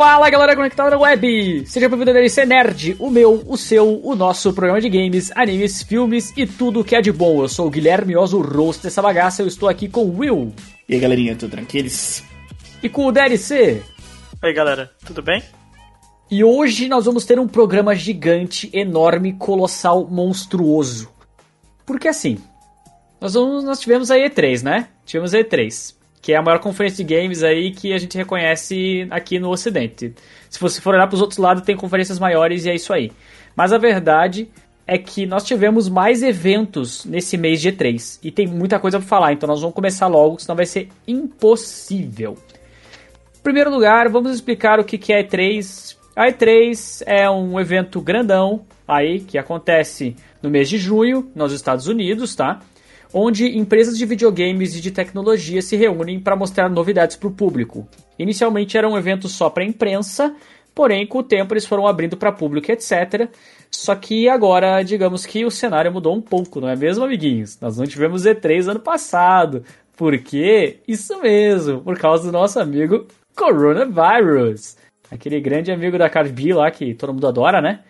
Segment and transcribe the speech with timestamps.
[0.00, 1.66] Fala galera conectada na web!
[1.66, 5.82] Seja bem-vindo ao DLC Nerd, o meu, o seu, o nosso programa de games, animes,
[5.82, 7.42] filmes e tudo que é de bom.
[7.42, 10.54] Eu sou o Guilherme Oso, o rosto dessa bagaça, eu estou aqui com o Will.
[10.88, 12.24] E aí galerinha, tudo tranquilos?
[12.82, 13.82] E com o DLC.
[14.42, 15.42] Oi galera, tudo bem?
[16.30, 21.10] E hoje nós vamos ter um programa gigante, enorme, colossal, monstruoso.
[21.84, 22.38] Porque assim,
[23.20, 24.88] nós, vamos, nós tivemos a E3, né?
[25.04, 29.06] Tivemos a E3 que é a maior conferência de games aí que a gente reconhece
[29.10, 30.14] aqui no Ocidente.
[30.48, 33.10] Se você for olhar para os outros lados, tem conferências maiores e é isso aí.
[33.56, 34.48] Mas a verdade
[34.86, 39.06] é que nós tivemos mais eventos nesse mês de E3 e tem muita coisa para
[39.06, 42.36] falar, então nós vamos começar logo, senão vai ser impossível.
[43.38, 45.96] Em primeiro lugar, vamos explicar o que é E3.
[46.14, 51.86] A E3 é um evento grandão aí que acontece no mês de junho nos Estados
[51.86, 52.60] Unidos, tá?
[53.12, 57.86] Onde empresas de videogames e de tecnologia se reúnem para mostrar novidades para o público.
[58.18, 60.34] Inicialmente era um evento só para a imprensa,
[60.74, 63.28] porém com o tempo eles foram abrindo para público, etc.
[63.70, 67.58] Só que agora, digamos que o cenário mudou um pouco, não é mesmo, amiguinhos?
[67.60, 69.64] Nós não tivemos E3 ano passado.
[69.96, 70.78] Por quê?
[70.88, 74.76] Isso mesmo, por causa do nosso amigo Coronavirus.
[75.10, 77.80] Aquele grande amigo da Cardi lá que todo mundo adora, né?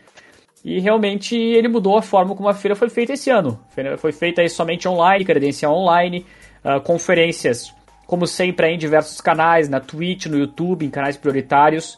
[0.65, 3.59] E realmente ele mudou a forma como a feira foi feita esse ano.
[3.99, 6.27] Foi feita somente online, credencial online,
[6.65, 7.75] uh, conferências,
[8.07, 11.97] como sempre, em diversos canais, na Twitch, no YouTube, em canais prioritários.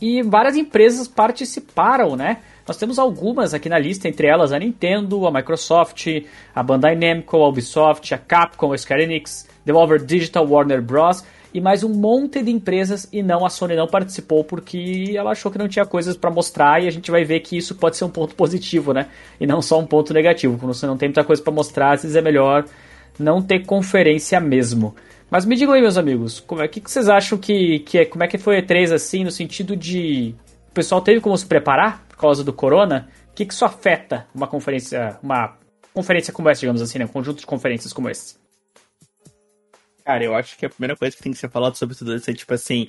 [0.00, 2.38] E várias empresas participaram, né?
[2.66, 6.06] Nós temos algumas aqui na lista, entre elas a Nintendo, a Microsoft,
[6.54, 11.60] a Bandai Namco, a Ubisoft, a Capcom, a Square Enix, Devolver Digital, Warner Bros e
[11.60, 15.58] mais um monte de empresas e não a Sony não participou porque ela achou que
[15.58, 18.10] não tinha coisas para mostrar e a gente vai ver que isso pode ser um
[18.10, 19.08] ponto positivo, né?
[19.40, 20.58] E não só um ponto negativo.
[20.58, 22.64] Quando você não tem muita coisa para mostrar, às vezes é melhor
[23.18, 24.94] não ter conferência mesmo.
[25.30, 28.04] Mas me digam aí, meus amigos, como é que, que vocês acham que, que é,
[28.04, 30.34] como é que foi a E3 assim, no sentido de
[30.70, 33.08] o pessoal teve como se preparar por causa do corona?
[33.30, 35.56] O que, que isso afeta uma conferência, uma
[35.94, 37.04] conferência como essa, digamos assim, né?
[37.04, 38.36] Um conjunto de conferências como esse?
[40.08, 42.30] Cara, eu acho que a primeira coisa que tem que ser falado sobre tudo isso
[42.30, 42.88] é tipo assim,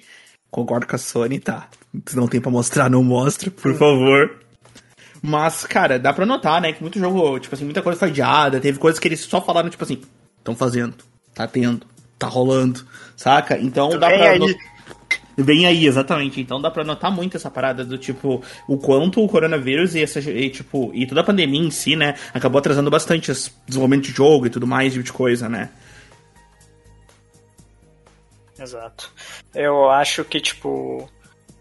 [0.49, 1.67] concordo com a Sony, tá?
[2.05, 4.39] Se não tem pra mostrar, não mostra, por favor.
[5.21, 8.61] Mas, cara, dá pra notar, né, que muito jogo, tipo assim, muita coisa foi adiada,
[8.61, 9.99] teve coisas que eles só falaram, tipo assim,
[10.37, 10.95] estão fazendo,
[11.35, 11.85] tá tendo,
[12.17, 12.87] tá rolando,
[13.17, 13.59] saca?
[13.59, 14.29] Então dá pra.
[14.29, 14.57] Aí.
[15.35, 16.39] Vem aí, exatamente.
[16.39, 20.21] Então dá pra notar muito essa parada do tipo, o quanto o coronavírus e essa,
[20.21, 24.13] e, tipo, e toda a pandemia em si, né, acabou atrasando bastante esse desenvolvimento de
[24.13, 25.69] jogo e tudo mais, tipo de coisa, né?
[28.59, 29.11] Exato.
[29.53, 31.09] Eu acho que, tipo,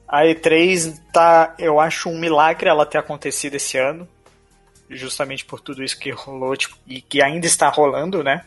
[0.06, 1.54] a E3 tá.
[1.58, 4.08] Eu acho um milagre ela ter acontecido esse ano.
[4.90, 8.44] Justamente por tudo isso que rolou, tipo, e que ainda está rolando, né?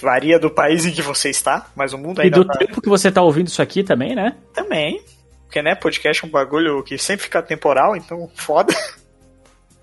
[0.00, 2.38] Varia do país em que você está, mas o mundo ainda.
[2.38, 2.58] E do tá...
[2.58, 4.34] tempo que você está ouvindo isso aqui também, né?
[4.54, 5.04] Também.
[5.44, 8.74] Porque, né, podcast é um bagulho que sempre fica temporal, então foda.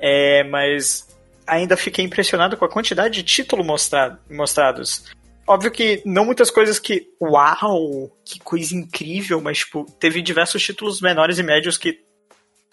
[0.03, 1.08] É, mas
[1.46, 5.06] ainda fiquei impressionado com a quantidade de títulos mostrado, mostrados.
[5.52, 11.02] Óbvio que não muitas coisas que, uau, que coisa incrível, mas, tipo, teve diversos títulos
[11.02, 12.00] menores e médios que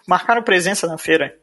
[0.07, 1.37] marcaram presença na feira.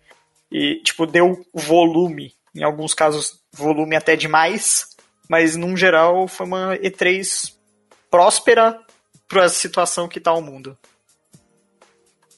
[0.51, 2.33] E, tipo, deu volume.
[2.55, 4.97] Em alguns casos, volume até demais.
[5.29, 7.53] Mas, num geral, foi uma E3
[8.11, 8.81] próspera
[9.29, 10.75] para a situação que tá o mundo.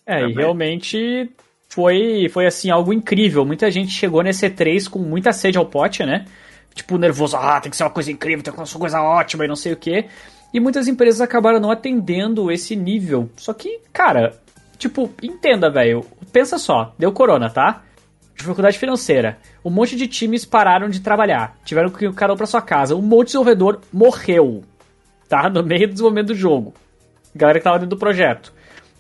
[0.05, 1.31] É, e realmente
[1.69, 3.45] foi, foi assim, algo incrível.
[3.45, 6.25] Muita gente chegou nesse E3 com muita sede ao pote, né?
[6.79, 9.45] Tipo, nervoso, ah, tem que ser uma coisa incrível, tem que ser uma coisa ótima
[9.45, 10.07] e não sei o que.
[10.55, 13.29] E muitas empresas acabaram não atendendo esse nível.
[13.37, 14.39] Só que, cara,
[14.79, 16.05] tipo, entenda, velho.
[16.33, 17.83] Pensa só, deu corona, tá?
[18.35, 19.39] Dificuldade financeira.
[19.65, 21.57] Um monte de times pararam de trabalhar.
[21.65, 22.95] Tiveram que ir cada pra sua casa.
[22.95, 24.63] Um monte de desenvolvedor morreu.
[25.29, 25.51] Tá?
[25.51, 26.73] No meio do desenvolvimento do jogo.
[27.35, 28.53] Galera que tava dentro do projeto.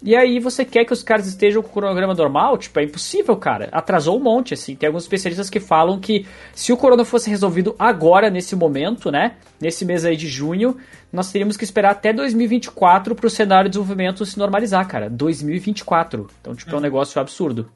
[0.03, 2.57] E aí você quer que os caras estejam com o cronograma normal?
[2.57, 3.69] Tipo, é impossível, cara.
[3.73, 4.77] Atrasou um monte, assim.
[4.77, 6.25] Tem alguns especialistas que falam que
[6.55, 9.37] se o corona fosse resolvido agora, nesse momento, né?
[9.61, 10.77] Nesse mês aí de junho,
[11.13, 15.11] nós teríamos que esperar até 2024 pro cenário de desenvolvimento se normalizar, cara.
[15.11, 16.29] 2024.
[16.41, 16.83] Então, tipo, é um uhum.
[16.83, 17.69] negócio absurdo.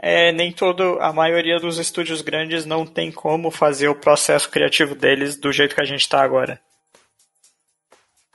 [0.00, 4.94] É, nem todo, a maioria dos estúdios grandes não tem como fazer o processo criativo
[4.94, 6.60] deles do jeito que a gente tá agora.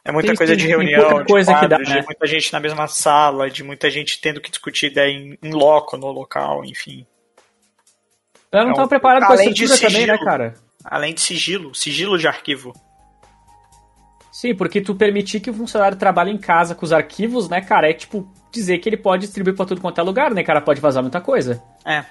[0.06, 1.86] É muita tem, coisa de reunião, de, coisa dá, né?
[1.86, 5.52] de muita gente na mesma sala, de muita gente tendo que discutir ideia em, em
[5.52, 7.06] loco, no local, enfim.
[8.52, 10.56] Ela não estava é preparado para essa também, né, cara?
[10.84, 12.74] Além de sigilo, sigilo de arquivo.
[14.30, 17.90] Sim, porque tu permitir que o funcionário trabalhe em casa com os arquivos, né, cara,
[17.90, 20.82] é tipo dizer que ele pode distribuir para tudo quanto é lugar, né, cara, pode
[20.82, 21.64] vazar muita coisa.
[21.86, 22.04] É.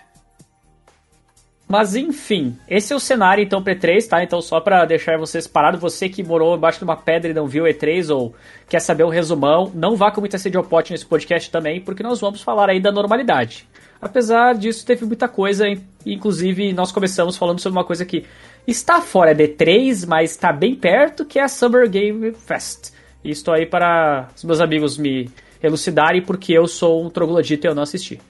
[1.72, 4.22] Mas enfim, esse é o cenário então para E3, tá?
[4.22, 7.46] Então só para deixar vocês parados, você que morou embaixo de uma pedra e não
[7.46, 8.34] viu E3 ou
[8.68, 12.02] quer saber o resumão, não vá com muita sede ao pote nesse podcast também, porque
[12.02, 13.66] nós vamos falar aí da normalidade.
[14.02, 15.64] Apesar disso, teve muita coisa,
[16.04, 18.26] inclusive nós começamos falando sobre uma coisa que
[18.66, 22.92] está fora de E3, mas está bem perto, que é a Summer Game Fest.
[23.24, 25.30] E estou aí para os meus amigos me
[25.62, 28.20] elucidarem, porque eu sou um troglodita e eu não assisti.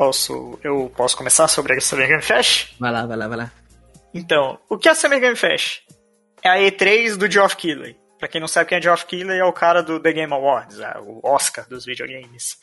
[0.00, 2.72] Posso, eu posso começar sobre a Summer Game Fest?
[2.80, 3.52] Vai lá, vai lá, vai lá.
[4.14, 5.82] Então, o que é a Summer Game Fest?
[6.42, 7.94] É a E3 do Geoff Keighley.
[8.18, 10.80] Pra quem não sabe quem é Geoff Keighley, é o cara do The Game Awards,
[10.80, 12.58] é o Oscar dos videogames.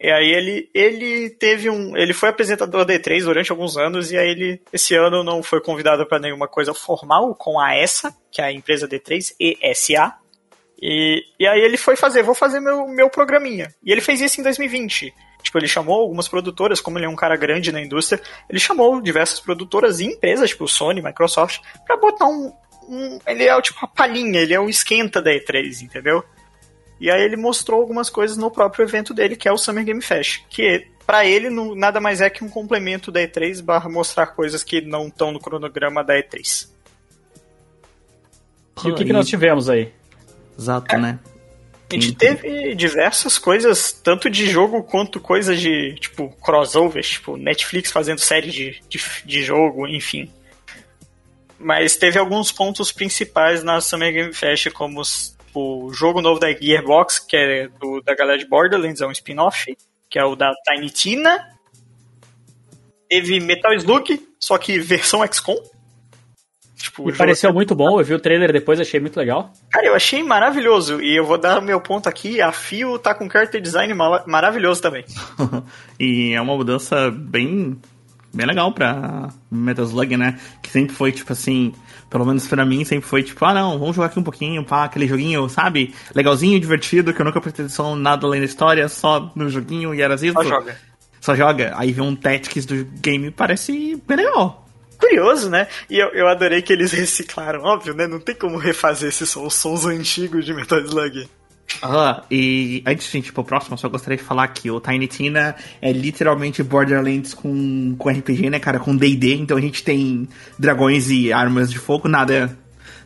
[0.00, 1.96] E aí ele, ele teve um.
[1.96, 5.60] Ele foi apresentador da E3 durante alguns anos, e aí ele, esse ano, não foi
[5.60, 10.12] convidado para nenhuma coisa formal com a ESA, que é a empresa D3, ESA.
[10.82, 13.72] E, e aí ele foi fazer, vou fazer meu, meu programinha.
[13.80, 15.14] E ele fez isso em 2020.
[15.42, 18.20] Tipo, ele chamou algumas produtoras, como ele é um cara grande na indústria,
[18.50, 22.52] ele chamou diversas produtoras e empresas, tipo Sony, Microsoft, para botar um,
[22.88, 26.24] um, Ele é tipo a palhinha, ele é o esquenta da E3, entendeu?
[27.00, 30.02] E aí ele mostrou algumas coisas no próprio evento dele, que é o Summer Game
[30.02, 34.26] Fest, que para ele não, nada mais é que um complemento da E3 barra mostrar
[34.26, 36.68] coisas que não estão no cronograma da E3.
[38.84, 39.92] E o que, que nós tivemos aí?
[40.58, 40.98] Exato, é.
[40.98, 41.18] né?
[41.90, 47.90] A gente teve diversas coisas, tanto de jogo quanto coisas de, tipo, crossovers, tipo, Netflix
[47.90, 50.30] fazendo série de, de, de jogo, enfim.
[51.58, 55.00] Mas teve alguns pontos principais na Summer Game Fest, como
[55.54, 59.74] o jogo novo da Gearbox, que é do, da galera de Borderlands, é um spin-off,
[60.10, 61.58] que é o da Tiny Tina.
[63.08, 65.56] Teve Metal Slug, só que versão XCOM.
[66.78, 69.52] Tipo, Me pareceu muito bom, eu vi o trailer depois, achei muito legal.
[69.68, 71.02] Cara, eu achei maravilhoso.
[71.02, 73.92] E eu vou dar meu ponto aqui, a Fio tá com character design
[74.26, 75.04] maravilhoso também.
[75.98, 77.76] e é uma mudança bem
[78.32, 80.38] bem legal pra Metal Slug, né?
[80.62, 81.72] Que sempre foi, tipo assim,
[82.08, 84.84] pelo menos pra mim, sempre foi tipo, ah não, vamos jogar aqui um pouquinho, pá,
[84.84, 85.92] aquele joguinho, sabe?
[86.14, 90.00] Legalzinho, divertido, que eu nunca prestei atenção nada além da história, só no joguinho e
[90.00, 90.30] era assim.
[90.30, 90.76] Só joga.
[91.20, 91.72] Só joga.
[91.76, 94.67] Aí vem um Tactics do game, parece bem legal
[94.98, 95.68] curioso, né?
[95.88, 98.06] E eu, eu adorei que eles reciclaram, óbvio, né?
[98.06, 101.28] Não tem como refazer esses sons, sons antigos de Metal Slug.
[101.82, 105.06] Ah, e antes de ir pro próximo, eu só gostaria de falar que o Tiny
[105.06, 108.78] Tina é literalmente Borderlands com, com RPG, né, cara?
[108.78, 110.28] Com DD, então a gente tem
[110.58, 112.56] dragões e armas de fogo, nada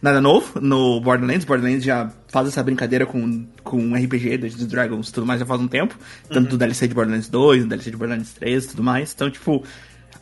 [0.01, 1.45] nada novo no Borderlands.
[1.45, 5.69] Borderlands já faz essa brincadeira com, com RPG dos Dragons tudo mais já faz um
[5.69, 5.97] tempo.
[6.29, 6.51] Tanto uhum.
[6.51, 9.13] do DLC de Borderlands 2, do DLC de Borderlands 3 tudo mais.
[9.13, 9.63] Então, tipo,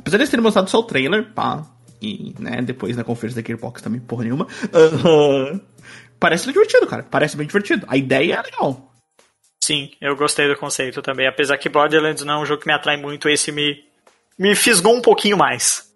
[0.00, 1.64] apesar de eles terem mostrado só o trailer, pá,
[2.02, 4.46] e, né, depois na conferência da Gearbox também porra nenhuma.
[4.46, 5.60] Uh,
[6.18, 7.02] parece divertido, cara.
[7.02, 7.86] Parece bem divertido.
[7.88, 8.92] A ideia é legal.
[9.62, 11.26] Sim, eu gostei do conceito também.
[11.26, 13.84] Apesar que Borderlands não é um jogo que me atrai muito, esse me,
[14.38, 15.90] me fisgou um pouquinho mais.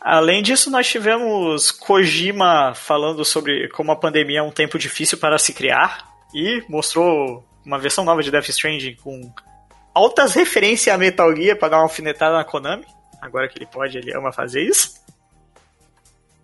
[0.00, 5.38] Além disso, nós tivemos Kojima falando sobre como a pandemia é um tempo difícil para
[5.38, 9.20] se criar e mostrou uma versão nova de Death Stranding com
[9.94, 12.86] altas referências a Metal Gear para dar uma alfinetada na Konami.
[13.20, 14.94] Agora que ele pode, ele ama fazer isso.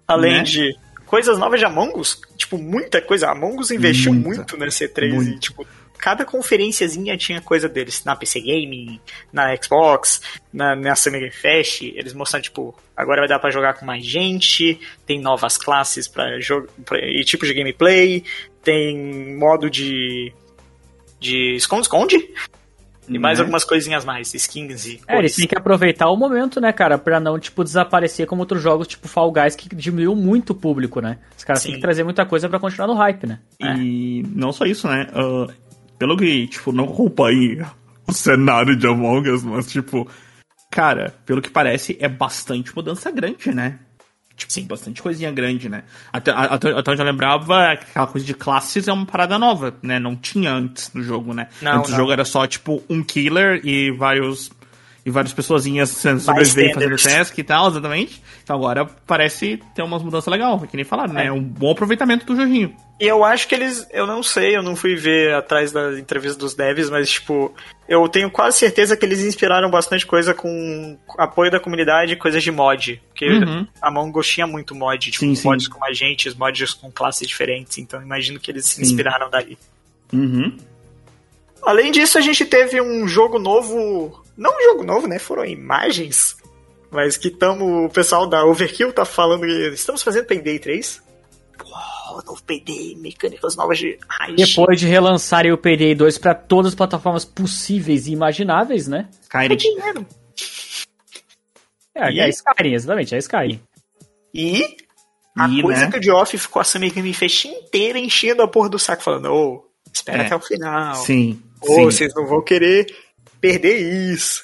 [0.07, 0.43] Além né?
[0.43, 0.77] de
[1.07, 3.31] coisas novas de Among Us, tipo, muita coisa.
[3.31, 5.31] Among Us investiu muita, muito nesse E3 muito.
[5.31, 8.05] e, tipo, cada conferenciazinha tinha coisa deles.
[8.05, 9.01] Na PC Gaming,
[9.33, 10.21] na Xbox,
[10.53, 11.83] na, na Summer Game Fest.
[11.83, 16.41] Eles mostraram, tipo, agora vai dar para jogar com mais gente, tem novas classes para
[16.41, 18.25] jogo e tipos de gameplay,
[18.63, 20.33] tem modo de.
[21.21, 22.29] de esconde-esconde.
[23.09, 23.43] E mais né?
[23.43, 25.01] algumas coisinhas mais, skins e.
[25.07, 28.63] É, eles têm que aproveitar o momento, né, cara, pra não, tipo, desaparecer como outros
[28.63, 31.19] jogos, tipo Fall Guys, que diminuiu muito o público, né?
[31.37, 33.41] Os caras têm que trazer muita coisa para continuar no hype, né?
[33.61, 34.29] E é.
[34.35, 35.07] não só isso, né?
[35.15, 35.53] Uh,
[35.99, 37.63] pelo que, tipo, não acompanhei
[38.07, 40.09] o cenário de Among Us, mas, tipo,
[40.71, 43.79] cara, pelo que parece, é bastante mudança grande, né?
[44.37, 44.67] Tipo, Sim.
[44.67, 45.85] bastante coisinha grande, né?
[46.13, 50.01] Até, até, até onde eu lembrava, aquela coisa de classes é uma parada nova, né?
[50.01, 51.49] Não tinha antes no jogo, né?
[51.63, 51.97] Não, antes não.
[51.97, 54.51] do jogo era só, tipo, um killer e vários
[55.05, 58.23] e várias pessoazinhas sobrevivendo fazendo task e tal, exatamente.
[58.43, 61.23] Então agora parece ter umas mudanças legais, que nem falaram, né?
[61.23, 61.25] é.
[61.25, 61.33] né?
[61.33, 62.75] Um bom aproveitamento do joguinho.
[62.99, 66.39] E eu acho que eles, eu não sei, eu não fui ver atrás da entrevista
[66.39, 67.53] dos devs, mas tipo,
[67.89, 72.51] eu tenho quase certeza que eles inspiraram bastante coisa com apoio da comunidade, coisas de
[72.51, 73.03] mod.
[73.09, 73.67] Porque uhum.
[73.83, 75.47] a Mongo tinha muito mod, tipo, sim, sim.
[75.47, 79.59] mods com agentes, mods com classes diferentes, então imagino que eles se inspiraram daí.
[80.13, 80.57] Uhum.
[81.63, 85.19] Além disso, a gente teve um jogo novo não um jogo novo, né?
[85.19, 86.37] Foram imagens.
[86.91, 87.87] Mas que tamo.
[87.87, 91.03] O pessoal da Overkill tá falando que estamos fazendo Payday 3.
[91.59, 93.99] Pô, novo Payday, mecânicas novas de.
[94.09, 99.09] Ai, Depois de relançarem o Payday 2 para todas as plataformas possíveis e imagináveis, né?
[99.23, 99.53] Skyrim.
[99.53, 100.07] É dinheiro.
[101.95, 103.61] É, E- é Skyrim, exatamente, é Skyrim.
[104.33, 104.77] E
[105.37, 105.91] a E, coisa né?
[105.93, 109.33] que o Geoff ficou a Summer Game Fest inteira enchendo a porra do saco, falando,
[109.33, 110.27] ô, espera É.
[110.27, 110.95] até o final.
[110.97, 111.41] Sim.
[111.61, 112.87] Ô, sim, vocês não vão querer
[113.53, 113.77] perder
[114.13, 114.43] isso.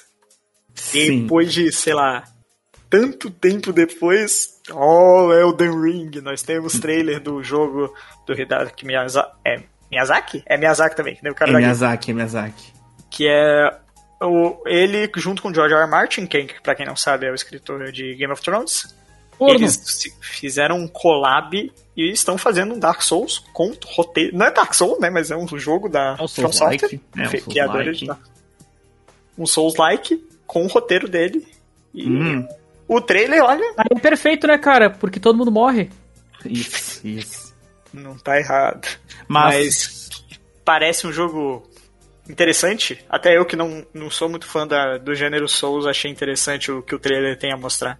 [0.75, 1.21] sim.
[1.23, 2.23] Depois de, sei lá,
[2.89, 7.93] tanto tempo depois, oh, Elden Ring, nós temos trailer do jogo
[8.27, 9.31] do Hideaki Miyazaki.
[9.45, 10.43] É Miyazaki?
[10.45, 12.73] É Miyazaki também, que nem o cara É Miyazaki, é Miyazaki.
[13.09, 13.77] que é
[14.21, 15.81] o, ele junto com George R.
[15.83, 15.89] R.
[15.89, 18.95] Martin, quem, pra quem não sabe é o escritor de Game of Thrones.
[19.37, 19.55] Porno.
[19.55, 24.37] Eles se- fizeram um collab e estão fazendo um Dark Souls com roteiro.
[24.37, 25.09] Não é Dark Souls, né?
[25.09, 26.51] Mas é um jogo da É o From.
[26.51, 27.41] Software, É, o Souls-like.
[27.49, 28.21] criadores de Dark-
[29.41, 31.45] Um Souls-like com o roteiro dele.
[31.93, 32.47] E Hum,
[32.87, 34.89] o trailer, olha, Aí é perfeito, né, cara?
[34.89, 35.89] Porque todo mundo morre.
[36.45, 37.55] isso, isso.
[37.93, 38.87] não tá errado.
[39.27, 40.09] Mas,
[40.63, 41.67] Parece um jogo
[42.29, 43.03] interessante.
[43.09, 46.81] Até eu que não, não sou muito fã da, do gênero Souls, achei interessante o
[46.81, 47.99] que o trailer tem a mostrar.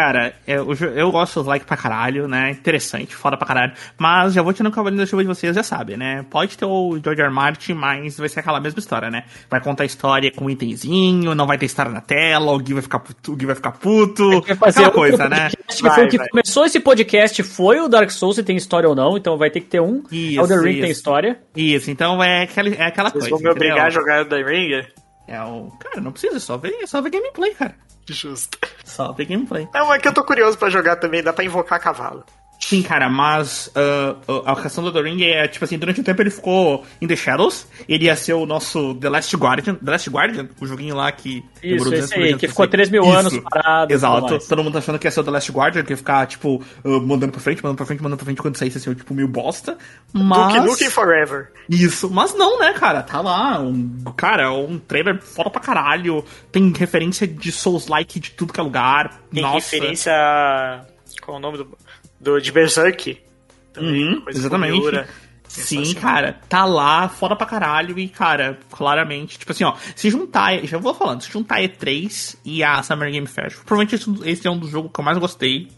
[0.00, 2.50] Cara, é, o jo- eu gosto dos like pra caralho, né?
[2.52, 3.72] Interessante, foda pra caralho.
[3.98, 6.24] Mas já vou tirando o cavalinho da chuva de vocês, já sabem, né?
[6.30, 7.30] Pode ter o George R.
[7.30, 9.24] Martin, mas vai ser aquela mesma história, né?
[9.50, 12.72] Vai contar a história com um itemzinho, não vai ter história na tela, o Gui
[12.72, 14.40] vai ficar puto, o Gui vai ficar puto.
[14.42, 15.50] Vai fazer aquela coisa, né?
[15.50, 16.28] podcast, que Vai, foi o que vai.
[16.28, 19.60] começou esse podcast foi o Dark Souls, se tem história ou não, então vai ter
[19.60, 20.02] que ter um.
[20.10, 20.80] Isso, Elden Ring isso.
[20.82, 21.38] tem história.
[21.54, 23.36] Isso, então é aquela, é aquela Vocês coisa.
[23.36, 24.00] vão me obrigar a entendeu?
[24.00, 24.86] jogar Elden Ring?
[25.30, 25.70] É o.
[25.78, 27.76] Cara, não precisa, é só ver, é só ver gameplay, cara.
[28.04, 28.58] Justo.
[28.84, 29.68] Só ver gameplay.
[29.72, 32.24] Não, é que eu tô curioso pra jogar também, dá pra invocar cavalo.
[32.60, 36.20] Sim, cara, mas ah, a questão do The Ring é, tipo assim, durante o tempo
[36.22, 40.10] ele ficou in The Shadows, ele ia ser o nosso The Last Guardian, The Last
[40.10, 41.42] Guardian, o joguinho lá que...
[41.62, 42.70] Isso, esse 200 aí, que ficou sair.
[42.70, 43.12] 3 mil Isso.
[43.12, 43.92] anos parado.
[43.92, 46.26] Exato, todo mundo tá achando que ia ser o The Last Guardian, que ia ficar,
[46.26, 49.14] tipo, ah, mandando pra frente, mandando pra frente, mandando pra frente, quando saísse assim, tipo,
[49.14, 49.78] meio bosta,
[50.12, 50.54] mas...
[50.54, 51.50] Duke Nukem Forever.
[51.68, 53.02] Isso, mas não, né, cara?
[53.02, 58.52] Tá lá, um, cara, um trailer foda pra caralho, tem referência de Souls-like de tudo
[58.52, 59.54] que é lugar, Tem nossa...
[59.54, 60.12] referência.
[61.22, 61.78] Qual é o nome do...
[62.20, 63.18] do de Berserk.
[63.72, 65.06] Também, Uhum, exatamente.
[65.50, 70.64] Sim, cara, tá lá, foda pra caralho, e, cara, claramente, tipo assim, ó, se juntar,
[70.64, 73.96] já vou falando, se juntar E3 e a Summer Game Fest, provavelmente
[74.26, 75.68] esse, é um dos jogos que eu mais gostei.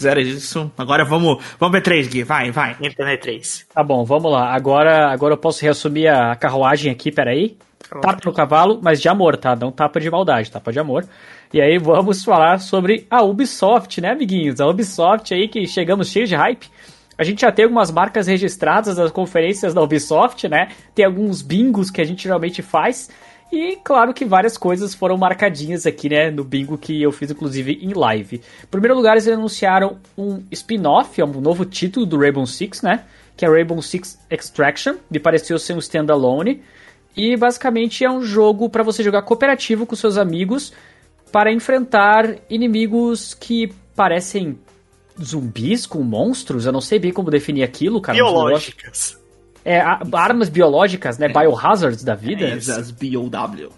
[0.00, 0.72] Zero isso.
[0.78, 2.74] Agora vamos, vamos ver 3, Gui, vai, vai.
[2.80, 3.66] Nintendo 3.
[3.72, 4.52] Tá bom, vamos lá.
[4.52, 7.56] Agora, agora eu posso reassumir a carruagem aqui, peraí.
[8.00, 9.54] Tapa no cavalo, mas de amor, tá?
[9.54, 11.04] Não tapa de maldade, tapa de amor.
[11.52, 14.58] E aí vamos falar sobre a Ubisoft, né, amiguinhos?
[14.58, 16.66] A Ubisoft aí que chegamos cheios de hype.
[17.18, 20.68] A gente já tem algumas marcas registradas das conferências da Ubisoft, né?
[20.94, 23.10] Tem alguns bingos que a gente geralmente faz.
[23.52, 27.78] E claro que várias coisas foram marcadinhas aqui, né, no bingo que eu fiz inclusive
[27.82, 28.36] em live.
[28.36, 33.04] Em primeiro lugar, eles anunciaram um spin-off, um novo título do Rainbow Six, né,
[33.36, 36.62] que é Rainbow Six Extraction, me pareceu ser um standalone.
[37.14, 40.72] E basicamente é um jogo para você jogar cooperativo com seus amigos
[41.32, 44.58] para enfrentar inimigos que parecem
[45.20, 46.66] zumbis com monstros.
[46.66, 48.16] Eu não sei bem como definir aquilo, cara.
[48.16, 49.18] Biológicas.
[49.64, 51.28] É, a- armas biológicas, né?
[51.28, 52.44] Biohazards da vida.
[52.44, 53.72] É, as BOW.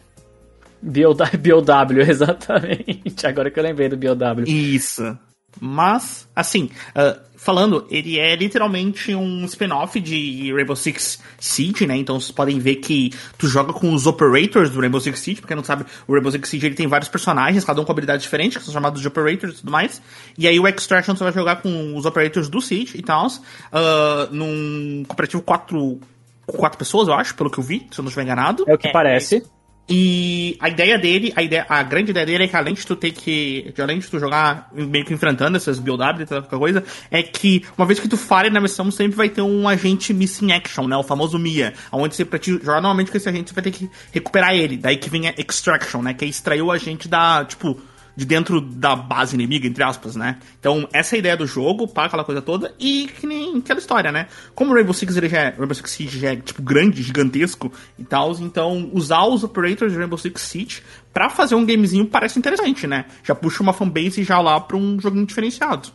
[0.82, 3.26] BOW, BOW, exatamente.
[3.26, 4.44] Agora que eu lembrei do BOW.
[4.46, 5.16] Isso.
[5.61, 11.95] Mas, assim, ah, falando, ele é literalmente um spin-off de Rainbow Six Siege, né?
[11.97, 15.41] Então vocês podem ver que tu joga com os operators do Rainbow Six Siege.
[15.43, 17.93] Pra quem não sabe, o Rainbow Six Siege ele tem vários personagens, cada um com
[17.93, 20.01] habilidades diferentes, que são chamados de operators e tudo mais.
[20.39, 23.27] E aí o Extraction você vai jogar com os operators do Siege e tal,
[23.71, 26.01] ah, num cooperativo quatro,
[26.47, 28.65] quatro pessoas, eu acho, pelo que eu vi, se eu não estiver enganado.
[28.67, 29.45] É o que É, parece.
[29.87, 32.97] E a ideia dele, a, ideia, a grande ideia dele é que além de tu
[32.97, 33.71] ter que.
[33.75, 37.64] de Além de tu jogar meio que enfrentando essas build-up e qualquer coisa, é que
[37.76, 40.97] uma vez que tu fale na missão, sempre vai ter um agente missing action, né?
[40.97, 41.75] O famoso MIA.
[41.93, 44.79] Onde você, pra te jogar normalmente com esse agente, você vai ter que recuperar ele.
[44.79, 46.14] Daí que vem a extraction, né?
[46.14, 47.45] Que é extrair o agente da.
[47.45, 47.79] Tipo,
[48.16, 50.38] de dentro da base inimiga, entre aspas, né?
[50.59, 53.80] Então, essa é a ideia do jogo, pá, aquela coisa toda, e que nem aquela
[53.80, 54.28] história, né?
[54.54, 57.73] Como o Rainbow Six ele já é, Rainbow Six Siege já é, tipo, grande, gigantesco
[57.99, 62.38] e tal, então usar os operators de Rainbow Six Siege pra fazer um gamezinho parece
[62.38, 63.06] interessante, né?
[63.23, 65.90] Já puxa uma fanbase já lá pra um joguinho diferenciado.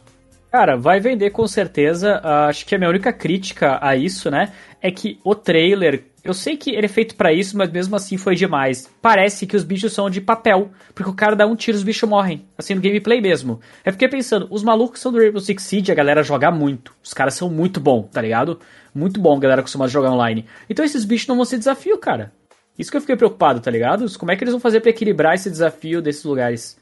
[0.51, 2.19] Cara, vai vender com certeza.
[2.23, 4.51] Ah, acho que a minha única crítica a isso, né,
[4.81, 8.17] é que o trailer, eu sei que ele é feito pra isso, mas mesmo assim
[8.17, 8.89] foi demais.
[8.99, 11.83] Parece que os bichos são de papel, porque o cara dá um tiro e os
[11.83, 13.59] bichos morrem, assim no gameplay mesmo.
[13.85, 16.95] Eu fiquei pensando, os malucos são do Rainbow Six Siege, a galera joga muito.
[17.03, 18.59] Os caras são muito bom, tá ligado?
[18.93, 20.45] Muito bom, a galera costuma jogar online.
[20.67, 22.31] Então esses bichos não vão ser desafio, cara.
[22.77, 24.05] Isso que eu fiquei preocupado, tá ligado?
[24.17, 26.79] Como é que eles vão fazer pra equilibrar esse desafio desses lugares?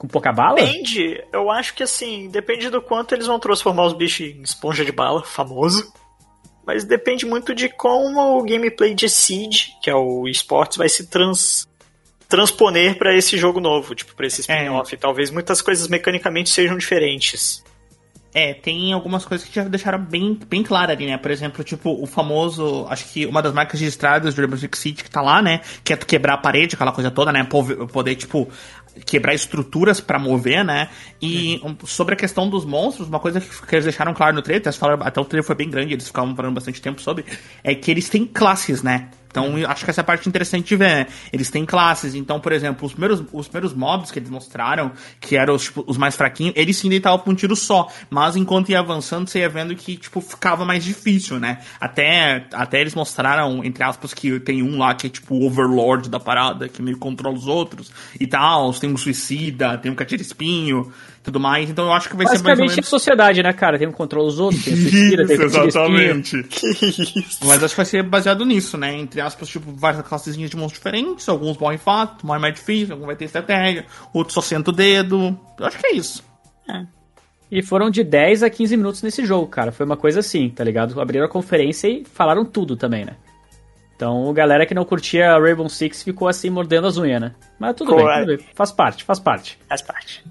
[0.00, 0.54] Com pouca bala?
[0.54, 4.82] Depende, eu acho que assim, depende do quanto eles vão transformar os bichos em esponja
[4.82, 5.92] de bala, famoso.
[6.66, 11.06] Mas depende muito de como o gameplay de Siege, que é o esportes, vai se
[11.10, 11.68] trans,
[12.26, 14.94] transponer para esse jogo novo, tipo, pra esse spin-off.
[14.94, 14.96] É.
[14.96, 17.62] Talvez muitas coisas mecanicamente sejam diferentes.
[18.32, 21.18] É, tem algumas coisas que já deixaram bem, bem claras ali, né?
[21.18, 25.02] Por exemplo, tipo, o famoso, acho que uma das marcas registradas do Rainbow Six City
[25.02, 25.60] que tá lá, né?
[25.82, 27.44] Que é tu quebrar a parede, aquela coisa toda, né?
[27.92, 28.48] Poder, tipo,
[29.04, 30.88] quebrar estruturas para mover, né?
[31.20, 31.76] E uhum.
[31.84, 34.66] sobre a questão dos monstros, uma coisa que eles deixaram claro no trailer,
[35.00, 37.24] até o trailer foi bem grande, eles ficavam falando bastante tempo sobre,
[37.62, 39.08] é que eles têm classes, né?
[39.30, 40.88] Então, acho que essa é a parte interessante de ver.
[40.90, 41.06] Né?
[41.32, 42.14] Eles têm classes.
[42.14, 45.84] Então, por exemplo, os primeiros, os primeiros mobs que eles mostraram, que eram os, tipo,
[45.86, 47.88] os mais fraquinhos, eles sim deitavam com um tiro só.
[48.10, 51.60] Mas enquanto ia avançando, você ia vendo que, tipo, ficava mais difícil, né?
[51.80, 56.08] Até, até eles mostraram, entre aspas, que tem um lá que é, tipo, o Overlord
[56.08, 58.72] da parada, que meio controla os outros e tal.
[58.74, 60.92] Tem um suicida, tem um catira-espinho
[61.22, 61.68] tudo mais.
[61.68, 62.78] Então eu acho que vai ser mais ou menos...
[62.78, 63.78] a sociedade, né, cara?
[63.78, 66.36] Tem um controle dos outros, tem suicida, tem exatamente.
[67.44, 68.96] Mas acho que vai ser baseado nisso, né?
[68.96, 71.28] Entre aspas, tipo, várias classezinhas de monstros diferentes.
[71.28, 75.38] Alguns morrem fato, morrem mais difícil, algum vai ter estratégia, outros só senta o dedo.
[75.58, 76.24] Eu acho que é isso.
[76.68, 76.84] É.
[77.50, 79.72] E foram de 10 a 15 minutos nesse jogo, cara.
[79.72, 81.00] Foi uma coisa assim, tá ligado?
[81.00, 83.16] Abriram a conferência e falaram tudo também, né?
[83.96, 87.34] Então, galera que não curtia Rainbow Six ficou assim mordendo as unhas, né?
[87.58, 89.58] Mas tudo, bem, tudo bem, faz parte, faz parte.
[89.68, 90.24] Faz parte.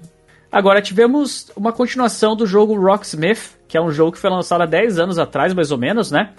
[0.52, 4.66] Agora, tivemos uma continuação do jogo Rocksmith, que é um jogo que foi lançado há
[4.66, 6.32] 10 anos atrás, mais ou menos, né?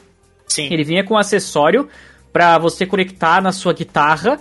[0.48, 0.68] Sim.
[0.70, 1.88] Ele vinha com um acessório
[2.32, 4.40] para você conectar na sua guitarra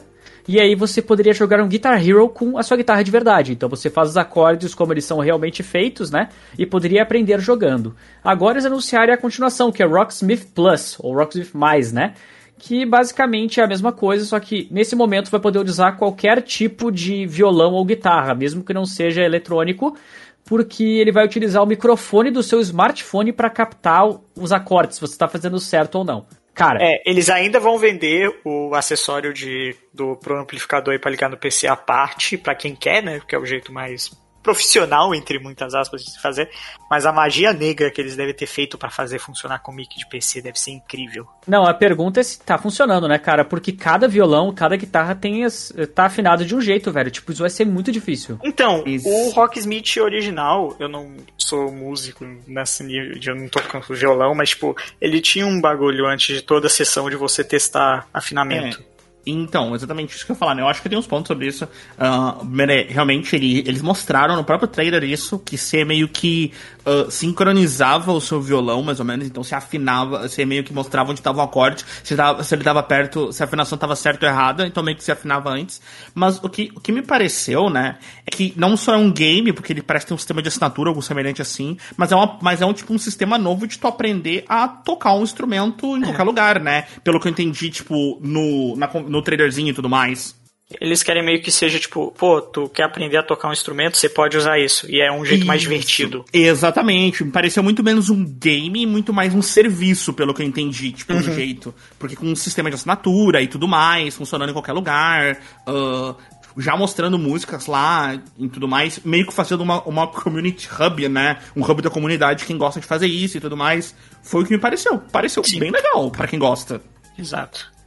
[0.52, 3.52] e aí você poderia jogar um Guitar Hero com a sua guitarra de verdade.
[3.52, 6.30] Então você faz os acordes como eles são realmente feitos, né?
[6.58, 7.96] E poderia aprender jogando.
[8.24, 12.16] Agora eles anunciaram a continuação, que é Rocksmith Plus, ou Rocksmith Mais, né?
[12.60, 16.92] Que basicamente é a mesma coisa, só que nesse momento vai poder usar qualquer tipo
[16.92, 19.98] de violão ou guitarra, mesmo que não seja eletrônico,
[20.46, 24.04] porque ele vai utilizar o microfone do seu smartphone para captar
[24.36, 26.26] os acordes, se você está fazendo certo ou não.
[26.54, 26.80] Cara.
[26.82, 31.68] É, eles ainda vão vender o acessório de, do pro amplificador para ligar no PC
[31.68, 33.22] à parte, para quem quer, né?
[33.26, 36.50] Que é o jeito mais profissional, entre muitas aspas, de se fazer,
[36.90, 40.08] mas a magia negra que eles devem ter feito para fazer funcionar com mic de
[40.08, 41.28] PC deve ser incrível.
[41.48, 43.44] Não, a pergunta é se tá funcionando, né, cara?
[43.44, 47.12] Porque cada violão, cada guitarra tem as, tá afinado de um jeito, velho.
[47.12, 48.40] Tipo, isso vai ser muito difícil.
[48.44, 49.08] Então, isso.
[49.08, 54.50] o Rocksmith original, eu não sou músico nesse nível, eu não tô tocando violão, mas,
[54.50, 58.82] tipo, ele tinha um bagulho antes de toda a sessão de você testar afinamento.
[58.82, 58.89] É.
[59.26, 60.62] Então, exatamente isso que eu ia falar, né?
[60.62, 61.66] Eu acho que tem uns pontos sobre isso.
[61.66, 62.46] Uh,
[62.90, 66.52] realmente, ele, eles mostraram no próprio trailer isso, que você meio que
[66.90, 71.12] uh, sincronizava o seu violão, mais ou menos, então você afinava, você meio que mostrava
[71.12, 74.26] onde estava o acorde, se, tava, se ele estava perto, se a afinação estava certa
[74.26, 75.82] ou errada, então meio que se afinava antes.
[76.14, 79.54] Mas o que, o que me pareceu, né, é que não só é um game,
[79.54, 82.62] porque ele parece ter um sistema de assinatura, algo semelhante assim, mas é, uma, mas
[82.62, 86.24] é um tipo um sistema novo de tu aprender a tocar um instrumento em qualquer
[86.24, 86.86] lugar, né?
[87.04, 90.39] Pelo que eu entendi, tipo, no, na, no trailerzinho e tudo mais.
[90.80, 94.08] Eles querem meio que seja tipo, pô, tu quer aprender a tocar um instrumento, você
[94.08, 94.90] pode usar isso.
[94.90, 95.48] E é um jeito isso.
[95.48, 96.24] mais divertido.
[96.32, 97.24] Exatamente.
[97.24, 100.92] Me pareceu muito menos um game e muito mais um serviço, pelo que eu entendi,
[100.92, 101.24] tipo, uhum.
[101.24, 101.74] jeito.
[101.98, 106.16] Porque com um sistema de assinatura e tudo mais, funcionando em qualquer lugar, uh,
[106.56, 111.40] já mostrando músicas lá e tudo mais, meio que fazendo uma, uma community hub, né?
[111.56, 113.96] Um hub da comunidade, quem gosta de fazer isso e tudo mais.
[114.22, 115.00] Foi o que me pareceu.
[115.12, 115.60] Pareceu Sim.
[115.60, 116.80] bem legal para quem gosta.
[117.18, 117.79] Exato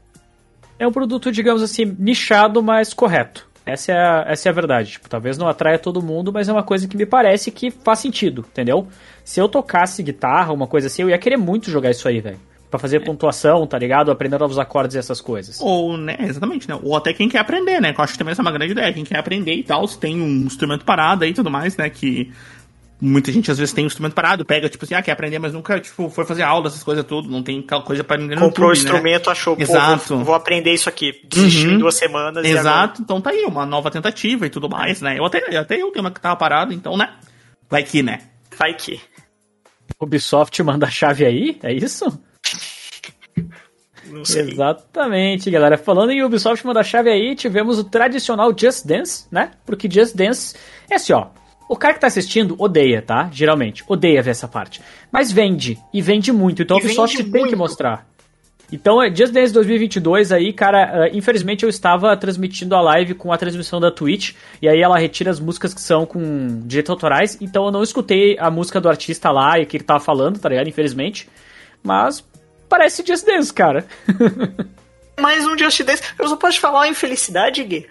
[0.83, 3.49] é um produto, digamos assim, nichado, mas correto.
[3.65, 4.93] Essa é a, essa é a verdade.
[4.93, 8.01] Tipo, talvez não atraia todo mundo, mas é uma coisa que me parece que faz
[8.01, 8.89] sentido, entendeu?
[9.25, 12.41] Se eu tocasse guitarra, uma coisa assim, eu ia querer muito jogar isso aí, velho.
[12.69, 13.01] Pra fazer é.
[13.01, 14.11] pontuação, tá ligado?
[14.11, 15.61] Aprender novos acordes e essas coisas.
[15.61, 16.77] Ou, né, exatamente, né?
[16.83, 17.93] Ou até quem quer aprender, né?
[17.93, 18.93] Que eu acho que também essa é uma grande ideia.
[18.93, 21.89] Quem quer aprender e tal, se tem um instrumento parado aí e tudo mais, né?
[21.91, 22.33] Que
[23.03, 25.53] muita gente às vezes tem um instrumento parado, pega, tipo assim, ah, quer aprender, mas
[25.53, 28.71] nunca, tipo, foi fazer aula, essas coisas tudo, não tem coisa para aprender no Comprou
[28.71, 29.33] o instrumento, né?
[29.33, 30.15] achou, Exato.
[30.17, 31.75] Vou, vou, aprender isso aqui, desistiu uhum.
[31.75, 32.45] em duas semanas.
[32.45, 35.19] Exato, então tá aí, uma nova tentativa e tudo mais, né?
[35.19, 37.13] Eu até, até eu tenho uma que tava parada, então, né?
[37.69, 38.21] Vai que, né?
[38.57, 39.01] Vai que.
[39.99, 41.59] Ubisoft manda a chave aí?
[41.63, 42.07] É isso?
[44.07, 44.43] Não sei.
[44.51, 45.77] Exatamente, galera.
[45.77, 49.53] Falando em Ubisoft manda a chave aí, tivemos o tradicional Just Dance, né?
[49.65, 50.55] Porque Just Dance
[50.89, 51.29] é assim, ó.
[51.73, 53.31] O cara que tá assistindo odeia, tá?
[53.33, 53.83] Geralmente.
[53.89, 54.83] Odeia ver essa parte.
[55.11, 55.79] Mas vende.
[55.91, 56.61] E vende muito.
[56.61, 57.49] Então e a Ubisoft tem muito.
[57.49, 58.07] que mostrar.
[58.71, 63.33] Então, é Just Dance 2022 aí, cara, uh, infelizmente eu estava transmitindo a live com
[63.33, 67.39] a transmissão da Twitch, e aí ela retira as músicas que são com direitos autorais,
[67.41, 70.39] então eu não escutei a música do artista lá e o que ele tava falando,
[70.39, 70.69] tá ligado?
[70.69, 71.27] Infelizmente.
[71.83, 72.23] Mas
[72.69, 73.87] parece Just Dance, cara.
[75.19, 76.03] Mais um Just Dance.
[76.19, 77.87] Eu só posso falar uma infelicidade, Gui.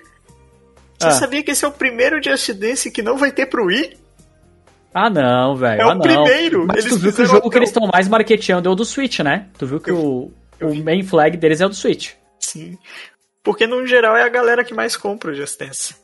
[1.02, 1.12] Você ah.
[1.12, 3.98] sabia que esse é o primeiro Just Dance que não vai ter pro Wii?
[4.94, 5.82] Ah, não, velho.
[5.82, 6.66] É ah, o primeiro.
[6.68, 8.86] Mas eles tu viu que o jogo que eles estão mais marketeando é o do
[8.86, 9.48] Switch, né?
[9.58, 12.12] Tu viu que eu, o, o main flag deles é o do Switch.
[12.40, 12.78] Sim.
[13.44, 15.96] Porque no geral é a galera que mais compra o Just Dance.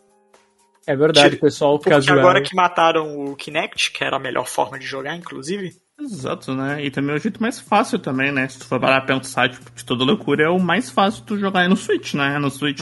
[0.87, 2.17] É verdade, o pessoal Porque casual.
[2.17, 5.75] agora que mataram o Kinect, que era a melhor forma de jogar, inclusive.
[5.99, 6.85] Exato, né?
[6.85, 8.47] E também é o jeito mais fácil também, né?
[8.47, 11.37] Se tu for parar pra pensar, tipo, de toda loucura, é o mais fácil tu
[11.37, 12.37] jogar aí no Switch, né?
[12.37, 12.81] No Switch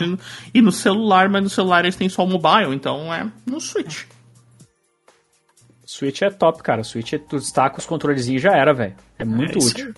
[0.54, 4.04] e no celular, mas no celular eles têm só o mobile, então é no Switch.
[5.86, 6.84] Switch é top, cara.
[6.84, 8.96] Switch, tu destaca os controlezinhos e já era, velho.
[9.18, 9.94] É muito é útil.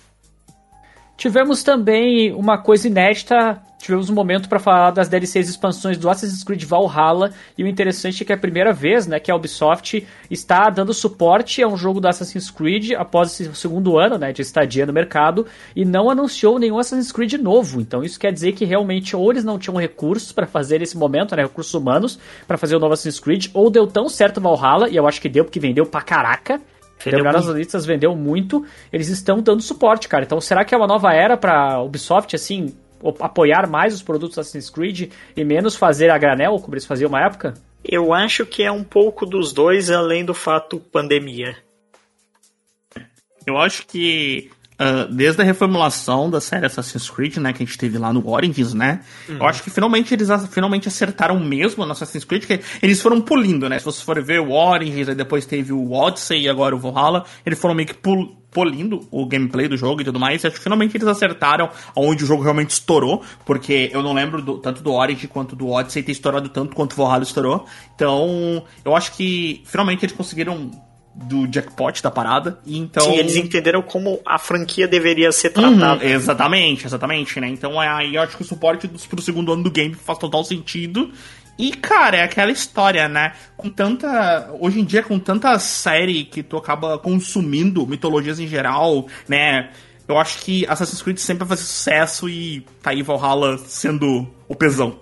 [1.16, 6.42] Tivemos também uma coisa inédita tivemos um momento para falar das DLCs expansões do Assassin's
[6.42, 10.06] Creed Valhalla, e o interessante é que é a primeira vez né, que a Ubisoft
[10.30, 14.42] está dando suporte a um jogo do Assassin's Creed após esse segundo ano né, de
[14.42, 17.80] estadia no mercado, e não anunciou nenhum Assassin's Creed novo.
[17.80, 21.34] Então isso quer dizer que realmente ou eles não tinham recursos para fazer esse momento,
[21.36, 24.96] né, recursos humanos, para fazer o novo Assassin's Creed, ou deu tão certo Valhalla, e
[24.96, 26.60] eu acho que deu porque vendeu pra caraca,
[27.04, 28.66] Vendeu nas listas, vendeu muito.
[28.92, 30.24] Eles estão dando suporte, cara.
[30.24, 32.74] Então, será que é uma nova era pra Ubisoft, assim,
[33.20, 37.24] apoiar mais os produtos Assassin's Creed e menos fazer a granel, como eles faziam uma
[37.24, 37.54] época?
[37.84, 41.56] Eu acho que é um pouco dos dois, além do fato pandemia.
[43.46, 47.78] Eu acho que uh, desde a reformulação da série Assassin's Creed, né, que a gente
[47.78, 49.36] teve lá no Origins, né, uhum.
[49.36, 53.68] eu acho que finalmente eles finalmente acertaram mesmo no Assassin's Creed, que eles foram pulindo,
[53.68, 56.78] né, se você for ver o Origins, aí depois teve o Odyssey e agora o
[56.78, 60.44] Valhalla, eles foram meio que pul polindo o gameplay do jogo e tudo mais.
[60.44, 64.58] Acho que finalmente eles acertaram onde o jogo realmente estourou, porque eu não lembro do,
[64.58, 67.66] tanto do Origin quanto do Odyssey ter estourado tanto quanto o Valhalla estourou.
[67.94, 70.70] Então, eu acho que finalmente eles conseguiram
[71.24, 72.58] do jackpot da parada.
[72.64, 73.04] E então...
[73.04, 76.04] Sim, eles entenderam como a franquia deveria ser tratada.
[76.04, 77.48] Uhum, exatamente, exatamente, né?
[77.48, 80.18] Então é, aí eu acho que o suporte dos, pro segundo ano do game faz
[80.18, 81.10] total sentido.
[81.58, 83.32] E, cara, é aquela história, né?
[83.56, 84.48] Com tanta.
[84.60, 89.70] Hoje em dia, com tanta série que tu acaba consumindo, mitologias em geral, né?
[90.06, 94.54] Eu acho que Assassin's Creed sempre vai fazer sucesso e tá aí Valhalla sendo o
[94.54, 95.00] pesão.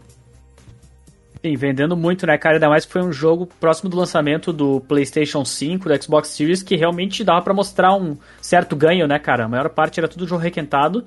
[1.44, 2.57] Sim, vendendo muito, né, cara?
[2.57, 6.62] Ainda mais que foi um jogo próximo do lançamento do PlayStation 5, do Xbox Series,
[6.62, 9.44] que realmente dava para mostrar um certo ganho, né, cara?
[9.44, 11.05] A maior parte era tudo jogo requentado.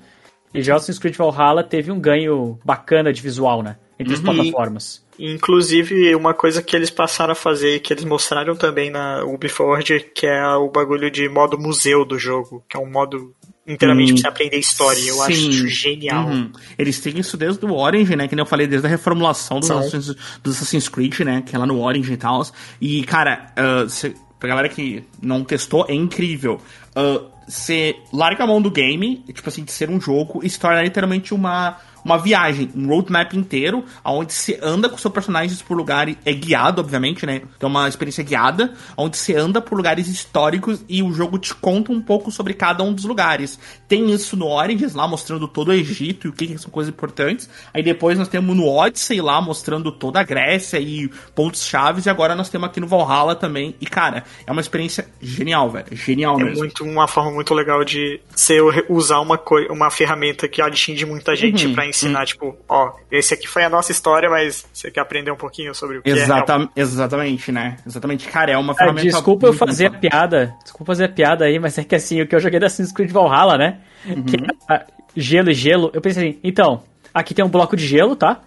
[0.52, 3.76] E já Assassin's Creed Valhalla teve um ganho bacana de visual, né?
[3.98, 4.34] Entre as uhum.
[4.34, 5.04] plataformas.
[5.18, 10.26] Inclusive, uma coisa que eles passaram a fazer, que eles mostraram também na Ubisoft, que
[10.26, 13.34] é o bagulho de modo museu do jogo, que é um modo
[13.72, 15.00] inteiramente hum, pra você aprender história.
[15.00, 15.48] Eu sim.
[15.48, 16.28] acho genial.
[16.28, 16.50] Uhum.
[16.78, 18.28] Eles têm isso desde o Orange, né?
[18.28, 21.42] Que nem eu falei, desde a reformulação dos, Assassin's, dos Assassin's Creed, né?
[21.44, 22.46] Que é lá no Orange e tal.
[22.80, 26.60] E, cara, uh, cê, pra galera que não testou, é incrível.
[26.96, 30.58] Uh, você larga a mão do game, tipo assim, de ser um jogo, e se
[30.58, 35.76] torna literalmente uma uma viagem, um roadmap inteiro, onde você anda com seus personagens por
[35.76, 36.16] lugares.
[36.24, 37.42] É guiado, obviamente, né?
[37.56, 41.54] Então é uma experiência guiada, onde você anda por lugares históricos e o jogo te
[41.54, 43.58] conta um pouco sobre cada um dos lugares.
[43.88, 46.92] Tem isso no Origins, lá mostrando todo o Egito e o que, que são coisas
[46.92, 47.48] importantes.
[47.72, 52.06] Aí depois nós temos no Odyssey lá mostrando toda a Grécia e pontos chaves.
[52.06, 53.74] E agora nós temos aqui no Valhalla também.
[53.80, 55.88] E cara, é uma experiência genial, velho.
[55.92, 56.56] Genial é mesmo.
[56.56, 58.58] É muito uma forma muito legal de você
[58.88, 61.74] usar uma, uma ferramenta que atinge muita gente uhum.
[61.74, 62.24] pra ensinar, hum.
[62.24, 65.98] tipo, ó, esse aqui foi a nossa história, mas você quer aprender um pouquinho sobre
[65.98, 66.80] o que Exata é.
[66.80, 67.76] Exatamente, né?
[67.86, 68.28] Exatamente.
[68.28, 69.08] Cara, é uma é, ferramenta.
[69.08, 70.54] É, desculpa eu fazer a piada.
[70.62, 72.92] Desculpa fazer a piada aí, mas é que assim, o que eu joguei da Assassin's
[72.92, 73.80] Creed Valhalla, né?
[74.06, 74.24] Uhum.
[74.24, 74.36] Que
[74.70, 75.90] é gelo e gelo.
[75.92, 78.40] Eu pensei assim, então, aqui tem um bloco de gelo, tá?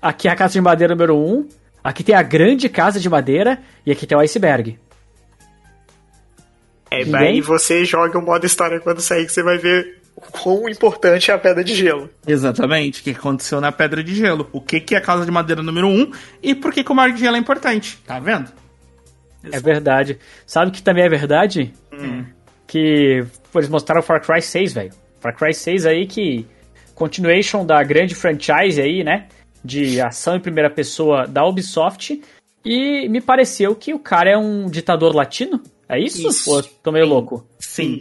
[0.00, 1.18] Aqui é a casa de madeira número 1.
[1.18, 1.48] Um,
[1.82, 3.60] aqui tem a grande casa de madeira.
[3.84, 4.78] E aqui tem o iceberg.
[6.90, 11.30] É, daí você joga o modo história quando sair que você vai ver quão importante
[11.30, 12.10] é a pedra de gelo.
[12.26, 14.48] Exatamente, o que aconteceu na pedra de gelo.
[14.52, 16.10] O que, que é a casa de madeira número 1 um,
[16.42, 17.98] e por que, que o mar de gelo é importante.
[18.06, 18.50] Tá vendo?
[19.52, 20.18] É verdade.
[20.46, 21.72] Sabe que também é verdade?
[21.92, 22.24] Hum.
[22.66, 24.92] Que eles mostraram Far Cry 6, velho.
[25.20, 26.46] Far Cry 6 aí que.
[26.94, 29.26] Continuation da grande franchise aí, né?
[29.64, 32.22] De ação em primeira pessoa da Ubisoft.
[32.64, 35.60] E me pareceu que o cara é um ditador latino.
[35.88, 36.26] É isso?
[36.28, 36.50] isso.
[36.50, 37.46] Ou tô meio louco?
[37.58, 37.98] Sim.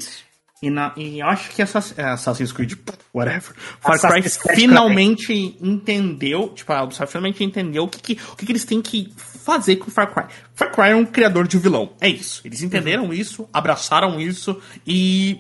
[0.64, 2.72] E, na, e eu acho que Assassin's, é, Assassin's Creed,
[3.14, 4.24] whatever, Far Cry
[4.56, 8.82] finalmente entendeu, tipo, a Ubisoft finalmente entendeu o que, que o que, que, eles têm
[8.82, 10.24] que fazer com Far Cry.
[10.56, 12.42] Far Cry é um criador de vilão, é isso.
[12.46, 13.14] Eles entenderam uhum.
[13.14, 15.38] isso, abraçaram isso e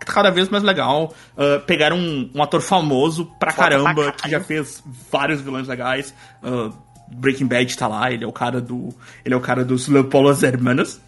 [0.00, 1.14] cada vez mais legal.
[1.36, 5.68] Uh, pegaram um, um, ator famoso pra Foda caramba, pra que já fez vários vilões
[5.68, 6.12] legais.
[6.42, 6.74] Uh,
[7.14, 8.92] Breaking Bad tá lá, ele é o cara do.
[9.24, 11.00] Ele é o cara dos Leopoldo Hermanos,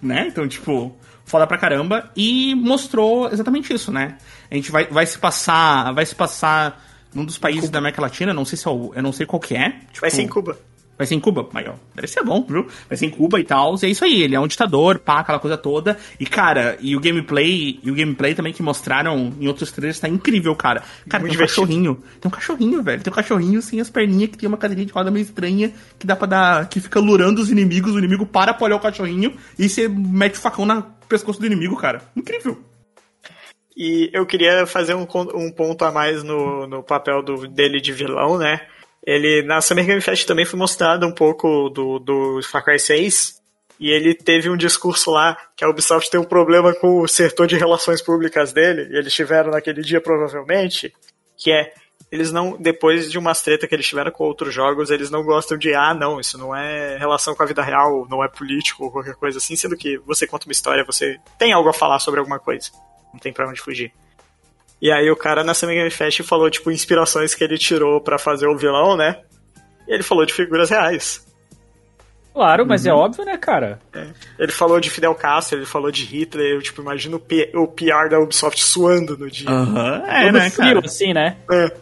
[0.00, 0.26] né?
[0.26, 4.18] Então, tipo, foda pra caramba, e mostrou exatamente isso, né?
[4.50, 5.92] A gente vai, vai se passar.
[5.92, 6.84] Vai se passar
[7.14, 7.72] num dos países Cuba.
[7.72, 9.70] da América Latina, não sei se é o, eu não sei qual que é.
[9.70, 10.58] Tipo, vai ser em Cuba.
[10.96, 11.48] Vai ser em Cuba?
[11.52, 12.66] Mas, ó, deve ser bom, viu?
[12.88, 13.74] Vai ser em Cuba e tal.
[13.82, 15.98] E é isso aí, ele é um ditador, pá, aquela coisa toda.
[16.20, 20.08] E, cara, e o gameplay, e o gameplay também que mostraram em outros trailers tá
[20.08, 20.82] incrível, cara.
[21.08, 21.66] Cara, Muito tem um divertido.
[21.66, 22.02] cachorrinho.
[22.20, 23.02] Tem um cachorrinho, velho.
[23.02, 26.06] Tem um cachorrinho sem as perninhas que tem uma cadeirinha de roda meio estranha que
[26.06, 26.68] dá pra dar.
[26.68, 27.94] que fica lurando os inimigos.
[27.94, 31.46] O inimigo para pra olhar o cachorrinho e você mete o facão no pescoço do
[31.46, 32.02] inimigo, cara.
[32.16, 32.62] Incrível.
[33.76, 37.92] E eu queria fazer um, um ponto a mais no, no papel do, dele de
[37.92, 38.60] vilão, né?
[39.06, 43.42] Ele, na Summer Game Fest também foi mostrado um pouco do, do Far Cry 6,
[43.78, 47.46] e ele teve um discurso lá que a Ubisoft tem um problema com o setor
[47.46, 50.94] de relações públicas dele, e eles tiveram naquele dia provavelmente,
[51.36, 51.72] que é,
[52.10, 55.58] eles não, depois de umas treta que eles tiveram com outros jogos, eles não gostam
[55.58, 58.90] de, ah, não, isso não é relação com a vida real, não é político ou
[58.90, 62.20] qualquer coisa assim, sendo que você conta uma história, você tem algo a falar sobre
[62.20, 62.70] alguma coisa.
[63.12, 63.92] Não tem pra onde fugir.
[64.84, 68.18] E aí o cara na Summer Game Fest falou, tipo, inspirações que ele tirou pra
[68.18, 69.22] fazer o vilão, né?
[69.88, 71.26] E ele falou de figuras reais.
[72.34, 73.78] Claro, mas é óbvio, né, cara?
[74.38, 77.66] Ele falou de Fidel Castro, ele falou de Hitler, eu, tipo, imagino o, P- o
[77.66, 79.48] PR da Ubisoft suando no dia.
[79.48, 80.84] Aham, é, Todo né, frio, cara?
[80.86, 81.36] assim, né?
[81.50, 81.72] É.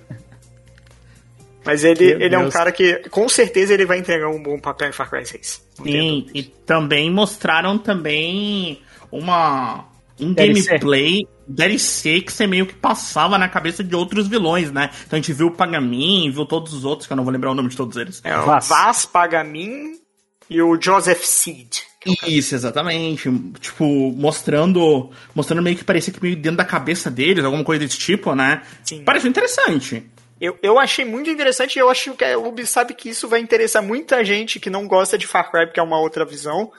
[1.64, 4.60] Mas ele, Meu ele é um cara que, com certeza, ele vai entregar um bom
[4.60, 5.66] papel em Far Cry 6.
[5.78, 9.86] Não tenho Sim, e também mostraram também uma
[10.20, 10.68] um DLC.
[10.68, 14.90] gameplay DLC que você meio que passava na cabeça de outros vilões, né?
[15.06, 17.50] Então a gente viu o Pagamin, viu todos os outros, que eu não vou lembrar
[17.50, 18.20] o nome de todos eles.
[18.24, 18.68] É o Vaz.
[18.68, 20.00] Vaz Pagamin
[20.48, 21.78] e o Joseph Seed.
[22.26, 23.30] Isso, exatamente.
[23.60, 25.10] Tipo, mostrando.
[25.34, 28.62] Mostrando meio que parecia que meio dentro da cabeça deles, alguma coisa desse tipo, né?
[28.82, 29.04] Sim.
[29.04, 30.04] Pareceu interessante.
[30.40, 33.38] Eu, eu achei muito interessante e eu acho que a Ubi sabe que isso vai
[33.38, 36.72] interessar muita gente que não gosta de Far Cry, porque é uma outra visão.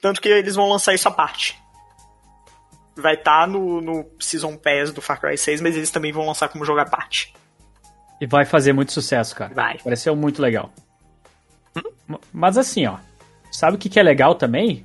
[0.00, 1.58] Tanto que eles vão lançar isso à parte.
[2.96, 6.48] Vai estar no, no Season Pass do Far Cry 6, mas eles também vão lançar
[6.48, 7.34] como jogo à parte.
[8.20, 9.52] E vai fazer muito sucesso, cara.
[9.54, 9.76] Vai.
[9.78, 10.70] Pareceu muito legal.
[12.08, 12.96] M- Mas assim, ó.
[13.52, 14.84] Sabe o que, que é legal também?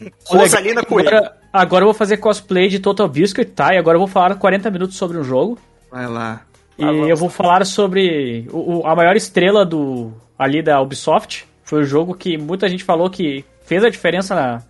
[0.26, 1.08] Rosalina legal Coelho.
[1.08, 3.74] agora, agora eu vou fazer cosplay de Total Biscuit, tá?
[3.74, 5.58] E agora eu vou falar 40 minutos sobre um jogo.
[5.90, 6.42] Vai lá.
[6.78, 11.46] E Ah, eu vou falar sobre o, o- a maior estrela do ali da Ubisoft.
[11.64, 14.62] Foi o jogo que muita gente falou que fez a diferença na-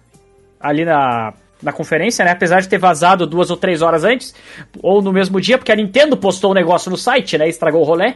[0.60, 1.32] ali na,
[1.62, 2.32] na conferência, né?
[2.32, 4.34] Apesar de ter vazado duas ou três horas antes,
[4.82, 7.48] ou no mesmo dia, porque a Nintendo postou o negócio no site, né?
[7.48, 8.14] Estragou o rolê.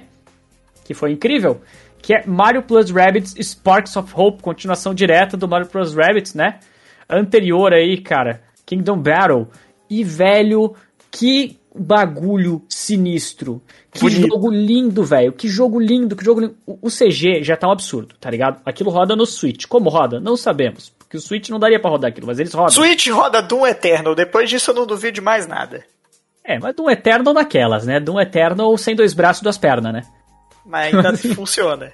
[0.84, 1.60] Que foi incrível.
[2.00, 6.58] Que é Mario Plus Rabbids Sparks of Hope, continuação direta do Mario Plus Rabbids, né?
[7.08, 9.48] Anterior aí, cara, Kingdom Battle.
[9.88, 10.74] E, velho,
[11.10, 13.62] que bagulho sinistro.
[13.92, 14.28] Que Bonito.
[14.28, 15.32] jogo lindo, velho.
[15.32, 16.56] Que jogo lindo, que jogo lindo.
[16.66, 18.60] O, o CG já tá um absurdo, tá ligado?
[18.64, 19.66] Aquilo roda no Switch.
[19.66, 20.18] Como roda?
[20.20, 20.95] Não sabemos.
[21.06, 22.70] Porque o Switch não daria pra rodar aquilo, mas eles rodam.
[22.70, 25.84] Switch roda Doom Eternal, depois disso eu não duvido de mais nada.
[26.44, 28.00] É, mas Doom Eternal naquelas, né?
[28.00, 30.02] Doom Eternal sem dois braços e duas pernas, né?
[30.64, 31.92] Mas ainda funciona.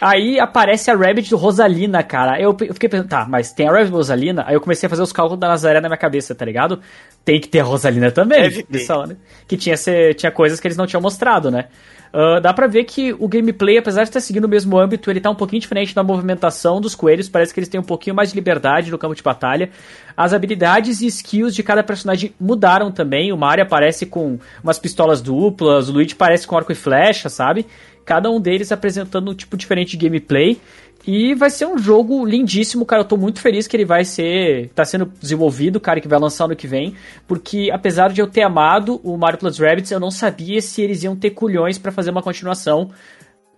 [0.00, 2.40] Aí aparece a Rabbit do Rosalina, cara.
[2.40, 4.44] Eu, fiquei pensando, tá, mas tem a Rabbit do Rosalina?
[4.46, 6.80] Aí eu comecei a fazer os cálculos da Nazaré na minha cabeça, tá ligado?
[7.24, 8.42] Tem que ter a Rosalina também.
[8.42, 8.92] Deve ter.
[8.92, 9.16] hora.
[9.48, 9.74] Que tinha,
[10.16, 11.66] tinha coisas que eles não tinham mostrado, né?
[12.12, 15.20] Ah, dá pra ver que o gameplay, apesar de estar seguindo o mesmo âmbito, ele
[15.20, 17.28] tá um pouquinho diferente da movimentação dos coelhos.
[17.28, 19.70] Parece que eles têm um pouquinho mais de liberdade no campo de batalha.
[20.16, 23.32] As habilidades e skills de cada personagem mudaram também.
[23.32, 27.66] O Mario aparece com umas pistolas duplas, o Luigi parece com arco e flecha, sabe?
[28.04, 30.58] Cada um deles apresentando um tipo diferente de gameplay.
[31.10, 33.00] E vai ser um jogo lindíssimo, cara.
[33.00, 34.68] Eu tô muito feliz que ele vai ser.
[34.74, 36.94] tá sendo desenvolvido, cara, que vai lançar ano que vem.
[37.26, 41.02] Porque apesar de eu ter amado o Mario Plus Rabbids, eu não sabia se eles
[41.04, 42.90] iam ter culhões pra fazer uma continuação.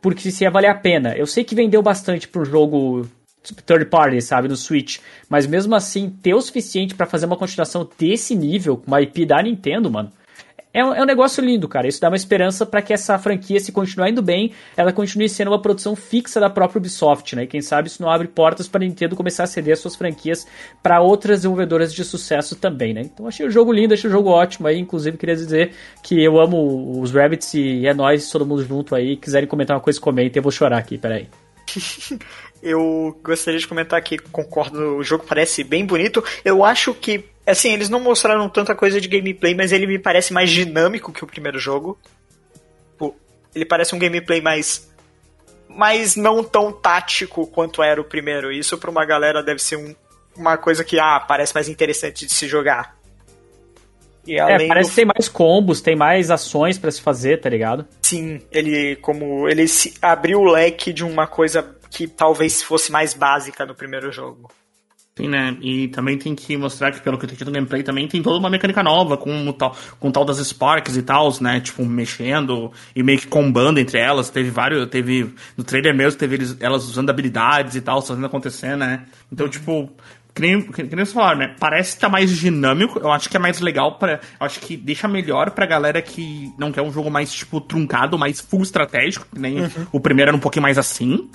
[0.01, 1.17] Porque se ia valer a pena.
[1.17, 3.05] Eu sei que vendeu bastante pro jogo
[3.67, 4.99] third party, sabe, no Switch.
[5.29, 9.27] Mas mesmo assim, ter o suficiente pra fazer uma continuação desse nível, com uma IP
[9.27, 10.13] da Nintendo, mano.
[10.73, 11.89] É um, é um negócio lindo, cara.
[11.89, 15.49] Isso dá uma esperança pra que essa franquia, se continuar indo bem, ela continue sendo
[15.49, 17.43] uma produção fixa da própria Ubisoft, né?
[17.43, 20.47] E quem sabe isso não abre portas pra Nintendo começar a ceder as suas franquias
[20.81, 23.01] pra outras desenvolvedoras de sucesso também, né?
[23.03, 24.79] Então achei o jogo lindo, achei o jogo ótimo aí.
[24.79, 29.17] Inclusive queria dizer que eu amo os Rabbits e é nóis, todo mundo junto aí.
[29.17, 30.39] Quiserem comentar uma coisa, comentem.
[30.39, 31.27] Eu vou chorar aqui, peraí.
[32.63, 36.23] Eu gostaria de comentar que concordo, o jogo parece bem bonito.
[36.45, 40.33] Eu acho que, assim, eles não mostraram tanta coisa de gameplay, mas ele me parece
[40.33, 41.98] mais dinâmico que o primeiro jogo.
[42.92, 43.16] Tipo,
[43.55, 44.88] Ele parece um gameplay mais.
[45.68, 48.53] mais não tão tático quanto era o primeiro.
[48.53, 49.94] Isso pra uma galera deve ser um-
[50.37, 52.96] uma coisa que, ah, parece mais interessante de se jogar.
[54.26, 57.48] E É, parece do que tem mais combos, tem mais ações pra se fazer, tá
[57.48, 57.87] ligado?
[58.03, 63.14] Sim, ele como ele se abriu o leque de uma coisa que talvez fosse mais
[63.14, 64.50] básica no primeiro jogo.
[65.21, 65.55] Sim, né?
[65.61, 68.39] E também tem que mostrar que, pelo que eu entendi no gameplay, também tem toda
[68.39, 71.61] uma mecânica nova, com o tal, com o tal das Sparks e tal, né?
[71.61, 74.31] Tipo, mexendo e meio que combando entre elas.
[74.31, 74.89] Teve vários.
[74.89, 75.35] Teve.
[75.59, 79.05] No trailer mesmo, teve eles, elas usando habilidades e tal, fazendo acontecer, né?
[79.31, 79.91] Então, tipo.
[80.33, 81.57] Que nem, que, que nem você falaram, né?
[81.59, 82.99] Parece que tá mais dinâmico.
[82.99, 86.51] Eu acho que é mais legal para Eu acho que deixa melhor pra galera que
[86.57, 89.87] não quer um jogo mais, tipo, truncado, mais full estratégico, que nem uhum.
[89.93, 91.29] o primeiro era um pouquinho mais assim,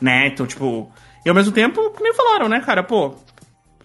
[0.00, 0.26] né?
[0.26, 0.90] Então, tipo.
[1.24, 2.82] E ao mesmo tempo, que nem falaram, né, cara?
[2.82, 3.14] Pô,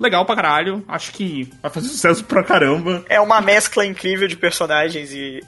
[0.03, 0.83] legal pra caralho.
[0.87, 3.03] Acho que vai fazer sucesso pra caramba.
[3.09, 5.41] É uma mescla incrível de personagens e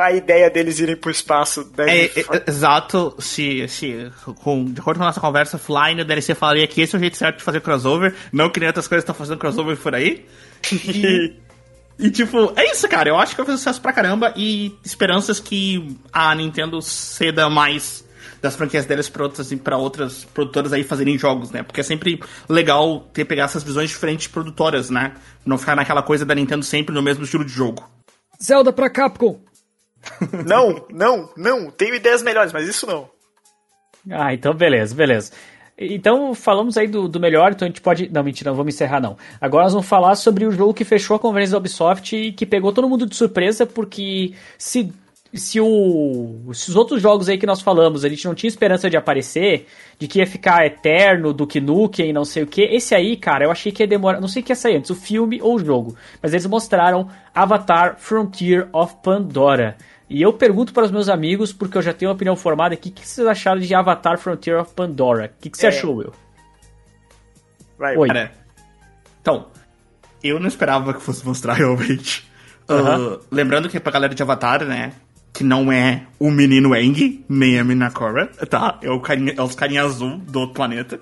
[0.00, 1.90] a ideia deles irem pro espaço deve...
[1.90, 3.14] é, é, Exato.
[3.18, 4.10] Se, se
[4.42, 7.00] com, de acordo com a nossa conversa offline, o DLC falaria que esse é o
[7.00, 10.24] jeito certo de fazer crossover, não que nem outras coisas estão fazendo crossover por aí.
[10.72, 13.08] E, e, tipo, é isso, cara.
[13.08, 18.04] Eu acho que vai fazer sucesso pra caramba e esperanças que a Nintendo ceda mais
[18.42, 21.62] das franquias deles para outras para outras produtoras aí fazerem jogos, né?
[21.62, 25.14] Porque é sempre legal ter pegar essas visões diferentes de produtoras, né?
[25.46, 27.88] Não ficar naquela coisa da Nintendo sempre no mesmo estilo de jogo.
[28.42, 29.40] Zelda pra Capcom.
[30.44, 33.08] não, não, não, tenho ideias melhores, mas isso não.
[34.10, 35.30] Ah, então beleza, beleza.
[35.78, 38.08] Então, falamos aí do, do, melhor, então a gente pode.
[38.12, 39.16] Não, mentira, não vamos encerrar, não.
[39.40, 42.44] Agora nós vamos falar sobre o jogo que fechou a conferência da Ubisoft e que
[42.44, 44.92] pegou todo mundo de surpresa, porque se
[45.38, 48.90] se, o, se os outros jogos aí que nós falamos, a gente não tinha esperança
[48.90, 49.66] de aparecer,
[49.98, 53.16] de que ia ficar eterno, do que Nukem e não sei o que, esse aí,
[53.16, 55.40] cara, eu achei que ia demorar, não sei o que ia sair antes, o filme
[55.40, 59.76] ou o jogo, mas eles mostraram Avatar Frontier of Pandora.
[60.08, 62.90] E eu pergunto para os meus amigos, porque eu já tenho uma opinião formada aqui,
[62.90, 65.32] o que vocês acharam de Avatar Frontier of Pandora?
[65.38, 65.68] O que, que você é.
[65.70, 66.12] achou, Will?
[67.78, 68.08] Vai, Oi.
[68.08, 68.32] Cara,
[69.22, 69.46] então,
[70.22, 72.30] eu não esperava que fosse mostrar realmente.
[72.68, 74.92] Uh, lembrando que é pra galera de Avatar, né?
[75.42, 78.78] Que não é o menino Eng, nem a Minakora, tá?
[78.80, 81.00] É, o carinha, é os carinha azul do outro planeta.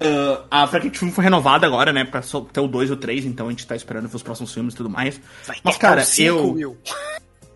[0.00, 2.04] Uh, a franquia de filme foi renovada agora, né?
[2.04, 4.76] Pra ter o 2 ou 3, então a gente tá esperando os próximos filmes e
[4.76, 5.20] tudo mais.
[5.46, 6.52] Vai Mas, cara, eu.
[6.52, 6.76] Will.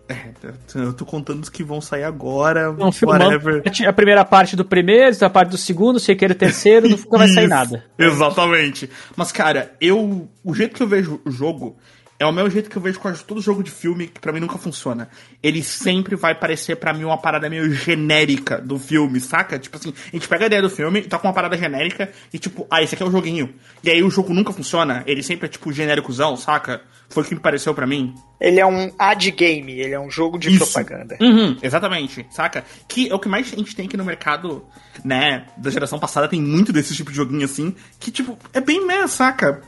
[0.09, 0.33] É,
[0.75, 2.71] eu tô contando os que vão sair agora.
[2.73, 3.63] Não, whatever.
[3.87, 7.27] A primeira parte do primeiro, a parte do segundo, se querer o terceiro, nunca vai
[7.29, 7.85] sair nada.
[7.97, 8.89] Exatamente.
[9.15, 10.29] Mas, cara, eu.
[10.43, 11.77] O jeito que eu vejo o jogo
[12.19, 14.39] é o mesmo jeito que eu vejo quase todo jogo de filme que para mim
[14.39, 15.09] nunca funciona.
[15.41, 19.57] Ele sempre vai parecer para mim uma parada meio genérica do filme, saca?
[19.59, 22.39] Tipo assim, a gente pega a ideia do filme, tá com uma parada genérica e
[22.39, 23.53] tipo, ah, esse aqui é o joguinho.
[23.83, 26.81] E aí o jogo nunca funciona, ele sempre é tipo genéricozão, saca?
[27.09, 28.15] Foi o que me pareceu para mim.
[28.39, 30.59] Ele é um ad game, ele é um jogo de Isso.
[30.65, 31.17] propaganda.
[31.21, 32.63] Uhum, exatamente, saca?
[32.87, 34.65] Que é o que mais a gente tem aqui no mercado,
[35.03, 38.85] né, da geração passada, tem muito desse tipo de joguinho assim, que tipo, é bem
[38.85, 39.61] meh, saca?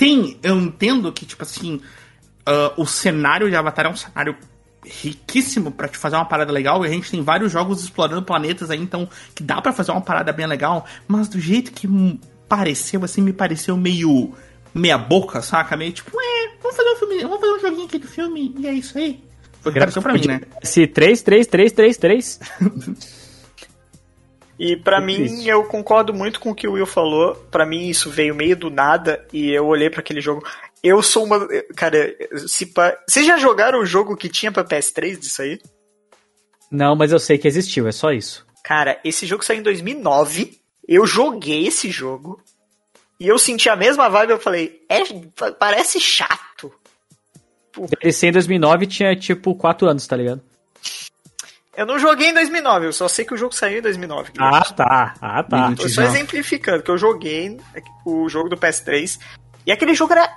[0.00, 4.34] Tem, eu entendo que, tipo assim, uh, o cenário de Avatar é um cenário
[4.82, 8.70] riquíssimo para te fazer uma parada legal e a gente tem vários jogos explorando planetas
[8.70, 11.86] aí, então que dá para fazer uma parada bem legal, mas do jeito que
[12.48, 14.32] pareceu, assim, me pareceu meio
[14.72, 15.76] meia boca, saca?
[15.76, 18.66] Meio tipo, é, vamos fazer um filme, vamos fazer um joguinho aqui do filme e
[18.66, 19.22] é isso aí.
[19.60, 20.40] Foi o que pareceu pra mim, né?
[20.62, 22.40] Se 3, 3, 3, 3, 3.
[24.60, 25.48] E para mim, triste.
[25.48, 27.34] eu concordo muito com o que o Will falou.
[27.50, 30.46] para mim, isso veio meio do nada e eu olhei para aquele jogo.
[30.82, 31.48] Eu sou uma.
[31.74, 32.14] Cara,
[32.46, 32.94] se pa...
[33.08, 35.58] vocês já jogaram o jogo que tinha pra PS3 disso aí?
[36.70, 38.46] Não, mas eu sei que existiu, é só isso.
[38.62, 40.58] Cara, esse jogo saiu em 2009.
[40.86, 42.38] Eu joguei esse jogo.
[43.18, 44.32] E eu senti a mesma vibe.
[44.32, 44.98] Eu falei, é,
[45.58, 46.70] parece chato.
[48.02, 50.42] Esse em 2009 tinha tipo 4 anos, tá ligado?
[51.76, 54.32] Eu não joguei em 2009, eu só sei que o jogo saiu em 2009.
[54.38, 55.14] Ah, tá.
[55.20, 55.74] Ah, tá.
[55.78, 57.58] Eu só exemplificando que eu joguei
[58.04, 59.20] o jogo do PS3
[59.64, 60.36] e aquele jogo era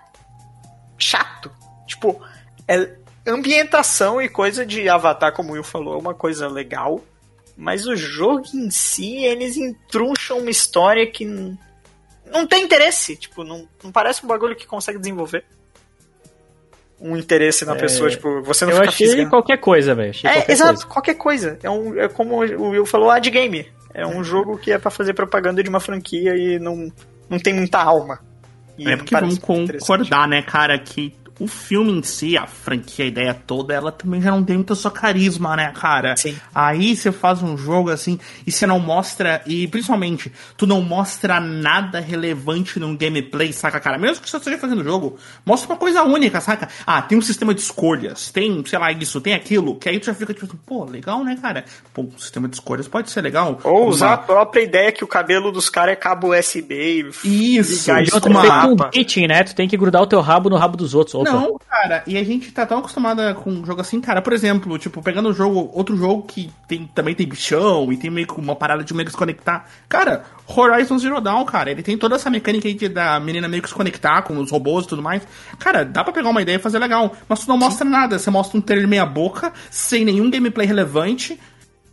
[0.97, 1.51] chato.
[1.87, 2.21] Tipo,
[2.67, 7.01] é ambientação e coisa de Avatar, como o Will falou, é uma coisa legal.
[7.57, 13.15] Mas o jogo em si, eles entruncham uma história que não tem interesse.
[13.15, 15.45] Tipo, não, não parece um bagulho que consegue desenvolver
[16.99, 17.79] um interesse na é...
[17.79, 19.29] pessoa, tipo, você não eu fica achei fisgando.
[19.29, 20.13] qualquer coisa, velho.
[20.23, 20.85] É, exato, coisa.
[20.87, 21.59] qualquer coisa.
[21.61, 23.67] É, um, é como o Will falou, ad game.
[23.93, 26.91] É um jogo que é para fazer propaganda de uma franquia e não,
[27.29, 28.19] não tem muita alma.
[28.77, 33.07] E é porque vamos concordar, né, cara, que o filme em si, a franquia, a
[33.07, 36.15] ideia toda, ela também já não tem muito só carisma, né, cara?
[36.15, 36.35] Sim.
[36.53, 41.39] Aí você faz um jogo assim e você não mostra, e principalmente, tu não mostra
[41.39, 43.97] nada relevante num gameplay, saca, cara?
[43.97, 46.69] Mesmo que você esteja fazendo o jogo, mostra uma coisa única, saca?
[46.85, 50.05] Ah, tem um sistema de escolhas, tem, sei lá, isso, tem aquilo, que aí tu
[50.05, 51.65] já fica tipo, pô, legal, né, cara?
[51.93, 53.59] Pô, o sistema de escolhas pode ser legal.
[53.63, 54.13] Ou usar uma...
[54.13, 57.57] a própria ideia que o cabelo dos caras é cabo USB e.
[57.57, 58.67] Isso, ligar isso, uma...
[58.67, 58.75] um
[59.27, 59.43] né?
[59.43, 62.23] Tu tem que grudar o teu rabo no rabo dos outros Não, cara, e a
[62.23, 64.21] gente tá tão acostumada com um jogo assim, cara.
[64.21, 68.09] Por exemplo, tipo, pegando um jogo, outro jogo que tem, também tem bichão e tem
[68.09, 69.65] meio que uma parada de meio que se conectar.
[69.87, 73.61] Cara, Horizon Zero Dawn, cara, ele tem toda essa mecânica aí de, da menina meio
[73.61, 75.23] que se conectar com os robôs e tudo mais.
[75.59, 78.19] Cara, dá pra pegar uma ideia e fazer legal, mas tu não mostra nada.
[78.19, 81.39] Você mostra um trailer meia boca, sem nenhum gameplay relevante.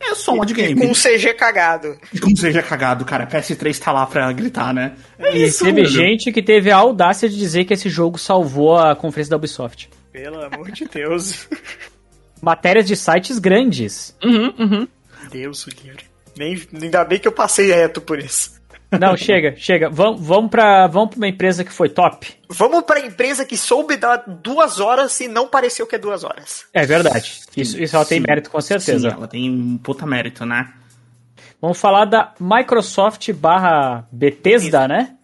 [0.01, 0.81] É só um game.
[0.81, 1.99] Com um CG cagado.
[2.13, 3.27] E com CG cagado, cara.
[3.27, 4.95] PS3 tá lá pra gritar, né?
[5.19, 8.97] É E teve gente que teve a audácia de dizer que esse jogo salvou a
[8.97, 9.91] conferência da Ubisoft.
[10.11, 11.47] Pelo amor de Deus.
[12.41, 14.17] Matérias de sites grandes.
[14.25, 14.89] Uhum, uhum.
[15.31, 16.05] Deus o livre.
[16.37, 18.60] Nem, ainda bem que eu passei reto por isso.
[18.99, 19.89] Não, chega, chega.
[19.89, 22.27] Vamos, vamos, pra, vamos pra uma empresa que foi top.
[22.49, 26.67] Vamos pra empresa que soube dar duas horas e não pareceu que é duas horas.
[26.73, 27.41] É verdade.
[27.57, 28.27] Isso, isso ela tem Sim.
[28.27, 29.11] mérito com certeza.
[29.11, 30.73] Sim, ela tem um puta mérito, né?
[31.61, 35.17] Vamos falar da Microsoft barra Bethesda, né?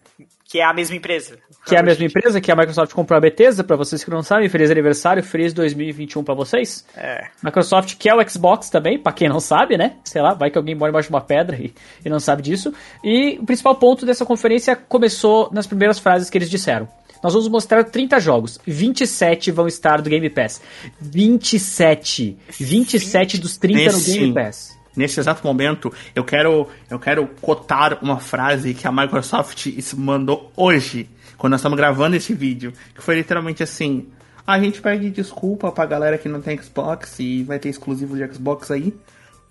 [0.45, 1.37] Que é a mesma empresa.
[1.67, 4.21] Que é a mesma empresa que a Microsoft comprou a Bethesda, pra vocês que não
[4.23, 6.85] sabem, feliz aniversário, feliz 2021 pra vocês.
[6.95, 7.25] É.
[7.43, 9.95] Microsoft quer o Xbox também, pra quem não sabe, né?
[10.03, 11.73] Sei lá, vai que alguém mora embaixo de uma pedra e,
[12.05, 12.73] e não sabe disso.
[13.03, 16.87] E o principal ponto dessa conferência começou nas primeiras frases que eles disseram.
[17.23, 20.61] Nós vamos mostrar 30 jogos, 27 vão estar do Game Pass.
[21.01, 22.37] 27!
[22.59, 24.77] 27 dos 30 Nesse- no Game Pass.
[24.95, 31.07] Nesse exato momento, eu quero, eu quero cotar uma frase que a Microsoft mandou hoje,
[31.37, 34.07] quando nós estamos gravando esse vídeo, que foi literalmente assim:
[34.45, 38.33] a gente pede desculpa pra galera que não tem Xbox e vai ter exclusivo de
[38.33, 38.93] Xbox aí,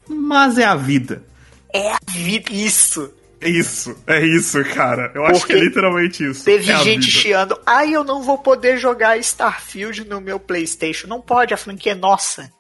[0.09, 1.23] mas é a vida.
[1.73, 2.53] É a vida.
[2.53, 3.13] Isso.
[3.39, 5.13] É isso, é isso, cara.
[5.15, 6.43] Eu acho Porque que é literalmente isso.
[6.43, 7.19] Teve É a gente vida.
[7.19, 7.61] chiando.
[7.67, 11.07] Ai, eu não vou poder jogar Starfield no meu PlayStation.
[11.07, 12.51] Não pode, a franquia é nossa.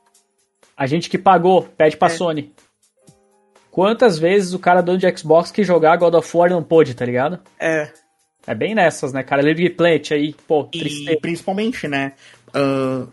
[0.77, 2.11] A gente que pagou, pede pra É.
[2.11, 2.53] Sony.
[3.71, 7.05] Quantas vezes o cara dono de Xbox que jogar God of War não pôde, tá
[7.07, 7.41] ligado?
[7.59, 7.91] É.
[8.47, 9.43] É bem nessas, né, cara?
[9.43, 12.13] Livre Plant aí, pô, E principalmente, né?
[12.55, 13.07] ah,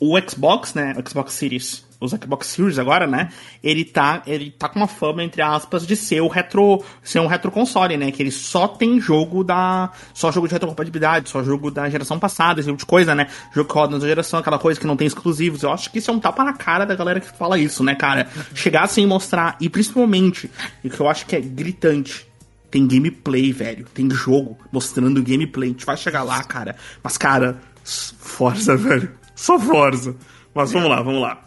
[0.00, 0.94] o Xbox, né?
[0.98, 3.28] O Xbox Series, os Xbox Series agora, né?
[3.62, 6.82] Ele tá, ele tá com uma fama, entre aspas, de ser o retro.
[7.04, 8.10] ser um retro console, né?
[8.10, 9.92] Que ele só tem jogo da.
[10.12, 13.28] Só jogo de retrocompatibilidade, só jogo da geração passada, esse tipo de coisa, né?
[13.54, 15.62] Jogo que roda na geração, aquela coisa que não tem exclusivos.
[15.62, 17.94] Eu acho que isso é um tapa na cara da galera que fala isso, né,
[17.94, 18.26] cara?
[18.56, 20.50] Chegar assim e mostrar, e principalmente,
[20.82, 22.26] o que eu acho que é gritante.
[22.72, 23.86] Tem gameplay, velho.
[23.94, 25.68] Tem jogo mostrando gameplay.
[25.68, 26.74] A gente vai chegar lá, cara.
[27.04, 29.12] Mas, cara, Forza, velho.
[29.36, 30.16] Só Forza.
[30.54, 31.44] Mas vamos lá, vamos lá.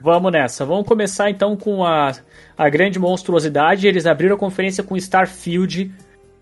[0.00, 0.64] Vamos nessa.
[0.64, 2.12] Vamos começar então com a,
[2.56, 3.86] a grande monstruosidade.
[3.86, 5.92] Eles abriram a conferência com Starfield,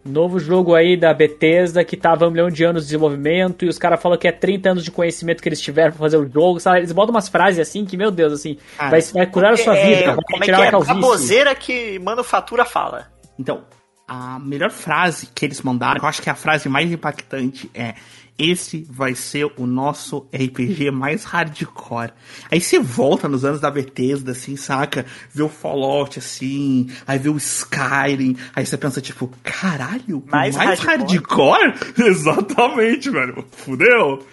[0.04, 3.78] novo jogo aí da Bethesda que tava um milhão de anos de desenvolvimento e os
[3.78, 6.58] caras falam que é 30 anos de conhecimento que eles tiveram pra fazer o jogo,
[6.60, 6.78] sabe?
[6.78, 9.76] Eles botam umas frases assim que, meu Deus, assim, Cara, vai, vai curar a sua
[9.76, 10.68] É, vida, vai como é que tirar é?
[10.68, 10.80] a.
[10.80, 13.08] Baboseira que manufatura fala.
[13.38, 13.62] Então,
[14.08, 17.70] a melhor frase que eles mandaram, que eu acho que é a frase mais impactante,
[17.74, 17.94] é:
[18.38, 22.12] Esse vai ser o nosso RPG mais hardcore.
[22.50, 25.04] Aí você volta nos anos da Bethesda, assim, saca?
[25.34, 30.80] Vê o Fallout, assim, aí vê o Skyrim, aí você pensa, tipo, caralho, Mais mais,
[30.80, 31.12] hardcore?
[31.12, 31.74] hardcore?
[32.08, 33.44] Exatamente, velho.
[33.52, 34.24] Fudeu.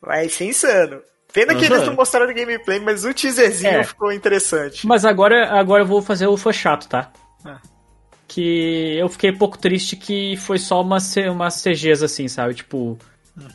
[0.00, 1.00] Vai ser insano.
[1.32, 1.74] Pena que Aham.
[1.76, 3.84] eles não mostraram gameplay, mas o teaserzinho É.
[3.84, 4.86] ficou interessante.
[4.86, 7.10] Mas agora, agora eu vou fazer o fã chato, tá?
[7.44, 7.58] Ah.
[8.34, 12.54] Que eu fiquei um pouco triste que foi só umas, umas CGs assim, sabe?
[12.54, 12.98] Tipo.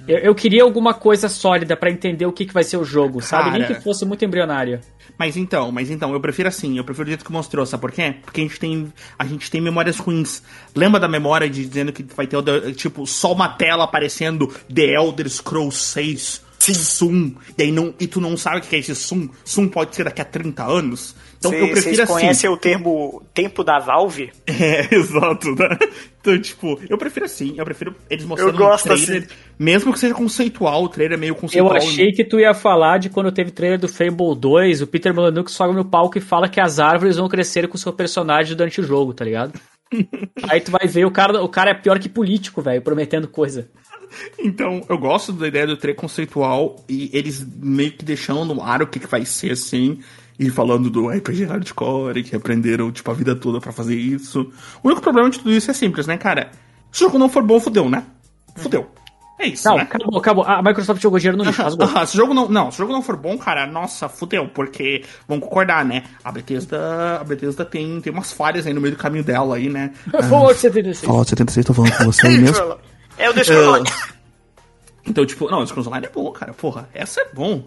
[0.08, 3.22] Eu, eu queria alguma coisa sólida pra entender o que, que vai ser o jogo,
[3.22, 3.52] sabe?
[3.52, 3.76] Nem Cara.
[3.76, 4.80] que fosse muito embrionário.
[5.20, 7.92] Mas então, mas então, eu prefiro assim, eu prefiro o jeito que mostrou, sabe por
[7.92, 8.16] quê?
[8.24, 10.42] Porque a gente tem, a gente tem memórias ruins.
[10.76, 14.94] Lembra da memória de dizendo que vai ter, o- tipo, só uma tela aparecendo The
[14.96, 18.94] Elder Scrolls 6, Sum, e, aí não, e tu não sabe o que é esse
[18.96, 19.30] Sum?
[19.46, 21.16] Sum pode ser daqui a 30 anos?
[21.38, 22.14] Então eu prefiro Vocês assim.
[22.14, 24.32] conhecem o termo tempo da Valve?
[24.48, 25.78] É, exato, né?
[26.20, 29.36] Então, tipo, eu prefiro assim, eu prefiro eles mostrando Eu gosto o trailer, assim.
[29.58, 31.76] mesmo que seja conceitual, o trailer é meio Eu conceitual.
[31.78, 35.52] achei que tu ia falar de quando teve trailer do Fable 2, o Peter Molyneux
[35.52, 38.82] sobe no palco e fala que as árvores vão crescer com o seu personagem durante
[38.82, 39.54] o jogo, tá ligado?
[40.50, 43.70] Aí tu vai ver, o cara, o cara é pior que político, velho, prometendo coisa.
[44.40, 48.82] Então, eu gosto da ideia do trailer conceitual e eles meio que deixando no ar
[48.82, 50.00] o que, que vai ser assim.
[50.40, 54.52] E falando do RPG hardcore, que aprenderam, tipo, a vida toda pra fazer isso.
[54.84, 56.52] O único problema de tudo isso é simples, né, cara?
[56.92, 58.04] Se o jogo não for bom, fudeu, né?
[58.56, 58.88] Fudeu.
[59.40, 59.84] É isso, Não, né?
[59.84, 60.44] acabou, acabou.
[60.44, 61.88] A Microsoft jogou dinheiro no lixo, rasgou.
[62.08, 65.04] Se o jogo não, não, se o jogo não for bom, cara, nossa, fudeu, porque
[65.28, 66.04] vamos concordar, né?
[66.24, 69.70] A Bethesda, a Bethesda tem, tem umas falhas aí no meio do caminho dela aí,
[69.70, 69.94] né?
[70.28, 71.06] Fallout 76.
[71.06, 72.78] Fallout 76, tô falando com você aí mesmo.
[73.16, 73.94] É o The Scrolls.
[75.06, 76.54] Então, tipo, não, o Scrolls Online é bom, cara.
[76.54, 77.64] Porra, essa é bom.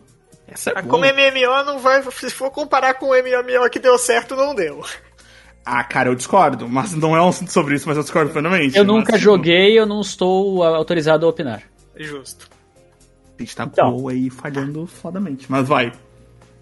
[0.51, 0.89] Essa é bom.
[0.89, 2.03] Como MMO não vai.
[2.03, 4.85] Se for comparar com o MMO que deu certo, não deu.
[5.65, 8.77] Ah, cara, eu discordo, mas não é um assunto sobre isso, mas eu discordo plenamente.
[8.77, 11.63] Eu mas, nunca tipo, joguei, eu não estou ah, autorizado a opinar.
[11.97, 12.49] Justo.
[13.39, 13.95] A gente tá Então.
[13.95, 15.47] WoW aí falhando fodamente.
[15.49, 15.93] Mas vai.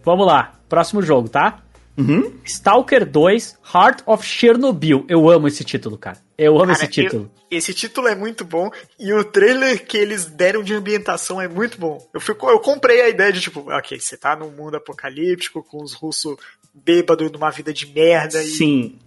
[0.04, 1.58] Vamos lá, próximo jogo, tá?
[1.96, 2.32] Uhum.
[2.44, 5.04] Stalker 2 Heart of Chernobyl.
[5.08, 6.18] Eu amo esse título, cara.
[6.36, 7.30] Eu amo Cara, esse título.
[7.50, 11.78] Esse título é muito bom e o trailer que eles deram de ambientação é muito
[11.78, 12.06] bom.
[12.12, 15.82] Eu, fico, eu comprei a ideia de tipo, ok, você tá num mundo apocalíptico com
[15.82, 16.36] os russos
[16.74, 18.48] bêbados numa vida de merda e.
[18.48, 18.98] Sim.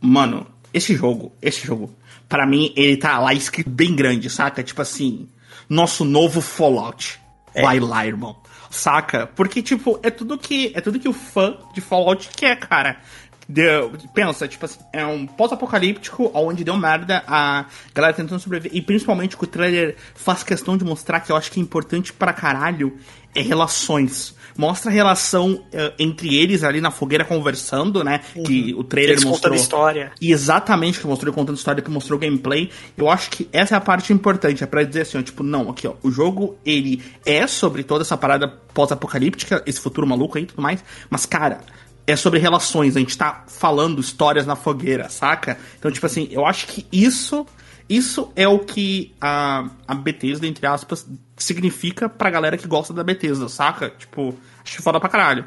[0.00, 1.94] Mano, esse jogo, esse jogo,
[2.28, 4.62] pra mim, ele tá lá escrito bem grande, saca?
[4.62, 5.28] Tipo assim,
[5.68, 7.20] nosso novo Fallout.
[7.54, 8.36] Vai lá, irmão.
[8.68, 9.28] Saca?
[9.28, 10.72] Porque, tipo, é tudo que.
[10.74, 13.00] É tudo que o fã de Fallout quer, cara.
[13.48, 18.76] Deu- pensa, tipo assim, é um pós-apocalíptico onde deu merda a galera tentando sobreviver.
[18.76, 22.12] E principalmente que o trailer faz questão de mostrar que eu acho que é importante
[22.12, 22.96] pra caralho
[23.34, 24.34] é relações.
[24.56, 28.20] Mostra a relação eh, entre eles ali na fogueira conversando, né?
[28.46, 29.50] Que o trailer Eles mostrou.
[29.50, 30.12] contando história.
[30.20, 32.70] E exatamente que mostrou contando história, que mostrou gameplay.
[32.96, 35.68] Eu acho que essa é a parte importante, é pra dizer assim, ó, tipo, não,
[35.70, 40.44] aqui, ó, o jogo, ele é sobre toda essa parada pós-apocalíptica, esse futuro maluco aí
[40.44, 41.58] e tudo mais, mas, cara,
[42.06, 45.58] é sobre relações, a gente tá falando histórias na fogueira, saca?
[45.78, 47.46] Então, tipo assim, eu acho que isso,
[47.88, 53.02] isso é o que a, a Bethesda, entre aspas, significa pra galera que gosta da
[53.02, 53.90] Bethesda, saca?
[53.90, 54.34] Tipo,
[54.64, 55.44] acho foda pra caralho.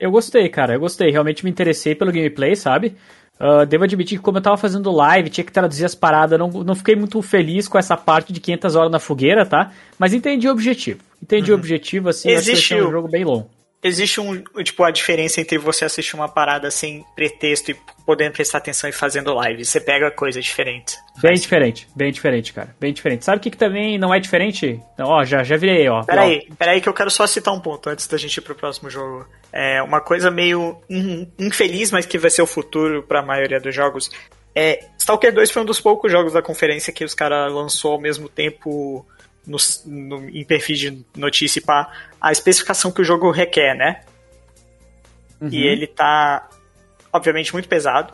[0.00, 0.74] Eu gostei, cara.
[0.74, 1.10] Eu gostei.
[1.10, 2.96] Realmente me interessei pelo gameplay, sabe?
[3.38, 6.48] Ah, devo admitir que como eu tava fazendo live, tinha que traduzir as paradas, não,
[6.48, 9.70] não fiquei muito feliz com essa parte de 500 horas na fogueira, tá?
[9.98, 11.00] Mas entendi o objetivo.
[11.22, 12.90] Entendi o objetivo, assim, acho que é um Existiu.
[12.90, 13.48] jogo bem longo.
[13.82, 18.58] Existe um, tipo, a diferença entre você assistir uma parada sem pretexto e podendo prestar
[18.58, 19.64] atenção e fazendo live.
[19.64, 20.96] Você pega coisa diferente.
[21.22, 22.74] Bem diferente, bem diferente, cara.
[22.80, 23.24] Bem diferente.
[23.24, 24.80] Sabe o que, que também não é diferente?
[24.98, 26.02] Não, ó, já, já virei, ó.
[26.02, 28.90] Peraí, peraí que eu quero só citar um ponto antes da gente ir pro próximo
[28.90, 29.24] jogo.
[29.52, 33.74] É uma coisa meio in- infeliz, mas que vai ser o futuro pra maioria dos
[33.74, 34.10] jogos.
[34.54, 38.00] É, Stalker 2 foi um dos poucos jogos da conferência que os caras lançou ao
[38.00, 39.06] mesmo tempo
[39.48, 41.90] no, no- em perfis de notícia e pá,
[42.20, 44.02] a especificação que o jogo requer, né?
[45.40, 45.48] Uhum.
[45.50, 46.48] E ele tá,
[47.12, 48.12] obviamente, muito pesado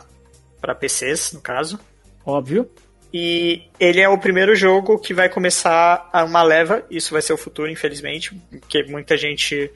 [0.61, 1.79] pra PCs, no caso.
[2.25, 2.69] Óbvio.
[3.13, 7.33] E ele é o primeiro jogo que vai começar a uma leva, isso vai ser
[7.33, 9.71] o futuro, infelizmente, porque muita gente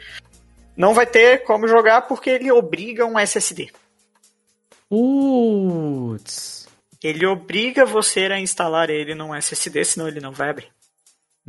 [0.75, 3.69] não vai ter como jogar porque ele obriga um SSD.
[4.89, 6.67] Putz.
[7.01, 10.67] Ele obriga você a instalar ele num SSD, senão ele não vai abrir.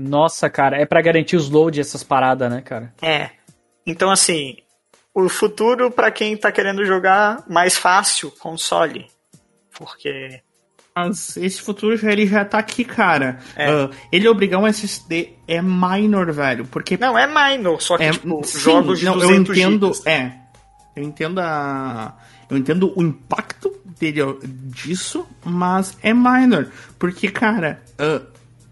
[0.01, 2.92] Nossa, cara, é pra garantir os loads essas paradas, né, cara?
[3.03, 3.30] É.
[3.86, 4.57] Então, assim,
[5.14, 9.07] o futuro pra quem tá querendo jogar mais fácil, console.
[9.76, 10.40] Porque.
[10.94, 13.38] Mas esse futuro já, ele já tá aqui, cara.
[13.55, 13.68] É.
[13.70, 16.66] Ah, ele obrigar um SSD é minor, velho.
[16.66, 19.86] Porque Não, é minor, só que, é, tipo, sim, jogos de não, 200 eu entendo,
[19.94, 20.07] gigas.
[20.07, 20.32] é.
[20.96, 22.16] Eu entendo a
[22.51, 28.22] eu entendo o impacto dele disso, mas é minor, porque cara, ah,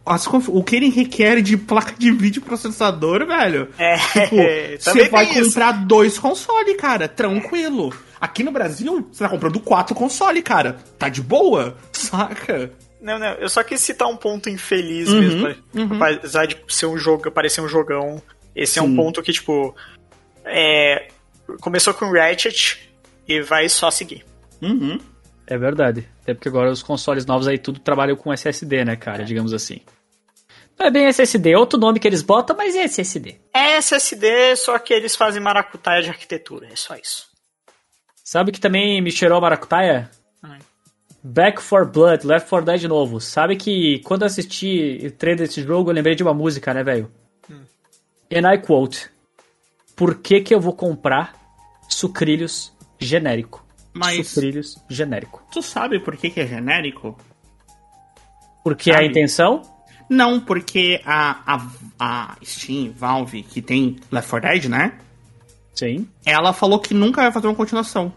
[0.08, 3.68] as o que ele requer de placa de vídeo processador, velho.
[3.78, 5.48] É, Tipo, também você vai tem isso.
[5.50, 7.92] comprar dois consoles, cara, tranquilo.
[8.20, 10.78] Aqui no Brasil, você tá comprando quatro consoles, cara.
[10.98, 12.72] Tá de boa, saca?
[13.00, 16.02] Não, não, eu só quis citar um ponto infeliz Uhum, mesmo.
[16.04, 18.20] Apesar de ser um jogo, parecer um jogão,
[18.56, 18.96] esse é um Sim.
[18.96, 19.74] ponto que, tipo.
[20.44, 21.08] É,
[21.60, 22.90] começou com Ratchet
[23.28, 24.24] e vai só seguir.
[24.60, 24.98] Uhum.
[25.46, 26.06] É verdade.
[26.22, 29.24] Até porque agora os consoles novos aí tudo trabalham com SSD, né, cara?
[29.24, 29.80] Digamos assim.
[30.78, 33.40] É bem SSD, é outro nome que eles botam, mas é SSD.
[33.52, 37.26] É SSD, só que eles fazem maracutaia de arquitetura, é só isso.
[38.24, 40.10] Sabe que também me cheirou a maracutaia?
[40.42, 40.58] Ai.
[41.22, 43.20] Back for Blood, Left 4 Dead de novo.
[43.20, 46.84] Sabe que quando eu assisti o trailer desse jogo, eu lembrei de uma música, né,
[46.84, 47.10] velho?
[48.32, 49.10] And I quote:
[49.96, 51.34] Por que que eu vou comprar
[51.88, 53.64] sucrilhos genérico?
[53.92, 55.42] Mas- Sucrilhos genérico.
[55.50, 57.18] Tu sabe por que, que é genérico?
[58.62, 59.06] Porque a Sabe.
[59.08, 59.62] intenção?
[60.08, 61.66] Não, porque a, a,
[61.98, 64.92] a Steam, Valve, que tem Left 4 Dead, né?
[65.74, 66.08] Sim.
[66.24, 68.12] Ela falou que nunca vai fazer uma continuação.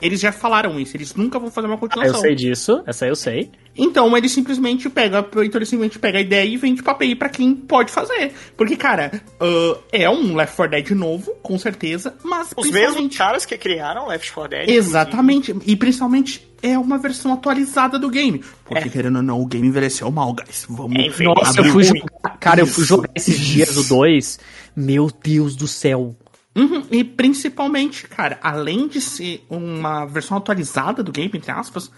[0.00, 2.20] Eles já falaram isso, eles nunca vão fazer uma Ah, eu continuação.
[2.20, 3.50] sei disso, essa eu sei.
[3.76, 7.28] Então ele simplesmente pega, então ele simplesmente pega a ideia e vende pra API pra
[7.28, 8.32] quem pode fazer.
[8.56, 13.18] Porque, cara, ah, é um Left 4 Dead novo, com certeza, mas Os mesmos principalmente...
[13.18, 14.68] caras que criaram Left 4 Dead.
[14.70, 18.42] Exatamente, e principalmente é uma versão atualizada do game.
[18.64, 18.90] Porque, É.
[18.90, 20.66] querendo ou não, o game envelheceu mal, guys.
[20.68, 21.24] Vamos É.
[21.24, 22.36] Nossa, eu fui jogar.
[22.40, 23.88] Cara, eu fui Isso, jogar esses dias o isso.
[23.88, 24.38] 2.
[24.76, 26.16] Meu Deus do céu.
[26.56, 31.90] Uhum, e principalmente, cara, além de ser uma versão atualizada do game, entre aspas,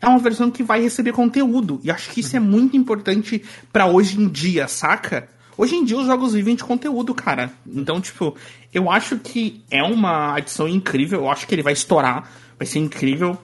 [0.00, 1.80] é uma versão que vai receber conteúdo.
[1.82, 3.42] E acho que isso é muito importante
[3.72, 5.28] pra hoje em dia, saca?
[5.58, 7.50] Hoje em dia os jogos vivem de conteúdo, cara.
[7.66, 8.36] Então, tipo,
[8.72, 11.20] eu acho que é uma adição incrível.
[11.20, 12.30] Eu acho que ele vai estourar.
[12.58, 13.36] Vai ser incrível.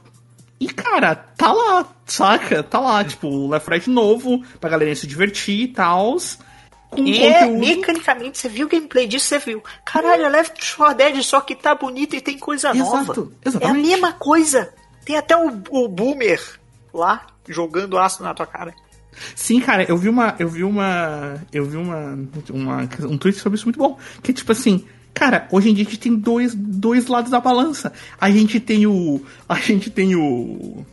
[0.62, 2.62] E, cara, tá lá, saca?
[2.62, 6.16] Tá lá, tipo, o Left 4 Dead novo, pra galerinha se divertir e tal.
[6.88, 7.58] com E é, conteúdo.
[7.58, 9.62] mecanicamente, você viu o gameplay disso, você viu.
[9.84, 13.02] Caralho, é Left 4 Dead, só que tá bonito e tem coisa nova.
[13.02, 13.88] Exato, É a exatamente.
[13.88, 14.72] mesma coisa.
[15.04, 16.40] Tem até o, o Boomer
[16.94, 18.72] lá, jogando aço na tua cara.
[19.34, 20.36] Sim, cara, eu vi uma.
[20.38, 21.42] Eu vi uma.
[21.52, 22.16] Eu vi uma,
[22.50, 22.88] uma.
[23.00, 23.98] Um tweet sobre isso muito bom.
[24.22, 24.86] Que é tipo assim.
[25.14, 27.92] Cara, hoje em dia a gente tem dois, dois lados da balança.
[28.20, 29.22] A gente tem o.
[29.48, 30.84] A gente tem o.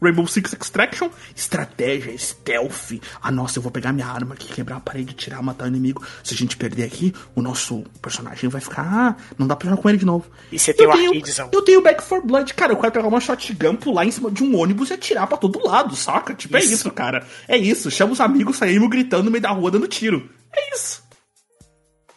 [0.00, 3.00] Rainbow Six Extraction, estratégia, stealth.
[3.20, 6.04] Ah, nossa, eu vou pegar minha arma aqui, quebrar a parede, tirar, matar o inimigo.
[6.22, 8.82] Se a gente perder aqui, o nosso personagem vai ficar.
[8.82, 10.26] Ah, não dá pra jogar com ele de novo.
[10.52, 11.48] E você tem o tenho, arcadezão.
[11.50, 12.72] eu tenho Back for Blood, cara.
[12.72, 15.66] Eu quero pegar uma shotgun, pular em cima de um ônibus e atirar pra todo
[15.66, 16.34] lado, saca?
[16.34, 16.74] Tipo, é Isso.
[16.74, 17.26] isso, cara.
[17.48, 17.90] É isso.
[17.90, 20.28] Chama os amigos, saímos gritando no meio da rua dando tiro.
[20.52, 21.05] É isso.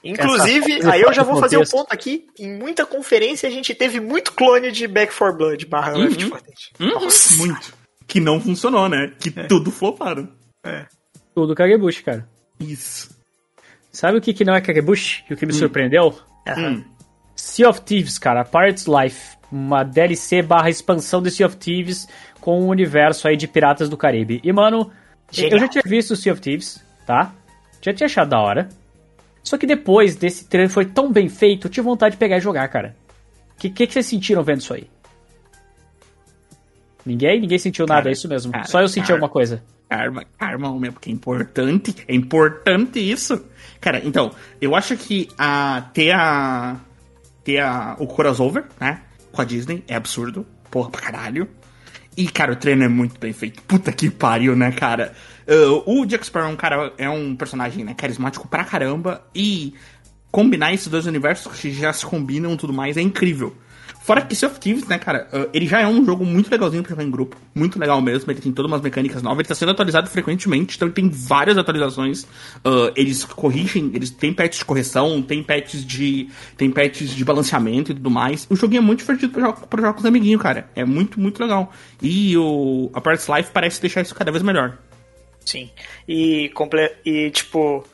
[0.04, 2.26] Inclusive, Essa- aí eu já vou fazer um ponto aqui.
[2.40, 6.04] Em muita conferência a gente teve muito clone de Back 4 Blood barra Uhum.
[6.06, 6.94] Left 4 Dead.
[6.94, 7.36] Nossa.
[7.38, 7.74] Muito.
[8.08, 9.12] Que não funcionou, né?
[9.20, 10.28] Que tudo floparam.
[11.36, 12.28] Tudo Kagebushi, cara.
[12.60, 13.10] Isso.
[13.92, 15.24] Sabe o que, que não é Kagebushi?
[15.30, 16.18] E o que me surpreendeu?
[16.48, 16.70] Aham.
[16.70, 16.84] Hum.
[17.36, 18.44] Sea of Thieves, cara.
[18.44, 19.38] Pirates Life.
[19.52, 22.08] Uma DLC barra expansão de Sea of Thieves
[22.40, 24.40] com um universo aí de Piratas do Caribe.
[24.44, 24.92] E, mano,
[25.32, 25.54] Genial.
[25.54, 27.34] eu já tinha visto o Sea of Thieves, tá?
[27.82, 28.70] Já tinha achado da hora.
[29.44, 32.42] Só que depois desse trailer foi tão bem feito, eu tive vontade de pegar e
[32.42, 32.96] jogar, cara.
[33.56, 34.90] O que, que, que vocês sentiram vendo isso aí?
[37.06, 37.40] Ninguém?
[37.42, 38.52] Ninguém sentiu nada, Cara, é isso mesmo.
[38.52, 39.14] cara, Só eu senti cara.
[39.16, 39.64] alguma coisa.
[39.90, 41.96] Arma, arma, homem, porque é importante.
[42.08, 43.44] É importante isso.
[43.82, 44.32] Cara, então,
[44.62, 46.78] eu acho que a, ter a.
[47.44, 49.02] ter a, o crossover, né?
[49.32, 50.46] Com a Disney é absurdo.
[50.70, 51.48] Porra pra caralho.
[52.16, 53.64] E, cara, o treino é muito bem feito.
[53.64, 55.14] Puta que pariu, né, cara?
[55.50, 59.24] Uh, o Jack Sparrow é um, cara, é um personagem né, carismático pra caramba.
[59.34, 59.74] E
[60.32, 63.56] combinar esses dois universos que já se combinam e tudo mais é incrível.
[64.02, 66.82] Fora que Sea of Thieves, né, cara, uh, ele já é um jogo muito legalzinho
[66.82, 67.38] pra jogar em grupo.
[67.54, 70.88] Muito legal mesmo, ele tem todas umas mecânicas novas, ele tá sendo atualizado frequentemente, então
[70.88, 72.24] ele tem várias atualizações.
[72.24, 76.28] Uh, eles corrigem, eles têm patches de correção, tem patches de.
[76.58, 78.48] tem patches de balanceamento e tudo mais.
[78.50, 80.70] O joguinho é muito divertido pra pra jogar com os amiguinhos, cara.
[80.76, 81.72] É muito, muito legal.
[82.02, 82.90] E o.
[82.94, 84.78] A Parts Life parece deixar isso cada vez melhor.
[85.46, 85.70] Sim.
[86.08, 86.92] E, comple...
[87.06, 87.86] e tipo,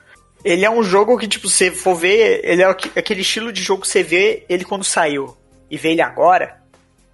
[0.43, 3.62] ele é um jogo que, tipo, você for ver, ele é aqu- aquele estilo de
[3.62, 5.36] jogo que você vê ele quando saiu
[5.72, 6.62] e vê ele agora,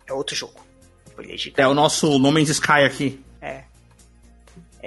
[0.07, 0.59] é outro jogo.
[1.19, 1.61] Ele é.
[1.61, 3.19] É o nosso No Man's Sky aqui.
[3.41, 3.61] É.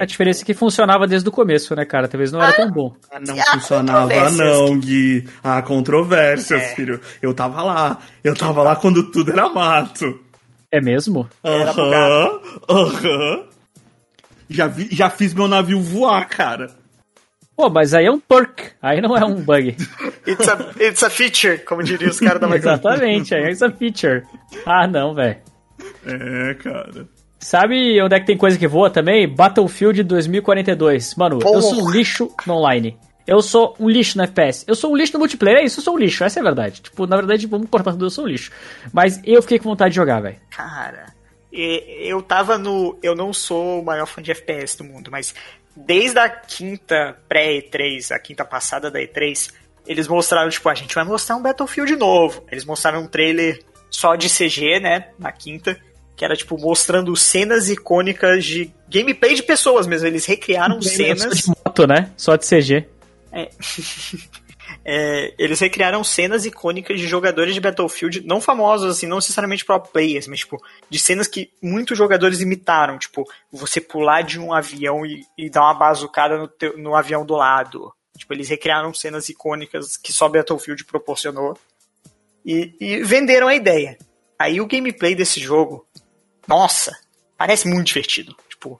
[0.01, 2.09] A diferença é que funcionava desde o começo, né, cara?
[2.09, 2.93] Talvez não era tão bom.
[3.13, 5.29] Ah, não funcionava não, Gui.
[5.43, 6.75] Há controvérsias, É.
[6.75, 7.01] filho.
[7.23, 8.01] Eu tava lá.
[8.25, 10.19] Eu tava lá quando tudo era mato.
[10.73, 11.29] É mesmo?
[11.45, 13.45] Aham, aham.
[14.49, 16.71] Já, vi, já fiz meu navio voar, cara.
[17.57, 19.77] Pô, mas aí é um perk, aí não é um bug.
[20.27, 22.85] It's a, it's a feature, como diriam os caras da Microsoft.
[22.85, 24.23] Exatamente, aí é essa feature.
[24.67, 25.37] Ah, não, velho.
[26.05, 27.07] É, cara.
[27.39, 29.29] Sabe onde é que tem coisa que voa também?
[29.29, 31.15] Battlefield 2042.
[31.15, 31.97] Mano, eu sou um Porra.
[31.97, 32.99] lixo no online.
[33.27, 34.65] Eu sou um lixo no FPS.
[34.67, 36.45] Eu sou um lixo no multiplayer, é isso, eu sou um lixo, essa é a
[36.45, 36.83] verdade.
[36.83, 38.51] Tipo, na verdade, vamos cortar tudo, eu sou um lixo.
[38.93, 40.37] Mas eu fiquei com vontade de jogar, velho.
[40.51, 41.07] Cara,
[41.55, 42.99] eu tava no.
[43.03, 45.35] Eu não sou o maior fã de FPS do mundo, mas
[45.77, 49.53] desde a quinta pré-E3, a quinta passada da E3,
[49.87, 52.45] eles mostraram, tipo, a gente vai mostrar um Battlefield novo.
[52.51, 55.09] Eles mostraram um trailer só de CG, né?
[55.19, 55.79] Na quinta.
[56.17, 60.07] Que era, tipo, mostrando cenas icônicas de gameplay de pessoas mesmo.
[60.07, 61.39] Eles recriaram Só cenas.
[61.39, 62.11] de moto, né?
[62.17, 62.87] Só de CG.
[63.33, 63.51] É,
[65.39, 70.27] eles recriaram cenas icônicas de jogadores de Battlefield, não famosos, assim, não necessariamente pro players,
[70.27, 72.99] mas, tipo, de cenas que muitos jogadores imitaram.
[72.99, 77.25] Tipo, você pular de um avião e, e dar uma bazucada no, teu- no avião
[77.25, 77.93] do lado.
[78.17, 81.59] Tipo, eles recriaram cenas icônicas que só Battlefield proporcionou.
[82.45, 83.97] E, e venderam a ideia.
[84.39, 85.87] Aí o gameplay desse jogo,
[86.47, 86.93] nossa,
[87.39, 88.37] parece muito divertido.
[88.49, 88.79] Tipo,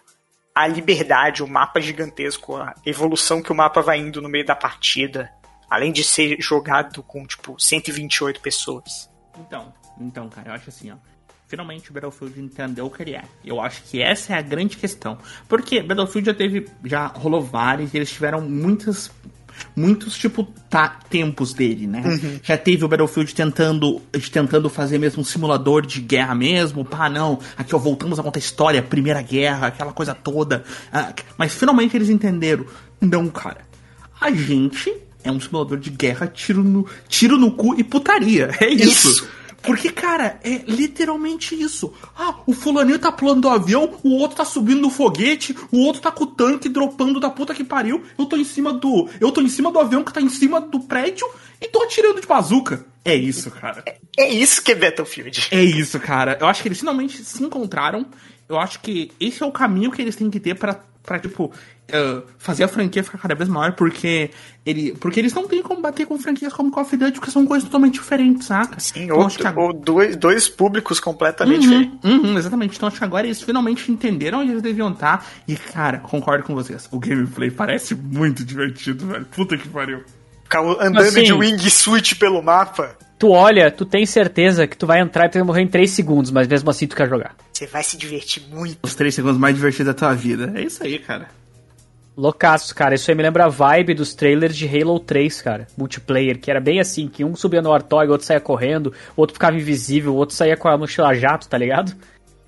[0.55, 4.55] a liberdade, o mapa gigantesco, a evolução que o mapa vai indo no meio da
[4.55, 5.33] partida.
[5.69, 9.11] Além de ser jogado com, tipo, 128 pessoas.
[9.39, 10.97] Então, então, cara, eu acho assim, ó.
[11.47, 13.23] Finalmente o Battlefield entendeu o que ele é.
[13.45, 15.19] Eu acho que essa é a grande questão.
[15.49, 16.67] Porque Battlefield já teve.
[16.85, 19.11] Já rolou vários e eles tiveram muitas.
[19.77, 22.03] Muitos, tipo, tá, tempos dele, né?
[22.43, 24.01] Já teve o Battlefield tentando,
[24.33, 26.85] tentando fazer mesmo um simulador de guerra mesmo.
[26.85, 27.39] Pá, não.
[27.57, 30.65] Aqui, ó, voltamos a contar a história, Primeira Guerra, aquela coisa toda.
[30.93, 32.67] Ah, mas finalmente eles entenderam.
[33.01, 33.65] Não, cara.
[34.21, 34.93] A gente
[35.25, 38.51] é um simulador de guerra, tiro no, tiro no cu e putaria.
[38.61, 39.09] É isso.
[39.09, 39.29] Isso.
[39.65, 41.95] Porque, cara, é literalmente isso.
[42.17, 46.03] Ah, o fulaninho tá pulando do avião, o outro tá subindo no foguete, o outro
[46.03, 48.05] tá com o tanque dropando da puta que pariu.
[48.19, 49.09] Eu tô em cima do.
[49.19, 51.27] Eu tô em cima do avião que tá em cima do prédio
[51.61, 52.85] e tô atirando de bazuca.
[53.03, 53.83] É isso, cara.
[54.19, 55.49] É isso que é Battlefield.
[55.51, 56.37] É isso, cara.
[56.39, 58.07] Eu acho que eles finalmente se encontraram.
[58.47, 61.53] Eu acho que esse é o caminho que eles têm que ter pra tipo,
[61.93, 64.31] uh, fazer a franquia ficar cada vez maior, porque,
[64.65, 67.47] ele, porque eles não têm como bater com franquias como Call of Duty, porque são
[67.47, 68.79] coisas totalmente diferentes, saca?
[68.81, 71.99] Sim, Então, ou, acho que ou dois, dois públicos completamente Uhum, diferentes.
[72.05, 72.77] uhum, exatamente.
[72.77, 75.27] Então acho que agora eles finalmente entenderam onde eles deviam estar.
[75.47, 76.89] E, cara, concordo com vocês.
[76.91, 79.25] O gameplay parece muito divertido, velho.
[79.27, 80.03] Puta que pariu.
[80.43, 82.97] Ficar andando Assim- de wingsuit pelo mapa.
[83.19, 85.89] Tu olha, tu tem certeza que tu vai entrar e tu vai morrer em 3
[85.91, 87.35] segundos, mas mesmo assim tu quer jogar.
[87.53, 88.77] Você vai se divertir muito.
[88.83, 90.53] Os três segundos mais divertidos da tua vida.
[90.55, 91.29] É isso aí, cara.
[92.17, 92.95] Loucaço, cara.
[92.95, 95.67] Isso aí me lembra a vibe dos trailers de Halo 3, cara.
[95.77, 99.21] Multiplayer, que era bem assim, que um subia no Artói, o outro saía correndo, o
[99.21, 101.93] outro ficava invisível, o outro saía com a mochila jato, tá ligado?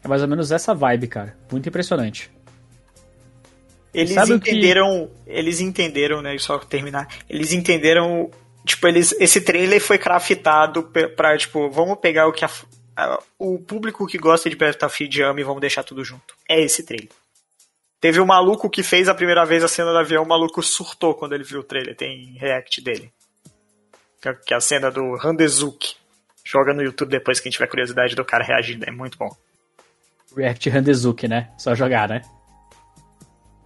[0.04, 1.36] É mais ou menos essa vibe, cara.
[1.50, 2.30] Muito impressionante.
[3.92, 7.08] Eles Sabe o que- entenderam, eles entenderam, né, só terminar.
[7.28, 8.30] Eles entenderam,
[8.64, 10.84] tipo, eles esse trailer foi craftado
[11.16, 12.50] pra, tipo, vamos pegar o que a,
[12.96, 16.34] a- o público que gosta de Battlefield ama e vamos deixar tudo junto.
[16.48, 17.08] É esse trailer.
[18.06, 21.12] Teve um maluco que fez a primeira vez a cena do avião, o maluco surtou
[21.12, 23.10] quando ele viu o trailer, tem react dele.
[24.22, 25.96] Que é- é a cena do Handezuki.
[26.44, 29.28] Joga no YouTube depois que tiver curiosidade do cara reagindo, é muito bom.
[30.36, 31.50] React Handezuki, né?
[31.58, 32.22] Só jogar, né?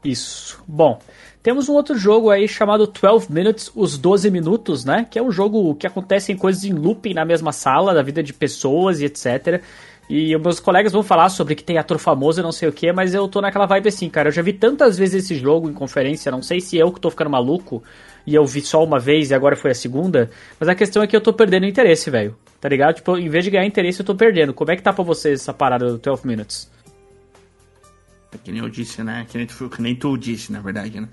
[0.03, 0.65] Isso.
[0.67, 0.99] Bom,
[1.43, 5.07] temos um outro jogo aí chamado 12 Minutes, os 12 minutos, né?
[5.11, 8.33] Que é um jogo que acontecem coisas em looping na mesma sala, da vida de
[8.33, 9.63] pessoas e etc.
[10.11, 12.93] E meus colegas vão falar sobre que tem ator famoso e não sei o que,
[12.93, 14.27] mas eu tô naquela vibe assim, cara.
[14.27, 17.13] Eu já vi tantas vezes esse jogo em conferência, não sei se eu que tô
[17.13, 17.81] ficando maluco
[18.27, 21.07] e eu vi só uma vez e agora foi a segunda, mas a questão é
[21.07, 22.37] que eu tô perdendo interesse, velho.
[22.61, 22.97] Tá ligado?
[22.97, 24.53] Tipo, em vez de ganhar interesse, eu tô perdendo.
[24.53, 26.69] Como é que tá pra vocês essa parada do 12 Minutes?
[28.33, 29.25] É que nem eu disse, né?
[29.31, 31.09] Que nem, tu, que nem tu disse, na verdade, né?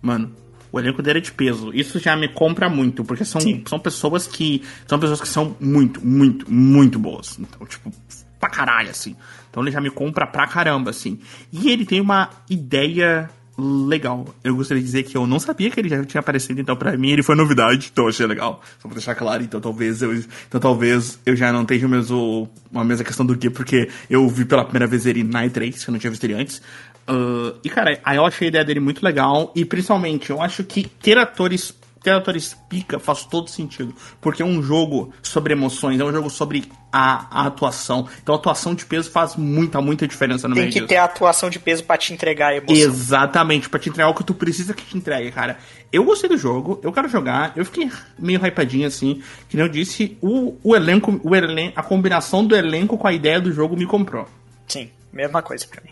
[0.00, 0.34] Mano,
[0.72, 1.70] o elenco dele é de peso.
[1.74, 4.62] Isso já me compra muito, porque são, são pessoas que.
[4.86, 7.38] São pessoas que são muito, muito, muito boas.
[7.38, 7.92] Então, tipo,
[8.38, 9.16] pra caralho, assim.
[9.50, 11.18] Então ele já me compra pra caramba, assim.
[11.52, 14.32] E ele tem uma ideia legal.
[14.44, 16.96] Eu gostaria de dizer que eu não sabia que ele já tinha aparecido, então pra
[16.96, 18.62] mim ele foi novidade, então eu achei legal.
[18.78, 22.84] Só pra deixar claro, então talvez eu, então talvez eu já não o mesmo, a
[22.84, 25.92] mesma questão do que, porque eu vi pela primeira vez ele na E3, que eu
[25.92, 26.62] não tinha visto ele antes.
[27.08, 30.62] Ah, e cara, aí eu achei a ideia dele muito legal, e principalmente eu acho
[30.62, 33.94] que ter atores ter atores pica faz todo sentido.
[34.20, 38.08] Porque é um jogo sobre emoções, é um jogo sobre a, a atuação.
[38.22, 40.88] Então a atuação de peso faz muita, muita diferença no Tem meio que disso.
[40.88, 42.76] ter a atuação de peso pra te entregar a emoção.
[42.76, 45.58] Exatamente, pra te entregar o que tu precisa que te entregue, cara.
[45.92, 49.22] Eu gostei do jogo, eu quero jogar, eu fiquei meio hypadinho assim.
[49.48, 53.12] Que nem eu disse, o, o elenco, o elen a combinação do elenco com a
[53.12, 54.26] ideia do jogo me comprou.
[54.66, 55.90] Sim, mesma coisa pra mim.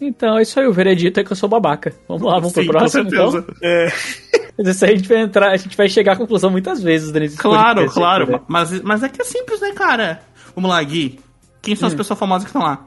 [0.00, 1.94] Então, é isso aí, o veredito é que eu sou babaca.
[2.06, 3.38] Vamos lá, vamos Sim, pro próximo, com certeza.
[3.38, 3.56] então?
[3.62, 3.86] É,
[4.58, 7.12] Mas isso aí a gente vai entrar, a gente vai chegar à conclusão muitas vezes
[7.12, 8.40] nesse Claro, podcast claro, né?
[8.48, 10.20] mas, mas é que é simples, né, cara?
[10.54, 11.18] Vamos lá, Gui.
[11.62, 11.96] Quem são as Hum.
[11.98, 12.86] pessoas famosas que estão lá?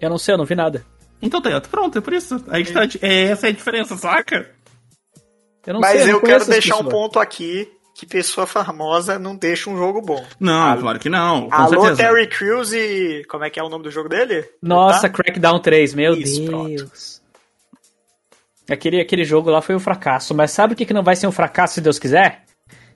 [0.00, 0.84] Eu não sei, eu não vi nada.
[1.20, 2.42] Então tá, pronto, é por isso.
[2.48, 4.50] A gente tá, é, essa é a diferença, saca?
[5.66, 9.18] Eu não Mas sei, eu não quero as deixar um ponto aqui que pessoa famosa
[9.18, 10.22] não deixa um jogo bom.
[10.40, 11.48] Não, claro que não.
[11.48, 11.96] Com Alô, certeza.
[11.96, 13.24] Terry Crews e.
[13.28, 14.44] Como é que é o nome do jogo dele?
[14.60, 15.10] Nossa, Tá?
[15.10, 17.22] Crackdown 3, meu Isso, Deus.
[18.68, 21.26] Aquele, aquele jogo lá foi um fracasso, mas sabe o que, que não vai ser
[21.26, 22.42] um fracasso se Deus quiser?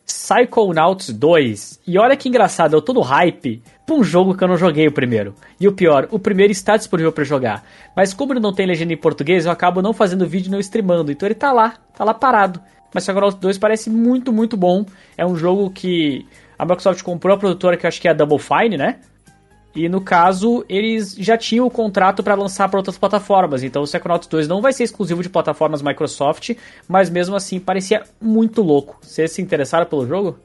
[0.05, 1.81] Psychonauts 2.
[1.87, 4.89] E olha que engraçado, eu tô no hype pra um jogo que eu não joguei
[4.89, 5.35] o primeiro.
[5.61, 7.63] E o pior, o primeiro está disponível pra jogar.
[7.95, 10.59] Mas como ele não tem legenda em português, eu acabo não fazendo vídeo e não
[10.59, 11.13] streamando.
[11.13, 12.61] Então ele tá lá, tá lá parado.
[12.93, 14.85] Mas Psychonauts 2 parece muito, muito bom.
[15.17, 16.27] É um jogo que
[16.59, 19.01] a Microsoft comprou a produtora que eu acho que é a Double Fine, né?
[19.75, 23.63] E no caso, eles já tinham o contrato para lançar para outras plataformas.
[23.63, 26.57] Então o Psychonauts 2 não vai ser exclusivo de plataformas Microsoft,
[26.89, 28.99] mas mesmo assim parecia muito louco.
[29.03, 30.39] Vocês se interessaram pelo jogo?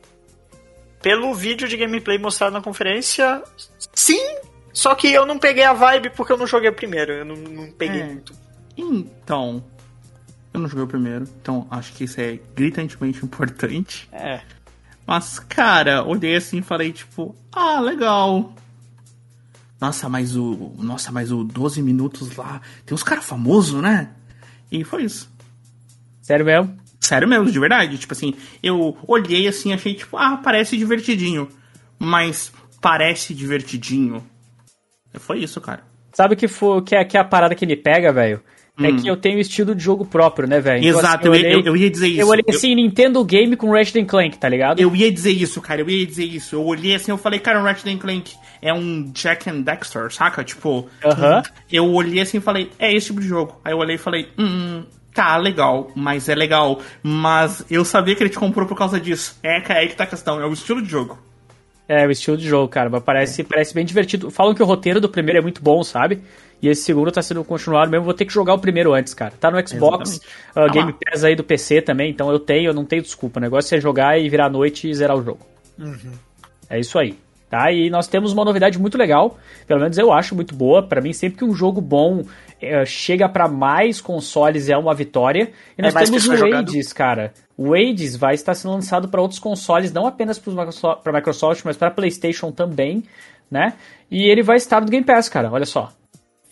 [1.02, 3.42] Pelo vídeo de gameplay mostrado na conferência,
[3.94, 4.22] sim.
[4.72, 7.14] Só que eu não peguei a vibe porque eu não joguei primeiro.
[7.14, 8.06] Eu não, não peguei É.
[8.06, 8.34] muito.
[8.78, 9.64] Então,
[10.54, 14.08] eu não joguei o primeiro, então acho que isso é gritantemente importante.
[14.12, 14.42] É.
[15.06, 18.54] Mas, cara, olhei assim e falei, tipo, ah, legal.
[19.82, 20.74] Nossa, mas o.
[20.78, 22.62] Nossa, mas o 12 minutos lá.
[22.86, 24.12] Tem uns caras famosos, né?
[24.72, 25.30] E foi isso.
[26.22, 26.78] Sério mesmo?
[27.02, 27.98] Sério mesmo, de verdade.
[27.98, 31.50] Tipo assim, eu olhei assim, achei, tipo, ah, parece divertidinho.
[32.00, 34.26] Mas parece divertidinho.
[35.16, 35.84] Foi isso, cara.
[36.14, 38.42] Sabe que, foi, que, é, que é a parada que me pega, velho?
[38.80, 40.84] É que eu tenho estilo de jogo próprio, né, velho?
[40.84, 41.00] Então, Hum.
[41.00, 42.22] Exato, assim, eu, ia- olhei- eu, eu ia dizer isso.
[42.22, 44.80] Eu olhei Eu- assim, Nintendo Game com Ratchet Clank, tá ligado?
[44.80, 46.56] Eu ia dizer isso, cara, eu ia dizer isso.
[46.56, 50.44] Eu olhei assim, eu falei, cara, o Ratchet Clank é um Jack and Dexter, saca?
[50.44, 51.44] Tipo, Aham.
[51.72, 53.60] eu olhei assim e falei, é esse tipo de jogo.
[53.64, 56.82] Aí eu olhei e falei, hum, Tá, legal, mas é legal.
[57.04, 59.38] Mas eu sabia que ele te comprou por causa disso.
[59.44, 61.20] É, é aí que tá a questão, é o estilo de jogo.
[61.88, 63.46] É, o estilo de jogo, cara, mas parece, é.
[63.46, 64.32] parece bem divertido.
[64.32, 66.22] Falam que o roteiro do primeiro é muito bom, sabe?
[66.64, 68.06] E esse segundo tá sendo continuado mesmo.
[68.06, 69.34] Vou ter que jogar o primeiro antes, cara.
[69.38, 70.22] Tá no Xbox,
[70.56, 73.38] uh, Game Pass aí do PC também, então eu tenho, eu não tenho desculpa.
[73.38, 75.46] O negócio é jogar e virar a noite e zerar o jogo.
[75.78, 76.14] Uhum.
[76.70, 77.18] É isso aí.
[77.50, 77.70] Tá?
[77.70, 79.38] E nós temos uma novidade muito legal,
[79.68, 80.82] pelo menos eu acho muito boa.
[80.82, 82.24] Para mim, sempre que um jogo bom
[82.62, 85.52] é, chega para mais consoles é uma vitória.
[85.78, 87.34] E nós é temos o Hades, cara.
[87.58, 91.92] O Hades vai estar sendo lançado para outros consoles, não apenas para Microsoft, mas para
[91.92, 93.04] PlayStation também,
[93.52, 93.74] né?
[94.10, 95.52] E ele vai estar no Game Pass, cara.
[95.52, 95.92] Olha só.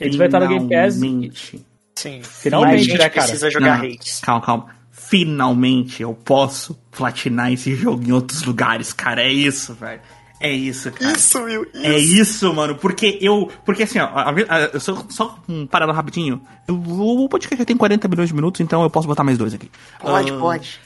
[0.06, 1.02] Ele vai estar no Game Pass.
[1.02, 1.62] E...
[1.96, 2.22] Sim.
[2.24, 3.12] Finalmente, né, cara?
[3.12, 4.20] precisa jogar não, Hades.
[4.20, 4.66] Calma, calma.
[4.92, 9.22] Finalmente eu posso platinar esse jogo em outros lugares, cara.
[9.22, 10.02] É isso, velho.
[10.40, 11.16] É isso, cara.
[11.16, 11.68] Isso, Will.
[11.72, 11.86] Isso.
[11.86, 12.76] É isso, mano.
[12.76, 13.52] Porque eu.
[13.64, 16.42] Porque assim, ó, a, a, eu só, só um parado rapidinho.
[16.68, 19.54] Eu, o podcast já tem 40 milhões de minutos, então eu posso botar mais dois
[19.54, 19.70] aqui.
[20.00, 20.80] Pode, uh, pode.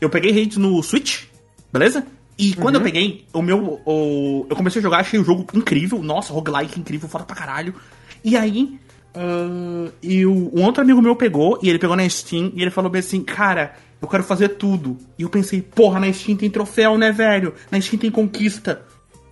[0.00, 1.24] Eu peguei hate no Switch,
[1.70, 2.06] beleza?
[2.38, 2.80] E quando uhum.
[2.80, 3.82] eu peguei, o meu.
[3.84, 6.02] O, eu comecei a jogar, achei o jogo incrível.
[6.02, 7.74] Nossa, roguelike incrível, foda pra caralho.
[8.26, 8.76] E aí.
[9.14, 12.72] Uh, e o, um outro amigo meu pegou, e ele pegou na Steam, e ele
[12.72, 14.98] falou bem assim, cara, eu quero fazer tudo.
[15.16, 17.54] E eu pensei, porra, na Steam tem troféu, né, velho?
[17.70, 18.82] Na Steam tem conquista.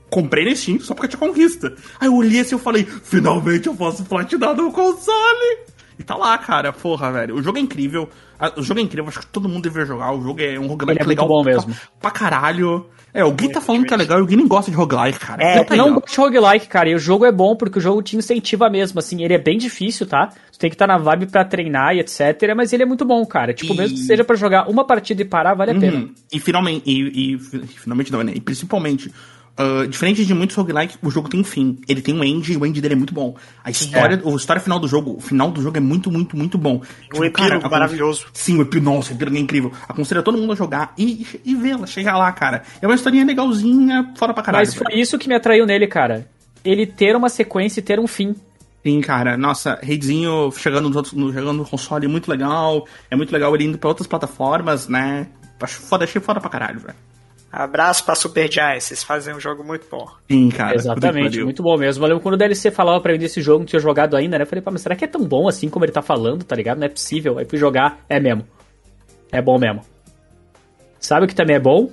[0.09, 1.75] Comprei na Steam só porque tinha conquista.
[1.99, 5.59] Aí eu olhei assim e falei, finalmente eu posso platinar no console.
[5.99, 7.37] E tá lá, cara, porra, velho.
[7.37, 8.09] O jogo é incrível.
[8.57, 10.13] O jogo é incrível, acho que todo mundo deveria jogar.
[10.13, 11.73] O jogo é um roguelike é legal bom mesmo.
[11.73, 12.87] Pra, pra caralho.
[13.13, 15.21] É, o Gui tá falando que é legal e o Gui nem gosta de roguelike,
[15.21, 15.41] cara.
[15.41, 16.89] É, eu não gosto de roguelike, cara.
[16.91, 19.23] E o jogo é bom porque o jogo te incentiva mesmo, assim.
[19.23, 20.31] Ele é bem difícil, tá?
[20.51, 22.21] Tu tem que estar tá na vibe pra treinar e etc.
[22.57, 23.55] Mas ele é muito bom, cara.
[23.55, 23.77] Tipo, e...
[23.77, 25.81] mesmo que seja pra jogar uma partida e parar, vale a uhum.
[25.81, 26.09] pena.
[26.33, 28.33] E finalmente, e, e, finalmente não, né?
[28.35, 29.13] E principalmente,
[29.57, 31.79] Uh, diferente de muitos roguelike, o jogo tem um fim.
[31.87, 33.37] Ele tem um end e o end dele é muito bom.
[33.63, 34.29] A história, é.
[34.29, 36.77] a história final do jogo, o final do jogo é muito, muito, muito bom.
[36.77, 38.27] O tipo, epílogo cara, maravilhoso.
[38.33, 39.73] Sim, o epílogo, nossa, o epílogo é incrível.
[39.89, 42.65] Aconselho todo mundo a jogar e, e vê-la, chegar lá, cara.
[42.83, 44.67] É uma historinha legalzinha, fora pra caralho.
[44.67, 44.99] Mas foi cara.
[44.99, 46.29] isso que me atraiu nele, cara.
[46.65, 48.35] Ele ter uma sequência e ter um fim.
[48.85, 52.87] Sim, cara, nossa, Raidzinho chegando no, no, chegando no console, muito legal.
[53.09, 55.29] É muito legal ele indo pra outras plataformas, né?
[55.61, 56.97] Acho foda, achei foda pra caralho, velho.
[57.57, 60.09] Abraço pra Super Giants, vocês fazem um jogo muito bom.
[60.29, 60.75] Sim, cara.
[60.75, 62.01] Exatamente, muito bom mesmo.
[62.01, 64.43] Valeu quando o DLC falava pra mim desse jogo, não tinha jogado ainda, né?
[64.43, 66.57] Eu falei, pá, mas será que é tão bom assim como ele tá falando, tá
[66.57, 66.79] ligado?
[66.79, 67.39] Não é possível.
[67.39, 68.45] Aí fui jogar, é mesmo.
[69.31, 69.83] É bom mesmo.
[70.99, 71.93] Sabe o que também é bom?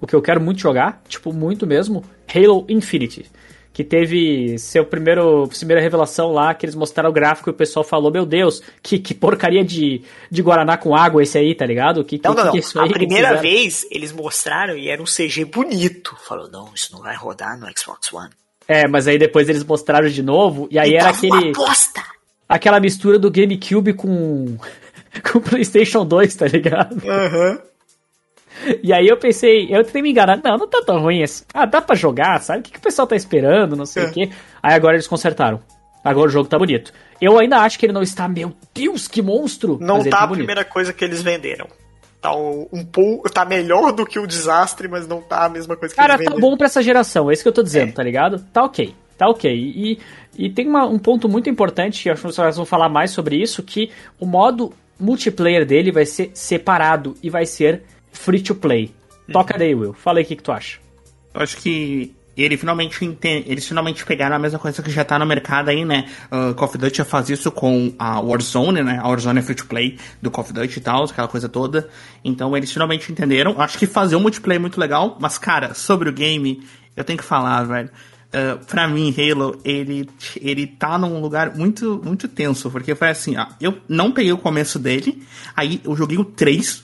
[0.00, 2.02] O que eu quero muito jogar, tipo, muito mesmo?
[2.34, 3.30] Halo Infinite
[3.72, 7.82] que teve seu primeiro primeira revelação lá, que eles mostraram o gráfico e o pessoal
[7.82, 12.04] falou, meu Deus, que, que porcaria de, de Guaraná com água esse aí, tá ligado?
[12.04, 15.00] Que, não, que, não, que é isso aí A primeira vez eles mostraram e era
[15.00, 16.14] um CG bonito.
[16.26, 18.30] Falou, não, isso não vai rodar no Xbox One.
[18.68, 21.52] É, mas aí depois eles mostraram de novo e aí e era aquele...
[22.48, 24.58] Aquela mistura do GameCube com...
[25.30, 27.02] com o PlayStation 2, tá ligado?
[27.08, 27.50] Aham.
[27.50, 27.71] Uhum.
[28.82, 31.44] E aí eu pensei, eu tentei me enganar, não, não tá tão ruim assim.
[31.52, 32.60] Ah, dá pra jogar, sabe?
[32.60, 34.06] O que, que o pessoal tá esperando, não sei é.
[34.06, 34.30] o quê.
[34.62, 35.60] Aí agora eles consertaram.
[36.04, 36.92] Agora o jogo tá bonito.
[37.20, 39.78] Eu ainda acho que ele não está, meu Deus, que monstro!
[39.80, 41.68] Não tá, tá a primeira coisa que eles venderam.
[42.20, 43.30] Tá um pouco.
[43.30, 46.18] Tá melhor do que o desastre, mas não tá a mesma coisa que Cara, eles
[46.20, 46.32] venderam.
[46.32, 47.92] Cara, tá bom pra essa geração, é isso que eu tô dizendo, é.
[47.92, 48.40] tá ligado?
[48.52, 48.94] Tá ok.
[49.16, 49.52] Tá ok.
[49.52, 49.98] E,
[50.36, 53.36] e tem uma, um ponto muito importante, que acho que vocês vão falar mais sobre
[53.36, 57.82] isso, que o modo multiplayer dele vai ser separado e vai ser
[58.12, 58.94] free to play.
[59.32, 59.94] Toca daí, Will.
[59.94, 60.78] Fala aí o que, que tu acha.
[61.34, 65.18] Eu acho que ele finalmente entende, eles finalmente pegaram a mesma coisa que já tá
[65.18, 66.06] no mercado aí, né?
[66.30, 68.98] Uh, Call of Duty já faz isso com a Warzone, né?
[69.02, 71.88] A Warzone é free to play do Call of Duty e tal, aquela coisa toda.
[72.24, 73.60] Então eles finalmente entenderam.
[73.60, 76.62] Acho que fazer um multiplayer é muito legal, mas cara, sobre o game,
[76.96, 77.90] eu tenho que falar, velho.
[78.28, 80.08] Uh, pra mim, Halo, ele,
[80.40, 84.38] ele tá num lugar muito, muito tenso, porque foi assim, ó, eu não peguei o
[84.38, 85.22] começo dele,
[85.54, 86.82] aí eu joguei o 3,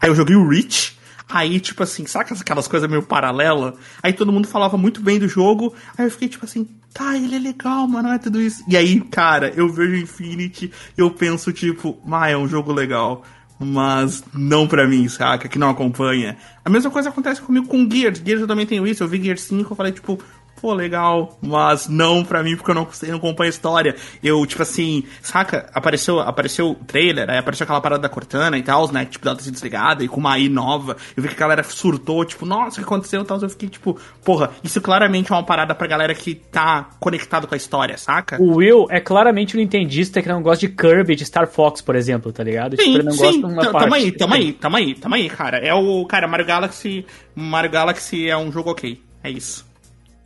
[0.00, 0.98] Aí eu joguei o Reach.
[1.28, 3.76] Aí, tipo assim, saca aquelas coisas meio paralela?
[4.02, 5.72] Aí todo mundo falava muito bem do jogo.
[5.96, 8.64] Aí eu fiquei tipo assim, tá, ele é legal, mas não é tudo isso.
[8.66, 13.24] E aí, cara, eu vejo Infinity, eu penso, tipo, ah, é um jogo legal.
[13.62, 15.46] Mas não pra mim, saca?
[15.46, 16.36] Que não acompanha.
[16.64, 18.18] A mesma coisa acontece comigo com Gears.
[18.24, 19.02] Gears eu também tenho isso.
[19.02, 20.18] Eu vi Gears 5 eu falei, tipo,
[20.60, 23.96] pô, legal, mas não pra mim porque eu não, não acompanho a história.
[24.22, 25.70] Eu, tipo assim, saca?
[25.74, 29.04] Apareceu, apareceu o trailer, aí apareceu aquela parada da Cortana e tal, né?
[29.04, 30.96] Tipo, ela tá desligada e com uma AI nova.
[31.16, 33.40] Eu vi que a galera surtou, tipo, nossa, o que aconteceu e tal.
[33.40, 37.54] Eu fiquei, tipo, porra, isso claramente é uma parada pra galera que tá conectado com
[37.54, 38.40] a história, saca?
[38.40, 41.96] O Will é claramente um nintendista que não gosta de Kirby, de Star Fox, por
[41.96, 42.76] exemplo, tá ligado?
[42.76, 43.80] Sim, tipo, ele não sim, gosta de uma parte.
[43.80, 45.58] Tamo aí, tamo aí, tamo aí, tamo aí, cara.
[45.58, 49.00] É o, cara, Mario Galaxy, Mario Galaxy é um jogo ok.
[49.22, 49.69] É isso.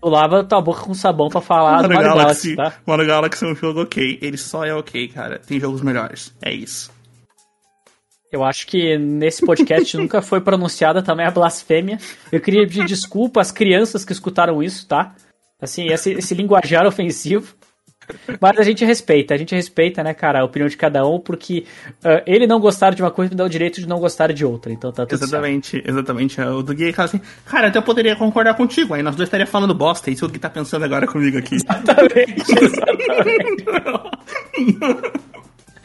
[0.05, 2.83] Tu lava tua boca com sabão pra falar Mario do Mario Galaxy, Galaxy, tá?
[2.87, 4.19] Mario Galaxy é um jogo ok.
[4.21, 5.39] Ele só é ok, cara.
[5.39, 6.31] Tem jogos melhores.
[6.43, 6.93] É isso.
[8.31, 11.99] Eu acho que nesse podcast nunca foi pronunciada também a blasfêmia.
[12.31, 15.15] Eu queria pedir desculpa às crianças que escutaram isso, tá?
[15.59, 17.55] Assim, esse, esse linguajar ofensivo.
[18.41, 21.65] Mas a gente respeita, a gente respeita, né, cara, a opinião de cada um, porque
[22.05, 24.45] uh, ele não gostar de uma coisa me dá o direito de não gostar de
[24.45, 25.89] outra, então tá tudo Exatamente, certo.
[25.91, 26.41] exatamente.
[26.41, 29.51] O do Gui fala assim, cara, até eu poderia concordar contigo, aí nós dois estaríamos
[29.51, 31.57] falando bosta, é isso que o Gui tá pensando agora comigo aqui.
[31.57, 33.65] Exatamente, exatamente.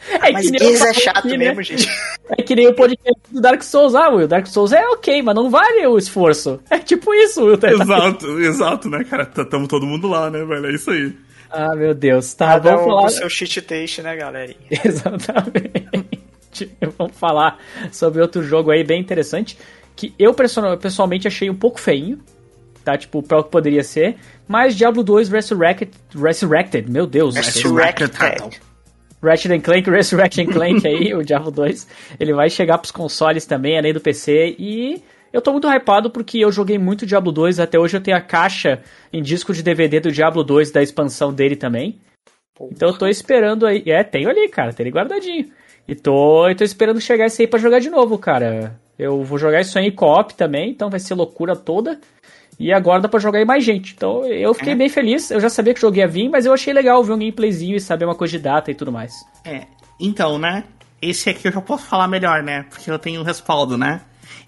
[0.08, 1.36] É mas Gears é chato aqui, né?
[1.36, 1.62] mesmo, né?
[1.62, 1.88] gente.
[2.30, 3.94] É que nem o podcast do Dark Souls.
[3.94, 6.60] Ah, Will, Dark Souls é ok, mas não vale o esforço.
[6.70, 7.58] É tipo isso, Will.
[7.58, 9.26] Tá exato, exato, né, cara?
[9.26, 10.66] Tamo todo mundo lá, né, velho?
[10.66, 11.14] É isso aí.
[11.50, 12.32] Ah, meu Deus.
[12.34, 13.06] Tá, Cada vamos um falar...
[13.06, 14.56] o seu cheat taste, né, galerinha?
[14.84, 16.70] Exatamente.
[16.98, 17.58] vamos falar
[17.90, 19.58] sobre outro jogo aí bem interessante,
[19.96, 22.18] que eu pessoalmente achei um pouco feinho,
[22.84, 22.96] tá?
[22.96, 27.34] Tipo, para o que poderia ser, mas Diablo 2 Resurrected, Resurrected, meu Deus.
[27.34, 28.12] Resurrected.
[28.12, 28.60] Resurrected.
[29.22, 31.86] Ratchet Clank, Resurrection Clank aí, o Diablo 2,
[32.18, 35.02] ele vai chegar pros consoles também, além do PC, e
[35.32, 38.20] eu tô muito hypado porque eu joguei muito Diablo 2, até hoje eu tenho a
[38.20, 42.00] caixa em disco de DVD do Diablo 2, da expansão dele também.
[42.60, 45.50] Então eu tô esperando aí, é, tenho ali, cara, tem ele guardadinho.
[45.88, 48.78] E tô, eu tô esperando chegar esse aí pra jogar de novo, cara.
[48.98, 51.98] Eu vou jogar isso aí em co-op também, então vai ser loucura toda.
[52.58, 53.94] E agora dá pra jogar aí mais gente.
[53.94, 54.76] Então eu fiquei é.
[54.76, 55.30] bem feliz.
[55.30, 57.76] Eu já sabia que o jogo ia vir, mas eu achei legal ver um gameplayzinho
[57.76, 59.14] e saber uma coisa de data e tudo mais.
[59.44, 59.62] É,
[59.98, 60.64] então, né?
[61.00, 62.66] Esse aqui eu já posso falar melhor, né?
[62.68, 64.02] Porque eu tenho um respaldo, né?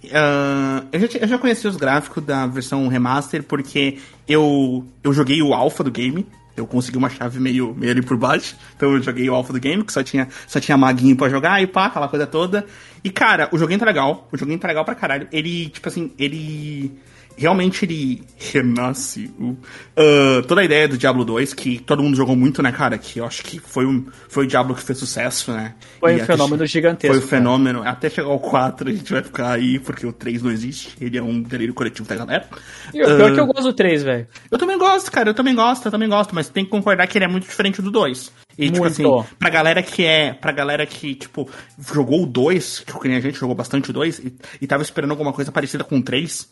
[0.04, 5.40] Uh, eu, já, eu já conheci os gráficos da versão remaster porque eu, eu joguei
[5.42, 6.26] o alpha do game.
[6.54, 8.56] Eu consegui uma chave meio, meio ali por baixo.
[8.76, 11.62] Então eu joguei o alpha do game, que só tinha, só tinha maguinho pra jogar
[11.62, 12.66] e pá, aquela coisa toda.
[13.02, 14.28] E cara, o joguinho tá legal.
[14.30, 15.28] O joguinho tá legal pra caralho.
[15.32, 16.92] Ele, tipo assim, ele
[17.36, 19.30] realmente ele renasce.
[19.38, 22.98] Uh, toda a ideia do Diablo 2, que todo mundo jogou muito, né, cara?
[22.98, 25.74] Que eu acho que foi, um, foi o Diablo que fez sucesso, né?
[26.00, 27.16] Foi e um fenômeno gigantesco.
[27.16, 27.78] Foi um fenômeno.
[27.80, 27.90] Cara.
[27.90, 30.94] Até chegar ao 4 a gente vai ficar aí, porque o 3 não existe.
[31.00, 32.48] Ele é um delírio coletivo da galera.
[32.92, 34.26] E o pior uh, que eu gosto do 3, velho.
[34.50, 35.30] Eu também gosto, cara.
[35.30, 36.34] Eu também gosto, eu também gosto.
[36.34, 38.32] Mas tem que concordar que ele é muito diferente do 2.
[38.58, 38.96] E, tipo Muito.
[38.96, 40.32] tipo assim, pra galera que é.
[40.32, 41.48] Pra galera que, tipo,
[41.92, 45.32] jogou o 2, que a gente jogou bastante o 2, e, e tava esperando alguma
[45.32, 46.48] coisa parecida com o 3,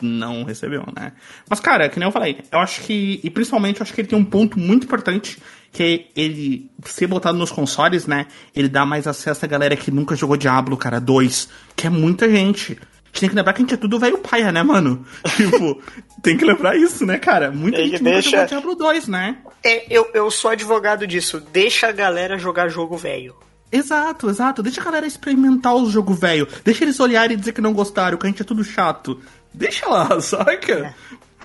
[0.00, 1.12] não recebeu, né?
[1.48, 3.20] Mas, cara, que nem eu falei, eu acho que.
[3.22, 5.38] E principalmente eu acho que ele tem um ponto muito importante,
[5.72, 8.26] que é ele ser botado nos consoles, né?
[8.54, 12.28] Ele dá mais acesso a galera que nunca jogou Diablo, cara, 2, que é muita
[12.30, 12.78] gente
[13.16, 15.04] gente tem que lembrar que a gente é tudo velho paia, né, mano?
[15.36, 15.82] tipo,
[16.22, 17.50] tem que lembrar isso, né, cara?
[17.50, 18.30] Muita gente deixa...
[18.30, 19.38] jogou Diablo 2, né?
[19.64, 21.40] É, eu, eu sou advogado disso.
[21.52, 23.34] Deixa a galera jogar jogo velho.
[23.70, 24.62] Exato, exato.
[24.62, 26.46] Deixa a galera experimentar o jogo velho.
[26.64, 29.20] Deixa eles olharem e dizer que não gostaram, que a gente é tudo chato.
[29.52, 30.72] Deixa lá, saca?
[30.72, 30.94] É.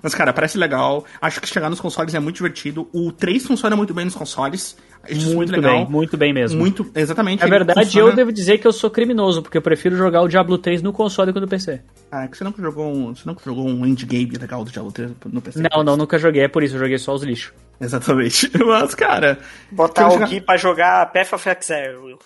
[0.01, 1.05] Mas, cara, parece legal.
[1.21, 2.89] Acho que chegar nos consoles é muito divertido.
[2.93, 4.75] O 3 funciona muito bem nos consoles.
[5.09, 5.77] Muito, muito legal.
[5.77, 6.59] bem, muito bem mesmo.
[6.59, 7.41] Muito, exatamente.
[7.41, 8.11] Na verdade, funciona...
[8.11, 10.93] eu devo dizer que eu sou criminoso, porque eu prefiro jogar o Diablo 3 no
[10.93, 11.81] console que no PC.
[12.11, 14.91] Ah, é que você nunca jogou um, você nunca jogou um endgame legal do Diablo
[14.91, 15.67] 3 no PC?
[15.71, 17.53] Não, não, nunca joguei, é por isso, eu joguei só os lixos.
[17.79, 18.51] Exatamente.
[18.63, 19.39] Mas, cara...
[19.71, 20.27] Botar o jogar...
[20.27, 22.17] Gui pra jogar Path of Exile.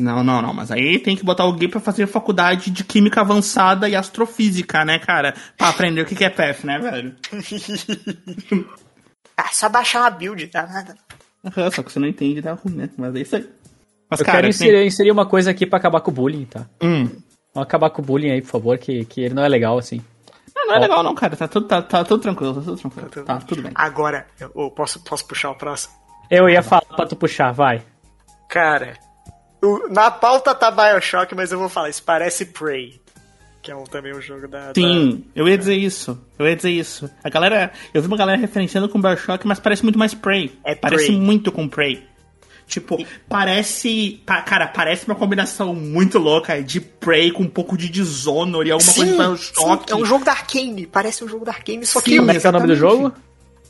[0.00, 3.20] Não, não, não, mas aí tem que botar o Gui pra fazer faculdade de Química
[3.20, 5.34] Avançada e Astrofísica, né, cara?
[5.56, 7.14] Pra aprender o que é PF, né, velho?
[9.36, 10.96] ah, só baixar uma build, tá nada.
[11.44, 12.90] Uhum, só que você não entende da ruim, né?
[12.96, 13.48] Mas é isso aí.
[14.10, 14.86] Mas, Eu cara, quero inserir, tem...
[14.86, 16.66] inserir, uma coisa aqui pra acabar com o bullying, tá?
[16.82, 17.04] Hum.
[17.54, 20.02] Vamos acabar com o bullying aí, por favor, que, que ele não é legal, assim.
[20.54, 21.36] Não, não é legal não, cara.
[21.36, 23.08] Tá tudo, tá, tá tudo tranquilo, tá tudo tranquilo.
[23.08, 23.72] Tá tudo, tá, tudo bem.
[23.74, 25.94] Agora, eu, posso, posso puxar o próximo?
[26.30, 27.82] Eu ia falar pra tu puxar, vai.
[28.48, 28.98] Cara,
[29.90, 33.00] na pauta tá Bioshock, mas eu vou falar, isso parece Prey.
[33.62, 34.72] Que é um, também um jogo da.
[34.74, 35.42] Sim, da...
[35.42, 36.18] eu ia dizer isso.
[36.38, 37.10] Eu ia dizer isso.
[37.22, 37.70] A galera.
[37.92, 40.58] Eu vi uma galera referenciando com Bioshock, mas parece muito mais Prey.
[40.64, 41.18] É Parece Prey.
[41.18, 42.08] muito com Prey.
[42.66, 43.06] Tipo, e...
[43.28, 44.22] parece.
[44.46, 48.92] Cara, parece uma combinação muito louca de Prey com um pouco de Dishonored e alguma
[48.92, 49.84] sim, coisa de Bioshock.
[49.86, 50.86] Sim, é um jogo da Arkane.
[50.86, 52.16] Parece um jogo da Arkane, só sim, que.
[52.16, 53.12] Como é que é o nome do jogo?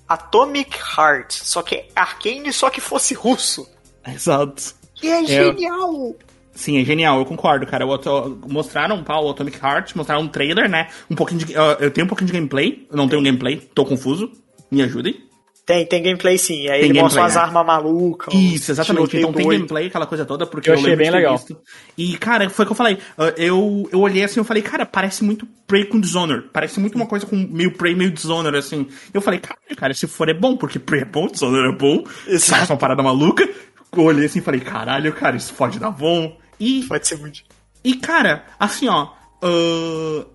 [0.07, 1.33] Atomic Heart.
[1.33, 3.69] Só que é Arkane, só que fosse russo.
[4.07, 4.79] Exato.
[5.03, 6.15] E é, é genial!
[6.53, 7.85] Sim, é genial, eu concordo, cara.
[7.85, 10.89] Eu, mostraram pá, o Atomic Heart, mostraram um trailer, né?
[11.11, 11.55] Um pouquinho de.
[11.55, 14.31] eu tenho um pouquinho de gameplay, eu não tenho gameplay, tô confuso.
[14.71, 15.31] Me ajudem.
[15.71, 16.69] Tem, tem gameplay sim.
[16.69, 17.43] Aí tem ele mostra as né?
[17.43, 18.35] armas malucas.
[18.35, 19.17] Isso, exatamente.
[19.17, 21.37] Então tem gameplay, aquela coisa toda, porque eu, eu achei bem legal.
[21.37, 21.57] Visto.
[21.97, 22.99] E, cara, foi o que eu falei.
[23.37, 26.49] Eu, eu olhei assim, eu falei, cara, parece muito Prey com Dishonored.
[26.53, 28.89] Parece muito uma coisa com meio Prey, meio Dishonored, assim.
[29.15, 32.05] Eu falei, cara, cara, se for é bom, porque Prey é bom, Dishonored é bom.
[32.27, 32.51] Exato.
[32.51, 33.49] Parece uma parada maluca
[33.93, 36.37] eu olhei assim e falei, caralho, cara, isso pode dar bom.
[36.59, 36.85] E.
[36.85, 37.43] Pode ser muito.
[37.83, 39.09] E, cara, assim, ó.
[39.43, 40.27] Uh,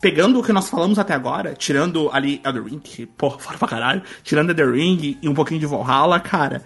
[0.00, 3.68] pegando o que nós falamos até agora, tirando ali Elder Ring, que, porra, fora pra
[3.68, 6.64] caralho, tirando Elder Ring e um pouquinho de Valhalla, cara,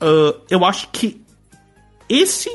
[0.00, 1.22] uh, eu acho que
[2.08, 2.50] esse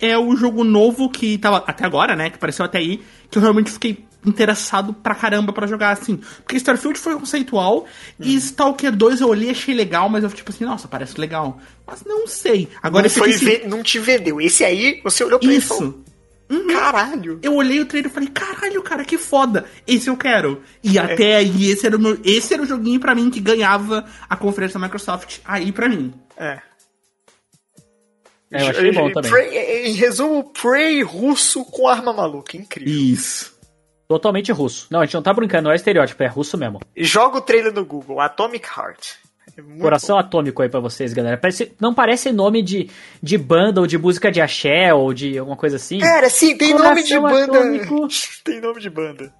[0.00, 2.30] é o jogo novo que tava até agora, né?
[2.30, 6.16] Que apareceu até aí, que eu realmente fiquei interessado pra caramba pra jogar assim.
[6.16, 7.86] Porque Starfield foi conceitual
[8.18, 11.58] e Stalker 2 eu olhei achei legal, mas eu fiquei tipo assim, nossa, parece legal.
[11.86, 12.68] Mas não sei.
[12.82, 14.40] Agora não, esse foi aqui, ver- não te vendeu.
[14.40, 16.04] Esse aí, você olhou pra ele e falou: Isso.
[16.50, 16.66] Uhum.
[16.66, 17.38] caralho.
[17.42, 19.66] Eu olhei o trailer e falei, caralho, cara, que foda.
[19.86, 20.60] Esse eu quero.
[20.82, 24.04] E até aí, esse era, o meu, esse era o joguinho pra mim que ganhava
[24.28, 26.12] a conferência da Microsoft aí pra mim.
[26.36, 26.60] É.
[28.52, 29.30] É, eu achei bom também.
[29.30, 32.56] Prey- em resumo, Prey russo com arma maluca.
[32.56, 32.92] Incrível.
[32.92, 33.56] Isso.
[34.10, 34.88] Totalmente russo.
[34.90, 36.80] Não, a gente não tá brincando, não é estereótipo, é russo mesmo.
[36.96, 39.12] Joga o trailer no Google, Atomic Heart.
[39.56, 41.36] É muito Coração atômico aí pra vocês, galera.
[41.38, 42.90] Parece- não parece nome de,
[43.22, 45.98] de banda ou de música de axé ou de alguma coisa assim?
[45.98, 46.04] bom.
[46.04, 47.58] Cara, sim, tem nome de Coração banda.
[47.60, 48.08] atômico.
[48.42, 49.32] tem nome de banda.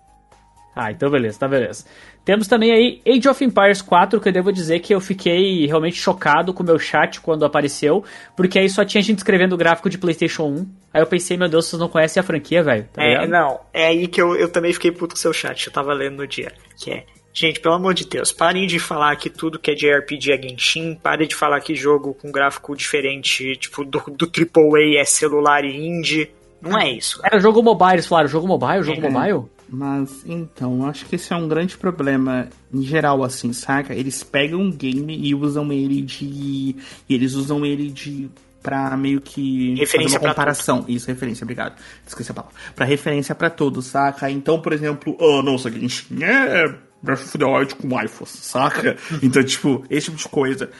[0.74, 1.84] Ah, então beleza, tá beleza.
[2.24, 5.96] Temos também aí Age of Empires 4, que eu devo dizer que eu fiquei realmente
[5.96, 8.04] chocado com o meu chat quando apareceu,
[8.36, 10.66] porque aí só tinha gente escrevendo o gráfico de PlayStation 1.
[10.94, 12.86] Aí eu pensei, meu Deus, vocês não conhecem a franquia, velho.
[12.92, 13.28] Tá É, ligado?
[13.30, 15.92] não, é aí que eu, eu também fiquei puto com o seu chat, eu tava
[15.92, 16.52] lendo no dia.
[16.78, 19.90] Que é, gente, pelo amor de Deus, parem de falar que tudo que é de
[19.92, 25.00] RPG é Genshin, parem de falar que jogo com gráfico diferente, tipo, do, do AAA
[25.00, 26.30] é celular e indie.
[26.60, 27.18] Não é isso.
[27.24, 29.10] Era jogo mobile, eles falaram, jogo mobile, jogo É.
[29.10, 29.44] mobile?
[29.72, 33.94] Mas, então, acho que esse é um grande problema em geral, assim, saca?
[33.94, 36.74] Eles pegam um game e usam ele de.
[37.08, 38.28] E eles usam ele de.
[38.60, 39.76] Pra meio que.
[39.76, 40.84] Referência fazer uma pra comparação.
[40.88, 41.80] Isso, referência, obrigado.
[42.06, 42.56] Esqueci a palavra.
[42.74, 44.28] Pra referência pra todos, saca?
[44.28, 48.96] Então, por exemplo, oh, nossa, Genshin é Breath of the Wild com iPhone, saca?
[49.22, 50.70] Então, tipo, esse tipo de coisa.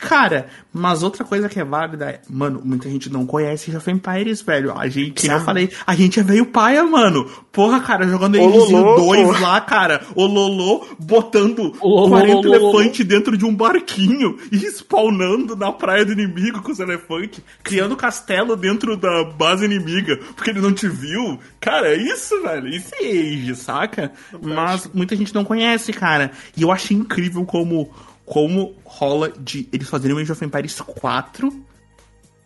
[0.00, 3.90] Cara, mas outra coisa que é válida é, mano, muita gente não conhece Age of
[3.90, 4.76] Empires, velho.
[4.76, 5.44] A gente, que nem eu Sabe?
[5.46, 7.24] falei, a gente é veio paia, mano.
[7.52, 9.42] Porra, cara, jogando Lolo, 2 pô.
[9.42, 10.02] lá, cara.
[10.14, 12.54] O Lolo botando O Lolo, 40 Lolo, Lolo.
[12.80, 17.96] elefantes dentro de um barquinho e spawnando na praia do inimigo com os elefantes, criando
[17.96, 21.38] castelo dentro da base inimiga, porque ele não te viu.
[21.60, 22.68] Cara, é isso, velho.
[22.68, 24.12] Isso é Age, saca?
[24.42, 26.30] Mas muita gente não conhece, cara.
[26.56, 27.90] E eu achei incrível como
[28.24, 31.64] como rola de eles fazerem o Age of Empires 4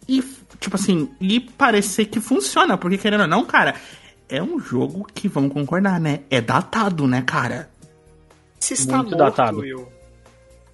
[0.09, 0.23] e,
[0.59, 3.75] tipo assim, e parecer que funciona, porque querendo ou não, cara,
[4.29, 6.21] é um jogo que, vamos concordar, né?
[6.31, 7.69] É datado, né, cara?
[8.59, 9.59] Se está Muito morto, datado.
[9.61, 9.89] Will.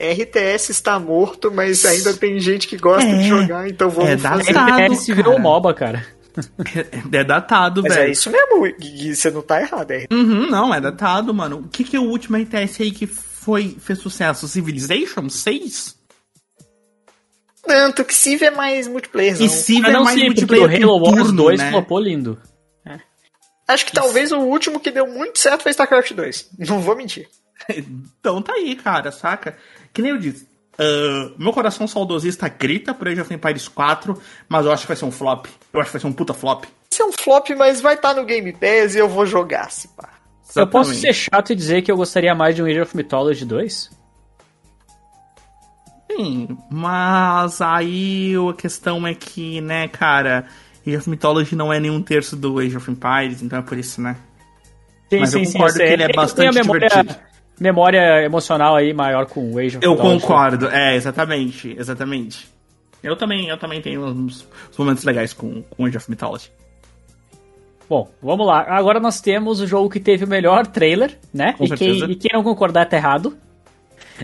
[0.00, 4.18] RTS está morto, mas ainda tem gente que gosta É, de jogar, então vamos é
[4.18, 4.52] fazer.
[4.52, 4.70] datado.
[4.80, 5.42] FPS virou cara.
[5.42, 6.06] MOBA, cara.
[7.12, 8.08] É, é datado, Mas velho.
[8.08, 9.92] é isso mesmo, Gui, você não tá errado.
[9.92, 11.58] É Uhum, não, é datado, mano.
[11.58, 13.08] O que, que é o último RTS aí que
[13.44, 14.48] foi, fez sucesso?
[14.48, 16.02] Civilization 6?
[17.66, 19.46] tanto que Civ é mais multiplayer, não.
[19.46, 21.58] E Civ Mas é não mais sei, porque o multiplayer Halo por Wars turno, 2
[21.60, 21.70] né?
[21.70, 22.38] flopou lindo.
[23.66, 26.50] Acho que talvez o último que deu muito certo foi StarCraft 2.
[26.68, 27.26] Não vou mentir.
[28.20, 29.56] Então tá aí, cara, saca?
[29.90, 30.46] Que nem eu disse.
[30.78, 34.96] ah, meu coração saudosista grita por Age of Empires 4, mas eu acho que vai
[34.96, 35.46] ser um flop.
[35.72, 36.64] Eu acho que vai ser um puta flop.
[36.92, 39.88] Isso é um flop, mas vai estar no Game Pass e eu vou jogar, se
[39.88, 40.13] pá.
[40.56, 41.00] Eu posso Exatamente.
[41.00, 43.90] ser chato e dizer que eu gostaria mais de um Age of Mythology 2?
[46.10, 50.46] Sim, mas aí a questão é que, né, cara,
[50.86, 54.00] Age of Mythology não é nenhum terço do Age of Empires, então é por isso,
[54.00, 54.16] né?
[55.10, 55.86] Sim, Mas eu concordo sei.
[55.88, 57.16] que ele é tem bastante memória, divertido.
[57.58, 60.20] memória emocional aí maior com o Age of Eu Mythology.
[60.20, 62.48] concordo, é, exatamente, exatamente.
[63.02, 66.50] Eu também, eu também tenho uns, uns momentos legais com, com Age of Mythology.
[67.88, 68.64] Bom, vamos lá.
[68.68, 71.54] Agora nós temos o jogo que teve o melhor trailer, né?
[71.54, 73.36] Com e, quem, e quem não concordar tá errado.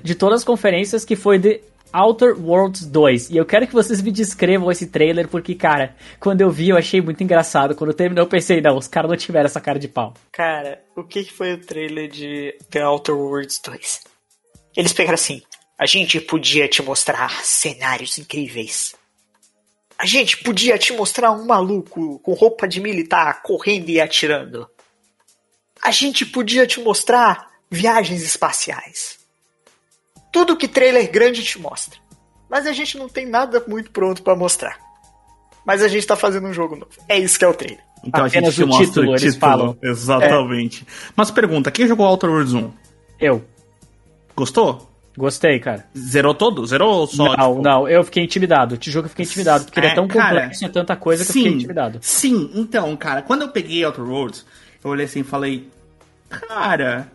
[0.03, 1.61] De todas as conferências, que foi The
[1.93, 3.31] Outer Worlds 2.
[3.31, 6.77] E eu quero que vocês me descrevam esse trailer, porque, cara, quando eu vi, eu
[6.77, 7.75] achei muito engraçado.
[7.75, 10.15] Quando terminou, eu pensei, não, os caras não tiveram essa cara de pau.
[10.33, 14.01] Cara, o que que foi o trailer de The Outer Worlds 2?
[14.77, 15.43] Eles pegaram assim:
[15.79, 18.95] a gente podia te mostrar cenários incríveis.
[20.01, 24.66] A gente podia te mostrar um maluco com roupa de militar correndo e atirando.
[25.82, 29.18] A gente podia te mostrar viagens espaciais.
[30.32, 32.01] Tudo que trailer grande te mostra.
[32.48, 34.78] Mas a gente não tem nada muito pronto pra mostrar.
[35.66, 36.93] Mas a gente tá fazendo um jogo novo.
[37.06, 37.85] É isso que é o trailer.
[38.02, 39.40] Então Apenas a gente o mostra título, o eles título.
[39.40, 39.78] falam.
[39.82, 40.86] Exatamente.
[41.14, 42.72] Mas pergunta, quem jogou Outer Worlds 1?
[43.20, 43.44] Eu.
[44.35, 44.90] Gostou?
[45.20, 45.84] Gostei, cara.
[45.97, 46.66] Zerou todo?
[46.66, 47.24] Zerou só?
[47.36, 48.78] não, tipo, não, eu fiquei intimidado.
[48.78, 50.97] Te juro que eu fiquei intimidado, porque ele é É, tão cara, complexo é tanta
[50.97, 51.98] coisa que eu fiquei intimidado.
[52.01, 54.47] Sim, então, cara, quando eu peguei Outer Worlds,
[54.82, 55.68] eu olhei assim e falei,
[56.30, 57.12] cara,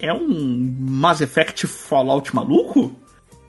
[0.00, 2.94] é um Mass Effect Fallout maluco?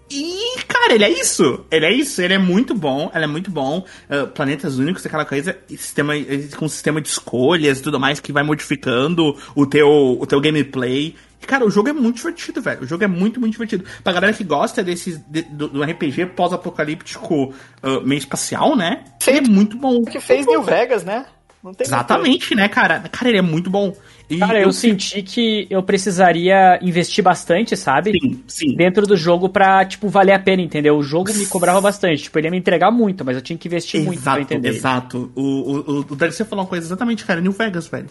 [0.10, 1.66] E, cara, ele é isso.
[1.72, 2.22] Ele é isso.
[2.22, 3.12] Ele é muito bom.
[3.14, 3.84] Ele é muito bom.
[4.08, 5.58] Ah, planetas únicos, aquela coisa.
[5.68, 6.14] Sistema,
[6.56, 11.16] com sistema de escolhas e tudo mais que vai modificando o teu, o teu gameplay.
[11.46, 12.84] Cara, o jogo é muito divertido, velho.
[12.84, 13.86] O jogo é muito, muito divertido.
[14.04, 17.54] Pra galera que gosta desses, de, do, do, RPG pós-apocalíptico
[17.84, 19.04] uh, meio espacial, né?
[19.26, 19.98] Ele é muito bom.
[19.98, 21.26] O que fez New Vegas, né?
[21.80, 23.00] Exatamente, né, cara?
[23.12, 23.96] Cara, ele é muito bom.
[24.30, 28.12] E cara, eu, eu senti que eu precisaria investir bastante, sabe?
[28.12, 28.76] Sim, sim.
[28.76, 30.96] Dentro do jogo pra, tipo, valer a pena, entendeu?
[30.96, 32.24] O jogo me cobrava bastante.
[32.24, 34.70] Tipo, ele ia me entregar muito, mas eu tinha que investir exato, muito pra entender.
[34.70, 35.32] Exato.
[35.36, 37.42] O, o, o DLC falou uma coisa exatamente, cara.
[37.42, 38.08] New Vegas, velho.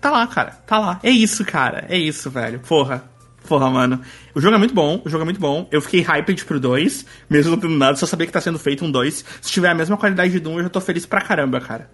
[0.00, 0.50] Tá lá, cara.
[0.66, 1.00] Tá lá.
[1.02, 1.86] É isso, cara.
[1.88, 2.60] É isso, velho.
[2.60, 3.04] Porra.
[3.46, 4.00] Porra, mano.
[4.34, 5.66] O jogo é muito bom, o jogo é muito bom.
[5.70, 8.84] Eu fiquei hyped pro 2, mesmo não tendo nada, só sabia que tá sendo feito
[8.84, 9.24] um 2.
[9.40, 11.90] Se tiver a mesma qualidade de 1, eu já tô feliz pra caramba, cara.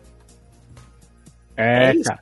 [1.56, 2.20] É, é cara.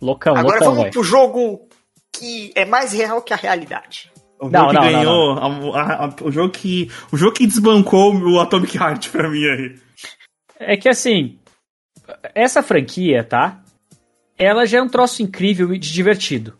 [0.00, 0.92] Loucão, Agora loucão, vamos véio.
[0.92, 1.68] pro jogo
[2.12, 4.12] que é mais real que a realidade.
[4.38, 7.32] O jogo não, que não, ganhou, não, a, a, a, o jogo que o jogo
[7.32, 9.78] que desbancou o Atomic Heart pra mim aí.
[10.58, 11.38] É que assim,
[12.34, 13.61] essa franquia, tá?
[14.42, 16.54] Ela já é um troço incrível e divertido.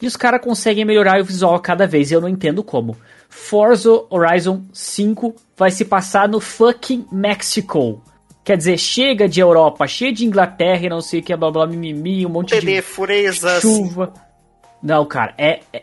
[0.00, 2.96] E os caras conseguem melhorar o visual cada vez, e eu não entendo como.
[3.28, 8.02] Forza Horizon 5 vai se passar no fucking Mexico.
[8.42, 11.66] Quer dizer, chega de Europa, chega de Inglaterra e não sei o que, blá blá
[11.66, 13.60] mimimi, um monte de furezas.
[13.60, 14.14] chuva.
[14.82, 15.82] Não, cara, é, é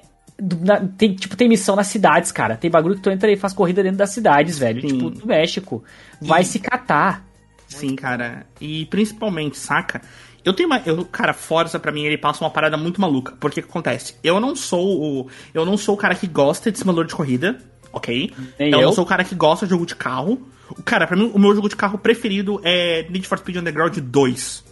[0.97, 2.55] tem, tipo, tem missão nas cidades, cara.
[2.55, 4.81] Tem bagulho que tu entra e faz corrida dentro das cidades, velho.
[4.81, 4.87] Sim.
[4.87, 5.83] Tipo, do México.
[6.21, 7.25] Vai se catar.
[7.67, 8.45] Sim, cara.
[8.61, 10.01] E principalmente, saca?
[10.47, 10.81] Eu tenho uma.
[10.85, 13.33] Eu, cara, Forza pra mim ele passa uma parada muito maluca.
[13.37, 14.15] Porque o que acontece?
[14.23, 15.27] Eu não sou o.
[15.53, 17.57] Eu não sou o cara que gosta de simulador de corrida,
[17.91, 18.31] ok?
[18.57, 20.41] Nem eu, eu não sou o cara que gosta de jogo de carro.
[20.85, 24.63] Cara, pra mim, o meu jogo de carro preferido é Need for Speed Underground 2.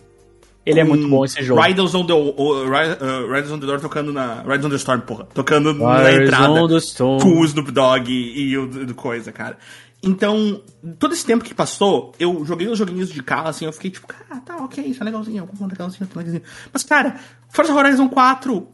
[0.65, 1.61] Ele é muito bom esse jogo.
[1.61, 2.64] Riders on the, uh,
[3.30, 4.41] Riders on the Door tocando na.
[4.43, 5.27] Riders on the Storm, porra.
[5.34, 6.53] Tocando Riders na entrada.
[6.53, 7.19] On the Storm.
[7.19, 9.57] Com o Snoop Dogg e, e o do coisa, cara.
[10.06, 10.61] Então,
[10.99, 14.06] todo esse tempo que passou, eu joguei os joguinhos de carro, assim, eu fiquei tipo,
[14.06, 16.44] cara, tá, ok, isso é legalzinho, algum legalzinho, tá legalzinho.
[16.72, 17.19] Mas, cara,
[17.49, 18.68] Forza Horizon 4,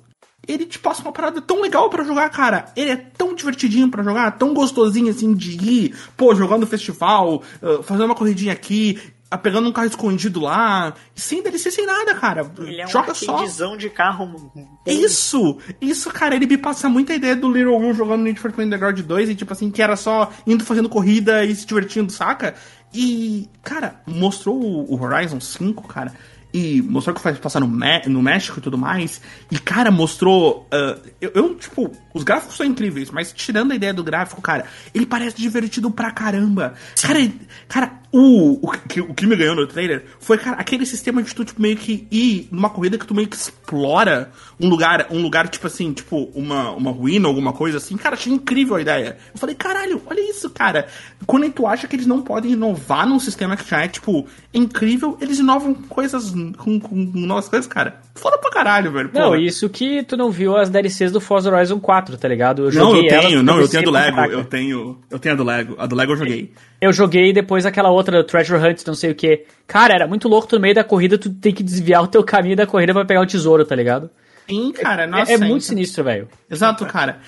[0.45, 2.65] ele te passa uma parada tão legal para jogar, cara.
[2.75, 7.41] Ele é tão divertidinho para jogar, tão gostosinho assim de ir, pô, jogando no festival,
[7.61, 8.99] uh, fazendo uma corridinha aqui,
[9.37, 12.51] pegando um carro escondido lá, sem DLC, sem nada, cara.
[12.59, 13.75] Ele é Joga um só.
[13.75, 14.51] de carro.
[14.85, 15.57] Isso!
[15.79, 18.99] Isso, cara, ele me passa muita ideia do Little Will jogando Need for Speed Underground
[18.99, 22.55] 2 e, tipo assim, que era só indo fazendo corrida e se divertindo, saca?
[22.93, 26.13] E, cara, mostrou o Horizon 5, cara
[26.53, 29.21] e mostrou que faz passar no, no México e tudo mais.
[29.49, 30.67] E, cara, mostrou.
[30.73, 34.65] Uh, eu, eu, tipo, os gráficos são incríveis, mas tirando a ideia do gráfico, cara,
[34.93, 36.73] ele parece divertido pra caramba.
[37.01, 37.19] Cara,
[37.67, 41.33] cara, o, o, que, o que me ganhou no trailer foi, cara, aquele sistema de
[41.33, 45.21] tu, tipo, meio que ir numa corrida que tu meio que explora um lugar, um
[45.21, 47.95] lugar, tipo assim, tipo, uma, uma ruína, alguma coisa assim.
[47.95, 49.17] Cara, achei incrível a ideia.
[49.33, 50.87] Eu falei, caralho, olha isso, cara.
[51.25, 55.17] Quando tu acha que eles não podem inovar num sistema que já é, tipo, incrível,
[55.21, 58.01] eles inovam coisas com, com novas coisas, cara.
[58.15, 59.09] Foda pra caralho, velho.
[59.13, 62.69] Não, isso que tu não viu as DLCs do Forza Horizon 4, tá ligado?
[62.69, 65.37] Eu não, eu tenho, não, eu tenho a do Lego, eu tenho, eu tenho a
[65.37, 65.75] do Lego.
[65.77, 66.53] A do Lego eu joguei.
[66.79, 69.45] Eu joguei depois aquela outra Treasure Hunt, não sei o que.
[69.67, 72.23] Cara, era muito louco, tu no meio da corrida, tu tem que desviar o teu
[72.23, 74.09] caminho da corrida para pegar o tesouro, tá ligado?
[74.49, 75.31] Sim, cara, nossa.
[75.31, 76.27] É, é muito sinistro, velho.
[76.49, 77.19] Exato, cara.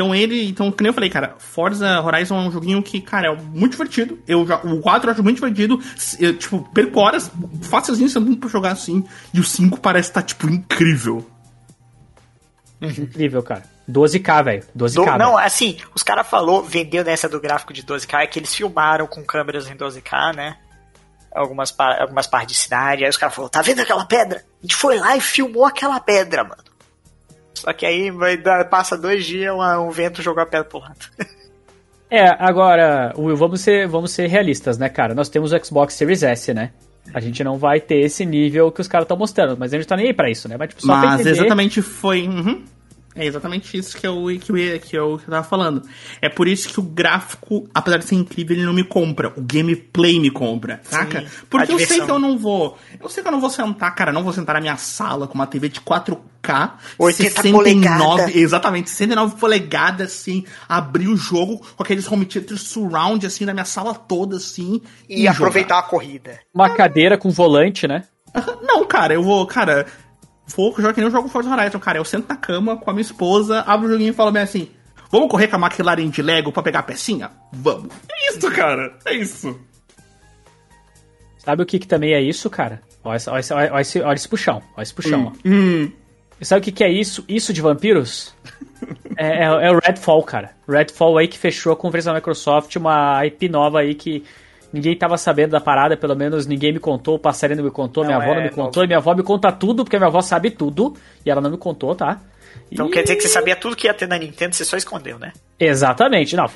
[0.00, 3.26] Então ele, então, que nem eu falei, cara, Forza Horizon é um joguinho que, cara,
[3.26, 4.18] é muito divertido.
[4.26, 5.78] Eu já, o 4 eu acho muito divertido.
[6.18, 7.30] Eu, tipo, perco horas
[7.64, 9.04] facilzinho sendo pra jogar assim.
[9.34, 11.30] E o 5 parece estar, tá, tipo, incrível.
[12.80, 13.64] Incrível, cara.
[13.86, 14.62] 12K, velho.
[14.74, 14.94] 12K.
[14.94, 18.54] Do, não, assim, os caras falou, vendeu nessa do gráfico de 12K, é que eles
[18.54, 20.56] filmaram com câmeras em 12K, né?
[21.30, 23.04] Algumas, algumas partes de cidade.
[23.04, 24.46] Aí os caras falaram, tá vendo aquela pedra?
[24.60, 26.69] A gente foi lá e filmou aquela pedra, mano.
[27.54, 30.80] Só que aí vai dar, passa dois dias, um, um vento jogou a pedra pro
[30.80, 31.06] lado.
[32.12, 35.14] É, agora, Will, vamos ser, vamos ser realistas, né, cara?
[35.14, 36.72] Nós temos o Xbox Series S, né?
[37.14, 39.86] A gente não vai ter esse nível que os caras estão mostrando, mas a gente
[39.86, 40.56] tá nem aí pra isso, né?
[40.58, 42.26] Mas, tipo, só mas exatamente foi.
[42.26, 42.64] Uhum.
[43.14, 45.82] É exatamente isso que eu, que, eu, que, eu, que eu tava falando.
[46.22, 49.32] É por isso que o gráfico, apesar de ser incrível, ele não me compra.
[49.36, 51.22] O gameplay me compra, saca?
[51.22, 52.78] Sim, Porque eu sei que eu não vou.
[53.00, 55.34] Eu sei que eu não vou sentar, cara, não vou sentar na minha sala com
[55.34, 56.72] uma TV de 4K.
[56.98, 63.44] 80 69, Exatamente, 69 polegadas, assim, abrir o jogo com aqueles home theater surround, assim,
[63.44, 64.80] na minha sala toda, assim.
[65.08, 65.86] E, e aproveitar jogar.
[65.86, 66.40] a corrida.
[66.54, 68.04] Uma cadeira com volante, né?
[68.62, 69.86] Não, cara, eu vou, cara,
[70.52, 71.98] for jogar que nem eu jogo Forza Horizon, cara.
[71.98, 74.68] Eu sento na cama com a minha esposa, abro o joguinho e falo bem assim:
[75.10, 77.30] Vamos correr com a McLaren de Lego pra pegar a pecinha?
[77.52, 77.92] Vamos.
[78.10, 78.96] É isso, cara.
[79.04, 79.60] É isso.
[81.38, 82.80] Sabe o que, que também é isso, cara?
[83.02, 84.62] Olha, olha, olha, olha, esse, olha esse puxão.
[84.76, 85.92] Olha esse puxão, hum, hum.
[86.40, 87.24] E sabe o que, que é isso?
[87.28, 88.34] Isso de vampiros?
[89.16, 90.50] é, é, é, o Redfall, cara.
[90.68, 94.24] Redfall aí que fechou a conferência da Microsoft, uma IP nova aí que,
[94.72, 98.04] Ninguém tava sabendo da parada, pelo menos ninguém me contou, o passarinho não me contou,
[98.04, 100.06] Não, minha avó é não me contou, e minha avó me conta tudo, porque minha
[100.08, 100.94] avó sabe tudo,
[101.26, 102.20] e ela não me contou, tá?
[102.70, 104.76] Então E- quer dizer que você sabia tudo que ia ter na Nintendo, você só
[104.76, 105.32] escondeu, né?
[105.58, 106.46] Exatamente, não,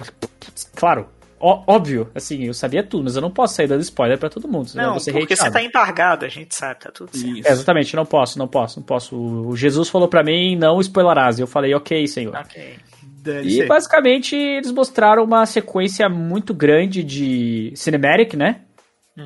[0.77, 1.09] claro,
[1.41, 4.47] ó- óbvio, assim, eu sabia tudo, mas eu não posso sair dando spoiler pra todo
[4.49, 7.37] mundo, Não, vou ser porque você tá embargado, a gente sabe, tá tudo certo.
[7.39, 7.49] Isso.
[7.49, 9.17] É, exatamente, não posso, não posso, não posso.
[9.17, 12.35] O Jesus falou pra mim, não spoilerás, e eu falei, ok, senhor.
[12.37, 12.77] Ok.
[13.25, 18.61] Deve E basicamente eles mostraram uma sequência muito grande de cinematic, né?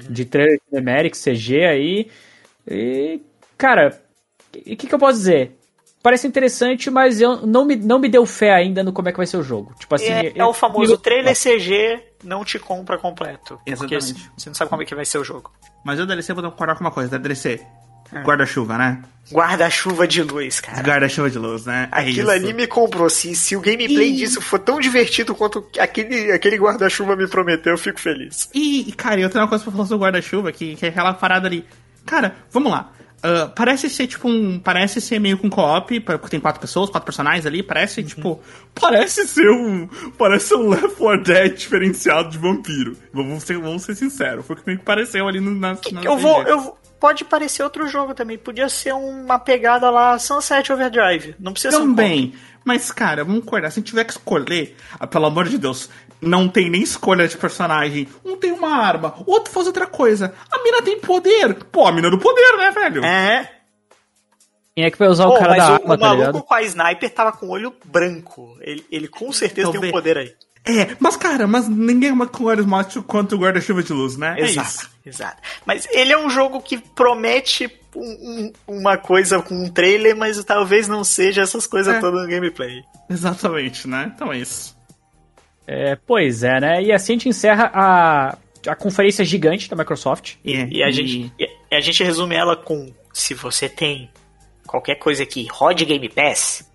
[0.08, 2.10] De trailer cinematic, CG aí.
[2.70, 3.20] E,
[3.56, 4.00] cara,
[4.54, 5.56] o que, que eu posso dizer?
[6.00, 9.16] Parece interessante, mas eu não me, não me deu fé ainda no como é que
[9.16, 9.74] vai ser o jogo.
[9.80, 13.58] Tipo assim, é, é eu- o famoso trailer CG não te compra completo.
[13.66, 14.30] Porque Exatamente.
[14.36, 15.50] você não sabe como é que vai ser o jogo.
[15.84, 17.60] Mas eu DLC vou concordar com uma coisa, da DLC.
[18.12, 18.22] É.
[18.22, 19.02] Guarda-chuva, né?
[19.30, 20.82] Guarda-chuva de luz, cara.
[20.82, 21.88] Guarda-chuva de luz, né?
[21.92, 22.30] É Aquilo isso.
[22.30, 23.10] ali me comprou.
[23.10, 24.16] Se, se o gameplay Ih.
[24.16, 28.48] disso for tão divertido quanto aquele, aquele guarda-chuva me prometeu, eu fico feliz.
[28.54, 31.12] E, cara, eu tenho uma coisa pra falar sobre o guarda-chuva, que, que é aquela
[31.12, 31.64] parada ali.
[32.06, 32.90] Cara, vamos lá.
[33.22, 34.58] Ah, parece ser tipo um.
[34.60, 37.62] Parece ser meio com co-op, porque tem quatro pessoas, quatro personagens ali.
[37.62, 38.40] Parece tipo.
[38.80, 39.88] Parece ser um.
[40.16, 42.96] Parece ser um Left 4 Dead diferenciado de vampiro.
[43.12, 44.46] Vamos ser, vamos ser sinceros.
[44.46, 47.62] Foi o que me pareceu ali no, na, na Eu vou, eu vou- Pode parecer
[47.62, 48.36] outro jogo também.
[48.36, 51.34] Podia ser uma pegada lá Sunset Overdrive.
[51.38, 52.34] Não precisa ser um Também.
[52.64, 53.70] Mas, cara, vamos acordar.
[53.70, 55.88] Se tiver que escolher, ah, pelo amor de Deus,
[56.20, 58.08] não tem nem escolha de personagem.
[58.24, 60.34] Um tem uma arma, o outro faz outra coisa.
[60.50, 61.54] A mina tem poder.
[61.70, 63.04] Pô, a mina do poder, né, velho?
[63.04, 63.52] É.
[64.74, 66.26] Quem é que vai usar Pô, o cara mas da o, arma, o tá maluco
[66.26, 66.42] ligado?
[66.44, 68.56] com a sniper tava com o olho branco.
[68.60, 70.34] Ele, ele com certeza tem um Talvez- poder aí.
[70.68, 74.34] É, mas, cara, mas ninguém é com olhos macho quanto o guarda-chuva de luz, né?
[74.38, 74.90] É Exato, isso.
[75.06, 75.42] exato.
[75.64, 80.42] Mas ele é um jogo que promete um- um- uma coisa com um trailer, mas
[80.44, 82.00] talvez não seja essas coisas É.
[82.00, 82.82] todas no gameplay.
[83.08, 84.12] Exatamente, né?
[84.14, 84.76] Então é isso.
[85.66, 86.82] É, pois é, né?
[86.82, 88.36] E assim a gente encerra a,
[88.66, 90.34] a conferência gigante da Microsoft.
[90.44, 94.10] É, E a, gente, e a gente resume ela com: se você tem
[94.66, 96.67] qualquer coisa que rode Game Pass,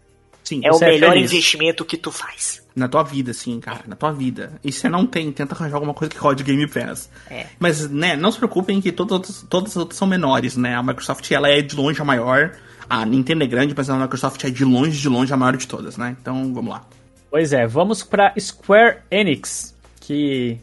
[0.43, 1.31] Sim, é o Você é melhor feliz.
[1.31, 2.61] investimento que tu faz.
[2.75, 4.53] Na tua vida, sim, cara, na tua vida.
[4.63, 7.09] E se não tem, tenta arranjar alguma coisa que rode Game Pass.
[7.29, 7.45] É.
[7.59, 10.75] Mas, né, não se preocupem que todas, as outras- todas as outras são menores, né?
[10.75, 12.51] A Microsoft, ela é de longe a maior.
[12.89, 15.67] A Nintendo é grande, mas a Microsoft é de longe, de longe a maior de
[15.67, 16.15] todas, né?
[16.19, 16.83] Então, vamos lá.
[17.31, 20.59] Pois é, vamos pra Square Enix, que...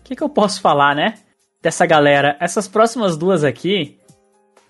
[0.00, 1.14] O que, que eu posso falar, né?
[1.62, 2.36] Dessa galera.
[2.40, 3.96] Essas próximas duas aqui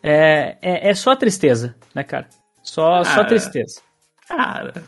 [0.02, 2.28] é, é, é só tristeza, né, cara?
[2.62, 3.24] Só, só Ah.
[3.24, 3.80] tristeza.
[4.36, 4.84] Cara,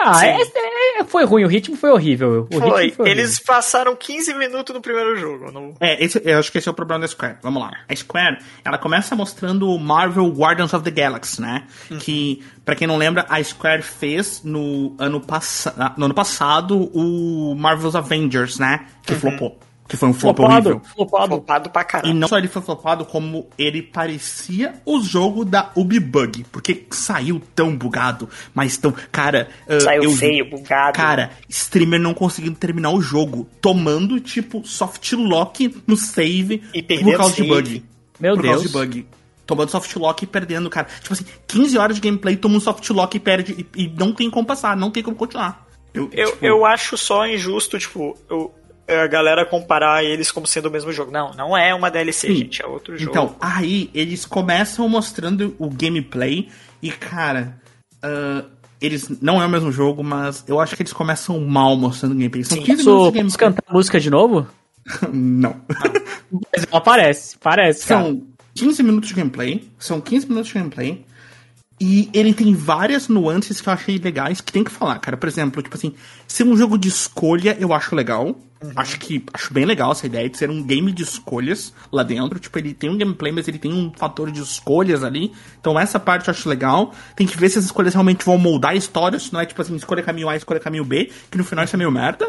[0.00, 0.26] Ah, Sim.
[0.26, 2.46] é- é- foi ruim, o ritmo foi horrível.
[2.52, 2.82] O Foi.
[2.84, 5.50] ritmo foi Eles passaram 15 minutos no primeiro jogo.
[5.50, 5.74] No...
[5.80, 7.38] É, esse, eu acho que esse é o problema da Square.
[7.42, 7.72] Vamos lá.
[7.88, 11.66] A Square, ela começa mostrando o Marvel Guardians of the Galaxy, né?
[11.98, 17.56] Que, pra quem não lembra, a Square fez no ano, passa no ano passado o
[17.56, 18.86] Marvel's Avengers, né?
[19.02, 19.58] Que flopou.
[19.88, 20.90] Que foi um flop Flopado, horrível.
[20.94, 21.28] flopado.
[21.28, 22.14] Flopado pra E caralho.
[22.14, 26.44] não só ele foi flopado, como ele parecia o jogo da Ubibug.
[26.52, 28.92] Porque saiu tão bugado, mas tão.
[29.10, 29.48] Cara.
[29.66, 30.94] ah, Saiu eu feio, bugado.
[30.94, 37.16] Cara, streamer não conseguindo terminar o jogo, tomando, tipo, soft lock no save E por
[37.16, 37.48] causa de save.
[37.48, 37.84] bug.
[38.20, 38.54] Meu por Deus.
[38.56, 39.06] causa de bug.
[39.46, 40.86] Tomando soft lock e perdendo, cara.
[41.00, 43.66] Tipo assim, 15 horas de gameplay, toma um soft lock e perde.
[43.74, 45.66] E, e não tem como passar, não tem como continuar.
[45.94, 48.52] Eu, Eu, tipo, eu acho só injusto, tipo, eu-
[48.88, 51.10] a galera comparar eles como sendo o mesmo jogo.
[51.10, 52.36] Não, não é uma DLC, Sim.
[52.36, 53.10] gente, é outro jogo.
[53.10, 56.48] Então, aí eles começam mostrando o gameplay
[56.82, 57.60] e, cara,
[58.02, 58.44] ah,
[58.80, 62.14] eles não é o mesmo jogo, mas eu acho que eles começam mal mostrando o
[62.14, 62.44] gameplay.
[62.44, 62.64] São Sim.
[62.64, 64.46] 15 Posso, minutos de cantar a música de novo?
[65.12, 65.56] não.
[66.30, 68.04] Mas ela parece, parece, cara.
[68.04, 68.22] São
[68.54, 69.68] 15 minutos de gameplay.
[69.78, 71.04] São 15 minutos de gameplay.
[71.80, 75.16] E ele tem várias nuances que eu achei legais que tem que falar, cara.
[75.16, 75.94] Por exemplo, tipo assim,
[76.26, 78.36] ser um jogo de escolha eu acho legal.
[78.74, 82.38] Acho que acho bem legal essa ideia de ser um game de escolhas lá dentro.
[82.40, 85.32] Tipo, ele tem um gameplay, mas ele tem um fator de escolhas ali.
[85.60, 86.92] Então essa parte eu acho legal.
[87.14, 89.18] Tem que ver se as escolhas realmente vão moldar a história.
[89.18, 91.76] Se não é tipo assim, escolha caminho A, escolha caminho B, que no final isso
[91.76, 92.28] é meio merda.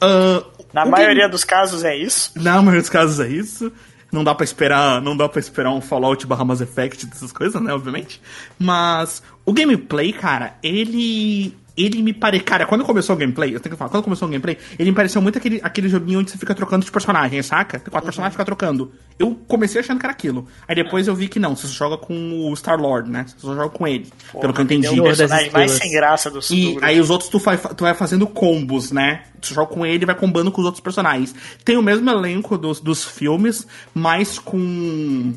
[0.00, 0.42] Ah,
[0.72, 2.32] Na maioria game- dos casos é isso.
[2.36, 3.70] na maioria dos casos é isso.
[4.10, 7.60] Não dá pra esperar, não dá para esperar um Fallout barra Mass Effect dessas coisas,
[7.62, 8.20] né, obviamente.
[8.58, 13.74] Mas o gameplay, cara, ele ele me pareceu, cara, quando começou o gameplay, eu tenho
[13.74, 16.38] que falar, quando começou o gameplay, ele me pareceu muito aquele, aquele joguinho onde você
[16.38, 17.78] fica trocando de personagem, saca?
[17.78, 18.92] Tem quatro personagens fica trocando.
[19.18, 20.46] Eu comecei achando que era aquilo.
[20.66, 23.24] Aí depois eu vi que não, você só joga com o Star Lord, né?
[23.26, 24.06] Você só joga com ele,
[24.40, 24.86] pelo que eu entendi.
[24.86, 25.92] É o Senhor das personagem mais Estrelas.
[25.92, 29.24] sem graça do E aí os outros tu vai, tu vai fazendo combos, né?
[29.40, 31.34] Tu joga com ele e vai combando com os outros personagens.
[31.64, 35.32] Tem o mesmo elenco dos, dos filmes, mas com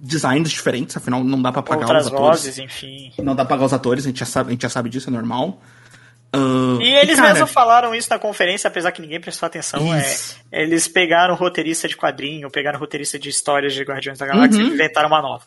[0.00, 2.40] designs diferentes, afinal não dá pra pagar Outras os atores.
[2.42, 3.12] vozes, enfim.
[3.18, 5.08] Não dá pra pagar os atores, a gente já sabe, a gente já sabe disso,
[5.08, 5.60] é normal.
[6.32, 9.94] Ah, E eles cara, mesmos falaram isso na conferência, apesar que ninguém prestou atenção.
[9.94, 10.04] É,
[10.52, 14.70] eles pegaram roteirista de quadrinho, pegaram roteirista de histórias de Guardiões da Galáxia Uhum.
[14.70, 15.44] e inventaram uma nova.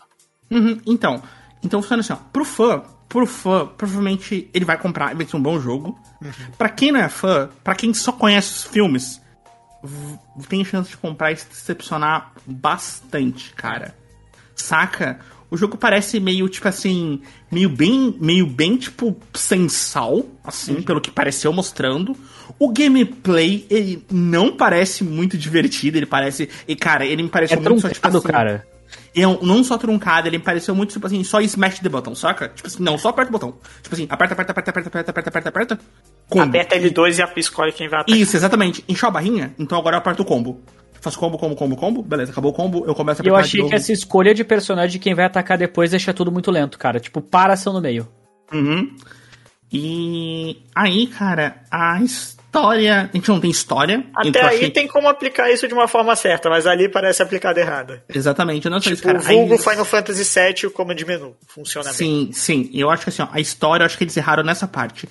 [0.50, 1.22] Uhum, então,
[1.64, 2.16] então funciona assim, ó.
[2.34, 6.00] Pro fã, pro fã, provavelmente ele vai comprar, vai ser um bom jogo.
[6.58, 9.22] Pra quem não é fã, pra quem só conhece os filmes,
[10.48, 13.96] tem chance de comprar e se decepcionar bastante, cara.
[14.62, 15.20] Saca?
[15.52, 17.22] O jogo parece meio, tipo assim,
[17.52, 22.16] meio bem, meio bem, tipo, sem sal, assim, pelo que pareceu mostrando.
[22.60, 26.48] O gameplay, ele não parece muito divertido, ele parece...
[26.68, 28.68] E, cara, ele me É pareceu muito só, tipo truncado, assim, cara.
[29.16, 32.14] é um- não só truncado, ele me pareceu muito, tipo assim, só smash the button,
[32.14, 32.50] saca?
[32.50, 33.56] Tipo assim, não, só aperta o botão.
[33.82, 35.80] Tipo assim, aperta, aperta, aperta, aperta, aperta, aperta, aperta, aperta.
[36.30, 36.44] Combo.
[36.46, 38.20] Aperta L2 e a- escolhe quem vai atacar.
[38.20, 38.84] Isso, exatamente.
[38.88, 40.62] Encheu a barrinha, então agora eu aperto o combo.
[41.02, 42.02] Faço combo, combo, combo, combo.
[42.04, 43.70] Beleza, acabou o combo, eu começo a eu de achei novo.
[43.70, 47.00] que essa escolha de personagem de quem vai atacar depois deixa tudo muito lento, cara.
[47.00, 48.08] Tipo, para ação no meio.
[48.54, 48.96] Uhum.
[49.72, 53.10] E aí, cara, a história.
[53.14, 54.04] A gente não tem história.
[54.16, 57.22] Até então aí achei- tem como aplicar isso de uma forma certa, mas ali parece
[57.22, 58.04] aplicada errada.
[58.14, 59.20] Exatamente, eu não sei Tipo, cara.
[59.20, 61.36] o vulgo aí- Final Fantasy VII e o Command Menu.
[61.48, 61.94] Funciona bem.
[61.96, 62.70] Sim, sim.
[62.74, 65.08] Eu acho que assim, ó, a história, eu acho que eles erraram nessa parte.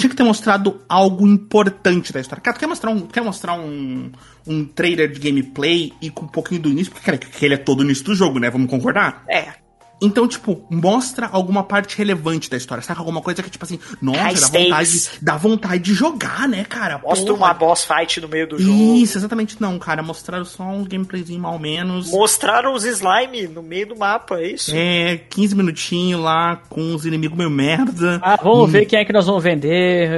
[0.00, 2.42] Tinha que ter mostrado algo importante da história.
[2.42, 4.10] Cara, tu quer mostrar um, quer mostrar um,
[4.46, 7.58] um trailer de gameplay e com um pouquinho do início, porque, cara, que ele é
[7.58, 8.48] todo o início do jogo, né?
[8.48, 9.24] Vamos concordar?
[9.28, 9.59] É.
[10.02, 12.82] Então, tipo, mostra alguma parte relevante da história.
[12.82, 16.64] Saca alguma coisa que, tipo assim, nossa, High dá vontade, dá vontade de jogar, né,
[16.64, 16.98] cara?
[16.98, 17.36] Mostra Porra.
[17.46, 18.96] uma boss fight no meio do jogo.
[18.96, 20.02] Isso, exatamente não, cara.
[20.02, 22.10] Mostraram só uns gameplayzinhos mal menos.
[22.10, 24.70] Mostraram os slime no meio do mapa, é isso?
[24.74, 28.18] É, 15 minutinhos lá com os inimigos meio merda.
[28.22, 30.08] Ah, vamos ver quem é que nós vamos vender.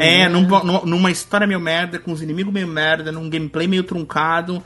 [0.00, 0.46] É, num-
[0.86, 4.62] numa história meio merda, com os inimigos meio merda, num gameplay meio truncado,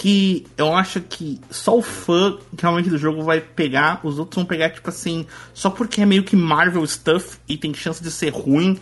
[0.00, 4.46] que eu acho que só o fã realmente do jogo vai pegar, os outros vão
[4.46, 8.30] pegar, tipo assim, só porque é meio que Marvel stuff e tem chance de ser
[8.30, 8.80] ruim.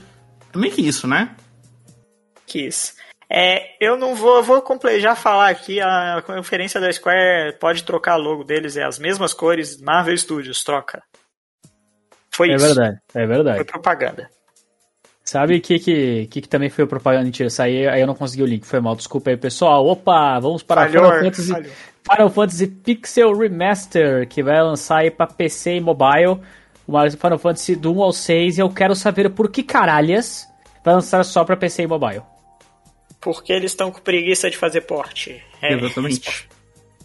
[0.54, 1.34] É meio que isso, né?
[2.46, 2.94] Quis.
[3.28, 8.14] É, eu não vou, vou comple- já falar aqui, a conferência da Square pode trocar
[8.14, 11.02] logo deles, é as mesmas cores, Marvel Studios, troca.
[12.30, 12.64] Foi É isso.
[12.64, 13.64] verdade, é Foi verdade.
[13.64, 14.30] propaganda.
[15.28, 17.26] Sabe o que, que, que, que também foi propaganda?
[17.26, 18.96] Mentira, isso aí, aí eu não consegui o link, foi mal.
[18.96, 19.86] Desculpa aí, pessoal.
[19.86, 21.72] Opa, vamos para Falhou, Final Fantasy, falhou.
[22.10, 26.40] Final Fantasy Pixel Remaster, que vai lançar aí pra PC e mobile.
[26.86, 30.48] O Final Fantasy do 1 ao 6, e eu quero saber por que caralhas
[30.82, 32.22] vai lançar só pra PC e mobile.
[33.20, 35.42] Porque eles estão com preguiça de fazer porte.
[35.60, 36.48] É, Exatamente.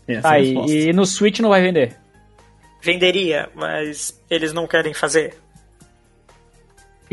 [0.08, 0.72] Essa é resposta.
[0.72, 1.98] e no Switch não vai vender.
[2.82, 5.43] Venderia, mas eles não querem fazer.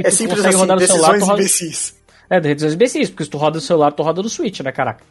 [0.02, 1.40] E É tu simples consegue assim, rodar no celular, tu roda...
[1.40, 2.00] imbecis.
[2.28, 5.04] É, decisões imbecis, porque se tu roda no celular, tu roda no Switch, né, caraca?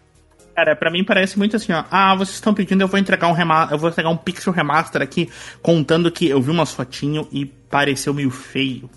[0.56, 1.84] Cara, pra mim parece muito assim, ó.
[1.90, 5.02] Ah, vocês estão pedindo, eu vou entregar um remaster, eu vou entregar um pixel remaster
[5.02, 5.30] aqui,
[5.62, 8.90] contando que eu vi umas fotinhos e pareceu meio feio.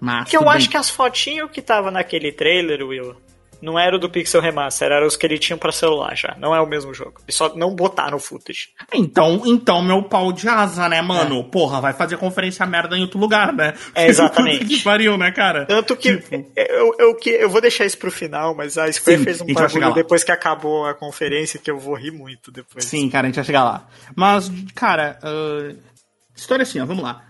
[0.00, 0.70] Mas Porque eu tudo acho bem.
[0.70, 3.16] que as fotinhos que tava naquele trailer, Will,
[3.64, 6.36] não era o do Pixel Remaster, eram os que ele tinha pra celular já.
[6.38, 7.14] Não é o mesmo jogo.
[7.24, 8.68] Eles só não botaram footage.
[8.92, 11.44] Então, então meu pau de asa, né, mano?
[11.44, 13.74] Porra, vai fazer conferência merda em outro lugar, né?
[13.94, 14.64] É, exatamente.
[14.74, 15.66] Que pariu, né, cara?
[15.66, 19.18] Tanto que Tipo, eu, eu, que eu vou deixar isso pro final, mas a Square
[19.18, 22.84] Sim, fez um bagulho depois que acabou a conferência que eu vou rir muito depois.
[22.84, 23.86] Sim, cara, a gente vai chegar lá.
[24.14, 25.74] Mas, cara, ah,
[26.36, 27.22] história assim, ó, vamos lá.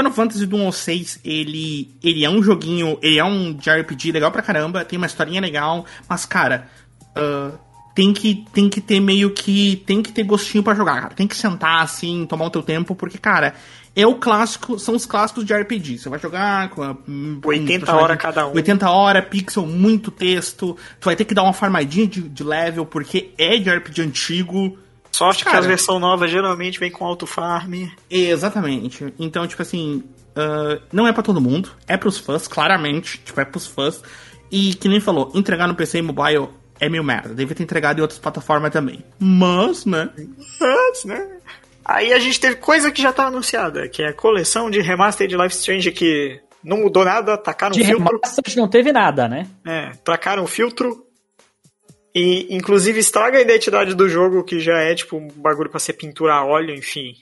[0.00, 4.12] Final Fantasy do 1 ao 6, ele, ele é um joguinho, ele é um JRPG
[4.12, 6.68] legal pra caramba, tem uma historinha legal, mas, cara,
[7.14, 7.52] ah,
[7.94, 9.76] tem, que, tem que ter meio que.
[9.86, 11.14] Tem que ter gostinho pra jogar, cara.
[11.14, 13.52] Tem que sentar assim, tomar o teu tempo, porque, cara,
[13.96, 15.98] é o clássico, são os clássicos de RPG.
[15.98, 16.82] Você vai jogar com.
[16.82, 18.54] a- com 80 personagem- horas cada um.
[18.54, 20.76] 80 horas, pixel, muito texto.
[21.00, 24.78] Tu vai ter que dar uma farmadinha de, de level, porque é de RPG antigo.
[25.12, 25.58] Sorte que Cara.
[25.58, 27.88] as versões novas geralmente vem com auto farm.
[28.08, 29.12] Exatamente.
[29.18, 30.02] Então, tipo assim,
[30.36, 34.02] ah, não é pra todo mundo, é pros fãs, claramente, tipo, é pros fãs.
[34.50, 36.48] E que nem falou, entregar no PC e mobile
[36.80, 37.34] é meio merda.
[37.34, 39.04] Devia ter entregado em outras plataformas também.
[39.18, 40.08] Mas, né?
[40.60, 41.28] Mas, né?
[41.84, 45.26] Aí a gente teve coisa que já tá anunciada, que é a coleção de remaster
[45.28, 48.04] de Life Strange que não mudou nada, tacaram De um filtro.
[48.04, 49.46] remaster não teve nada, né?
[49.66, 51.04] É, tacaram um filtro.
[52.14, 55.92] E inclusive estraga a identidade do jogo, que já é tipo um bagulho pra ser
[55.92, 57.14] pintura a óleo, enfim.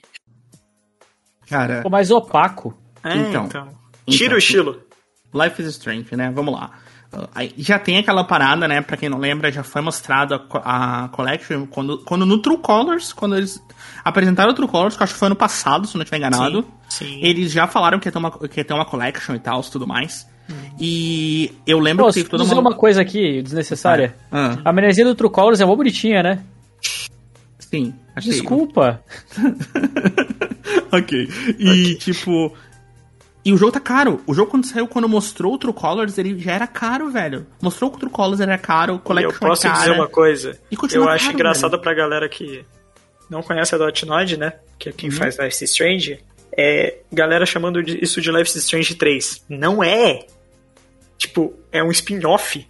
[1.47, 2.77] Cara, Ficou mais opaco.
[3.03, 3.45] É, Então.
[3.45, 3.67] então.
[4.07, 4.35] Tira Então.
[4.35, 4.81] o estilo.
[5.33, 6.31] Life is Strange, né?
[6.33, 6.71] Vamos lá.
[7.33, 8.81] Aí já tem aquela parada, né?
[8.81, 13.13] Pra quem não lembra, já foi mostrado a, a Collection quando, quando no True Colors,
[13.13, 13.59] quando eles
[14.03, 16.67] apresentaram o True Colors, que eu acho que foi ano passado, se não estiver enganado.
[16.87, 17.19] Sim.
[17.23, 19.87] Eles já falaram que ia ter uma, que ia ter uma Collection e tal, tudo
[19.87, 20.27] mais.
[20.79, 22.61] E eu lembro Pô, que toda dizer uma.
[22.69, 24.15] uma coisa aqui desnecessária.
[24.31, 26.43] Ah, A menezinha do True Colors é mó bonitinha, né?
[27.59, 28.31] sim, achei.
[28.31, 29.03] Desculpa.
[30.91, 31.29] ok.
[31.59, 32.53] E, tipo.
[33.45, 34.21] E o jogo tá caro.
[34.27, 37.47] O jogo, quando saiu, quando mostrou o True Colors, ele já era caro, velho.
[37.61, 39.81] Mostrou o True Colors, era caro, o E Collection eu posso é cara.
[39.81, 40.59] dizer uma coisa.
[40.69, 41.81] E continua Eu acho caro, engraçado velho.
[41.83, 42.65] pra galera que
[43.29, 44.53] não conhece a Dotnod, né?
[44.77, 45.15] Que é quem Uhum.
[45.15, 46.19] faz Life is Strange.
[46.57, 49.45] É galera chamando isso de Life is Strange 3.
[49.47, 50.25] Não é.
[51.19, 52.65] Tipo, é um spin-off.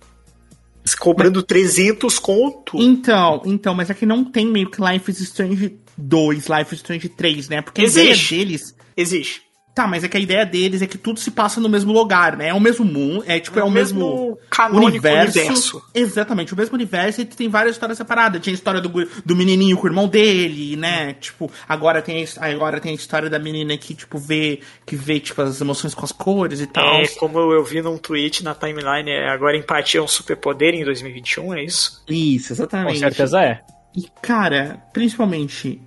[1.00, 2.82] Cobrando 300 conto.
[2.82, 6.80] Então, então, mas é que não tem meio que Life is Strange 2, Life is
[6.80, 7.62] Strange 3, né?
[7.62, 8.34] Porque a Existe.
[8.34, 8.76] ideia deles.
[8.98, 9.44] Existe.
[9.80, 12.36] Tá, mas é que a ideia deles é que tudo se passa no mesmo lugar,
[12.36, 12.50] né?
[12.50, 15.40] É o mesmo mundo, é tipo, é, o mesmo, canônico universo.
[15.40, 15.84] universo.
[15.96, 18.42] Exatamente, o mesmo universo e tem várias histórias separadas.
[18.42, 21.14] Tinha a história do, do menininho com o irmão dele, né?
[21.14, 25.18] Tipo, agora tem, a, agora tem a história da menina que, tipo, vê, que vê,
[25.18, 26.96] tipo, as emoções com as cores e tal.
[26.96, 30.84] É, como eu vi num tweet na timeline, é, agora empatia é um superpoder em
[30.84, 32.04] 2021, é isso?
[32.10, 33.00] Isso, Com exatamente.
[33.00, 33.62] certeza é.
[33.96, 35.82] E, cara, principalmente.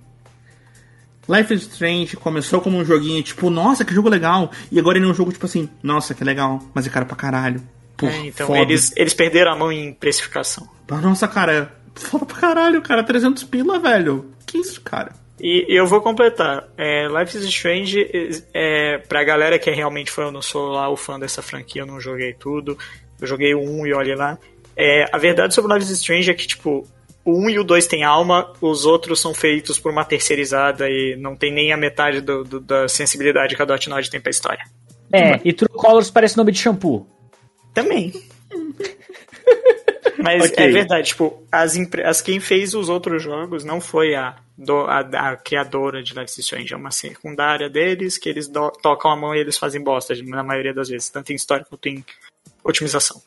[1.27, 4.51] Life is Strange começou como um joguinho, tipo, nossa, que jogo legal.
[4.71, 7.15] E agora ele é um jogo, tipo assim, nossa, que legal, mas é caro pra
[7.15, 7.61] caralho.
[7.95, 8.59] Pô, É, então foda.
[8.59, 10.67] eles, eles perderam a mão em precificação.
[11.01, 14.31] Nossa, cara, foda pra caralho, cara, 300 pila, velho.
[14.45, 15.13] Que isso, cara?
[15.39, 16.67] E eu vou completar.
[16.77, 20.95] É, Life is Strange, é, pra galera que realmente fã, eu não sou lá o
[20.95, 22.77] fã dessa franquia, eu não joguei tudo.
[23.19, 24.37] Eu joguei o 1 e olhe lá.
[24.75, 26.85] É, a verdade sobre Life is Strange é que, tipo,
[27.25, 31.15] o 1 e o 2 tem alma, os outros são feitos por uma terceirizada e
[31.15, 34.63] não tem nem a metade do- do- da sensibilidade que a Dotnod tem pra história.
[35.11, 37.07] É, e True Colors parece nome de shampoo.
[37.73, 38.11] Também.
[40.17, 40.63] Mas Ok.
[40.65, 41.75] é verdade, tipo, as,
[42.05, 46.25] as quem fez os outros jogos não foi a, do- a, a criadora de Life
[46.31, 49.81] is Strange, é uma secundária deles que eles do- tocam a mão e eles fazem
[49.83, 52.05] bosta, na maioria das vezes, tanto em história quanto em
[52.63, 53.21] otimização.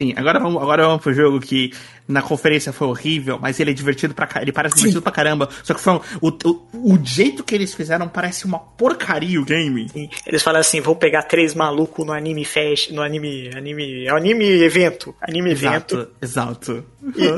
[0.00, 1.72] Sim, agora vamos, agora vamos pro jogo que
[2.06, 4.44] na conferência foi horrível, mas ele é divertido pra caramba.
[4.44, 5.48] Ele parece divertido pra caramba.
[5.64, 9.44] Só que foi um- o, o, o jeito que eles fizeram parece uma porcaria o
[9.44, 9.86] game.
[9.96, 14.10] E eles falam assim, vou pegar três malucos no anime fest, no anime, anime, é
[14.10, 16.84] anime evento, anime evento, Exato, exato.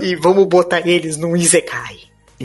[0.03, 1.97] e, e vamos botar eles num Isekai.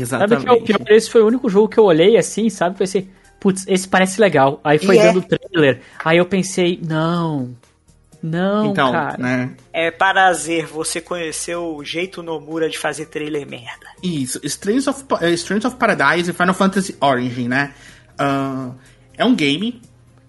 [0.06, 0.64] Sabe que é o Exatamente.
[0.66, 0.92] pior?
[0.92, 2.78] Esse foi o único jogo que eu olhei assim, sabe?
[2.78, 3.08] Pensei,
[3.40, 4.60] putz, esse parece legal.
[4.64, 5.04] Aí foi E é.
[5.12, 5.82] dando trailer.
[6.06, 7.56] Aí eu pensei, não.
[8.24, 9.18] Não, Então, cara.
[9.18, 9.52] né?
[9.74, 13.86] É prazer você conhecer o jeito Nomura de fazer trailer merda.
[14.02, 17.74] Isso, Strange of, eh, Strange of Paradise e Final Fantasy Origin, né?
[18.18, 18.72] Ah,
[19.18, 19.82] é um game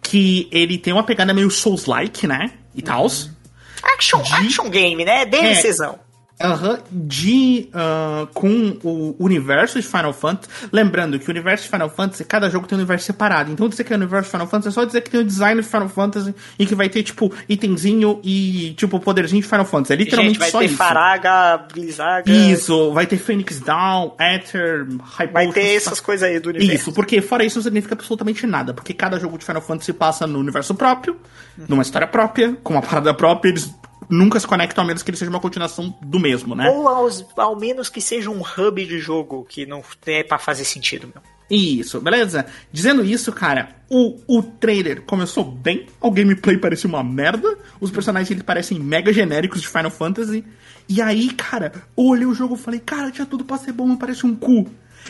[0.03, 2.51] que ele tem uma pegada meio Souls-like, né?
[2.75, 3.31] E tals.
[3.83, 5.25] Action, action game, né?
[5.25, 6.01] DLCzão.
[6.41, 10.49] Aham, de ah, com o universo de Final Fantasy.
[10.73, 13.53] Lembrando que o universo de Final Fantasy, cada jogo tem um universo separado.
[13.53, 15.25] Então dizer que é o universo de Final Fantasy é só dizer que tem o
[15.25, 19.65] design de Final Fantasy e que vai ter, tipo, itemzinho e, tipo, poderzinho de Final
[19.65, 19.93] Fantasy.
[19.93, 20.77] É literalmente Gente, vai só ter isso.
[20.77, 22.33] Faraga, Blizaga.
[22.33, 26.75] Isso, vai ter Phoenix Down, Ether, High Vai ter essas coisas aí do universo.
[26.75, 28.75] Isso, porque fora isso não significa absolutamente nada.
[28.75, 31.17] Porque cada jogo de Final Fantasy passa no universo próprio,
[31.69, 33.73] numa história própria, com uma parada própria, eles
[34.09, 36.69] nunca se conectam a menos que ele seja uma continuação do mesmo, né?
[36.71, 40.65] Ou aos- ao menos que seja um hub de jogo que não é pra fazer
[40.65, 41.23] sentido, meu.
[41.51, 42.47] Isso, beleza?
[42.73, 48.31] Dizendo isso, cara, o, o trailer começou bem, o gameplay parecia uma merda, os personagens
[48.31, 50.43] eles parecem mega genéricos de Final Fantasy,
[50.89, 53.87] e aí, cara, eu olhei o jogo e falei, cara, tinha tudo pra ser bom,
[53.87, 54.67] mas parece um cu.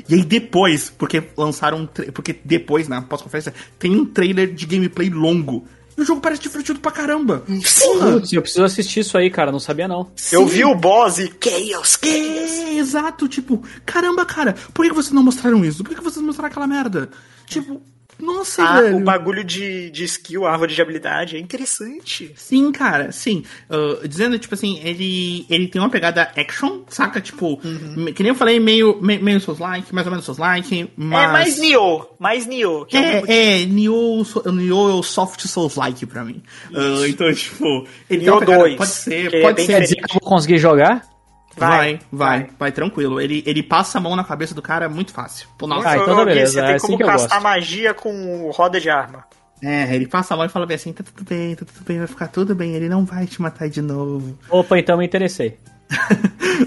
[0.09, 5.09] E aí depois, porque lançaram um porque depois, na pós-conferência, tem um trailer de gameplay
[5.09, 5.65] longo.
[5.97, 7.45] E o jogo parece divertido pra caramba.
[7.83, 8.13] Porra.
[8.13, 9.53] Putz, eu preciso assistir isso aí, cara.
[9.53, 10.11] Não sabia não.
[10.33, 10.55] Eu Sim.
[10.55, 12.05] vi o boss e Chaos, Chaos.
[12.05, 15.85] É, exato, tipo, caramba, cara, por que vocês não mostraram isso?
[15.85, 17.09] Por que vocês não mostraram aquela merda?
[17.47, 17.81] Tipo,
[18.19, 18.97] nossa, Ah, velho.
[18.97, 22.33] o bagulho de, de skill, árvore de habilidade, é interessante.
[22.37, 23.45] Sim, cara, sim.
[23.71, 27.21] Uh, dizendo, tipo assim, ele, ele tem uma pegada action, saca?
[27.21, 27.61] Tipo,
[27.97, 31.29] me- que nem eu falei, meio, me- meio Souls-like, mais ou menos Souls-like, mas...
[31.29, 32.87] É mais Nioh, mais Nioh.
[32.93, 36.43] É, um- É, é, Nioh, so- Nioh é o soft Souls-like pra mim.
[36.71, 39.67] Uh, então, tipo, ele Nioh tem uma pegada- 2, Pode ser, que é pode bem
[39.67, 39.73] ser.
[39.75, 41.14] Quer dizer que eu vou conseguir jogar?
[41.57, 43.21] Vai, Vai, vai, vai, tranquilo.
[43.21, 45.49] Ele, ele passa a mão na cabeça do cara muito fácil.
[45.59, 45.89] Pô, nossa.
[45.89, 47.43] Ah, então tá beleza, Você é tem assim como castar gosto.
[47.43, 49.25] magia com roda de arma.
[49.63, 51.99] É, ele passa a mão e fala bem assim, tá tudo bem, tá tudo bem,
[51.99, 54.39] vai ficar tudo bem, ele não vai te matar de novo.
[54.51, 55.59] Opa, então me interessei.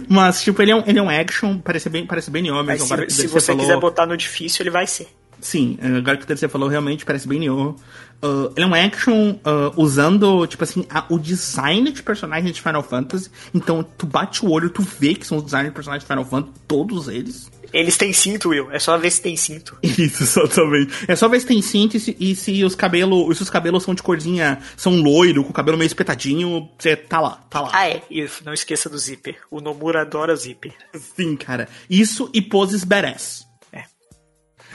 [0.10, 2.88] Mas, tipo, ele é um, ele é um action, parece bem, parece bem mesmo.
[2.88, 5.08] se, se você você falou- quiser botar no difícil, ele vai ser.
[5.48, 7.74] Sim, eh, agora que você falou, realmente parece bem Nioh.
[8.22, 12.62] Uh, ele é um action uh, usando, tipo assim, a- o design de personagens de
[12.62, 13.30] Final Fantasy.
[13.54, 16.26] Então, tu bate o olho, tu vê que são os designs de personagens de Final
[16.26, 17.50] Fantasy, todos eles.
[17.72, 18.70] Eles têm cinto, Will.
[18.72, 19.78] É só ver se tem cinto.
[19.84, 20.94] Isso, exatamente.
[21.08, 23.38] É só ver se tem cinto e se, e se os cabelos.
[23.38, 27.22] Se os cabelos são de corzinha, são loiro, com o cabelo meio espetadinho, você tá
[27.22, 27.70] lá, tá lá.
[27.72, 28.02] Ah, é.
[28.12, 29.38] E não esqueça do zíper.
[29.50, 30.74] O Nomura adora zíper.
[31.16, 31.70] Sim, cara.
[31.90, 33.47] Isso e poses badass.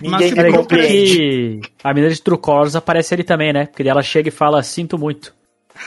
[0.02, 1.58] Ninguém me legal compreende.
[1.60, 3.66] porque a menina de True Colors aparece ali também, né?
[3.66, 5.34] Porque ela chega e fala, sinto muito.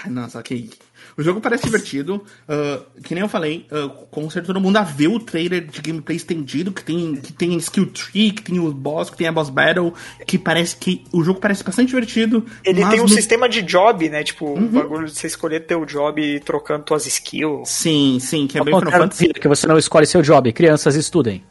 [0.08, 0.70] Nossa, ok.
[1.18, 2.22] O jogo parece divertido.
[2.46, 6.18] ah, que nem eu falei, uh, conserto todo mundo a ver o trailer de gameplay
[6.18, 9.50] estendido, que tem, que tem skill tree, que tem os boss, que tem a boss
[9.50, 9.94] battle,
[10.28, 12.46] que parece que o jogo parece bastante divertido.
[12.66, 14.26] Ele mas tem um no- sistema de job, né?
[14.26, 14.66] Tipo, Uhum.
[14.66, 17.70] o bagulho de você escolher teu job e trocando tuas skills.
[17.70, 19.30] Sim, sim, que é Ao bem Final Fantasy.
[19.30, 20.52] que você não escolhe seu job.
[20.52, 21.42] Crianças, estudem.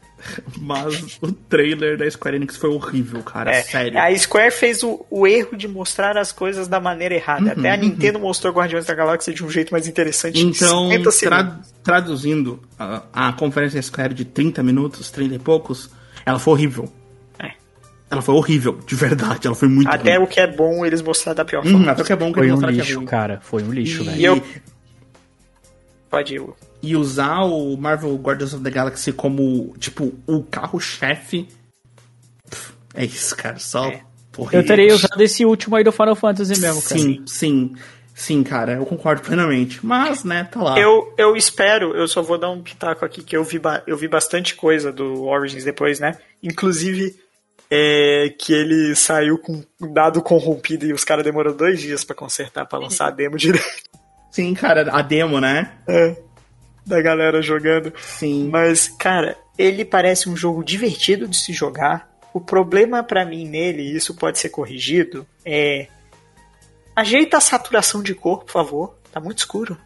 [0.59, 3.51] Mas o trailer da Square Enix foi horrível, cara.
[3.51, 3.99] É, sério.
[3.99, 7.53] A Square fez o, o erro de mostrar as coisas da maneira errada.
[7.53, 10.41] Até a Nintendo mostrou Guardiões da Galáxia de um jeito mais interessante.
[10.41, 11.21] Então, 50 segundos.
[11.21, 15.91] tra- traduzindo a, a conferência Square de 30 minutos, 30 e poucos,
[16.25, 16.93] ela foi horrível.
[17.39, 17.53] É.
[18.11, 19.47] Ela foi horrível, de verdade.
[19.47, 20.25] Ela foi muito Até ruim.
[20.25, 21.93] o que é bom eles mostraram da pior Hum, forma.
[21.93, 23.07] até o que é bom que Foi eles um mostraram que é lixo, ruim.
[23.07, 23.41] cara.
[23.43, 24.19] Foi um lixo, E- velho.
[24.21, 24.43] E eu.
[26.11, 26.43] Pode ir.
[26.87, 31.49] E usar o Marvel Guardians of the Galaxy como, tipo, o carro-chefe.
[32.95, 33.59] É isso, cara.
[33.59, 33.87] Só.
[33.87, 34.03] É.
[34.31, 37.01] porra, Eu teria usado esse último aí do Final Fantasy mesmo, cara.
[37.01, 37.75] Sim, sim.
[38.17, 39.85] Sim, cara, eu concordo plenamente.
[39.85, 40.79] Mas, né, tá lá.
[40.79, 43.97] Eu, eu espero, eu só vou dar um pitaco aqui, que eu vi, ba- eu
[43.97, 46.17] vi bastante coisa do Origins depois, né?
[46.41, 47.17] Inclusive,
[47.69, 52.15] é, que ele saiu com um dado corrompido e os caras demoraram dois dias pra
[52.15, 53.67] consertar, pra lançar a demo direito.
[54.31, 55.73] Sim, cara, a demo, né?
[55.89, 56.17] É,
[56.87, 57.93] da galera jogando.
[57.99, 58.49] Sim.
[58.51, 62.13] Mas, cara, ele parece um jogo divertido de se jogar.
[62.33, 65.87] O problema pra mim nele, e isso pode ser corrigido, é.
[66.97, 68.99] Ajeita a saturação de cor, por favor.
[69.13, 69.77] Tá muito escuro.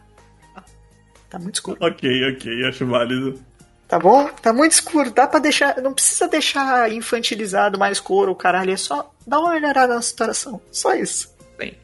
[1.29, 1.77] Tá muito escuro.
[1.79, 3.39] Ok, ok, acho válido.
[3.87, 4.27] Tá bom?
[4.41, 5.11] Tá muito escuro.
[5.11, 5.79] Dá pra deixar.
[5.81, 8.71] Não precisa deixar infantilizado mais cor, o caralho.
[8.71, 10.59] É só dar uma melhorada na saturação.
[10.71, 11.35] Só isso.
[11.57, 11.77] Bem,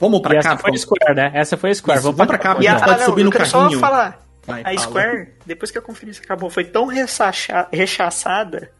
[0.00, 1.30] vamos E pra essa cá, foi a Square, né?
[1.34, 1.98] Essa foi a Square.
[1.98, 2.62] Isso, Vamos vamos pra pra cá.
[2.62, 3.70] E a, ah, pode não, subir eu no quero carrinho.
[3.72, 4.25] só falar.
[4.46, 4.78] Vai, a fala.
[4.78, 8.70] Square, depois que a conferência acabou, foi tão rechaça- rechaçada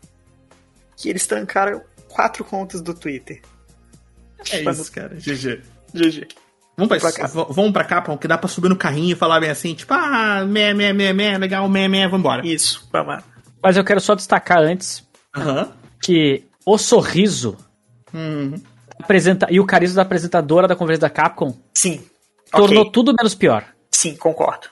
[0.97, 3.41] que eles trancaram quatro contas do Twitter.
[4.53, 5.15] É isso, cara.
[5.17, 5.61] GG.
[5.93, 6.29] GG.
[6.77, 9.49] Vamos pra, Pra vamos pra cá, que dá pra subir no carrinho e falar bem
[9.51, 12.47] assim, tipo, ah, meh, meh, meh, meh, legal, meh, meh, vambora.
[12.47, 13.25] Isso, vamos lá.
[13.63, 15.03] Mas eu quero só destacar antes
[15.35, 15.73] Aham.
[16.03, 17.57] que o sorriso
[18.13, 18.55] Uhum.
[19.03, 22.05] apresenta e o carisma da apresentadora da conferência da Capcom Sim.
[22.53, 22.93] tornou Ok.
[22.93, 23.65] tudo menos pior.
[23.91, 24.69] Sim, concordo.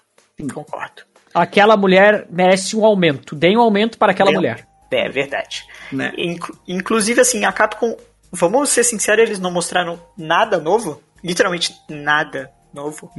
[0.52, 1.02] Concordo.
[1.32, 3.34] Aquela mulher merece um aumento.
[3.34, 4.40] Deem um aumento para aquela Deu.
[4.40, 4.66] mulher.
[4.90, 5.64] É verdade.
[5.92, 6.12] Né?
[6.16, 7.96] Inclu- inclusive, assim, a Capcom,
[8.30, 11.00] vamos ser sinceros, eles não mostraram nada novo.
[11.22, 13.10] Literalmente nada novo.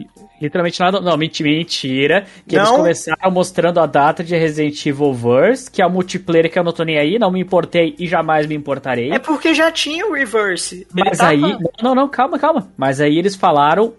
[0.41, 1.01] Literalmente nada.
[1.01, 2.25] Não, menti- mentira.
[2.47, 2.77] Que eles Não.
[2.77, 6.71] começaram mostrando a data de Resident Evil Verse, que é o multiplayer que eu não
[6.71, 9.11] tô nem aí, não me importei e jamais me importarei.
[9.11, 10.87] É porque já tinha o Reverse.
[10.93, 11.41] Mas tava- aí.
[11.41, 12.71] Não, não, não, calma, calma.
[12.77, 13.93] Mas aí eles falaram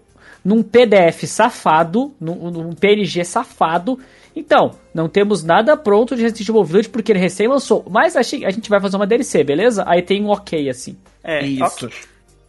[0.47, 3.99] num PDF safado, num, num PNG safado.
[4.33, 7.85] Então, não temos nada pronto de Resident Evil Village porque ele recém lançou.
[7.89, 9.83] Mas a gente, a gente vai fazer uma DLC, beleza?
[9.85, 10.95] Aí tem um ok assim.
[11.21, 11.65] É, isso.
[11.65, 11.89] ok.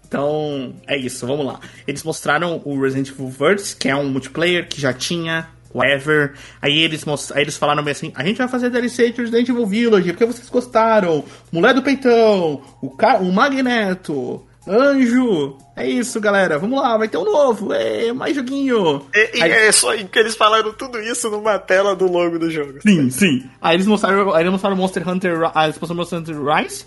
[0.06, 1.58] Então, é isso, vamos lá.
[1.88, 6.34] Eles mostraram o Resident Evil Verse, que é um multiplayer que já tinha, whatever.
[6.62, 7.32] Aí eles, most...
[7.32, 10.24] Aí eles falaram bem assim: a gente vai fazer DLC de Resident Evil Village, porque
[10.24, 11.24] vocês gostaram.
[11.50, 13.18] Mulher do Peitão, o, Ca...
[13.18, 15.56] o Magneto, Anjo.
[15.76, 16.58] É isso, galera.
[16.58, 17.72] Vamos lá, vai ter um novo.
[17.72, 19.06] É, mais joguinho.
[19.14, 22.50] E, e Aí- é só que eles falaram tudo isso numa tela do logo do
[22.50, 22.74] jogo.
[22.82, 23.44] Sim, sim.
[23.60, 26.84] Aí eles mostraram, aí eles mostraram Monster Hunter, Ri- ah, eles mostraram Monster Hunter Rise.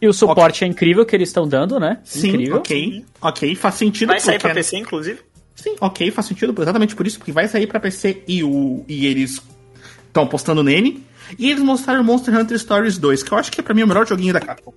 [0.00, 1.98] E o suporte é incrível que eles estão dando, né?
[2.04, 2.56] Sim, incrível.
[2.56, 3.04] ok.
[3.20, 4.08] Ok, faz sentido.
[4.08, 5.20] Vai sair porque- pra PC, inclusive?
[5.54, 9.06] Sim, ok, faz sentido exatamente por isso, porque vai sair pra PC e, o, e
[9.06, 9.40] eles
[10.08, 11.04] estão apostando nele.
[11.38, 13.86] E eles mostraram Monster Hunter Stories 2, que eu acho que é pra mim o
[13.86, 14.72] melhor joguinho da Capcom.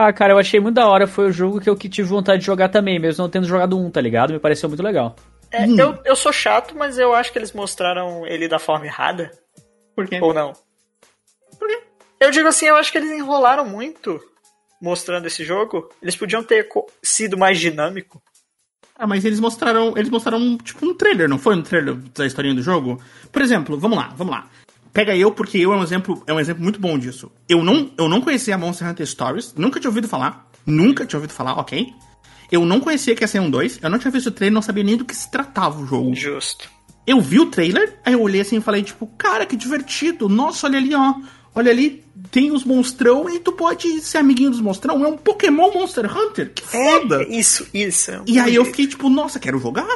[0.00, 1.08] Ah, cara, eu achei muito da hora.
[1.08, 3.76] Foi o jogo que eu que tive vontade de jogar também, mesmo não tendo jogado
[3.76, 4.32] um, tá ligado?
[4.32, 5.16] Me pareceu muito legal.
[5.50, 5.76] É, Hum.
[5.76, 9.32] eu, eu sou chato, mas eu acho que eles mostraram ele da forma errada.
[9.96, 10.20] Por quê?
[10.22, 10.52] Ou não?
[11.58, 11.80] Por quê?
[12.20, 14.20] Eu digo assim, eu acho que eles enrolaram muito
[14.80, 15.90] mostrando esse jogo.
[16.00, 16.68] Eles podiam ter
[17.02, 18.22] sido mais dinâmico.
[18.96, 22.54] Ah, mas eles mostraram, eles mostraram tipo um trailer, não foi um trailer da historinha
[22.54, 23.02] do jogo?
[23.32, 24.46] Por exemplo, vamos lá, vamos lá.
[24.92, 27.30] Pega eu, porque eu é um exemplo, é um exemplo muito bom disso.
[27.48, 31.18] Eu não, eu não conhecia a Monster Hunter Stories, nunca tinha ouvido falar, nunca tinha
[31.18, 31.92] ouvido falar, ok?
[32.50, 34.62] Eu não conhecia que ia ser um 2, eu não tinha visto o trailer, não
[34.62, 36.14] sabia nem do que se tratava o jogo.
[36.14, 36.68] Justo.
[37.06, 40.28] Eu vi o trailer, aí eu olhei assim e falei, tipo, cara, que divertido.
[40.28, 41.14] Nossa, olha ali, ó.
[41.54, 45.04] Olha ali, tem os monstrão e tu pode ser amiguinho dos monstrão.
[45.04, 46.52] É um Pokémon Monster Hunter.
[46.54, 47.22] Que foda.
[47.22, 48.10] É, isso, isso.
[48.10, 48.76] é um E aí eu jeito.
[48.76, 49.88] fiquei tipo, nossa, quero jogar.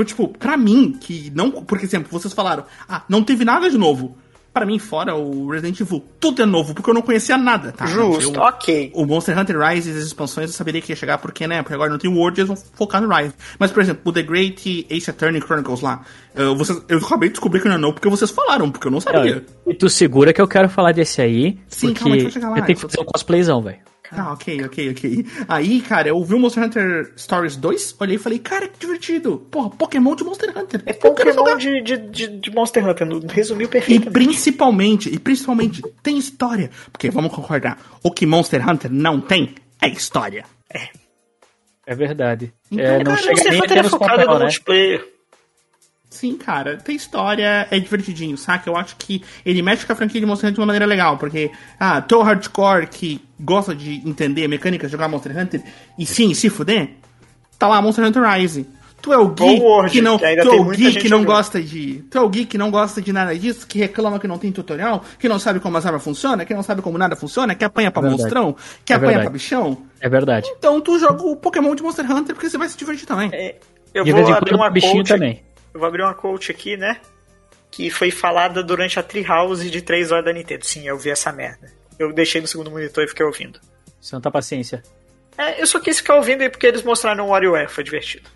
[0.00, 1.50] Então, tipo, pra mim, que não.
[1.50, 4.16] Porque, exemplo, vocês falaram, ah, não teve nada de novo.
[4.52, 7.86] Pra mim, fora o Resident Evil, tudo é novo, porque eu não conhecia nada, tá?
[7.86, 8.90] Justo, Eu- ok.
[8.96, 11.62] o Monster Hunter Rise e as expansões eu saberia que ia chegar, porque, né?
[11.62, 13.32] Porque agora não tem o World, eles vão focar no Rise.
[13.60, 16.02] Mas, por exemplo, o The Great Ace Attorney Chronicles lá,
[16.34, 18.90] eu, vocês, eu acabei de descobrir que não é novo porque vocês falaram, porque eu
[18.90, 19.44] não sabia.
[19.68, 22.58] E tu segura que eu quero falar desse aí, Sim, porque calma, lá.
[22.58, 23.78] eu tenho que fazer um cosplayzão, velho.
[24.12, 25.26] Ah, ok, ok, ok.
[25.48, 29.46] Aí, cara, eu vi o Monster Hunter Stories 2, olhei e falei, cara, que divertido.
[29.50, 30.82] Porra, Pokémon de Monster Hunter.
[30.84, 30.92] É.
[30.92, 34.10] Pokémon de, de, de, de Monster Hunter, resumiu E perfeitamente.
[34.12, 36.70] principalmente, e principalmente, tem história.
[36.90, 40.44] Porque vamos concordar, o que Monster Hunter não tem é história.
[41.86, 42.52] É verdade.
[42.70, 44.44] Então, é, não cara, chega Monster nem Hunter ter é focado papel, no né?
[44.44, 45.08] multiplayer.
[46.10, 48.68] Sim, cara, tem história, é divertidinho, saca?
[48.68, 51.16] Eu acho que ele mexe com a franquia de Monster Hunter de uma maneira legal,
[51.16, 55.62] porque, ah, tô hardcore que gosta de entender mecânicas de jogar Monster Hunter
[55.96, 56.90] e sim, se fuder,
[57.56, 58.66] tá lá Monster Hunter Rise.
[59.00, 61.62] Tu é o geek World, que não, que tu é o geek que não gosta
[61.62, 64.36] de, tu é o geek que não gosta de nada disso, que reclama que não
[64.36, 67.54] tem tutorial, que não sabe como as armas funcionam, que não sabe como nada funciona,
[67.54, 68.22] que apanha pra Verdade.
[68.22, 69.26] monstrão, que É apanha verdade.
[69.28, 69.78] pra bichão.
[70.00, 70.50] É verdade.
[70.58, 73.30] Então tu joga o Pokémon de Monster Hunter porque você vai se divertir também.
[73.32, 73.56] É,
[73.94, 75.40] eu De vou abrir uma bichinho coach, também.
[75.72, 77.00] Eu vou abrir uma coach aqui, né?
[77.70, 80.64] Que foi falada durante a Treehouse de 3 horas da Nintendo.
[80.64, 81.72] Sim, eu vi essa merda.
[81.98, 83.60] Eu deixei no segundo monitor e fiquei ouvindo.
[84.00, 84.82] Santa paciência.
[85.36, 88.28] É, eu só quis ficar ouvindo aí porque eles mostraram o WarioWare, foi divertido.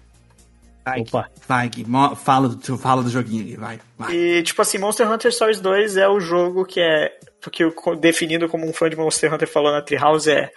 [0.84, 1.30] Vai, Opa.
[1.48, 1.70] vai,
[2.14, 4.14] fala do, fala do joguinho aí, vai, vai.
[4.14, 7.10] E, tipo assim, Monster Hunter Stories 2 é o jogo que é.
[7.40, 7.64] Porque
[7.98, 10.50] definido como um fã de Monster Hunter falou na Treehouse é.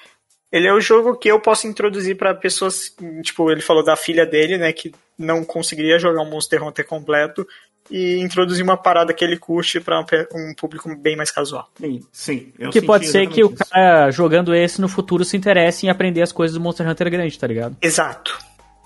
[0.52, 2.96] Ele é o jogo que eu posso introduzir pra pessoas.
[3.24, 4.72] Tipo, ele falou da filha dele, né?
[4.72, 7.46] Que não conseguiria jogar um Monster Hunter completo.
[7.90, 11.70] E introduzir uma parada que ele curte pra um público bem mais casual.
[11.80, 12.54] Sim, sim.
[12.60, 13.64] Eu Que pode ser que o isso.
[13.72, 17.40] cara jogando esse no futuro se interesse em aprender as coisas do Monster Hunter grande,
[17.40, 17.78] tá ligado?
[17.82, 18.38] Exato.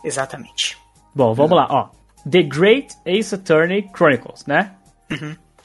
[0.03, 0.77] Exatamente.
[1.15, 1.89] Bom, vamos lá, ó.
[2.29, 4.73] The Great Ace Attorney Chronicles, né?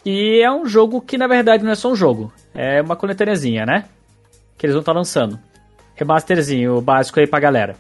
[0.02, 2.32] E é um jogo que, na verdade, não é só um jogo.
[2.54, 3.84] É uma coletâneazinha, né?
[4.56, 5.38] Que eles vão estar lançando.
[5.96, 7.76] Remasterzinho básico aí pra galera.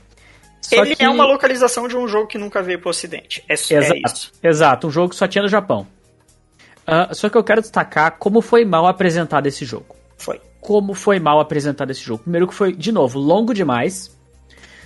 [0.60, 3.44] Só ele que- é uma localização de um jogo que nunca veio pro ocidente.
[3.48, 4.32] É, é Exato, isso.
[4.42, 4.86] exato.
[4.88, 5.86] Um jogo que só tinha no Japão.
[6.86, 9.94] Ah, só que eu quero destacar como foi mal apresentado esse jogo.
[10.18, 10.40] Foi.
[10.60, 12.22] como foi mal apresentado esse jogo.
[12.24, 14.16] Primeiro que foi, de novo, longo demais.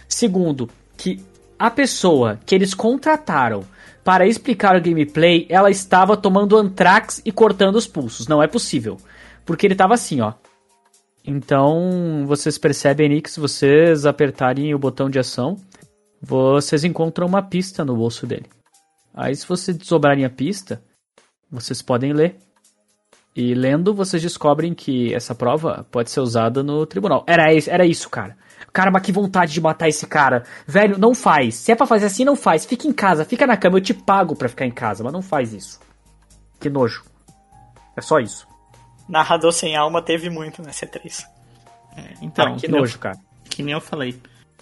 [0.07, 1.24] Segundo, que
[1.59, 3.65] a pessoa que eles contrataram
[4.05, 8.27] para explicar o gameplay, ela estava tomando Antrax e cortando os pulsos.
[8.28, 8.98] Não é possível.
[9.47, 10.35] Porque ele tava assim, ó.
[11.35, 15.57] Então, vocês percebem aí que se vocês apertarem o botão de ação,
[16.20, 18.47] vocês encontram uma pista no bolso dele.
[19.15, 20.82] Aí, se vocês desobrarem a pista,
[21.48, 22.36] vocês podem ler.
[23.36, 27.23] E lendo, vocês descobrem que essa prova pode ser usada no tribunal.
[27.28, 28.36] Era, isso- era isso, cara.
[28.73, 30.43] Cara, mas que vontade de matar esse cara.
[30.66, 31.55] Velho, não faz.
[31.55, 32.65] Se é pra fazer assim, não faz.
[32.66, 33.78] Fica em casa, fica na cama.
[33.78, 35.78] Eu te pago pra ficar em casa, mas não faz isso.
[36.59, 37.05] Que nojo.
[37.97, 38.48] É só isso.
[39.11, 41.24] Narrador sem alma teve muito na C3.
[41.97, 43.19] É, então, Ah, que nem eu- nojo, cara.
[43.49, 44.20] que nem eu falei.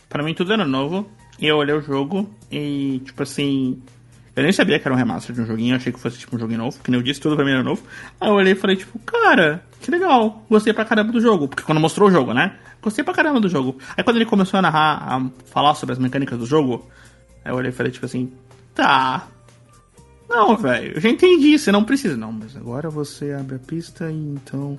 [0.09, 1.09] Pra mim tudo era novo.
[1.39, 3.81] E eu olhei o jogo e, tipo assim.
[4.35, 6.37] Eu nem sabia que era um remaster de um joguinho, eu achei que fosse tipo
[6.37, 7.83] um joguinho novo, que nem eu disse, tudo pra mim era novo.
[8.21, 11.49] Aí eu olhei e falei, tipo, cara, que legal, gostei pra caramba do jogo.
[11.49, 12.57] Porque quando mostrou o jogo, né?
[12.81, 13.77] Gostei pra caramba do jogo.
[13.97, 16.89] Aí quando ele começou a narrar, a falar sobre as mecânicas do jogo,
[17.45, 18.33] aí eu olhei e falei, tipo assim,
[18.75, 19.27] tá.
[20.29, 22.17] Não, velho, eu já entendi, você não precisa.
[22.17, 24.79] Não, mas agora você abre a pista e então.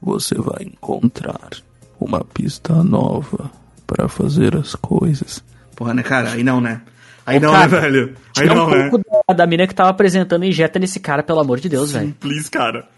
[0.00, 1.50] Você vai encontrar
[2.00, 3.50] uma pista nova
[3.86, 5.44] para fazer as coisas.
[5.76, 6.32] Porra, né, cara?
[6.32, 6.80] Aí não, né?
[7.24, 8.16] Aí Ô, não, cara, né, velho?
[8.36, 8.88] Aí não, um né?
[8.90, 11.90] pouco da, da mina que tava apresentando e injeta nesse cara, pelo amor de Deus,
[11.90, 12.14] Sim, velho.
[12.18, 12.88] please, cara.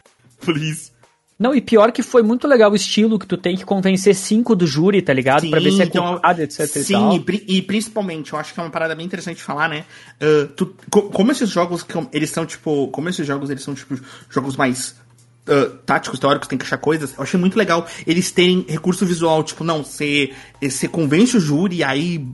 [0.40, 0.93] Please.
[1.44, 4.56] Não, e pior que foi muito legal o estilo que tu tem que convencer cinco
[4.56, 5.48] do júri, tá ligado?
[5.50, 8.54] pra ver se é então, culpado, etc e Sim, e, pri- e principalmente, eu acho
[8.54, 9.84] que é uma parada bem interessante de falar, né?
[10.18, 12.88] Ah, tu- co- como esses jogos, eles são, tipo...
[12.88, 13.94] Como esses jogos, eles são, tipo,
[14.30, 14.94] jogos mais...
[15.46, 17.12] ah, táticos, teóricos, tem que achar coisas.
[17.14, 20.30] Eu achei muito legal eles terem recurso visual, tipo, não, você,
[20.90, 22.26] convence o júri, aí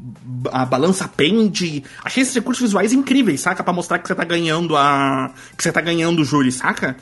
[0.52, 1.82] a balança pende.
[2.04, 3.64] Achei esses recursos visuais incríveis, saca?
[3.64, 5.32] Pra mostrar que você tá ganhando a.
[5.56, 6.96] que você tá ganhando o júri, saca?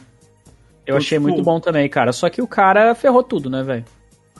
[0.88, 2.12] Eu achei tipo- muito bom também, cara.
[2.12, 3.84] Só que o cara ferrou tudo, né, velho?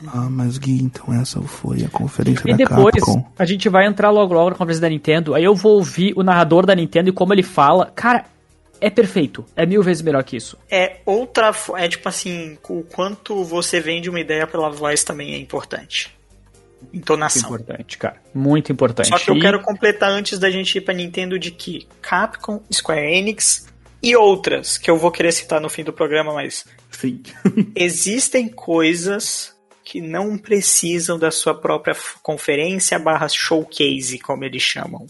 [0.06, 3.24] Ah, mas Gui, então essa foi a conferência E da depois, Capcom.
[3.36, 5.34] a gente vai entrar logo logo na conversa da Nintendo.
[5.34, 7.90] Aí eu vou ouvir o narrador da Nintendo e como ele fala.
[7.96, 8.24] Cara,
[8.80, 9.44] é perfeito.
[9.56, 10.56] É mil vezes melhor que isso.
[10.70, 11.52] É outra.
[11.76, 16.16] É tipo assim, o quanto você vende uma ideia pela voz também é importante.
[16.80, 17.48] Muito Entonação.
[17.48, 18.18] importante, cara.
[18.32, 19.08] Muito importante.
[19.08, 22.62] Só que eu E- quero completar antes da gente ir pra Nintendo de que Capcom,
[22.72, 23.66] Square Enix
[24.02, 27.22] e outras que eu vou querer citar no fim do programa, mas Sim.
[27.74, 35.06] existem coisas que não precisam da sua própria conferência barra showcase, como eles chamam.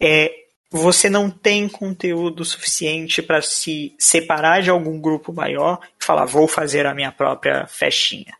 [0.00, 6.24] É você não tem conteúdo suficiente para se separar de algum grupo maior e falar,
[6.24, 8.36] vou fazer a minha própria festinha.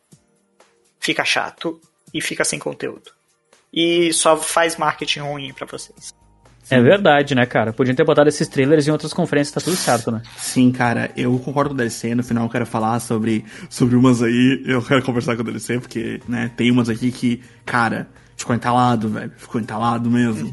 [0.99, 1.81] Fica chato
[2.13, 3.13] e fica sem conteúdo.
[3.73, 6.16] E só faz marketing ruim para vocês.
[6.69, 7.73] É verdade, né, cara?
[7.73, 10.23] Podiam ter botado esses trailers em outras conferências, tá tudo certo, né?
[10.37, 12.15] Sim, cara, eu concordo com o DLC.
[12.15, 14.63] No final eu quero falar sobre, sobre umas aí.
[14.67, 19.09] Eu quero conversar com o DLC, porque, né, tem umas aqui que, cara, ficou entalado,
[19.09, 19.33] velho.
[19.37, 20.53] Ficou entalado mesmo.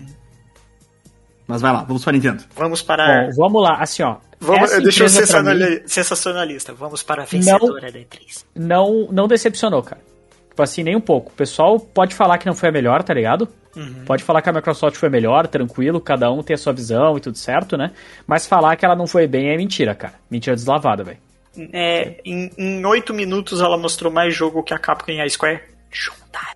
[1.47, 2.43] Mas vai lá, vamos para a Nintendo.
[2.55, 3.25] Vamos para.
[3.25, 4.17] Bom, vamos lá, assim, ó.
[4.39, 6.73] Vamos, deixa eu ser mim sensacionalista.
[6.73, 8.45] Vamos para a vencedora da E3.
[8.55, 10.01] não, não decepcionou, cara.
[10.53, 11.31] Tipo assim, nem um pouco.
[11.31, 13.49] O pessoal pode falar que não foi a melhor, tá ligado?
[13.75, 14.05] Uhum.
[14.05, 17.19] Pode falar que a Microsoft foi melhor, tranquilo, cada um tem a sua visão e
[17.19, 17.89] tudo certo, né?
[18.27, 20.13] Mas falar que ela não foi bem é mentira, cara.
[20.29, 21.17] Mentira deslavada, velho.
[21.73, 25.59] É, em, 8 minutos ela mostrou mais jogo que a Capcom e a Square
[25.91, 26.53] juntar.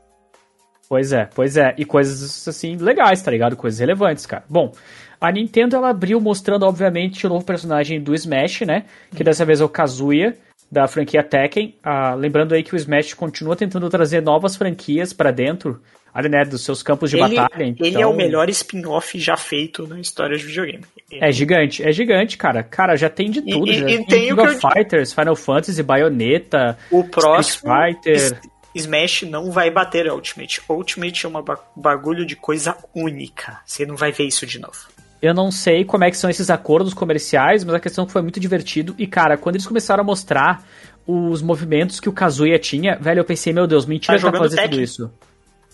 [0.87, 1.73] Pois é, pois é.
[1.75, 3.55] E coisas, assim, legais, tá ligado?
[3.55, 4.43] Coisas relevantes, cara.
[4.47, 4.71] Bom,
[5.19, 8.85] a Nintendo, ela abriu mostrando, obviamente, o novo personagem do Smash, né?
[9.15, 10.37] Que dessa vez é o Kazuya,
[10.71, 11.75] da franquia Tekken.
[11.83, 15.81] Ah, lembrando aí que o Smash continua tentando trazer novas franquias pra dentro,
[16.13, 17.63] ali, né, dos seus campos de Ele, batalha.
[17.65, 17.85] Então...
[17.87, 20.83] ele é o melhor spin-off já feito na história de videogame.
[21.11, 22.63] É gigante, é gigante, cara.
[22.63, 23.69] Cara, já tem de tudo.
[23.71, 28.39] e- já e tem King of Fighters, Final Fantasy, Bayonetta, O próximo Street Fighter.
[28.75, 30.61] Smash não vai bater Ultimate.
[30.69, 33.59] Ultimate é um ba- bagulho de coisa única.
[33.65, 34.77] Você não vai ver isso de novo.
[35.21, 38.13] Eu não sei como é que são esses acordos comerciais, mas a questão é que
[38.13, 38.93] foi muito divertido.
[38.97, 40.63] E, cara, quando eles começaram a mostrar
[41.07, 44.37] os movimentos que o Kazuya tinha, velho, eu pensei, meu Deus, mentira Tá que tá
[44.37, 45.11] fazendo tudo isso.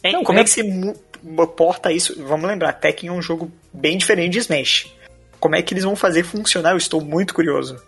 [0.03, 0.95] Hein, Não, como é- é que mu-
[1.57, 2.21] porta isso?
[2.23, 4.93] Vamos lembrar, Tekken é um jogo bem diferente de Smash.
[5.39, 6.71] Como é que eles vão fazer funcionar?
[6.71, 7.81] Eu estou muito curioso.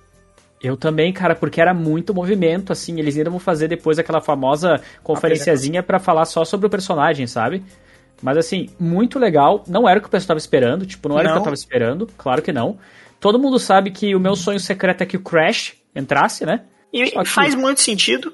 [0.62, 2.98] Eu também, cara, porque era muito movimento, assim.
[3.00, 7.64] Eles ainda vão fazer depois aquela famosa conferenciazinha pra falar só sobre o personagem, sabe?
[8.22, 9.64] Mas assim, muito legal.
[9.68, 11.42] Não era o que o pessoal tava esperando, tipo, não era o que Não.
[11.42, 12.78] eu tava esperando, claro que não.
[13.20, 16.62] Todo mundo sabe que o meu sonho secreto é que o Crash entrasse, né?
[16.94, 18.34] E que- faz muito sentido.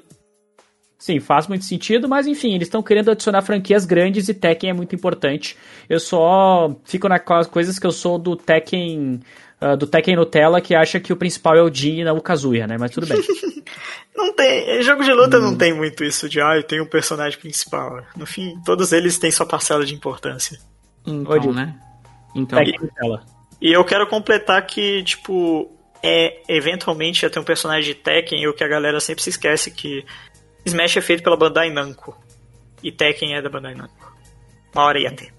[0.98, 4.72] Sim, faz muito sentido, mas enfim, eles estão querendo adicionar franquias grandes e Tekken é
[4.72, 5.56] muito importante.
[5.88, 9.18] Eu só fico naquelas coisas que eu sou do Tekken.
[9.62, 12.20] Ah, do Tekken Nutella que acha que o principal é o Jin e não o
[12.20, 12.76] Kazuya, né?
[12.78, 13.18] Mas tudo bem.
[14.14, 14.82] Não tem.
[14.82, 15.40] Jogo de luta Hum.
[15.42, 18.02] não tem muito isso de, ah, eu tenho um personagem principal.
[18.14, 20.58] No fim, todos eles têm sua parcela de importância.
[21.06, 21.74] Então, Oi, né?
[22.34, 23.22] Então, Tekken Nutella.
[23.60, 25.70] E eu quero completar que, tipo,
[26.02, 29.30] é eventualmente ia ter um personagem de Tekken e o que a galera sempre se
[29.30, 30.04] esquece que
[30.66, 32.14] Smash é feito pela Bandai Namco.
[32.82, 34.14] E Tekken é da Bandai Namco.
[34.74, 35.32] Uma hora ia ter.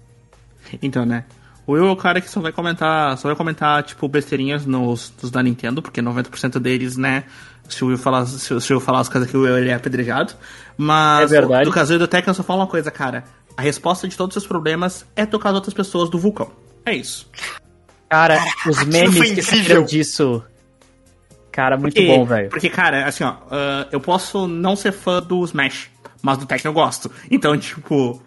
[0.82, 1.24] então, né?
[1.66, 5.10] O Will é o cara que só vai comentar, só vai comentar, tipo, besteirinhas nos,
[5.20, 7.24] dos da Nintendo, porque 90% deles, né?
[7.68, 9.56] Se o Will falar, se, o- se o Will falar as coisas que o Will
[9.56, 10.34] ele é apedrejado.
[10.76, 11.64] Mas É verdade.
[11.64, 13.24] do caso do Tekken eu só falo uma coisa, cara.
[13.56, 16.50] A resposta de todos os seus problemas é tocar as outras pessoas do vulcão.
[16.84, 17.26] É isso.
[18.10, 18.38] Cara,
[18.68, 20.44] os memes que saíram disso.
[21.50, 22.50] Cara, muito Porque- bom, velho.
[22.50, 25.88] Porque, cara, assim, ó, ah, eu posso não ser fã do Smash,
[26.20, 27.10] mas do Tekken eu gosto.
[27.30, 28.20] Então, tipo,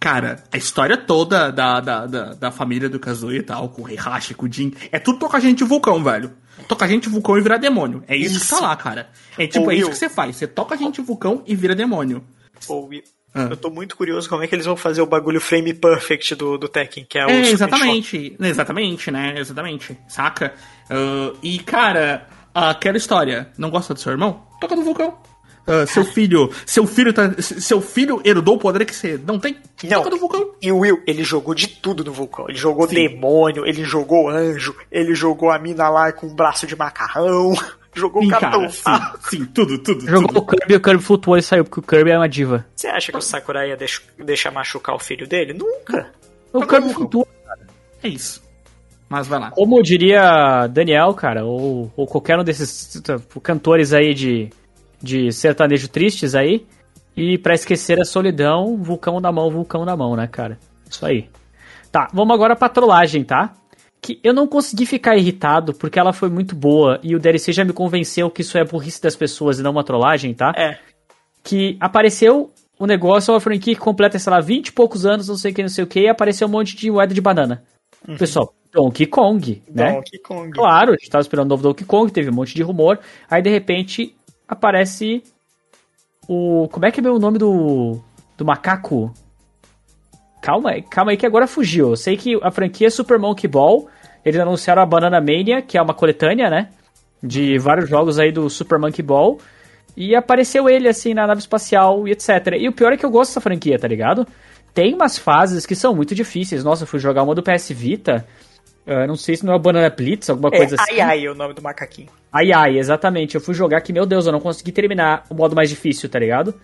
[0.00, 3.88] cara, a história toda da, da, da, da família do Kazuya e tal, com o
[3.88, 6.32] Heihachi, com o Jin, é tudo tocar gente vulcão, velho.
[6.66, 8.02] Tocar gente vulcão e virar demônio.
[8.08, 8.54] É isso, que Isso.
[8.54, 9.08] tá lá, cara.
[9.38, 9.92] É tipo, Ô, é isso Will.
[9.92, 10.36] que você faz.
[10.36, 12.24] Você toca gente de vulcão e vira demônio.
[12.66, 13.02] Pô, Will,
[13.34, 13.48] Ah.
[13.50, 16.58] Eu tô muito curioso como é que eles vão fazer o bagulho frame perfect do,
[16.58, 18.36] do Tekken, que é o É, exatamente.
[18.40, 19.34] Exatamente, né?
[19.38, 19.96] Exatamente.
[20.08, 20.52] Saca?
[20.90, 23.48] Ah, e, cara, aquela história.
[23.56, 24.42] Não gosta do seu irmão?
[24.60, 25.16] Toca no vulcão.
[25.66, 26.50] Ah, seu filho.
[26.66, 27.30] Seu filho tá.
[27.40, 29.56] Seu filho herdou o poder que você não tem?
[29.84, 30.02] Não.
[30.04, 30.50] No vulcão.
[30.60, 32.46] E o Will, ele jogou de tudo no vulcão.
[32.48, 36.74] Ele jogou demônio, ele jogou anjo, ele jogou a mina lá com um braço de
[36.76, 37.52] macarrão,
[37.94, 40.06] jogou o Sim, Capitão cara, sim, sim, tudo, tudo.
[40.06, 40.38] Jogou tudo.
[40.40, 42.66] o Kirby e o Kirby flutuou e saiu, porque o Kirby é uma diva.
[42.74, 45.52] Você acha que o Sakurai ia deix- deixar machucar o filho dele?
[45.52, 46.10] Nunca.
[46.52, 47.26] O Jogou Kirby no flutua.
[48.02, 48.42] É isso.
[49.08, 49.50] Mas vai lá.
[49.50, 54.50] Como diria Daniel, cara, ou, ou qualquer um desses tá, cantores aí de,
[55.02, 56.66] de sertanejo tristes aí,
[57.16, 60.58] e pra esquecer a solidão, vulcão na mão, vulcão na mão, né, cara?
[60.88, 61.28] Isso aí.
[61.90, 63.52] Tá, vamos agora pra trollagem, tá?
[64.00, 67.64] Que eu não consegui ficar irritado porque ela foi muito boa e o DLC já
[67.64, 70.52] me convenceu que isso é burrice das pessoas e não uma trollagem, tá?
[70.56, 70.78] É.
[71.42, 75.36] que apareceu o negócio, uma franquia que completa, sei lá, 20 e poucos anos, não
[75.36, 77.62] sei o que, não sei o que, e apareceu um monte de moeda de banana.
[78.18, 79.92] Pessoal, Donkey Kong, né?
[79.92, 80.50] Donkey Kong.
[80.50, 82.98] Claro, a gente tava esperando o novo Donkey Kong, teve um monte de rumor,
[83.30, 84.14] aí de repente
[84.50, 85.22] aparece
[86.28, 86.68] o...
[86.72, 88.00] como é que é o nome do,
[88.36, 89.14] do macaco?
[90.42, 91.90] Calma calma aí que agora fugiu.
[91.90, 93.88] Eu sei que a franquia é Super Monkey Ball,
[94.24, 96.70] eles anunciaram a Banana Mania, que é uma coletânea, né?
[97.22, 99.38] De vários jogos aí do Super Monkey Ball.
[99.96, 102.56] E apareceu ele, assim, na nave espacial e etc.
[102.58, 104.26] E o pior é que eu gosto dessa franquia, tá ligado?
[104.72, 106.64] Tem umas fases que são muito difíceis.
[106.64, 108.26] Nossa, eu fui jogar uma do PS Vita.
[108.86, 110.92] Eu não sei se não é o Banana Blitz, alguma É, coisa assim.
[110.94, 112.08] ai ai é o nome do macaquinho.
[112.32, 113.34] Ai ai, exatamente.
[113.34, 116.18] Eu fui jogar que, meu Deus, eu não consegui terminar o modo mais difícil, tá
[116.18, 116.54] ligado?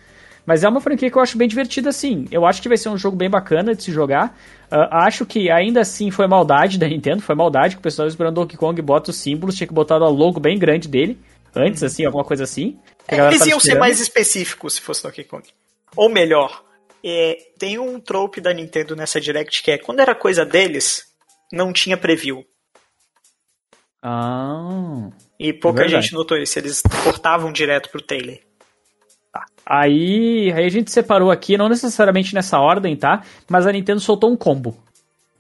[0.44, 2.26] Mas é uma franquia que eu acho bem divertida, sim.
[2.30, 4.38] Eu acho que vai ser um jogo bem bacana de se jogar.
[4.70, 8.34] Ah, acho que ainda assim foi maldade da Nintendo, foi maldade que o pessoal esperando
[8.36, 11.18] Donkey Kong bota os símbolos, tinha que botar o logo bem grande dele,
[11.54, 12.78] antes, assim, alguma coisa assim.
[13.08, 15.42] Galera Eles iam ser mais específicos se fosse Donkey Kong.
[15.96, 16.62] Ou melhor,
[17.04, 21.06] é, tem um trope da Nintendo nessa Direct que é quando era coisa deles,
[21.56, 22.44] não tinha preview.
[24.02, 25.10] Ah.
[25.38, 26.02] E pouca Verdade.
[26.04, 28.38] gente notou isso, eles cortavam direto pro Taylor.
[29.68, 33.22] Aí, aí a gente separou aqui, não necessariamente nessa ordem, tá?
[33.50, 34.76] Mas a Nintendo soltou um combo.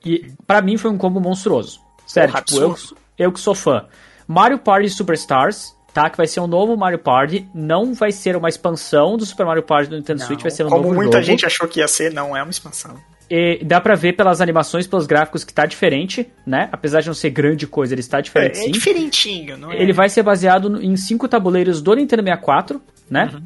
[0.04, 1.80] E pra mim foi um combo monstruoso.
[2.06, 2.76] Sério, Porra, tipo, eu,
[3.18, 3.86] eu que sou fã.
[4.26, 6.10] Mario Party Superstars, tá?
[6.10, 7.48] Que vai ser um novo Mario Party.
[7.54, 10.70] Não vai ser uma expansão do Super Mario Party do Nintendo Switch, vai ser um
[10.70, 11.24] Como novo muita jogo.
[11.24, 12.96] gente achou que ia ser, não é uma expansão.
[13.28, 16.68] E dá pra ver pelas animações, pelos gráficos que tá diferente, né?
[16.70, 18.70] Apesar de não ser grande coisa, ele está É, diferente é sim.
[18.70, 19.82] diferentinho, não é?
[19.82, 22.80] Ele vai ser baseado em cinco tabuleiros do Nintendo 64,
[23.10, 23.42] né?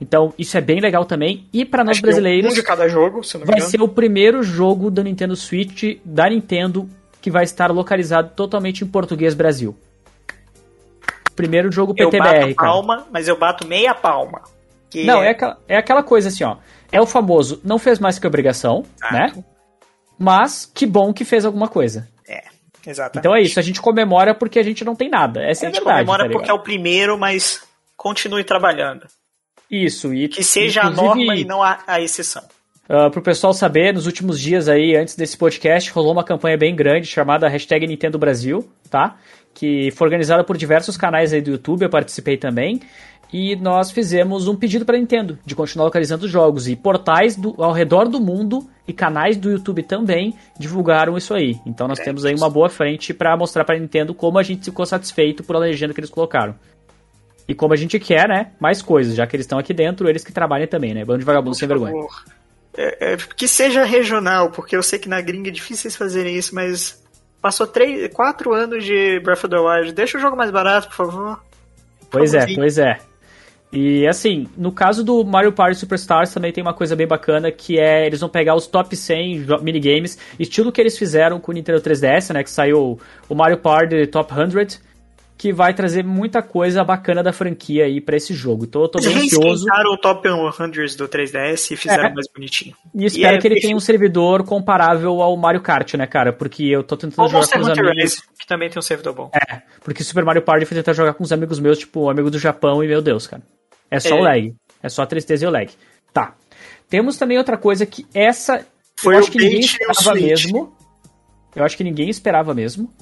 [0.00, 1.46] Então, isso é bem legal também.
[1.52, 3.70] E pra nós Acho brasileiros, Um de cada jogo, se eu não me vai engano.
[3.70, 6.88] ser o primeiro jogo da Nintendo Switch da Nintendo
[7.22, 9.76] que vai estar localizado totalmente em português Brasil.
[11.36, 12.70] Primeiro jogo Eu PTBR, bato cara.
[12.70, 14.42] palma, mas eu bato meia palma.
[14.90, 16.56] Que Não, é aquela, é aquela coisa assim, ó.
[16.96, 19.26] É o famoso, não fez mais que obrigação, né?
[19.26, 19.44] Exato.
[20.18, 22.08] Mas que bom que fez alguma coisa.
[22.28, 22.44] É,
[22.86, 23.18] exatamente.
[23.18, 25.42] Então é isso, a gente comemora porque a gente não tem nada.
[25.42, 26.06] Essa A é a gente verdade.
[26.06, 27.62] comemora tá porque é o primeiro, mas
[27.96, 29.06] continue trabalhando.
[29.70, 32.42] Isso, e Que seja a norma e não a, a exceção.
[32.88, 36.76] Uh, pro pessoal saber, nos últimos dias aí, antes desse podcast, rolou uma campanha bem
[36.76, 39.16] grande chamada hashtag Nintendo Brasil, tá?
[39.54, 42.80] Que foi organizada por diversos canais aí do YouTube, eu participei também.
[43.36, 46.68] E nós fizemos um pedido pra Nintendo de continuar localizando os jogos.
[46.68, 51.58] E portais do, ao redor do mundo e canais do YouTube também divulgaram isso aí.
[51.66, 54.64] Então nós É, temos aí uma boa frente pra mostrar pra Nintendo como a gente
[54.64, 56.54] ficou satisfeito por a legenda que eles colocaram.
[57.48, 58.52] E como a gente quer, né?
[58.60, 61.04] Mais coisas, já que eles estão aqui dentro, eles que trabalhem também, né?
[61.04, 62.06] Bando de vagabundo sem vergonha.
[62.76, 66.36] É, é, que seja regional, porque eu sei que na gringa é difícil vocês fazerem
[66.36, 67.02] isso, mas
[67.42, 69.92] passou três, quatro anos de Breath of the Wild.
[69.92, 71.40] Deixa o jogo mais barato, por favor.
[72.08, 72.60] Pois é, Favorzinho.
[72.60, 73.00] pois é.
[73.74, 77.78] E assim, no caso do Mario Party Superstars também tem uma coisa bem bacana que
[77.78, 81.54] é eles vão pegar os top 100 jo- minigames, estilo que eles fizeram com o
[81.54, 82.98] Nintendo 3DS, né, que saiu
[83.28, 84.78] o Mario Party Top 100,
[85.36, 88.64] que vai trazer muita coisa bacana da franquia aí pra esse jogo.
[88.64, 92.14] Então eu tô Eles bem ansioso reesquentaram o Top 100 do 3DS e fizeram É.
[92.14, 92.76] mais bonitinho.
[92.94, 93.62] e espero é que ele perfeito.
[93.62, 96.32] tenha um servidor comparável ao Mario Kart, né, cara?
[96.32, 98.02] Porque eu tô tentando Ou jogar Monster com os Hunter amigos.
[98.12, 99.30] Rise, que também tem um servidor bom.
[99.34, 102.38] É, porque Super Mario Party foi tentar jogar com os amigos meus, tipo, amigo do
[102.38, 103.42] Japão, e meu Deus, cara.
[103.90, 104.20] É só É.
[104.20, 104.54] o lag.
[104.82, 105.70] É só a tristeza e o lag.
[106.12, 106.34] Tá.
[106.88, 108.66] Temos também outra coisa que essa.
[108.96, 110.76] Foi eu o acho que ninguém esperava mesmo.
[111.56, 112.92] Eu acho que ninguém esperava mesmo.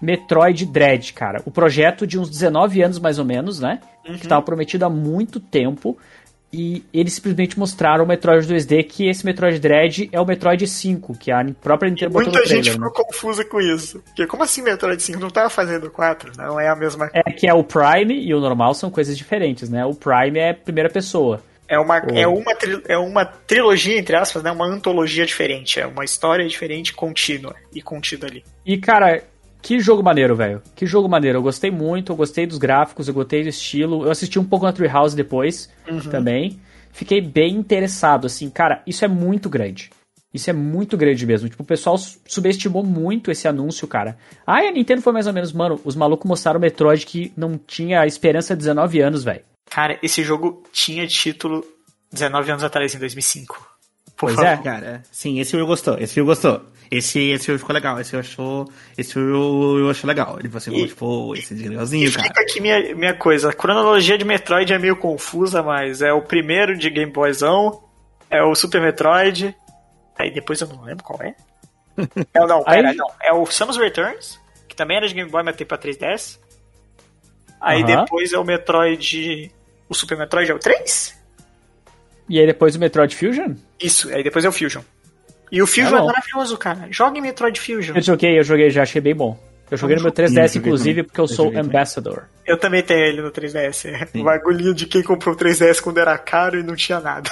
[0.00, 1.42] Metroid Dread, cara.
[1.44, 3.80] O projeto de uns 19 anos mais ou menos, né?
[4.06, 4.14] Uhum.
[4.16, 5.98] Que estava prometido há muito tempo.
[6.52, 11.16] E eles simplesmente mostraram o Metroid 2D, que esse Metroid Dread é o Metroid 5,
[11.18, 12.86] que a própria Nintendo botou Muita trailer, gente né?
[12.86, 14.00] ficou confusa com isso.
[14.00, 16.32] Porque como assim Metroid 5 não tava fazendo 4?
[16.38, 19.68] Não é a mesma É que é o Prime e o normal são coisas diferentes,
[19.68, 19.84] né?
[19.84, 21.42] O Prime é primeira pessoa.
[21.68, 22.56] É uma, é, uma
[22.88, 24.50] é uma trilogia, entre aspas, né?
[24.50, 25.78] Uma antologia diferente.
[25.78, 28.42] É uma história diferente, contínua e contida ali.
[28.64, 29.22] E, cara,
[29.62, 30.62] que jogo maneiro, velho.
[30.74, 31.38] Que jogo maneiro.
[31.38, 34.04] Eu gostei muito, eu gostei dos gráficos, eu gostei do estilo.
[34.04, 35.68] Eu assisti um pouco na Treehouse depois
[36.10, 36.60] também.
[36.92, 39.90] Fiquei bem interessado, assim, cara, isso é muito grande.
[40.32, 41.48] Isso é muito grande mesmo.
[41.48, 44.16] Tipo, o pessoal su- subestimou muito esse anúncio, cara.
[44.46, 47.32] Ah, e a Nintendo foi mais ou menos, mano, os malucos mostraram o Metroid que
[47.36, 49.42] não tinha esperança de 19 anos, velho.
[49.70, 51.64] Cara, esse jogo tinha título
[52.12, 53.67] 19 anos atrás, em 2005.
[54.18, 54.48] Por Pois favor.
[54.50, 54.56] é.
[54.56, 56.60] Cara, sim, esse Will gostou, esse Will gostou.
[56.90, 58.68] Esse, esse Will ficou legal, esse eu achou.
[58.96, 60.38] Esse Will eu achei legal.
[60.40, 62.26] Ele você E- tipo, esse E legalzinho, cara.
[62.26, 63.50] fica aqui minha, minha coisa.
[63.50, 67.84] A cronologia de Metroid é meio confusa, mas é o primeiro de Game Boyzão,
[68.30, 69.54] é o Super Metroid,
[70.18, 71.34] aí depois eu não lembro qual é.
[72.34, 73.06] É, o- não, pera, Aí- não.
[73.22, 76.38] É o Samus Returns, que também era de Game Boy, mas tem pra 3DS.
[77.60, 78.02] Aí Aham.
[78.04, 79.52] depois é o Metroid.
[79.88, 81.16] O Super Metroid é o 3?
[82.28, 83.54] E aí depois o Metroid Fusion?
[83.80, 84.82] Isso, aí depois é o Fusion.
[85.50, 86.06] E o Fusion Tá é bom.
[86.06, 86.88] maravilhoso, cara.
[86.90, 87.94] Joga em Metroid Fusion.
[87.96, 89.38] Eu joguei, eu joguei já, achei bem bom.
[89.70, 91.76] Eu joguei no meu 3DS, Eu joguei inclusive, porque eu Eu sou joguei também.
[91.76, 92.24] Ambassador.
[92.46, 93.86] Eu também tenho ele no 3DS.
[94.14, 97.28] É o bagulhinho de quem comprou o 3DS quando era caro e não tinha nada.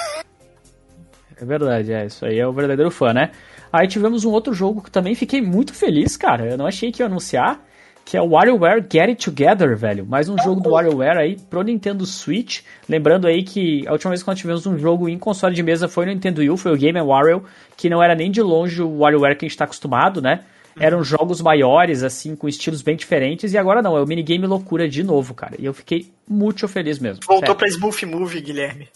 [1.41, 2.07] É verdade, é.
[2.07, 3.31] Isso aí é o verdadeiro fã, né?
[3.73, 6.47] Aí tivemos um outro jogo que também fiquei muito feliz, cara.
[6.51, 7.61] Eu não achei que ia anunciar,
[8.07, 10.07] que é o WarioWare Get It Together, velho.
[10.07, 12.61] Mais um jogo do WarioWare aí pro Nintendo Switch.
[12.89, 15.89] Lembrando aí que a última vez que nós tivemos um jogo em console de mesa
[15.89, 17.43] foi no Nintendo Wii, foi o Game Wario,
[17.77, 20.45] que não era nem de longe o WarioWare que a gente tá acostumado, né?
[20.79, 24.87] eram jogos maiores, assim, com estilos bem diferentes, e agora não, é o minigame loucura
[24.87, 25.55] de novo, cara.
[25.59, 27.23] E eu fiquei muito feliz mesmo.
[27.27, 27.55] Voltou sério.
[27.57, 28.89] pra Smooth Movie, Guilherme.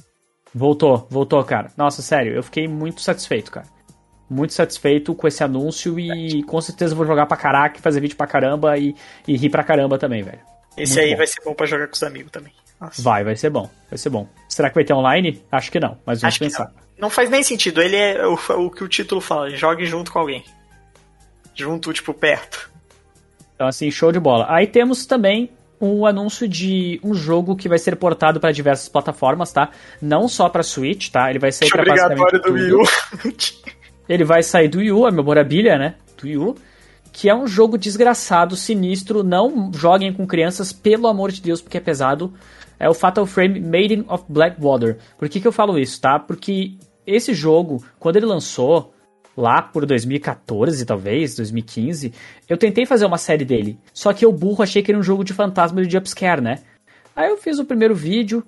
[0.55, 1.71] Voltou, voltou, cara.
[1.79, 3.67] Nossa, sério, eu fiquei muito satisfeito, cara.
[4.31, 8.29] Muito satisfeito com esse anúncio e com certeza vou jogar pra caraca, fazer vídeo pra
[8.29, 8.95] caramba e,
[9.27, 10.39] e rir pra caramba também, velho.
[10.77, 11.17] Esse Muito aí bom.
[11.17, 12.53] vai ser bom pra jogar com os amigos também.
[12.81, 13.03] Nossa.
[13.03, 14.29] Vai, vai ser bom, vai ser bom.
[14.49, 15.43] Será que vai ter online?
[15.51, 16.65] Acho que não, mas vamos Acho pensar.
[16.67, 16.91] não.
[17.01, 17.83] Não faz nem sentido.
[17.83, 20.45] Ele é o, o que o título fala: jogue junto com alguém.
[21.55, 22.71] Junto, tipo, perto.
[23.55, 24.47] Então, assim, show de bola.
[24.49, 25.51] Aí temos também
[25.81, 29.71] um anúncio de um jogo que vai ser portado para diversas plataformas, tá?
[30.01, 31.31] Não só para Switch, tá?
[31.31, 32.73] Ele vai para Obrigatório do Wii.
[32.75, 32.83] U.
[34.11, 35.95] Ele vai sair do Wii U, a memorabilia, né?
[36.21, 36.57] Do Wii U.
[37.13, 39.23] Que é um jogo desgraçado, sinistro.
[39.23, 42.35] Não joguem com crianças, pelo amor de Deus, porque é pesado.
[42.77, 44.99] É o Fatal Frame Maiden of Blackwater.
[45.17, 46.19] Por que, que eu falo isso, tá?
[46.19, 46.77] Porque
[47.07, 48.93] esse jogo, quando ele lançou,
[49.37, 52.13] lá por 2014, talvez, 2015,
[52.49, 53.79] eu tentei fazer uma série dele.
[53.95, 56.59] Só que eu burro achei que era um jogo de fantasma de jumpscare, né?
[57.15, 58.43] Aí eu fiz o primeiro vídeo.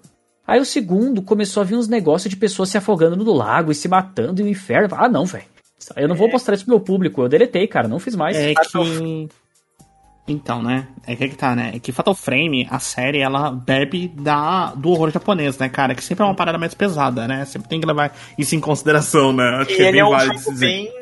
[0.44, 3.76] Aí o segundo começou a vir uns negócios de pessoas se afogando no lago e
[3.76, 4.96] se matando e o inferno.
[4.98, 5.51] Ah, não, velho.
[5.96, 7.22] Eu não vou mostrar isso pro meu público.
[7.22, 7.88] Eu deletei, cara.
[7.88, 8.36] Não fiz mais.
[8.36, 9.28] É que.
[10.26, 10.86] Então, né?
[11.04, 11.72] É que, é que tá, né?
[11.74, 15.94] É que Fatal Frame, a série, ela bebe da, do horror japonês, né, cara?
[15.96, 17.44] Que sempre é uma parada mais pesada, né?
[17.44, 19.44] Sempre tem que levar isso em consideração, né?
[19.60, 20.66] Acho E que é bem é um válido jogo dizer.
[20.66, 20.92] bem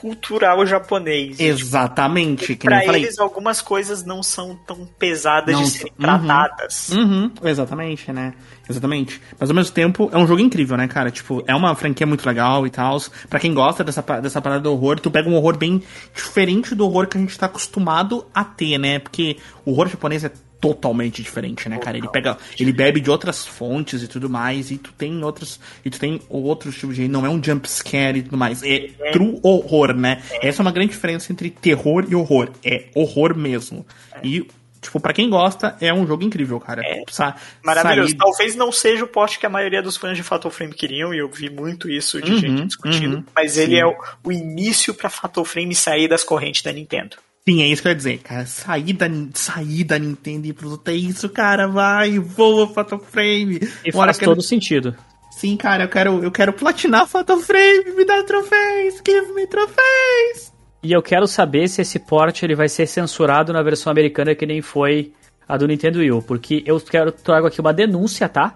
[0.00, 1.38] cultural japonês.
[1.40, 3.02] Exatamente, que nem Pra eu falei.
[3.04, 6.04] eles, algumas coisas não são tão pesadas Não de serem Uhum.
[6.04, 6.88] tratadas.
[6.90, 8.34] Uhum, exatamente, né?
[8.68, 9.20] Exatamente.
[9.38, 11.10] Mas ao mesmo tempo, é um jogo incrível, né, cara?
[11.10, 12.98] Tipo, é uma franquia muito legal e tal.
[13.28, 15.82] Pra quem gosta dessa, dessa parada do horror, tu pega um horror bem
[16.14, 18.98] diferente do horror que a gente tá acostumado a ter, né?
[18.98, 20.30] Porque o horror japonês é
[20.60, 21.96] totalmente diferente, né, cara?
[21.96, 25.90] Ele pega, ele bebe de outras fontes e tudo mais, e tu tem outros, e
[25.90, 29.38] tu tem outros tipos de, não é um jump scare e tudo mais, é true
[29.42, 30.22] horror, né?
[30.42, 33.86] Essa é uma grande diferença entre terror e horror, é horror mesmo.
[34.22, 34.46] E
[34.80, 36.82] tipo, pra quem gosta, é um jogo incrível, cara.
[37.10, 38.16] Sa- Maravilhoso.
[38.16, 41.18] Talvez não seja o poste que a maioria dos fãs de Fatal Frame queriam, e
[41.18, 43.80] eu vi muito isso de Uhum, gente discutindo, uhum, mas ele sim.
[43.80, 43.94] é o,
[44.24, 47.16] o início pra Fatal Frame sair das correntes da Nintendo.
[47.48, 48.44] Sim, é isso que eu ia dizer, cara.
[48.44, 51.66] Sair da, sair da Nintendo e ir pro outro, é isso, cara.
[51.66, 53.58] Vai, voa Fatal Frame.
[53.84, 54.94] E hora faz quero- todo sentido.
[55.30, 57.92] Sim, cara, eu quero, eu quero platinar Fatal Frame.
[57.96, 60.52] Me dá troféus, give me troféus.
[60.82, 64.44] E eu quero saber se esse port ele vai ser censurado na versão americana que
[64.44, 65.12] nem foi
[65.48, 68.54] a do Nintendo Wii U, porque eu quero trago aqui uma denúncia, tá?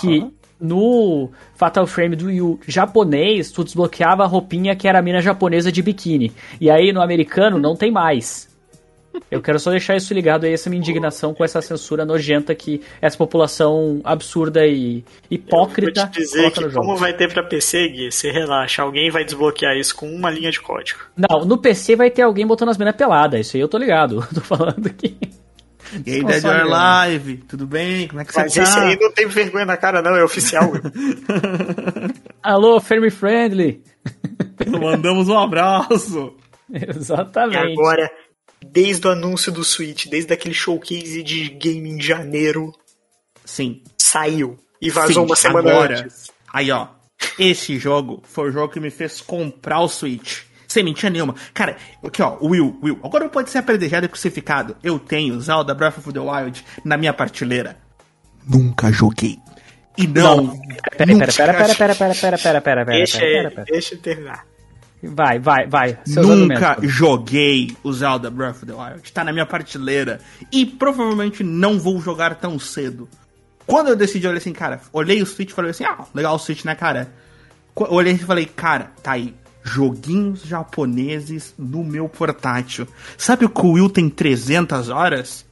[0.00, 0.24] Que
[0.60, 5.20] no Fatal Frame do Wii U japonês, tu desbloqueava a roupinha que era a mina
[5.20, 6.32] japonesa de biquíni.
[6.60, 8.50] E aí no americano não tem mais.
[9.30, 12.80] Eu quero só deixar isso ligado aí, essa minha indignação com essa censura nojenta que
[13.00, 16.86] essa população absurda e hipócrita Vou te dizer que no jogo.
[16.86, 20.50] como vai ter pra PC, Gui, você relaxa, alguém vai desbloquear isso com uma linha
[20.50, 21.00] de código.
[21.16, 24.24] Não, no PC vai ter alguém botando as minas peladas, isso aí eu tô ligado.
[24.32, 25.16] tô falando aqui.
[26.06, 26.72] E aí, Console, Dead or?
[26.72, 28.08] Alive, tudo bem?
[28.08, 28.86] Como é que Mas você esse tá?
[28.86, 30.70] aí não tem vergonha na cara, não, é oficial.
[32.42, 33.82] Alô, Family Friendly.
[34.80, 36.34] Mandamos um abraço.
[36.70, 37.72] e Exatamente.
[37.72, 38.10] agora,
[38.64, 42.72] desde o anúncio do Switch, desde aquele showcase de game em janeiro,
[43.44, 43.82] Sim.
[43.98, 44.58] saiu.
[44.80, 46.00] E vazou Sim, uma semana agora.
[46.00, 46.30] antes.
[46.52, 46.88] Aí, ó.
[47.38, 50.42] Esse jogo foi o jogo que me fez comprar o Switch.
[50.70, 51.34] Sem mentira nenhuma.
[51.52, 52.96] Cara, aqui, ó, Will, Will.
[53.02, 54.76] Agora pode ser apredejado e crucificado.
[54.84, 57.76] Eu tenho Zelda Breath of the Wild na minha prateleira.
[58.46, 59.36] Nunca joguei.
[59.98, 60.56] E não.
[60.96, 63.64] Pera, nunca pera, pera, pera, pera, pera, pera, pera, pera, Deixa pera, pera, pera.
[63.68, 64.46] deixa ele terminar.
[65.02, 65.98] Vai, vai, vai.
[66.04, 66.94] Seus Nunca argumentos.
[66.94, 69.12] joguei o Zelda Breath of the Wild.
[69.12, 70.20] Tá na minha prateleira.
[70.52, 73.08] E provavelmente não vou jogar tão cedo.
[73.66, 76.36] Quando eu decidi, eu olhei assim, cara, olhei o Switch e falei assim, ah, legal
[76.36, 77.12] o Switch, né, cara?
[77.76, 79.34] Eu Olhei e falei, cara, tá aí.
[79.62, 82.86] Joguinhos japoneses no meu portátil.
[83.16, 85.44] Sabe o que o Will tem 300 horas?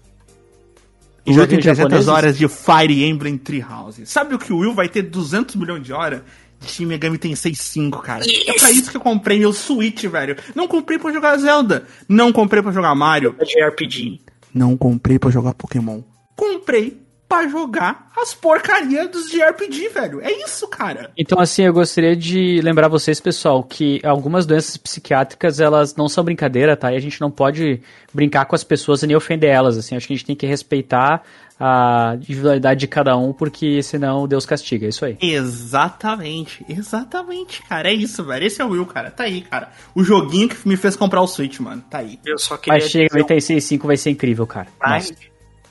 [1.26, 2.08] E já tem Joguinhos 300 japoneses?
[2.08, 4.06] horas de Fire Emblem Treehouse.
[4.06, 6.22] Sabe o que o Will vai ter 200 milhões de horas?
[6.60, 8.24] De Shin Megami Tensei 5, cara.
[8.24, 10.36] É pra isso que eu comprei meu Switch, velho.
[10.54, 11.84] Não comprei pra jogar Zelda.
[12.08, 13.36] Não comprei pra jogar Mario.
[13.38, 14.20] É de RPG.
[14.52, 16.00] Não comprei pra jogar Pokémon.
[16.34, 20.20] Comprei pra jogar as porcarias dos JRPG, velho.
[20.22, 21.12] É isso, cara.
[21.16, 26.24] Então, assim, eu gostaria de lembrar vocês, pessoal, que algumas doenças psiquiátricas, elas não são
[26.24, 26.92] brincadeira, tá?
[26.92, 27.82] E a gente não pode
[28.12, 29.94] brincar com as pessoas e nem ofender elas, assim.
[29.94, 31.22] Acho que a gente tem que respeitar
[31.60, 34.86] a individualidade de cada um, porque senão Deus castiga.
[34.86, 35.18] É isso aí.
[35.20, 37.90] Exatamente, exatamente, cara.
[37.90, 38.46] É isso, velho.
[38.46, 39.10] Esse é o Will, cara.
[39.10, 39.70] Tá aí, cara.
[39.94, 41.84] O joguinho que me fez comprar o Switch, mano.
[41.90, 42.18] Tá aí.
[42.24, 44.68] Eu só queria Mas chega, dizer um 86 5 vai ser incrível, cara.
[44.80, 45.22] Mas, Nossa.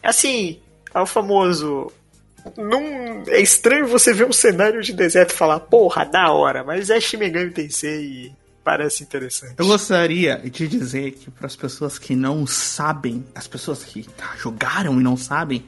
[0.03, 0.59] assim,
[1.01, 1.91] o famoso.
[2.55, 6.89] Não, é estranho você ver um cenário de deserto e falar, porra, da hora, mas
[6.89, 8.31] é Shin Megami Tensei e
[8.63, 9.55] parece interessante.
[9.57, 14.35] Eu gostaria de dizer que para as pessoas que não sabem, as pessoas que tá,
[14.37, 15.65] jogaram e não sabem,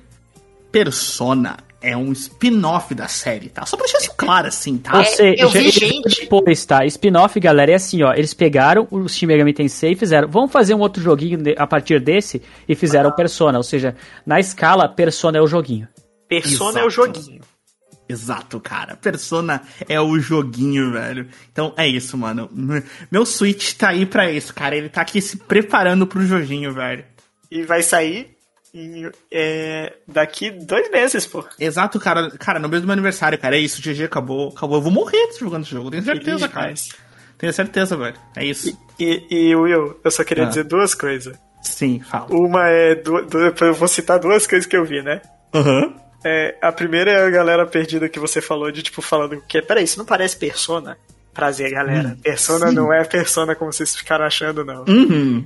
[0.72, 3.66] Persona é um spin-off da série, tá?
[3.66, 4.98] Só pra deixar isso claro assim, tá?
[4.98, 6.86] Ou seja, eu vi gente- depois, tá?
[6.86, 8.14] Spin-off, galera, é assim, ó.
[8.14, 12.00] Eles pegaram o Shin Megami Tensei e fizeram, vamos fazer um outro joguinho a partir
[12.02, 13.58] desse e fizeram Persona.
[13.58, 13.96] Ou seja,
[14.26, 15.88] na escala, Persona é o joguinho.
[16.28, 17.06] Persona é o Exato.
[17.14, 17.42] joguinho.
[18.08, 18.96] Exato, cara.
[18.96, 21.28] Persona é o joguinho, velho.
[21.52, 22.50] Então é isso, mano.
[23.12, 24.76] Meu Switch tá aí pra isso, cara.
[24.76, 27.06] Ele tá aqui se preparando pro joguinho, velho.
[27.52, 28.36] E vai sair
[28.74, 31.44] em, é, daqui dois meses, pô.
[31.60, 32.30] Exato, cara.
[32.32, 33.56] Cara, no mesmo meu aniversário, cara.
[33.56, 34.50] É isso, GG acabou.
[34.50, 34.78] Acabou.
[34.78, 35.90] Eu vou morrer jogando esse jogo.
[35.92, 36.74] Tenho certeza, cara.
[37.38, 38.16] Tenho certeza, velho.
[38.36, 38.78] É isso.
[39.00, 40.48] E, e Will, eu só queria Ah.
[40.48, 41.38] dizer duas coisas.
[41.62, 42.28] Sim, fala.
[42.32, 42.96] Uma é.
[42.96, 45.22] Du, du- eu vou citar duas coisas que eu vi, né?
[45.54, 45.94] Aham.
[46.26, 49.86] É, a primeira é a galera perdida que você falou de tipo falando que peraí,
[49.86, 50.98] isso não parece persona?
[51.34, 52.18] Prazer, galera.
[52.22, 52.76] persona sim.
[52.76, 54.84] não é persona como vocês ficaram achando, não.
[54.86, 55.46] Uhum.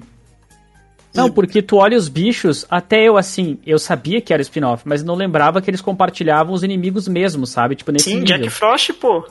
[1.14, 5.04] Não, porque tu olha os bichos, até eu assim, eu sabia que era spin-off, mas
[5.04, 7.76] não lembrava que eles compartilhavam os inimigos mesmo, sabe?
[7.76, 8.38] Tipo, nesse Sim, nível.
[8.38, 9.24] Jack Frost, pô.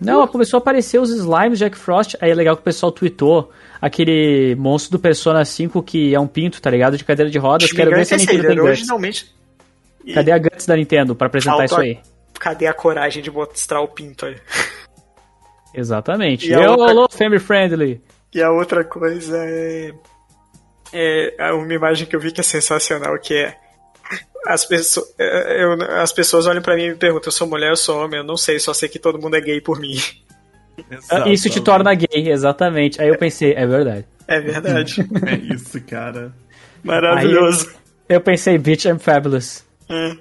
[0.00, 2.16] Não, começou a aparecer os slimes Jack Frost.
[2.22, 3.50] Aí é legal que o pessoal tweetou
[3.82, 6.96] aquele monstro do Persona 5 que é um pinto, tá ligado?
[6.96, 7.70] De cadeira de rodas.
[7.70, 9.30] Quero ver se a Nintendo tem originalmente.
[10.02, 11.98] E Cadê a Guts da Nintendo pra apresentar Falta- isso aí?
[12.38, 14.36] cadê a coragem de mostrar o pinto aí?
[15.74, 16.48] Exatamente.
[16.48, 18.00] E Eu, outra- alô, family friendly.
[18.34, 19.92] E a outra coisa é.
[20.92, 23.56] É uma imagem que eu vi que é sensacional, que é.
[24.46, 27.70] As, pesso é, eu- as pessoas olham pra mim e me perguntam: eu sou mulher,
[27.70, 29.96] eu sou homem, eu não sei, só sei que todo mundo é gay por mim.
[31.10, 33.00] Ah, Isso te torna gay, exatamente.
[33.02, 34.06] Aí eu pensei, é verdade.
[34.26, 35.06] É verdade.
[35.26, 36.32] É isso, cara.
[36.82, 37.70] Maravilhoso.
[38.08, 39.62] Eu pensei, bitch, I'm fabulous.
[39.90, 40.16] É.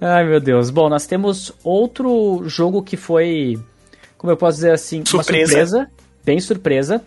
[0.00, 0.70] Ai, meu Deus.
[0.70, 3.58] Bom, nós temos outro jogo que foi,
[4.16, 5.38] como eu posso dizer assim, Surpresa.
[5.40, 5.90] uma surpresa,
[6.24, 7.02] bem surpresa,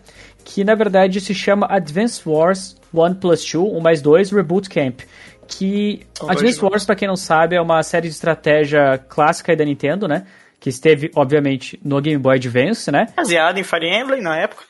[0.46, 5.00] que na verdade se chama Advance Wars 1 Plus 2, 1 mais 2 Reboot Camp.
[5.48, 6.64] Que São dois Advance.
[6.64, 10.24] Wars, pra quem não sabe, é uma série de estratégia clássica aí da Nintendo, né?
[10.60, 13.08] Que esteve, obviamente, no Game Boy Advance, né?
[13.16, 14.62] Baseado em Fire Emblem na época.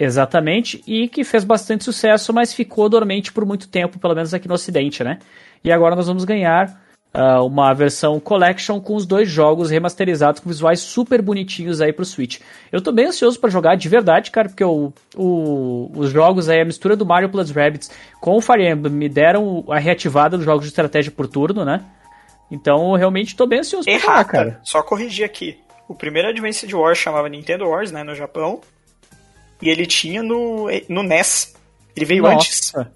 [0.00, 4.46] Exatamente, e que fez bastante sucesso, mas ficou dormente por muito tempo, pelo menos aqui
[4.46, 5.18] no Ocidente, né?
[5.62, 6.80] E agora nós vamos ganhar
[7.12, 12.04] ah, uma versão Collection com os dois jogos remasterizados com visuais super bonitinhos aí pro
[12.04, 12.40] Switch.
[12.70, 16.60] Eu tô bem ansioso pra jogar de verdade, cara, porque o, o- os jogos aí,
[16.60, 17.90] a mistura do Mario Plus Rabbids
[18.20, 21.82] com o Fire Emblem me deram a reativada dos jogos de estratégia por turno, né?
[22.50, 24.30] Então eu realmente tô bem ansioso pra jogar, Errata.
[24.30, 24.60] cara.
[24.62, 25.58] Só corrigir aqui.
[25.88, 28.60] O primeiro Advanced Wars chamava Nintendo Wars, né, no Japão.
[29.60, 31.54] E ele tinha no, no NES.
[31.96, 32.72] Ele veio antes.
[32.72, 32.92] Nossa.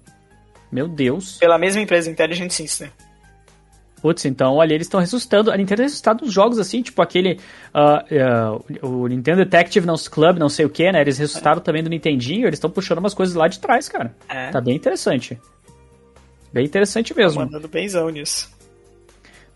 [0.71, 1.37] Meu Deus.
[1.37, 2.89] Pela mesma empresa, Intelligent System.
[4.03, 5.49] Putz, então ali eles estão ressuscitando.
[5.49, 7.39] A Nintendo ressuscitado uns jogos assim, tipo aquele.
[7.73, 10.99] ah, ah, o Nintendo Detective não, Club, não sei o que, né?
[10.99, 14.13] Eles ressuscitaram também do Nintendinho, eles estão puxando umas coisas lá de trás, cara.
[14.27, 14.51] É.
[14.51, 15.39] Tá bem interessante.
[16.51, 17.39] Bem interessante mesmo.
[17.39, 18.51] Mandando benzão nisso.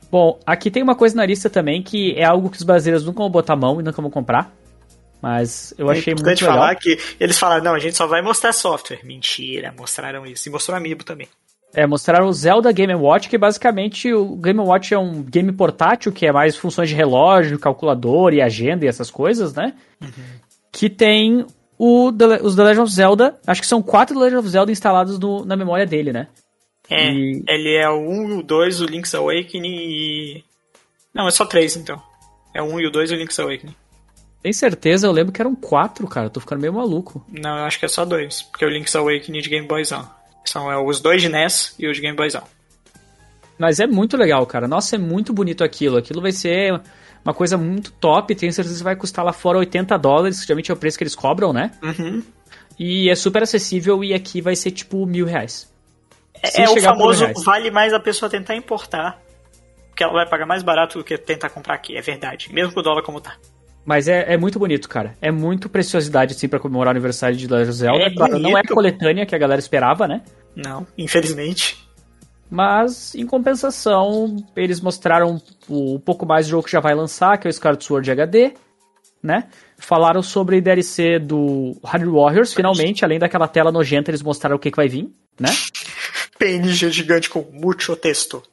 [0.10, 3.20] Bom, aqui tem uma coisa na lista também que é algo que os brasileiros nunca
[3.20, 4.56] vão botar a mão e nunca vão comprar.
[5.22, 6.54] Mas eu achei é muito legal.
[6.54, 9.02] falar que eles falaram, não, a gente só vai mostrar software.
[9.04, 10.48] Mentira, mostraram isso.
[10.48, 11.28] E mostrou Amiibo também.
[11.80, 16.12] É, mostraram o Zelda Game Watch, que basicamente o Game Watch é um game portátil,
[16.12, 19.74] que é mais funções de relógio, calculador e agenda e essas coisas, né?
[20.72, 21.46] Que tem
[21.78, 24.72] o The os The Legend of Zelda, acho que são quatro The Legend of Zelda
[24.72, 26.28] instalados no- na memória dele, né?
[26.90, 30.44] É, E- ele é o 1 e o 2, o Link's Awakening e...
[31.14, 32.02] Não, é só três, então.
[32.56, 33.76] É o 1 e o 2 e o Link's Awakening.
[34.42, 35.06] Tem certeza?
[35.06, 36.26] Eu lembro que eram quatro, cara.
[36.26, 37.24] Eu tô ficando meio maluco.
[37.32, 38.42] Não, eu acho que é só dois.
[38.42, 40.08] Porque o Link's Awakening de Game Boyzão.
[40.50, 42.44] São é, os dois de NES e os Game Boyzão.
[43.58, 44.68] Mas é muito legal, cara.
[44.68, 45.98] Nossa, é muito bonito aquilo.
[45.98, 46.80] Aquilo vai ser
[47.26, 48.36] uma coisa muito top.
[48.36, 51.04] Tenho certeza que vai custar lá fora 80 dólares, que geralmente é o preço que
[51.04, 51.72] eles cobram, né?
[51.82, 52.24] Uhum.
[52.78, 55.72] E é super acessível e aqui vai ser tipo mil reais.
[56.46, 59.20] Se É, é o famoso vale mais a pessoa tentar importar.
[59.90, 62.54] Porque ela vai pagar mais barato do que tentar comprar aqui, é verdade.
[62.54, 63.36] Mesmo com o dólar como tá.
[63.88, 65.16] Mas é, é muito bonito, cara.
[65.22, 68.04] É muito preciosidade, assim, pra comemorar o aniversário de Legend of Zelda.
[68.04, 70.24] É claro, não é a coletânea que a galera esperava, né?
[70.54, 71.78] Não, infelizmente.
[72.50, 77.48] Mas, em compensação, eles mostraram um pouco mais do jogo que já vai lançar, que
[77.48, 78.56] é o Skyward Sword HD,
[79.24, 79.46] né?
[79.78, 84.70] Falaram sobre DLC do Hard Warriors, finalmente, além daquela tela nojenta, eles mostraram o que,
[84.70, 85.10] que vai vir,
[85.40, 85.50] né?
[86.38, 88.44] PNG gigante com muito texto.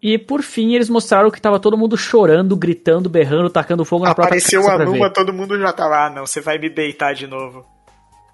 [0.00, 4.12] E, por fim, eles mostraram que tava todo mundo chorando, gritando, berrando, tacando fogo na
[4.12, 6.70] Apareceu própria a casa pra Numa, todo mundo já tava, ah não, você vai me
[6.70, 7.66] beitar de novo.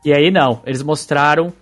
[0.05, 1.53] E aí não, eles mostraram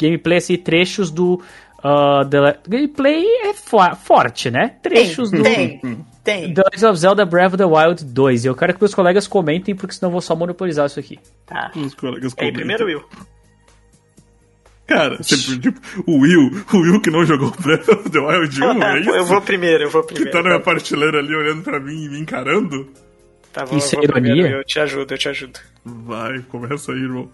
[0.00, 1.42] gameplay assim, trechos do.
[1.84, 4.76] ah, da- gameplay é fo- forte, né?
[4.82, 5.42] Trechos do.
[5.42, 5.80] tem.
[6.24, 6.54] Tem.
[6.54, 8.44] The Legend of Zelda Breath of the Wild 2.
[8.44, 11.18] E eu quero que meus colegas comentem, porque senão eu vou só monopolizar isso aqui.
[11.46, 11.70] Tá.
[11.76, 12.52] Os colegas aí, comentam.
[12.58, 13.02] primeiro Will.
[14.90, 18.82] Cara, você, tipo, o Will, o Will que não jogou Breath of the Wild 1,
[18.82, 19.10] é isso?
[19.10, 20.32] eu vou primeiro, eu vou Que primeiro.
[20.36, 22.88] tá na minha prateleira ali olhando pra mim e me encarando?
[23.52, 24.56] Tá, vou, Isso é vou primeiro, ironia?
[24.58, 25.58] Eu te ajudo, eu te ajudo.
[25.84, 27.30] Vai, começa aí, irmão.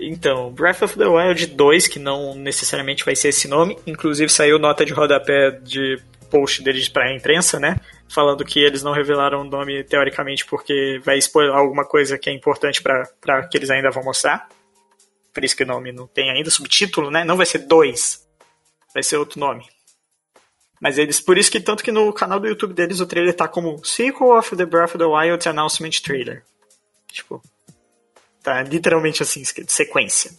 [0.00, 4.58] Então, Breath of the Wild 2, que não necessariamente vai ser esse nome, inclusive saiu
[4.58, 5.98] nota de rodapé de
[6.30, 7.76] post deles pra imprensa, né?
[8.08, 12.32] Falando que eles não revelaram o nome teoricamente porque vai expor alguma coisa que é
[12.32, 14.46] importante pra que eles ainda vão mostrar.
[15.38, 17.22] Por isso que o nome não tem ainda subtítulo, né?
[17.22, 18.26] Não vai ser 2,
[18.92, 19.64] vai ser outro nome.
[20.80, 23.46] Mas eles, por isso que tanto que no canal do YouTube deles o trailer tá
[23.46, 26.44] como Sequel of the Breath of the Wild Announcement Trailer.
[27.06, 27.40] Tipo,
[28.42, 30.32] Tá literalmente assim, escrito, sequência.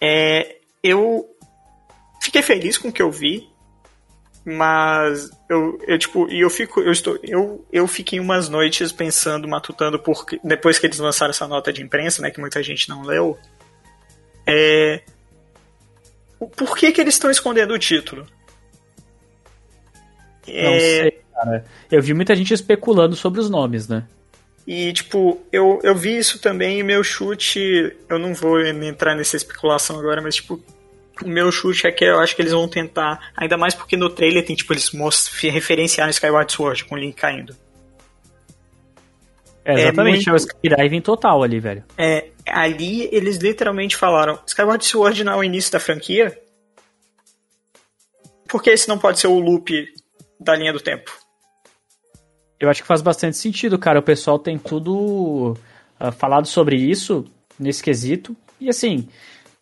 [0.00, 1.28] É, eu
[2.22, 3.50] fiquei feliz com o que eu vi,
[4.48, 9.48] mas eu, eu tipo, e eu fico, eu estou, eu, eu fiquei umas noites pensando,
[9.48, 13.02] matutando por depois que eles lançaram essa nota de imprensa, né, que muita gente não
[13.02, 13.36] leu,
[14.46, 15.02] é,
[16.56, 18.24] por que que eles estão escondendo o título?
[20.46, 21.64] Não É, sei, cara.
[21.90, 24.06] Eu vi muita gente especulando sobre os nomes, né?
[24.66, 27.96] E, tipo, eu, eu vi isso também e meu chute.
[28.08, 30.60] Eu não vou entrar nessa especulação agora, mas, tipo,
[31.24, 33.32] o meu chute é que eu acho que eles vão tentar.
[33.36, 34.90] Ainda mais porque no trailer tem, tipo, eles
[35.42, 37.56] referenciaram Skyward Sword com o Link caindo.
[39.64, 41.84] É, É exatamente, é, o muito- Skydiving total ali, velho.
[41.98, 46.38] É, ali eles literalmente falaram: Skyward Sword não é o início da franquia?
[48.48, 49.72] Por que esse não pode ser o loop
[50.38, 51.10] da linha do tempo?
[52.60, 53.98] Eu acho que faz bastante sentido, cara.
[53.98, 55.56] O pessoal tem tudo
[55.98, 57.24] ah, falado sobre isso
[57.58, 58.36] nesse quesito.
[58.60, 59.08] E assim,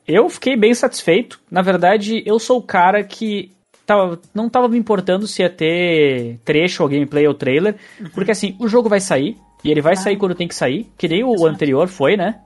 [0.07, 1.41] eu fiquei bem satisfeito.
[1.51, 3.51] Na verdade, eu sou o cara que
[3.87, 7.77] tava, não tava me importando se ia ter trecho ou gameplay ou trailer.
[8.15, 9.37] Porque assim, o jogo vai sair.
[9.63, 10.91] E ele vai sair quando tem que sair.
[10.99, 12.41] Que nem o anterior foi, né?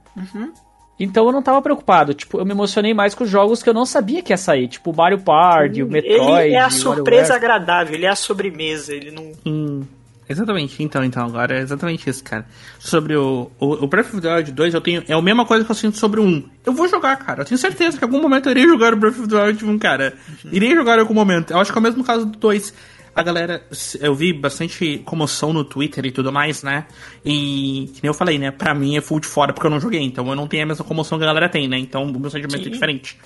[1.01, 2.15] Então eu não tava preocupado.
[2.15, 4.69] Tipo, eu me emocionei mais com os jogos que eu não sabia que ia sair.
[4.69, 6.47] Tipo, o Mario Party, o Metroid.
[6.47, 9.33] ele é a surpresa agradável, ele é a sobremesa, ele não.
[9.47, 9.83] Hum,
[10.29, 12.47] exatamente, então, então, agora é exatamente isso, cara.
[12.79, 15.05] Sobre o, o, o Breath of the Wild 2, eu tenho.
[15.09, 16.49] É a mesma coisa que eu sinto sobre o 1.
[16.67, 17.43] Eu vou jogar, cara.
[17.43, 19.65] Eu tenho certeza que em algum momento eu irei jogar o Breath of the Wild
[19.65, 20.15] 1, cara.
[20.53, 21.53] Irei jogar em algum momento.
[21.53, 22.75] Eu acho que é o mesmo caso do 2.
[23.15, 23.67] A galera,
[24.01, 26.87] eu vi bastante comoção no Twitter e tudo mais, né?
[27.25, 28.53] E, que nem eu falei, né?
[28.53, 30.67] Pra mim é full de fora porque eu não joguei, então eu não tenho a
[30.67, 31.79] mesma comoção que a galera tem, né?
[31.79, 32.69] Então o meu sentimento Sim.
[32.69, 33.19] é diferente.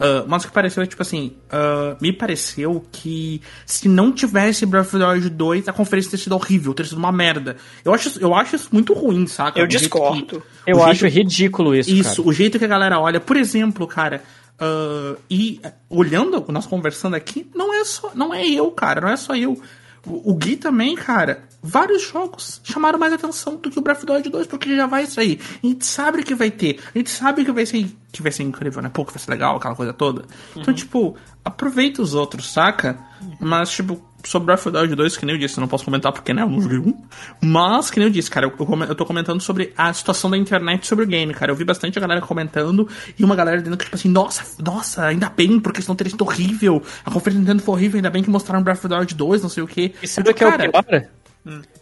[0.00, 4.64] Ah, mas o que pareceu é tipo assim: ah, me pareceu que se não tivesse
[4.64, 7.56] Breath of the Wild 2, a conferência teria sido horrível, teria sido uma merda.
[7.84, 9.60] Eu acho, eu acho isso muito ruim, saca?
[9.60, 10.40] Eu O discordo.
[10.40, 12.28] que- Eu acho jeito- ridículo isso, isso, cara.
[12.28, 14.22] o jeito que a galera olha, por exemplo, cara,
[14.58, 19.16] ah, e olhando, nós conversando aqui, não é só, não é eu, cara, não é
[19.16, 19.60] só eu.
[20.06, 24.06] O, o Gui também, cara, vários jogos chamaram mais atenção do que o Breath of
[24.06, 25.40] the Wild 2, porque já vai sair.
[25.62, 28.42] A gente sabe que vai ter, a gente sabe que vai ser, que vai ser
[28.42, 28.88] incrível, né?
[28.88, 30.24] Pô, que vai ser legal, aquela coisa toda.
[30.56, 31.16] Então, tipo,
[31.50, 32.98] aproveita os outros, saca?
[33.38, 35.84] Mas, tipo, sobre Breath of the Wild 2, que nem eu disse, eu não posso
[35.84, 36.94] comentar porque, né, eu não joguei um.
[37.40, 40.86] Mas, que nem eu disse, cara, eu, eu, tô comentando sobre a situação da internet
[40.86, 41.52] sobre o game, cara.
[41.52, 45.06] Eu vi bastante a galera comentando e uma galera dizendo que, tipo assim, nossa, nossa,
[45.06, 46.82] ainda bem, porque senão teria sido horrível.
[47.04, 49.48] A conferência Nintendo foi horrível, ainda bem que mostraram Breath of the Wild 2, não
[49.48, 49.92] sei o quê.
[50.02, 51.10] E sabe o que é o Cara,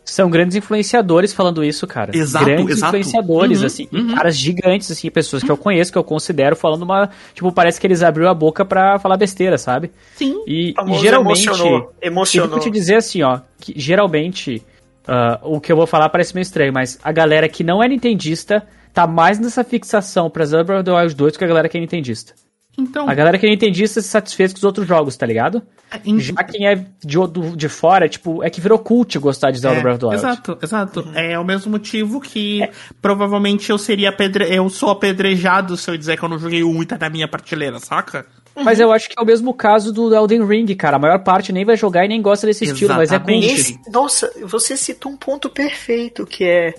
[0.05, 2.17] São grandes influenciadores falando isso, cara.
[2.17, 2.97] Exato, grandes exato.
[2.97, 3.89] influenciadores, Uhum, assim.
[3.93, 4.15] uhum.
[4.15, 7.11] Caras gigantes, assim, pessoas que eu conheço, que eu considero, falando uma.
[7.35, 9.91] Tipo, parece que eles abriram a boca pra falar besteira, sabe?
[10.17, 10.43] Sim.
[10.47, 11.47] E, e geralmente.
[11.47, 12.47] emocionou, emocionou.
[12.49, 14.63] Eu vou te dizer assim, ó, que geralmente.
[15.07, 17.89] ah, o que eu vou falar parece meio estranho, mas a galera que não é
[17.89, 21.49] nintendista tá mais nessa fixação pra Zelda Breath of the Wild 2 do que a
[21.49, 22.33] galera que é nintendista.
[22.79, 25.63] Então, A galera que é nintendista se satisfez com os outros jogos, tá ligado?
[26.05, 29.59] em- Já quem é de, do- de fora, tipo, é que virou cult gostar de
[29.59, 30.19] Zelda É, Breath of the Wild.
[30.21, 31.09] Exato, exato.
[31.15, 32.61] É o mesmo motivo que
[33.03, 34.45] provavelmente eu seria apedre...
[34.55, 37.09] eu sou apedrejado se eu dizer que eu não joguei o 1 e tá na
[37.11, 38.27] minha prateleira, saca?
[38.55, 40.97] Mas eu acho que é o mesmo caso do Elden Ring, cara.
[40.97, 43.47] A maior parte nem vai jogar e nem gosta desse estilo, mas é Exatamente.
[43.49, 43.61] cult.
[43.61, 46.75] Esse- nossa, você citou um ponto perfeito que é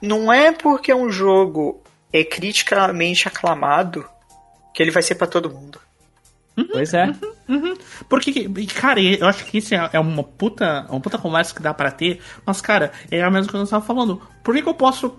[0.00, 4.04] não é porque um jogo é criticamente aclamado
[4.74, 5.80] que ele vai ser pra todo mundo.
[6.72, 7.12] Pois é.
[8.08, 11.62] Porque, e, cara, eu acho que isso é é uma puta, uma puta conversa que
[11.62, 14.20] dá pra ter, mas, cara, é a mesma coisa que eu tava falando.
[14.42, 15.16] Por que, que eu posso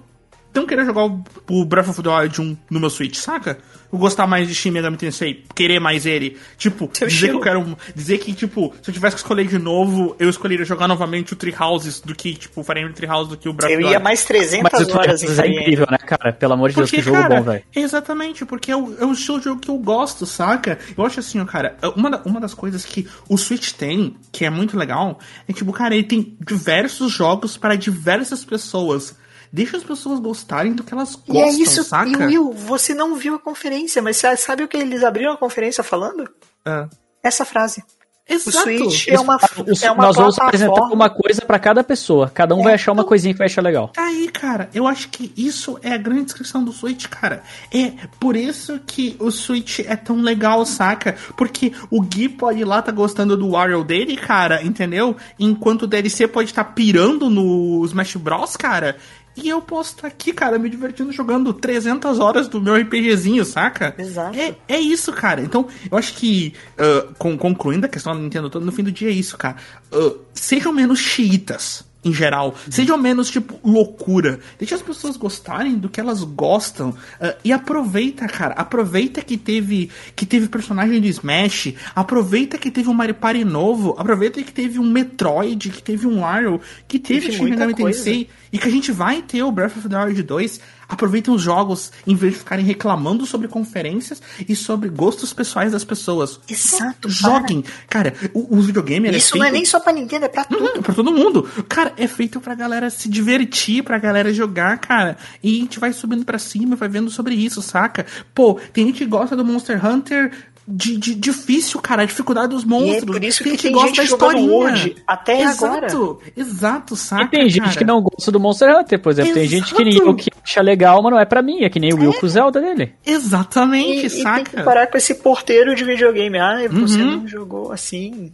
[0.62, 3.58] não querer jogar o, o Breath of the Wild 1 no meu Switch, saca?
[3.92, 6.38] Eu gostar mais de Shin Megami Tensei, querer mais ele.
[6.58, 7.42] Tipo, Seu dizer estilo.
[7.42, 7.78] que eu quero.
[7.96, 11.36] Dizer que, tipo, se eu tivesse que escolher de novo, eu escolheria jogar novamente o
[11.36, 13.78] Tree Houses do que, tipo, o Fire Emblem Tree House do que o Breath Eu
[13.78, 14.04] of the ia Wild.
[14.04, 16.34] mais 300 Mas horas em é incrível, né, cara?
[16.34, 17.64] Pelo amor de Deus, Porque, que jogo cara, bom, velho.
[17.76, 20.78] exatamente, porque é o, é o estilo de jogo que eu gosto, saca?
[20.98, 24.44] Eu acho assim, ó, cara, uma, da- uma das coisas que o Switch tem, que
[24.44, 29.16] é muito legal, é tipo, cara, ele tem diversos jogos para diversas pessoas.
[29.56, 32.10] Deixa as pessoas gostarem do que elas E gostam, é isso, saca?
[32.10, 35.38] e Will, você não viu a conferência, mas você sabe o que eles abriram a
[35.38, 36.30] conferência falando?
[36.66, 36.90] Ah.
[37.24, 37.82] Essa frase.
[38.28, 38.60] O Exato.
[38.64, 39.38] Switch é uma,
[39.68, 42.28] Os- é uma nós vamos apresentar uma coisa pra cada pessoa.
[42.34, 43.90] Cada um vai achar uma coisinha que vai achar legal.
[43.90, 44.68] Tá aí, cara.
[44.74, 47.44] Eu acho que isso é a grande descrição do Switch, cara.
[47.72, 51.16] É por isso que o Switch é tão legal, saca?
[51.38, 55.16] Porque o Gui pode ir lá tá gostando do Wario dele, cara, entendeu?
[55.40, 58.98] Enquanto o DLC pode estar pirando no Smash Bros, cara.
[59.38, 63.94] E eu posso estar aqui, cara, me divertindo jogando 300 horas do meu RPGzinho, saca?
[63.98, 64.38] Exato.
[64.40, 65.42] É, é isso, cara.
[65.42, 68.92] Então, eu acho que, ah, con- concluindo a questão da Nintendo toda, no fim do
[68.92, 69.58] dia é isso, cara.
[69.92, 72.56] Ah, sejam menos chiitas, em geral.
[72.70, 74.40] Sejam menos, tipo, loucura.
[74.60, 76.94] Deixa as pessoas gostarem do que elas gostam.
[77.20, 78.54] ah, e aproveita, cara.
[78.54, 81.74] Aproveita que teve que teve personagem de Smash.
[81.96, 83.96] Aproveita que teve um Mario Party novo.
[83.98, 87.74] Aproveita que teve um Metroid, que teve um Mario, que teve Teve Shin Megami.
[87.74, 88.30] Tensei.
[88.54, 90.62] E que a gente vai ter o Breath of the Wild 2.
[90.88, 95.84] Aproveitem os jogos em vez de ficarem reclamando sobre conferências e sobre gostos pessoais das
[95.84, 96.40] pessoas.
[96.48, 97.64] Exato, Joguem.
[97.90, 99.62] Cara, o, o videogame ele Isso é não é feito...
[99.62, 100.64] nem só pra Nintendo, é pra tudo.
[100.64, 101.44] Uhum, pra todo mundo.
[101.68, 105.18] Cara, é feito pra galera se divertir, pra galera jogar, cara.
[105.44, 108.06] E a gente vai subindo pra cima, vai vendo sobre isso, saca?
[108.34, 110.32] Pô, tem gente que gosta do Monster Hunter
[110.68, 113.06] de, de- difícil, cara, a dificuldade dos monstros.
[113.06, 114.52] por isso tem que gente tem gosta gente da historinha.
[114.52, 117.24] Word até exato, Exato, saca?
[117.24, 117.78] E tem gente cara?
[117.78, 119.34] que não gosta do Monster Hunter, por exemplo.
[119.34, 120.10] Tem gente que nem Exato.
[120.10, 121.64] eu que acha legal, mas não é pra mim.
[121.64, 122.94] É que nem o Will com o Zelda dele.
[123.06, 124.64] Exatamente, E, e tem que saca?
[124.64, 126.38] parar com esse porteiro de videogame.
[126.40, 127.18] Ah, você Uhum.
[127.18, 128.32] não jogou assim.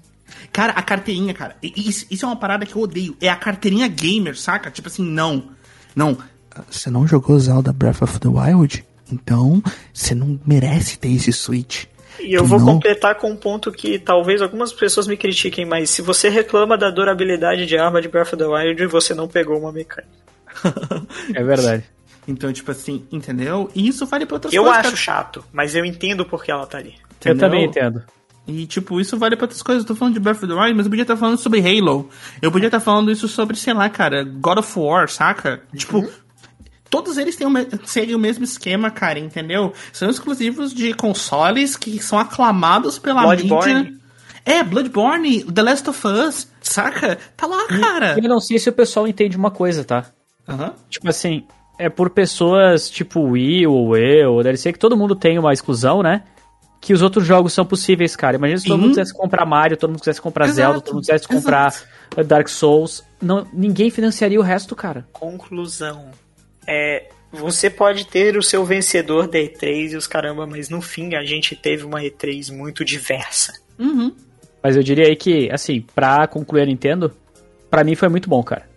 [0.53, 3.15] Cara, a carteirinha, cara, e- isso, isso é uma parada que eu odeio.
[3.21, 4.71] É a carteirinha gamer, saca?
[4.71, 5.43] Tipo assim, não.
[5.95, 6.17] Não.
[6.69, 8.85] Você não jogou Zelda Breath of the Wild?
[9.11, 9.61] Então,
[9.93, 11.85] você não merece ter esse Switch.
[12.19, 15.89] E eu vou não- completar com um ponto que talvez algumas pessoas me critiquem, mas
[15.89, 19.57] se você reclama da durabilidade de arma de Breath of the Wild, você não pegou
[19.59, 20.11] uma mecânica.
[21.33, 21.83] É verdade.
[22.27, 23.69] Então, tipo assim, entendeu?
[23.73, 24.79] E isso vale pra outras Eu coisas.
[24.79, 26.89] acho cara, chato, mas eu entendo porque ela tá ali.
[27.25, 27.37] Eu entendeu?
[27.49, 28.03] também entendo.
[28.47, 29.83] E, tipo, isso vale pra outras coisas.
[29.83, 32.09] Eu tô falando de Breath of the Wild, mas eu podia estar falando sobre Halo.
[32.41, 35.61] Eu podia estar falando isso sobre, sei lá, cara, God of War, saca?
[35.75, 36.07] Tipo,
[36.91, 37.51] todos eles têm o
[37.85, 39.73] seguem o mesmo esquema, cara, entendeu?
[39.93, 43.73] São exclusivos de consoles que são aclamados pela Bloodborne.
[43.73, 44.01] mídia.
[44.43, 47.17] É, Bloodborne, The Last of Us, saca?
[47.37, 48.19] Tá lá, cara.
[48.21, 50.07] Eu não sei se o pessoal entende uma coisa, tá?
[50.47, 50.73] Aham.
[50.89, 51.45] Tipo assim,
[51.79, 56.03] é por pessoas tipo Wii ou eu, deve ser que todo mundo tem uma exclusão,
[56.03, 56.23] né?
[56.81, 58.35] Que os outros jogos são possíveis, cara.
[58.35, 58.81] Imagina se todo Sim.
[58.81, 61.73] mundo quisesse comprar Mario, todo mundo quisesse comprar Exato, Zelda, todo mundo quisesse comprar
[62.17, 63.03] uh, Dark Souls.
[63.21, 65.07] Não, ninguém financiaria o resto, cara.
[65.13, 66.09] Conclusão.
[66.67, 71.15] É, você pode ter o seu vencedor da E3 e os caramba, mas no fim
[71.15, 73.53] a gente teve uma E3 muito diversa.
[73.79, 74.13] Uhum.
[74.61, 77.11] Mas eu diria aí que, assim, pra concluir a Nintendo,
[77.69, 78.69] pra mim foi muito bom, cara.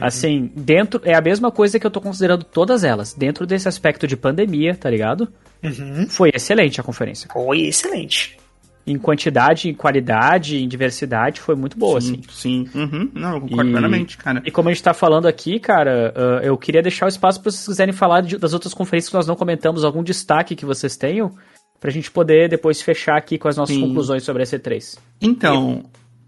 [0.00, 1.00] Assim, dentro.
[1.04, 3.12] É a mesma coisa que eu tô considerando todas elas.
[3.12, 5.28] Dentro desse aspecto de pandemia, tá ligado?
[5.62, 6.06] Uhum.
[6.08, 7.28] Foi excelente a conferência.
[7.32, 8.39] Foi excelente.
[8.86, 12.20] Em quantidade, em qualidade, em diversidade, foi muito boa, assim.
[12.30, 12.78] Sim, sim.
[12.78, 13.10] Uhum.
[13.14, 14.42] Não, eu concordo E- plenamente, cara.
[14.44, 17.50] E como a gente tá falando aqui, cara, ah, eu queria deixar o espaço pra
[17.52, 20.96] vocês quiserem falar de- das outras conferências que nós não comentamos, algum destaque que vocês
[20.96, 21.30] tenham,
[21.78, 23.82] pra gente poder depois fechar aqui com as nossas Sim.
[23.86, 24.98] conclusões sobre a C3.
[25.20, 25.84] Então,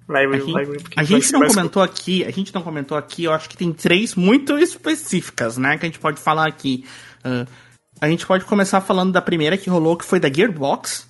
[0.06, 0.66] Vai, A vai, gente, vai, a
[0.96, 4.14] vai gente não comentou aqui, a gente não comentou aqui, eu acho que tem três
[4.14, 6.84] muito específicas, né, que a gente pode falar aqui.
[7.24, 7.46] Ah,
[8.00, 11.06] a gente pode começar falando da primeira que rolou, que foi da Gearbox,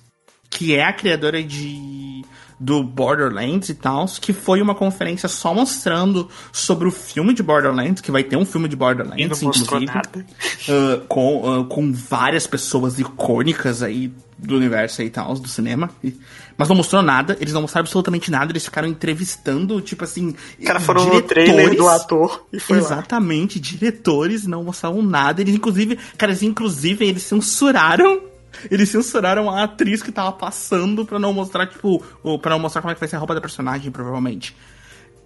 [0.53, 2.23] que é a criadora de
[2.59, 8.01] do Borderlands e tal, que foi uma conferência só mostrando sobre o filme de Borderlands,
[8.01, 10.25] que vai ter um filme de E não Borderlands, mostrou inclusive nada.
[10.69, 15.89] uh, com, uh, com várias pessoas icônicas aí do universo aí e tal, do cinema.
[16.55, 20.33] Mas não mostrou nada, eles não mostraram absolutamente nada, eles ficaram entrevistando, tipo assim.
[20.57, 22.01] Os caras foram no trailer do diretores.
[22.01, 22.83] ator e foi lá.
[22.83, 25.41] Exatamente, diretores não mostravam nada.
[25.41, 28.32] Eles, inclusive, cara, eles, inclusive, eles censuraram.
[28.69, 32.03] Eles censuraram a atriz que tava passando pra não mostrar, tipo,
[32.39, 34.55] pra não mostrar como é que vai ser a roupa da personagem, provavelmente.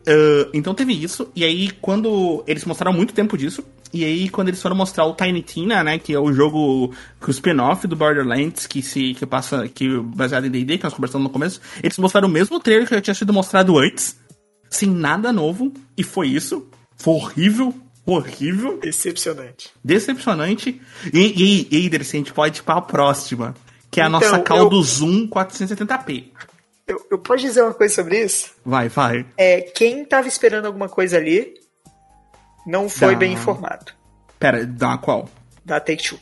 [0.07, 2.43] Ah, então teve isso, e aí quando.
[2.47, 3.63] Eles mostraram muito tempo disso,
[3.93, 7.29] e aí quando eles foram mostrar o Tiny Tina, né, que é o jogo, que
[7.29, 11.25] o spin-off do Borderlands, que se que passa, que baseado em D&D, que nós conversamos
[11.25, 14.17] no começo, eles mostraram o mesmo trailer que já tinha sido mostrado antes,
[14.69, 16.67] sem nada novo, e foi isso.
[16.95, 17.73] Foi horrível,
[18.07, 19.69] horrível, Decepcionante.
[19.83, 20.81] decepcionante.
[21.13, 23.53] E, e, e Dercy, a gente pode ir pra próxima,
[23.91, 26.31] que é a Então, nossa call eu- Zoom 470p.
[26.87, 28.51] Eu, eu posso dizer uma coisa sobre isso?
[28.65, 29.25] Vai, vai.
[29.35, 31.53] É, quem tava esperando alguma coisa ali
[32.65, 33.19] não foi Tá.
[33.19, 33.91] bem informado.
[34.39, 35.29] Pera, dá qual?
[35.65, 36.17] Da Take-Two.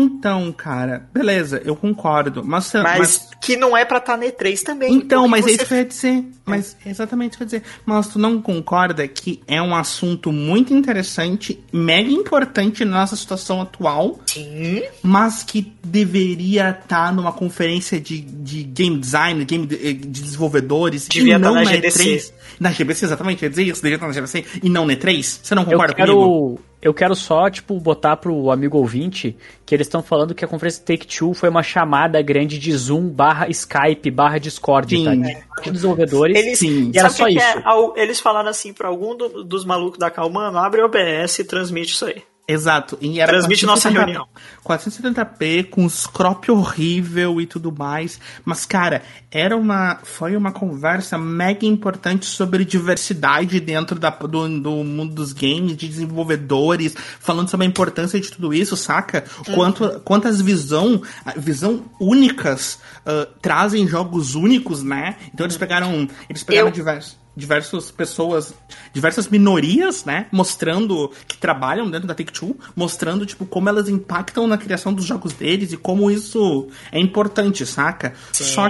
[0.00, 2.44] Então, cara, beleza, eu concordo.
[2.44, 4.92] Mas, Mas, mas que não é pra estar na E3 também.
[4.94, 6.24] Então, mas é você- isso que eu ia dizer.
[6.46, 7.62] Mas é exatamente isso que eu ia dizer.
[7.84, 13.60] Mas tu não concorda que é um assunto muito interessante, mega importante na nossa situação
[13.60, 14.82] atual, Sim.
[15.02, 21.08] mas que deveria estar numa conferência de, de game design, game de, eh, de desenvolvedores,
[21.08, 22.02] Devia e tá não na na GDC.
[22.04, 22.32] E3.
[22.60, 25.40] Na GBC, exatamente, eu ia dizer isso, devia estar na GBC e não na E3.
[25.42, 26.60] Você não Eu concorda comigo?
[26.80, 29.36] Eu quero só, tipo, botar pro amigo ouvinte
[29.66, 33.48] que eles estão falando que a conferência Take-Two foi uma chamada grande de Zoom barra
[33.48, 35.04] Skype barra Discord, Sim.
[35.22, 35.60] tá?
[35.62, 36.36] De desenvolvedores.
[36.36, 36.90] Eles, Sim.
[36.94, 37.46] E era só que isso.
[37.46, 38.02] É?
[38.02, 41.44] Eles falaram assim pra algum do- dos malucos da Cal, mano, abre o OBS e
[41.44, 42.22] transmite isso aí.
[42.50, 42.96] Exato.
[43.02, 44.28] E era Transmite nossa 470p, reunião.
[44.64, 48.18] 470p com os crop horrível e tudo mais.
[48.42, 49.98] Mas, cara, era uma.
[50.02, 55.86] Foi uma conversa mega importante sobre diversidade dentro da, do, do mundo dos games, de
[55.86, 59.24] desenvolvedores, falando sobre a importância de tudo isso, saca?
[59.54, 61.02] Quanto, quantas visão,
[61.36, 65.16] visão únicas ah, trazem jogos únicos, né?
[65.34, 66.08] Então eles pegaram.
[66.30, 68.52] Eles pegaram Eu- diversos diversas pessoas,
[68.92, 74.58] diversas minorias, né, mostrando que trabalham dentro da Take-Two, mostrando tipo como elas impactam na
[74.58, 78.12] criação dos jogos deles e como isso é importante, saca?
[78.32, 78.68] Só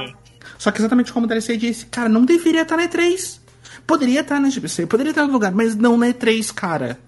[0.59, 3.41] só que exatamente como o DLC disse, cara, não deveria estar na E3.
[3.87, 6.99] Poderia estar na GBC, poderia estar no lugar, mas não na E3, cara.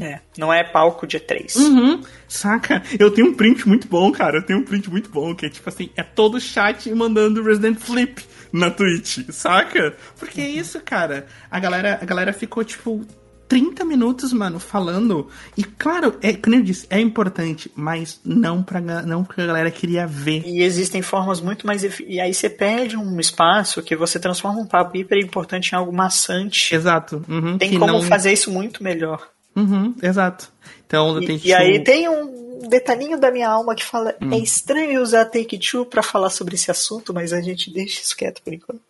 [0.00, 1.56] É, não é palco de E3.
[1.56, 2.82] Uhum, saca?
[2.98, 4.38] Eu tenho um print muito bom, cara.
[4.38, 7.78] Eu tenho um print muito bom, que é tipo assim, é todo chat mandando Resident
[7.78, 8.24] Flip
[8.54, 9.94] na Twitch, saca?
[10.18, 11.26] Porque é isso, cara.
[11.50, 13.04] A galera, a galera ficou, tipo,
[13.48, 15.28] 30 minutos, mano, falando.
[15.56, 19.70] E claro, é, como eu disse, é importante, mas não pra não porque a galera
[19.70, 20.42] queria ver.
[20.46, 21.82] E existem formas muito mais.
[22.06, 25.92] E aí você perde um espaço que você transforma um papo hiper importante em algo
[25.92, 26.74] maçante.
[26.74, 27.24] Exato.
[27.28, 29.28] Uhum, Tem como não- fazer isso muito melhor.
[29.54, 30.48] Uhum, exato.
[30.86, 35.24] Então, E, e aí tem um detalhinho da minha alma que fala: é estranho usar
[35.26, 38.80] Take-Two pra falar sobre esse assunto, mas a gente deixa isso quieto por enquanto.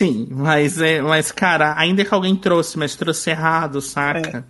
[0.00, 4.44] Sim, mas, é, mas, cara, ainda que alguém trouxe, mas trouxe errado, saca?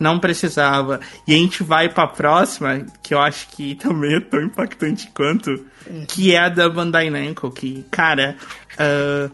[0.00, 1.00] Não precisava.
[1.26, 5.64] E a gente vai pra próxima, que eu acho que também é tão impactante quanto,
[6.08, 8.36] que é a da Bandai Namco, que, cara,
[8.76, 9.30] ah,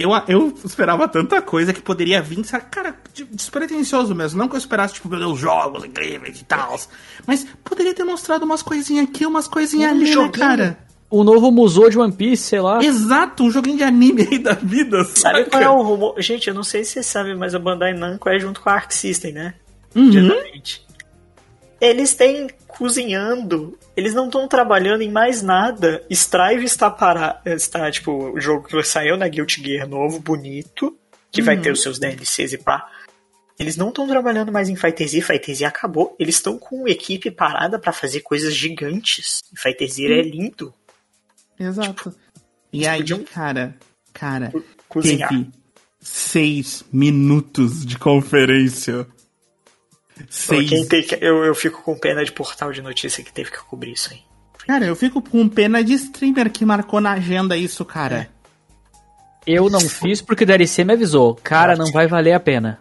[0.00, 2.64] eu, eu esperava tanta coisa que poderia vir, sabe?
[2.70, 4.38] Cara, de- despretensioso mesmo.
[4.38, 6.78] Não que eu esperasse, tipo, meu Deus, jogos incríveis e tal.
[7.26, 10.32] Mas poderia ter mostrado umas coisinhas aqui, umas coisinhas Um ali, né, joguinho.
[10.32, 10.78] cara?
[11.08, 12.82] O novo Musou de One Piece, sei lá.
[12.84, 15.50] Exato, um joguinho de anime aí da vida, Sabe saca?
[15.50, 16.14] qual é o rumor?
[16.22, 18.74] Gente, eu não sei se vocês sabem, mas a Bandai Namco é junto com a
[18.74, 19.54] Arc System, né?
[19.94, 20.08] Uhum.
[20.08, 20.86] Diretamente.
[21.80, 26.04] Eles têm cozinhando, eles não estão trabalhando em mais nada.
[26.10, 30.96] Strive está para está tipo o jogo que saiu na Guilty Gear novo, bonito,
[31.30, 32.88] que vai ter os seus DLCs e pá.
[33.58, 36.16] Eles não estão trabalhando mais em Fighter Z, Fighter Z acabou.
[36.18, 39.40] Eles estão com equipe parada pra fazer coisas gigantes.
[39.52, 40.72] E Fighter Z é lindo.
[41.58, 42.14] Exato.
[42.72, 43.76] E eles aí, podiam- cara,
[44.14, 44.50] cara,
[44.88, 45.28] Cozinhar.
[45.28, 45.48] teve
[46.00, 49.06] seis minutos de conferência.
[50.28, 50.68] Seis.
[50.68, 53.58] Quem tem que- eu, eu fico com pena de portal de notícia que teve que
[53.64, 54.20] cobrir isso aí.
[54.66, 58.28] Cara, eu fico com pena de streamer que marcou na agenda isso, cara.
[59.46, 61.34] Eu não fiz porque o DLC me avisou.
[61.42, 62.78] Cara, não vai valer a pena.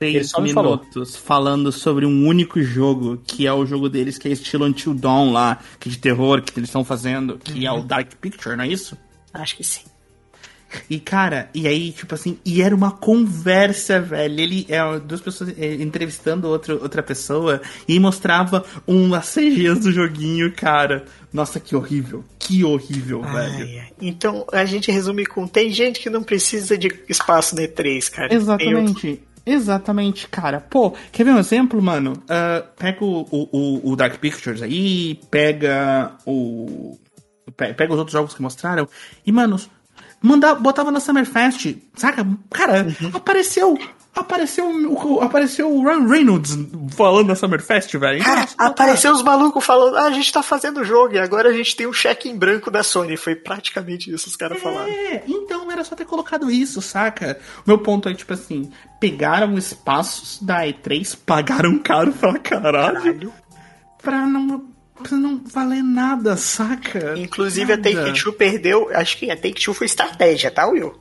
[0.00, 0.76] Ele Seis só me falou.
[0.78, 4.94] minutos falando sobre um único jogo, que é o jogo deles, que é estilo Until
[4.94, 8.56] Dawn lá, que é de terror, que eles estão fazendo, que é o Dark Picture,
[8.56, 8.96] não é isso?
[9.34, 9.82] Acho que sim.
[10.90, 14.38] E, cara, e aí, tipo assim, e era uma conversa, velho.
[14.40, 20.52] Ele é duas pessoas é, entrevistando outro, outra pessoa e mostrava umas CGs do joguinho,
[20.54, 21.04] cara.
[21.32, 22.24] Nossa, que horrível.
[22.38, 23.64] Que horrível, velho.
[23.66, 23.88] Ai, ai.
[24.00, 28.34] Então a gente resume com: tem gente que não precisa de espaço no E3, cara.
[28.34, 29.22] Exatamente.
[29.46, 30.60] Exatamente, cara.
[30.60, 32.22] Pô, quer ver um exemplo, mano?
[32.28, 36.98] Ah, pega o, o, o Dark Pictures aí, pega o.
[37.56, 38.86] pe- Pega os outros jogos que mostraram.
[39.24, 39.58] E, mano,
[40.22, 42.26] manda, botava na Summerfest, saca?
[42.50, 43.78] Cara, apareceu.
[44.16, 46.58] Apareceu, o- apareceu o Ryan Reynolds
[46.90, 48.24] falando na Summerfest, velho.
[48.24, 51.50] Cara, Nossa, apareceu os malucos falando: ah, a gente tá fazendo o jogo e agora
[51.50, 53.16] a gente tem um cheque em branco da Sony.
[53.16, 54.88] Foi praticamente isso que os caras falaram.
[54.90, 57.38] É, então era só ter colocado isso, saca?
[57.58, 63.32] O meu ponto é, tipo assim, pegaram espaços da E3, pagaram caro pra caralho, Caralho.
[64.02, 64.64] pra não,
[65.12, 67.14] não valer nada, saca?
[67.18, 67.90] Inclusive a Nada.
[67.90, 68.88] Take-Two perdeu.
[68.94, 70.94] Acho que a Take-Two foi estratégia, tá, Will?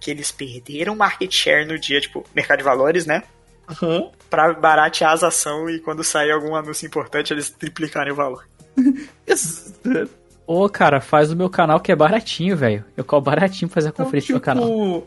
[0.00, 3.22] Que eles perderam market share no dia, tipo, mercado de valores, né?
[3.70, 4.10] Aham.
[4.30, 8.46] pra baratear as ações e quando sair algum anúncio importante eles triplicarem o valor.
[9.26, 10.08] Exato.
[10.46, 12.82] Ô, cara, faz o meu canal que é baratinho, velho.
[12.96, 14.64] Eu cobro baratinho pra fazer a Então, conferência no canal.
[14.64, 15.06] tipo,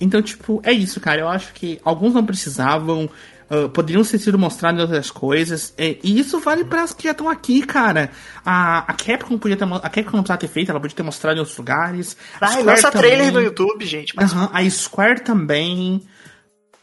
[0.00, 1.20] Então, tipo, é isso, cara.
[1.20, 3.10] Eu acho que alguns não precisavam.
[3.52, 5.74] Ah, poderiam ter sido mostrados em outras coisas.
[5.76, 8.10] é, e isso vale para as que já estão aqui, cara.
[8.44, 11.36] A, a Capcom podia ter A Capcom não precisava ter feito, ela podia ter mostrado
[11.36, 12.16] em outros lugares.
[12.40, 13.32] Ah, lança trailer também.
[13.32, 14.14] no YouTube, gente.
[14.16, 16.02] Mas Aham, a Square também.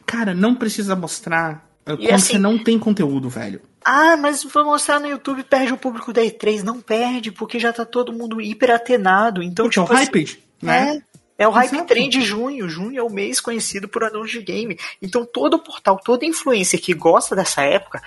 [0.06, 3.60] Cara, não precisa mostrar ah, quando assim- você não tem conteúdo, velho.
[3.84, 6.62] Ah, mas vou mostrar no YouTube, perde o público da E3.
[6.62, 9.42] Não perde, porque já tá todo mundo hiper atenado.
[9.42, 10.96] Então, Porque é o tipo assim, hype, né?
[10.96, 11.02] É,
[11.40, 11.88] é o hype Exato.
[11.88, 12.68] trend de junho.
[12.68, 14.78] Junho é o mês conhecido por anúncio de game.
[15.00, 18.02] Então todo portal, toda influencer que gosta dessa época,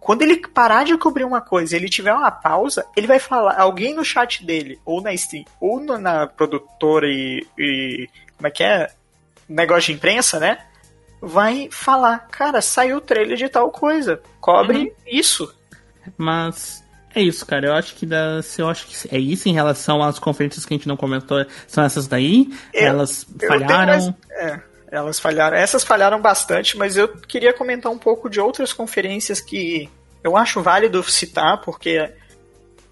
[0.00, 3.92] quando ele parar de cobrir uma coisa, ele tiver uma pausa, ele vai falar, alguém
[3.94, 8.62] no chat dele, ou na stream, ou na, na produtora e, e- como é que
[8.62, 8.88] é?
[9.48, 10.64] Negócio de imprensa, né?
[11.20, 14.20] Vai falar, cara, saiu o trailer de tal coisa.
[14.40, 14.90] Cobre Uhum.
[15.06, 15.52] isso.
[16.16, 16.84] Mas
[17.16, 17.66] é isso, cara.
[17.66, 20.76] Eu acho que dá, eu acho que é isso em relação às conferências que a
[20.76, 22.48] gente não comentou, são essas daí.
[22.72, 23.86] Eu- Elas falharam.
[23.86, 24.60] mais- É,
[24.92, 25.56] elas falharam.
[25.56, 29.88] Essas falharam bastante, mas eu queria comentar um pouco de outras conferências que
[30.22, 32.12] eu acho válido citar, porque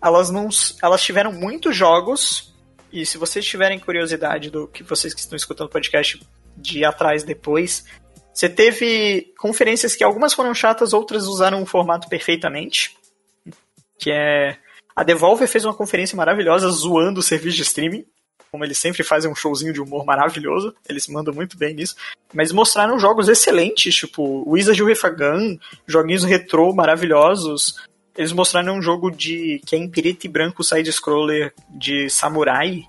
[0.02, 0.48] elas não,
[0.82, 2.52] elas tiveram muitos jogos.
[2.92, 6.20] E se vocês tiverem curiosidade do que vocês que estão escutando o podcast
[6.56, 7.84] de atrás depois,
[8.32, 12.96] você teve conferências que algumas foram chatas, outras usaram o formato perfeitamente.
[13.98, 14.56] Que é
[14.94, 18.04] a Devolver fez uma conferência maravilhosa zoando o serviço de streaming
[18.54, 21.96] como eles sempre fazem um showzinho de humor maravilhoso, eles mandam muito bem nisso,
[22.32, 25.58] mas mostraram jogos excelentes, tipo Wizard a Gun,
[25.88, 27.74] joguinhos retrô maravilhosos.
[28.16, 32.84] Eles mostraram um jogo de que é em preto e branco side-scroller de samurai,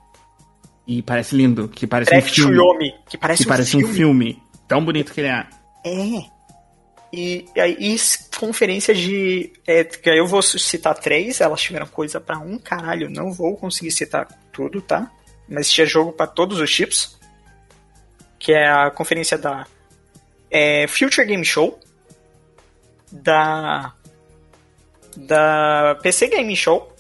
[0.87, 2.55] E parece lindo, que parece um filme.
[2.55, 3.85] Chuyomi, que parece, que um, parece filme.
[3.85, 4.43] um filme.
[4.67, 5.47] Tão bonito que ele é.
[5.83, 6.34] É.
[7.15, 7.95] E e aí, e
[8.37, 9.53] conferência de.
[9.65, 13.09] É, eu vou citar três, elas tiveram coisa pra um caralho.
[13.09, 15.09] Não vou conseguir citar tudo, tá?
[15.47, 17.17] Mas tinha jogo pra todos os chips.
[18.37, 19.65] Que é a conferência da
[20.51, 21.79] é, Future Game Show.
[23.09, 23.93] Da.
[25.15, 26.93] Da PC Game Show.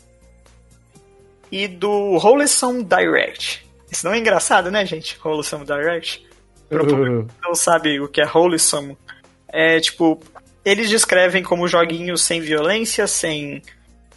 [1.51, 3.67] E do Rolesome Direct.
[3.91, 5.17] Isso não é engraçado, né, gente?
[5.17, 6.25] Rolesome Direct
[7.43, 8.97] não sabe o que é wholesome,
[9.55, 10.19] é tipo,
[10.65, 13.63] eles descrevem como joguinhos sem violência, sem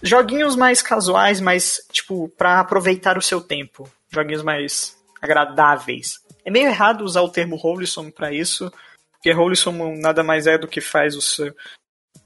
[0.03, 6.19] joguinhos mais casuais, mas tipo, pra aproveitar o seu tempo, joguinhos mais agradáveis.
[6.45, 8.73] É meio errado usar o termo wholesome pra isso,
[9.13, 11.55] porque wholesome nada mais é do que faz o seu,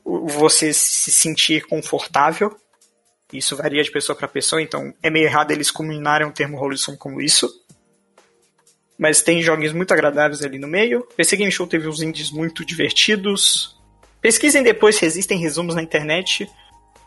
[0.05, 2.57] você se sentir confortável.
[3.31, 6.97] Isso varia de pessoa para pessoa, então é meio errado eles combinarem o termo wholesome
[6.97, 7.62] com isso
[9.03, 11.03] mas tem joguinhos muito agradáveis ali no meio.
[11.17, 13.77] PC Game Show teve uns indies muito divertidos.
[14.21, 16.49] Pesquisem depois se existem resumos na internet.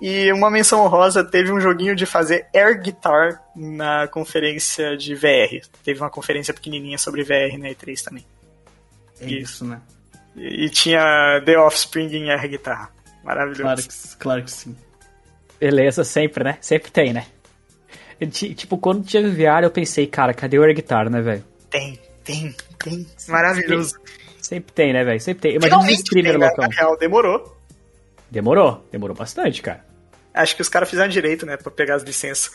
[0.02, 5.66] E uma menção honrosa, teve um joguinho de fazer air guitar na conferência de VR.
[5.86, 8.26] Teve uma conferência pequenininha sobre VR na E3 também.
[9.22, 9.80] É isso, né?
[10.36, 12.92] E, e tinha The Offspring em air guitar.
[13.24, 13.62] Maravilhoso.
[13.64, 14.76] Claro que, claro que sim.
[15.58, 16.58] Beleza, sempre, né?
[16.60, 17.26] Sempre tem, né?
[18.30, 21.55] Ti- Tipo, quando tinha VR, eu pensei, cara, cadê o air guitar, né, velho?
[21.70, 23.08] Tem, tem, tem.
[23.28, 23.96] Maravilhoso.
[24.42, 25.20] Sempre tem, né, velho?
[25.20, 25.52] Sempre tem.
[25.56, 26.48] Imagina os Finalmente streamers tem, né?
[26.48, 26.68] loucão.
[26.68, 27.58] Na real, demorou.
[28.30, 29.86] Demorou, demorou bastante, cara.
[30.34, 31.58] Acho que os caras fizeram direito, né?
[31.58, 32.52] Pra pegar as licenças.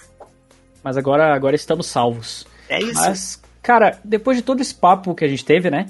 [0.83, 2.47] Mas agora, agora estamos salvos.
[2.69, 2.95] É isso.
[2.95, 5.87] Mas, cara, depois de todo esse papo que a gente teve, né?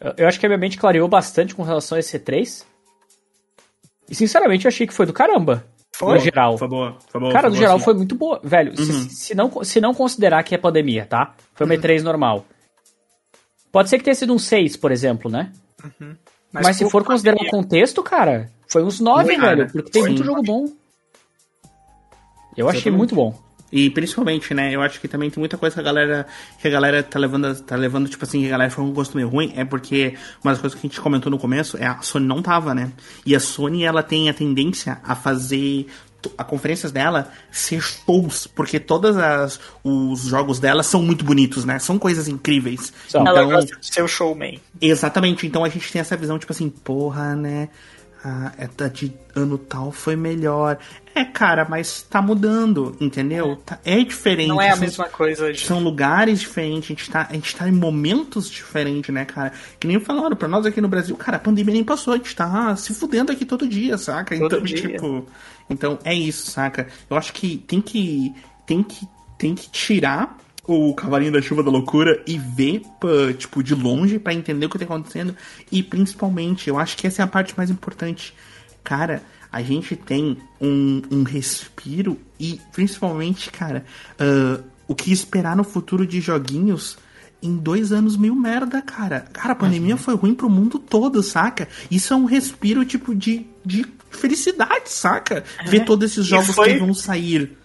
[0.00, 2.64] eu- Eu acho que a minha mente clareou bastante com relação a esse C3.
[4.08, 5.64] E sinceramente eu achei que foi do caramba.
[6.06, 6.14] Foi.
[6.14, 6.58] No geral.
[6.58, 7.32] Foi boa, foi boa.
[7.32, 7.84] Cara, foi no boa, geral sim.
[7.84, 8.40] foi muito boa.
[8.42, 9.08] Velho, se- Uhum.
[9.08, 11.34] se, não, se não considerar que é pandemia, tá?
[11.54, 12.44] Foi uma E3 normal.
[13.70, 15.52] Pode ser que tenha sido um 6, por exemplo, né?
[16.52, 19.70] Mas, se por for considerar o contexto, cara, foi uns 9, Foi, velho.
[19.72, 20.10] Porque tem Foi.
[20.10, 20.66] muito jogo bom.
[22.56, 22.98] Eu achei Exatamente.
[22.98, 23.34] muito bom.
[23.72, 26.26] E principalmente, né, eu acho que também tem muita coisa que a galera,
[26.60, 29.16] que a galera tá levando, tá levando, tipo assim, que a galera foi um gosto
[29.16, 32.02] meio ruim, é porque uma das coisas que a gente comentou no começo é a
[32.02, 32.92] Sony não tava, né?
[33.24, 35.86] E a Sony, ela tem a tendência a fazer
[36.38, 41.78] a conferências dela ser shows, porque todas as os jogos dela são muito bonitos, né?
[41.78, 42.92] São coisas incríveis.
[43.08, 43.26] São.
[43.26, 44.60] Ela Então, gosta de ser o showman.
[44.80, 47.68] Exatamente, então a gente tem essa visão, tipo assim, porra, né?
[48.24, 50.78] A essa de ano tal foi melhor.
[51.14, 53.56] É, cara, mas tá mudando, entendeu?
[53.56, 54.48] Tá- é diferente.
[54.48, 55.52] Não é a são- mesma coisa.
[55.52, 55.60] De...
[55.66, 59.52] São lugares diferentes, a gente, tá, a gente tá em momentos diferentes, né, cara?
[59.80, 62.34] Que nem falaram pra nós aqui no Brasil, cara, a pandemia nem passou, a gente
[62.36, 64.36] tá se fudendo aqui todo dia, saca?
[64.38, 64.76] Todo então, dia.
[64.76, 65.26] tipo.
[65.68, 66.86] Então, é isso, saca?
[67.10, 68.32] Eu acho que tem que.
[68.64, 72.82] Tem que, tem que tirar o Cavalinho da Chuva da Loucura e ver,
[73.36, 75.34] tipo, de longe para entender o que tá acontecendo.
[75.70, 78.34] E principalmente, eu acho que essa é a parte mais importante.
[78.84, 83.84] Cara, a gente tem um, um respiro e principalmente, cara,
[84.20, 86.96] uh, o que esperar no futuro de joguinhos
[87.42, 89.26] em dois anos meio merda, cara.
[89.32, 91.68] Cara, a pandemia foi ruim pro mundo todo, saca?
[91.90, 95.42] Isso é um respiro, tipo, de, de felicidade, saca?
[95.66, 97.56] Ver todos esses jogos foi- que vão sair.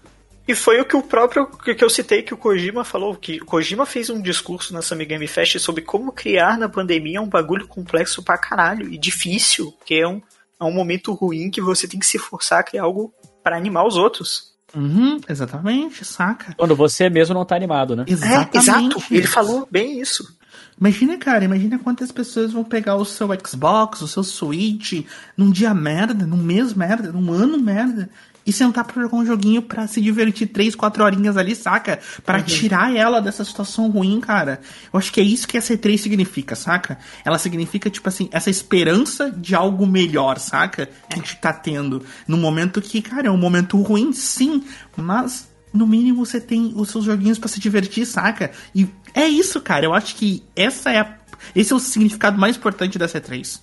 [0.48, 3.46] E foi o que o próprio que eu citei que o Kojima falou, que o
[3.46, 7.68] Kojima fez um discurso na Summer Game Fest sobre como criar na pandemia um bagulho
[7.68, 10.22] complexo pra caralho e difícil, que é um,
[10.60, 13.86] é um momento ruim que você tem que se forçar a criar algo pra animar
[13.86, 14.56] os outros.
[14.74, 16.54] Uhum, exatamente, saca?
[16.58, 18.06] Quando você mesmo não tá animado, né?
[18.08, 18.56] Exatamente.
[18.56, 19.04] É, exato.
[19.12, 20.38] Ele falou bem isso.
[20.80, 25.74] Imagina, cara, imagina quantas pessoas vão pegar o seu Xbox, o seu Switch, num dia
[25.74, 28.10] merda, num mês merda, num ano merda,
[28.48, 32.00] e sentar pra jogar um joguinho pra se divertir três, quatro horinhas ali, saca?
[32.26, 34.62] Pra tirar ela dessa situação ruim, cara.
[34.92, 36.98] Eu acho que é isso que essa E3 significa, saca?
[37.26, 40.86] Ela significa, tipo assim, essa esperança de algo melhor, saca?
[41.10, 42.04] Que a gente tá tendo.
[42.28, 44.64] Num momento que, cara, é um momento ruim, sim,
[44.96, 48.52] mas no mínimo você tem os seus joguinhos pra se divertir, saca?
[48.74, 49.86] E é isso, cara.
[49.86, 51.18] Eu acho que essa é a-
[51.54, 53.60] esse é o significado mais importante da C3.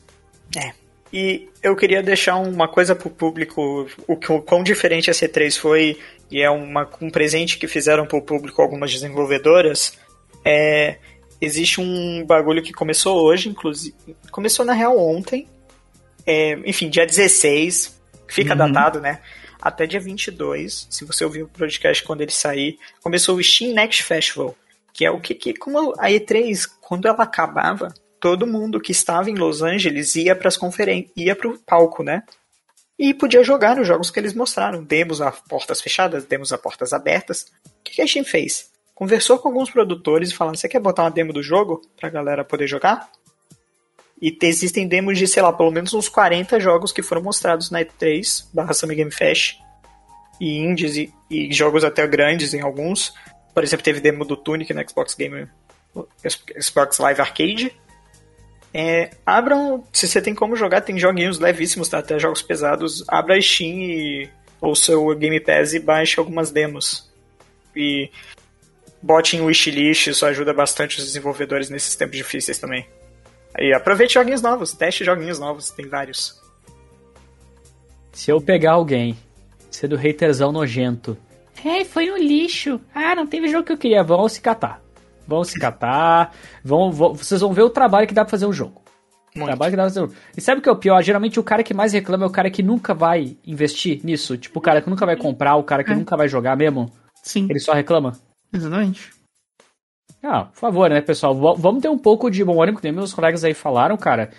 [0.56, 0.83] É.
[1.14, 5.96] E eu queria deixar uma coisa pro público, o, quão diferente a C3 foi,
[6.28, 9.96] e é uma, um presente que fizeram pro público algumas desenvolvedoras.
[10.44, 10.98] É,
[11.40, 13.94] existe um bagulho que começou hoje, inclusive.
[14.32, 15.46] Começou na real ontem.
[16.26, 17.96] É, enfim, dia 16.
[18.26, 19.20] Fica datado, né?
[19.62, 24.02] Até dia 22, se você ouvir o podcast quando ele sair, começou o Steam Next
[24.02, 24.56] Festival,
[24.92, 27.94] que é o que, que como a E3, quando ela acabava,
[28.24, 32.02] todo mundo que estava em Los Angeles ia para as conferências, ia para o palco,
[32.02, 32.22] né?
[32.98, 36.94] E podia jogar os jogos que eles mostraram, demos a portas fechadas, demos a portas
[36.94, 37.52] abertas.
[37.66, 38.70] O que, que a Steam fez?
[38.94, 42.42] Conversou com alguns produtores e falando: "Você quer botar uma demo do jogo pra galera
[42.42, 43.10] poder jogar?"
[44.22, 47.70] E te- existem demos de, sei lá, pelo menos uns 40 jogos que foram mostrados
[47.70, 49.58] na E3, barra Summer Game Fest,
[50.40, 53.12] e indies e, e jogos até grandes em alguns.
[53.52, 55.46] Por exemplo, teve demo do Tunic no Xbox Game
[56.58, 57.83] Xbox Live Arcade.
[58.76, 61.98] É, abram, se você tem como jogar, tem joguinhos levíssimos, tá?
[61.98, 63.04] até jogos pesados.
[63.06, 64.28] Abra a Steam e,
[64.60, 67.08] ou seu Game Pass e baixe algumas demos.
[67.76, 68.10] E
[69.00, 72.84] bote em wishlist, isso ajuda bastante os desenvolvedores nesses tempos difíceis também.
[73.56, 76.42] E aproveite joguinhos novos, teste joguinhos novos, tem vários.
[78.12, 79.16] Se eu pegar alguém,
[79.70, 81.16] ser do haterzão nojento.
[81.64, 82.80] É, foi um lixo.
[82.92, 84.02] Ah, não teve jogo que eu queria.
[84.02, 84.83] Vão se catar.
[85.26, 86.32] Vão se catar.
[86.62, 88.82] Vão, vão- vocês vão ver o trabalho que dá pra fazer um jogo.
[89.34, 89.48] O Muito.
[89.48, 90.16] trabalho que dá pra fazer um jogo.
[90.36, 91.02] E sabe o que é o pior?
[91.02, 94.36] Geralmente o cara que mais reclama é o cara que nunca vai investir nisso.
[94.36, 96.90] Tipo, o cara que nunca vai comprar, o cara que nunca vai jogar mesmo.
[97.22, 98.12] Sim, Ele só reclama.
[98.52, 99.10] exatamente.
[100.22, 101.34] Ah, por favor, né, pessoal?
[101.34, 104.30] V- vamos ter um pouco de bom ânimo, que nem meus colegas aí falaram, cara.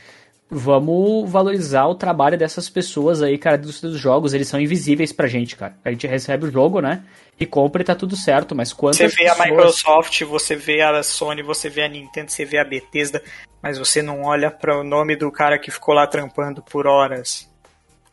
[0.49, 4.33] Vamos valorizar o trabalho dessas pessoas aí, cara, dos, dos jogos.
[4.33, 5.75] Eles são invisíveis pra gente, cara.
[5.83, 7.03] A gente recebe o jogo, né?
[7.39, 10.81] E compra e tá tudo certo, mas quantas Você vê a pessoas- Microsoft, você vê
[10.81, 13.21] a Sony, você vê a Nintendo, você vê a Bethesda,
[13.61, 17.49] mas você não olha para o nome do cara que ficou lá trampando por horas.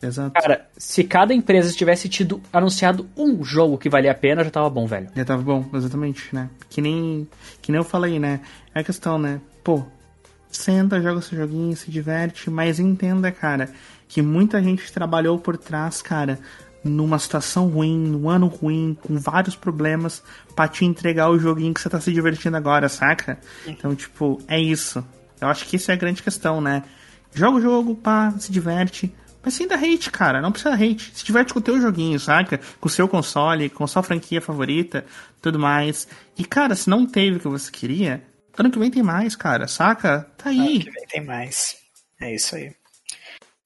[0.02, 0.33] Exato.
[0.33, 4.69] Cara, se cada empresa tivesse tido anunciado um jogo que valia a pena, já tava
[4.69, 5.09] bom, velho.
[5.15, 6.51] Já tava bom, exatamente, né?
[6.69, 7.28] Que nem,
[7.61, 8.41] que nem eu falei, né?
[8.75, 9.41] É a questão, né?
[9.62, 9.85] Pô,
[10.53, 13.71] senta, joga seu joguinho, se diverte, mas entenda, cara,
[14.09, 16.39] que muita gente trabalhou por trás, cara,
[16.85, 20.23] numa situação ruim, num ano ruim, com vários problemas,
[20.55, 23.39] pra te entregar o joguinho que você tá se divertindo agora, saca?
[23.67, 25.05] Então, tipo, é isso.
[25.41, 26.83] Eu acho que isso é a grande questão, né?
[27.35, 29.15] Joga o jogo, pá, se diverte.
[29.43, 30.41] Mas sem dar hate, cara.
[30.41, 31.11] Não precisa hate.
[31.15, 32.61] Se diverte com o teu joguinho, saca?
[32.81, 35.05] Com o seu console, com a sua franquia favorita,
[35.41, 36.07] tudo mais.
[36.39, 38.23] E, cara, se não teve o que você queria,
[38.59, 40.27] ano que vem tem mais, cara, saca?
[40.37, 40.79] Tá Ano aí.
[40.81, 41.77] que vem tem mais.
[42.21, 42.73] É isso aí.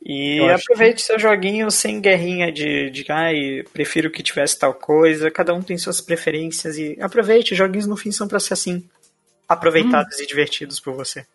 [0.08, 5.30] E Eu aproveite seu joguinho sem guerrinha de, de ai, prefiro que tivesse tal coisa.
[5.30, 7.54] Cada um tem suas preferências e aproveite.
[7.56, 8.88] Joguinhos no fim são pra ser assim.
[9.48, 11.26] Aproveitados e divertidos por você.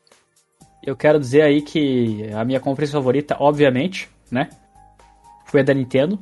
[0.84, 4.50] Eu quero dizer aí que a minha conferência favorita, obviamente, né?
[5.46, 6.18] Foi a da Nintendo.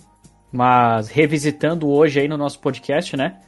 [0.51, 3.39] Mas revisitando hoje aí no nosso podcast, né?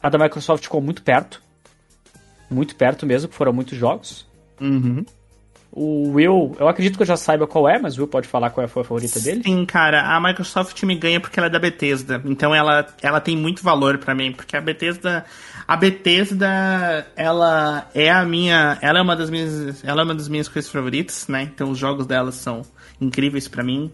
[0.00, 1.42] A da Microsoft ficou muito perto.
[2.54, 4.26] Muito perto mesmo, que foram muitos jogos.
[4.60, 5.04] Uhum.
[5.76, 8.50] O Will, eu acredito que eu já saiba qual é, mas o Will pode falar
[8.50, 9.42] qual foi a favorita dele.
[9.42, 12.22] Sim, cara, a Microsoft me ganha porque ela é da Bethesda.
[12.24, 15.24] Então ela, ela tem muito valor pra mim, porque a Bethesda,
[15.66, 20.28] a Bethesda, ela é a minha, ela é uma das minhas, ela é uma das
[20.28, 21.42] minhas coisas favoritas, né?
[21.42, 22.62] Então os jogos dela são
[23.00, 23.90] incríveis pra mim.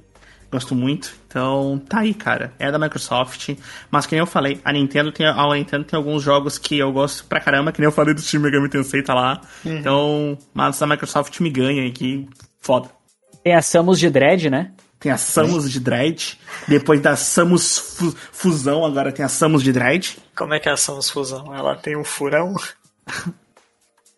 [0.51, 1.15] Gosto muito.
[1.29, 2.53] Então, tá aí, cara.
[2.59, 3.51] É da Microsoft.
[3.91, 6.91] Mas que nem eu falei, a Nintendo tem, a Nintendo tem alguns jogos que eu
[6.93, 9.41] gosto pra caramba, que nem eu falei do Steam Megami Tensei, tá lá.
[9.65, 9.77] Uhum.
[9.79, 12.29] Então, mas a Microsoft me ganha aqui.
[12.61, 12.89] Foda.
[13.45, 14.73] Tem a Samus de Dread, né?
[14.99, 16.39] Tem a Samus de Dread.
[16.69, 20.19] Depois da Samus fu- Fusão, agora tem a Samus de Dread.
[20.37, 21.55] Como é que é a Samus Fusão?
[21.55, 22.55] Ela tem um furão?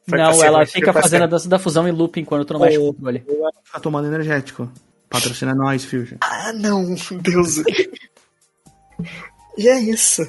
[0.08, 2.78] Não, ela fica fazendo ser- a dança da fusão em looping quando tu não mexe
[2.78, 3.24] com o controle.
[3.72, 4.68] Tá tomando energético.
[5.12, 6.16] Patrocina nós, Fusion.
[6.22, 7.58] Ah, não, Deus.
[9.58, 10.26] e é isso.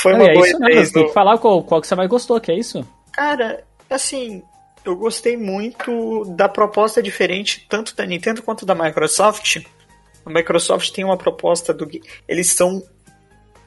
[0.00, 0.58] Foi uma é boa isso?
[0.58, 2.86] E3 Mas tem que falar qual, qual que você mais gostou, que é isso?
[3.12, 4.42] Cara, assim,
[4.84, 9.58] eu gostei muito da proposta diferente, tanto da Nintendo quanto da Microsoft.
[10.24, 11.88] A Microsoft tem uma proposta do.
[12.26, 12.82] Eles são.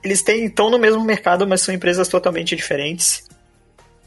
[0.04, 3.24] Eles têm, estão no mesmo mercado, mas são empresas totalmente diferentes.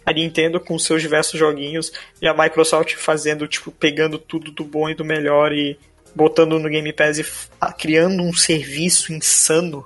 [0.05, 4.89] A Nintendo com seus diversos joguinhos e a Microsoft fazendo, tipo, pegando tudo do bom
[4.89, 5.79] e do melhor e
[6.19, 7.25] botando no Game Pass e
[7.61, 9.85] ah, criando um serviço insano.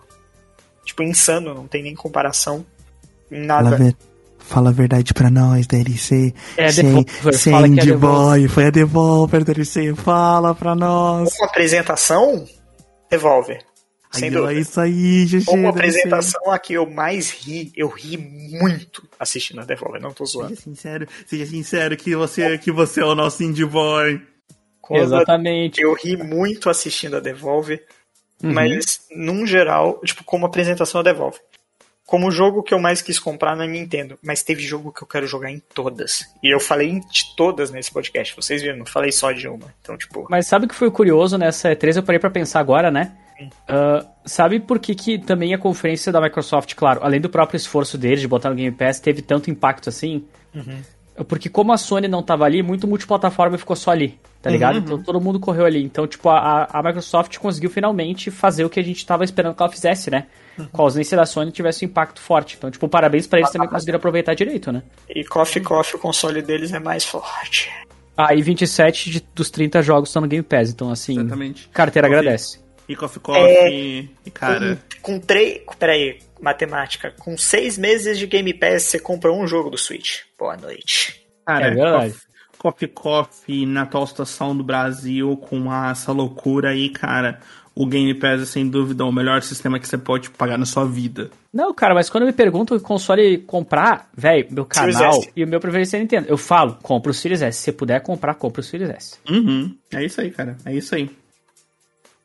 [0.85, 2.65] Tipo, insano, não tem nem comparação.
[3.31, 3.77] em Fala, Nada.
[3.77, 3.97] a ver-
[4.39, 6.35] fala a verdade pra nós, DLC.
[6.57, 7.97] É a sem, Devolver, sem fala é.
[7.97, 9.95] Boy, foi a Devolver, DLC.
[9.95, 11.31] Fala pra nós.
[11.39, 12.45] Uma apresentação,
[13.11, 13.61] Devolver.
[14.11, 14.53] Sem Aí, dúvida.
[14.53, 15.45] é isso aí, GG.
[15.49, 20.27] Uma apresentação a que eu mais ri, eu ri muito assistindo a Devolver, não tô
[20.27, 20.51] zoando.
[20.51, 24.21] Seja sincero, seja sincero que você, que você é o nosso Indie Boy.
[24.91, 25.81] Exatamente.
[25.81, 27.85] Eu ri muito assistindo a Devolver,
[28.43, 28.53] Uhum.
[28.53, 31.41] mas num geral, tipo, como apresentação a Devolver.
[32.05, 35.27] Como jogo que eu mais quis comprar na Nintendo, mas teve jogo que eu quero
[35.27, 36.27] jogar em todas.
[36.43, 39.73] E eu falei de todas nesse podcast, vocês viram, não falei só de uma.
[39.81, 41.97] Então, tipo, Mas sabe o que foi curioso nessa E3?
[41.97, 43.17] Eu parei pra pensar agora, né?
[43.67, 47.97] Ah, sabe por que, que também a conferência da Microsoft, claro, além do próprio esforço
[47.97, 50.25] deles de botar no Game Pass, teve tanto impacto assim?
[51.29, 54.79] Porque como a Sony não tava ali, muito multiplataforma ficou só ali, tá ligado?
[54.79, 55.83] Então todo mundo correu ali.
[55.83, 59.63] Então, tipo, a, a Microsoft conseguiu finalmente fazer o que a gente tava esperando que
[59.63, 60.27] ela fizesse, né?
[60.73, 62.57] Com a ausência da Sony tivesse um impacto forte.
[62.59, 64.83] Então, tipo, parabéns pra eles também conseguiram aproveitar direito, né?
[65.09, 67.71] e Coffee Coffee, o console deles é mais forte.
[68.17, 71.69] Aí 27 de- dos 30 jogos estão no Game Pass, então assim, Exatamente.
[71.71, 72.19] carteira Confia.
[72.21, 72.61] agradece.
[72.87, 74.79] E Coffee Coffee, e cara...
[75.01, 75.63] Com, com três.
[75.79, 77.15] Peraí, matemática.
[77.19, 80.21] Com seis meses de Game Pass, você compra um jogo do Switch.
[80.39, 81.25] Boa noite.
[81.47, 82.13] Cara, É verdade.
[82.13, 82.32] Coffee
[82.89, 87.41] Coffee na atual situação do Brasil, com essa loucura aí, cara,
[87.75, 90.85] o Game Pass é sem dúvida o melhor sistema que você pode pagar na sua
[90.85, 91.31] vida.
[91.53, 95.61] Não, cara, mas quando me perguntam que console comprar, velho, meu canal e o meu
[95.61, 96.29] preferido é Nintendo.
[96.29, 97.59] Eu falo, compra o Series S.
[97.59, 99.19] Se você puder comprar, compra o Series S.
[99.29, 99.75] Uhum.
[99.91, 100.57] É isso aí, cara.
[100.65, 101.11] É isso aí.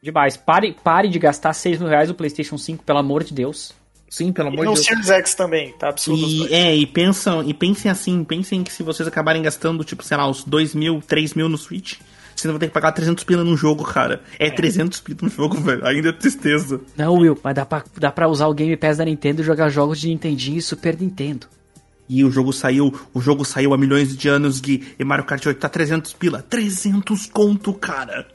[0.02, 0.38] Demais.
[0.38, 3.74] Pare, pare de gastar 6 mil reais no PlayStation 5, pelo amor de Deus.
[4.10, 4.86] Sim, pelo E amor de no Deus.
[4.86, 6.26] Series X também, tá absurdo.
[6.26, 10.16] E, é, e pensam, e pensem assim, pensem que se vocês acabarem gastando, tipo, sei
[10.18, 11.96] lá, uns 2 mil, 3 mil no Switch,
[12.36, 14.22] vocês vão ter que pagar 300 pila num jogo, cara.
[14.40, 15.86] É 300 pila num jogo, velho.
[15.86, 16.80] Ainda é tristeza.
[16.96, 19.70] Não, Will, mas dá pra, dá pra usar o Game Pass da Nintendo e jogar
[19.70, 21.48] jogos de Nintendinho e Super Nintendo.
[22.10, 25.46] E o jogo saiu, o jogo saiu há milhões de anos, Gui, e Mario Kart
[25.46, 26.42] 8 tá 300 pila.
[26.42, 28.26] 300 conto, cara.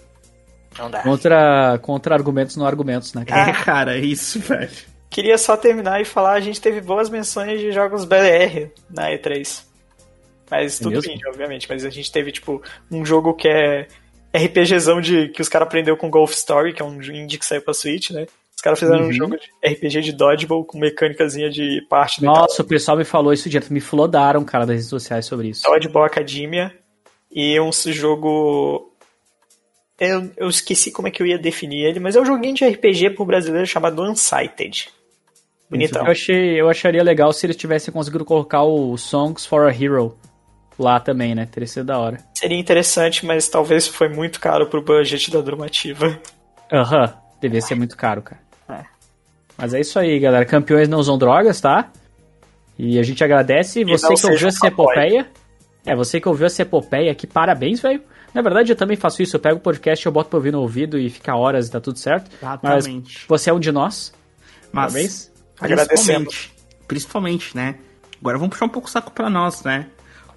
[0.78, 1.02] Não dá.
[1.02, 3.24] Contra, contra argumentos não argumentos, né?
[3.24, 3.50] cara?
[3.50, 4.91] É, cara, é isso, velho.
[5.12, 9.62] Queria só terminar e falar, a gente teve boas menções de jogos BR na E3.
[10.50, 11.12] Mas É tudo mesmo?
[11.12, 11.66] indie, obviamente.
[11.68, 13.86] Mas a gente teve, tipo, um jogo que é
[14.34, 17.60] RPGzão de que os caras aprenderam com Golf Story, que é um indie que saiu
[17.62, 18.26] pra Switch, né?
[18.56, 19.08] Os caras fizeram Uhum.
[19.08, 23.04] um jogo de RPG de Dodgeball com mecânicazinha de parte do Nossa, o pessoal me
[23.04, 23.72] falou isso direto.
[23.72, 25.62] Me flodaram, cara, das redes sociais sobre isso.
[25.64, 26.72] Dodgeball Academia.
[27.30, 28.90] E um jogo.
[29.98, 32.64] Eu, eu esqueci como é que eu ia definir ele, mas é um joguinho de
[32.66, 34.88] RPG pro brasileiro chamado Unsighted.
[35.72, 36.04] Bonitão.
[36.04, 40.14] Eu, achei, eu acharia legal se eles tivessem conseguido colocar o Songs for a Hero
[40.78, 41.48] lá também, né?
[41.50, 42.18] Teria sido da hora.
[42.34, 46.20] Seria interessante, mas talvez foi muito caro pro budget da Drumativa.
[46.70, 48.40] Aham, devia ser muito caro, cara.
[48.68, 48.84] É.
[49.56, 50.44] Mas é isso aí, galera.
[50.44, 51.90] Campeões não usam drogas, tá?
[52.78, 53.82] E a gente agradece.
[53.84, 55.26] Você não que ouviu essa epopeia.
[55.86, 58.02] É, você que ouviu essa epopeia aqui, parabéns, velho.
[58.34, 59.36] Na verdade, eu também faço isso.
[59.36, 61.80] Eu pego o podcast, eu boto pra ouvir no ouvido e fica horas e tá
[61.80, 62.30] tudo certo.
[62.62, 63.24] Mas Exatamente.
[63.26, 64.12] você é um de nós.
[64.70, 65.31] Mas, Parabéns.
[65.62, 66.52] Principalmente,
[66.86, 67.76] principalmente, né?
[68.20, 69.88] Agora vamos puxar um pouco o saco pra nós, né?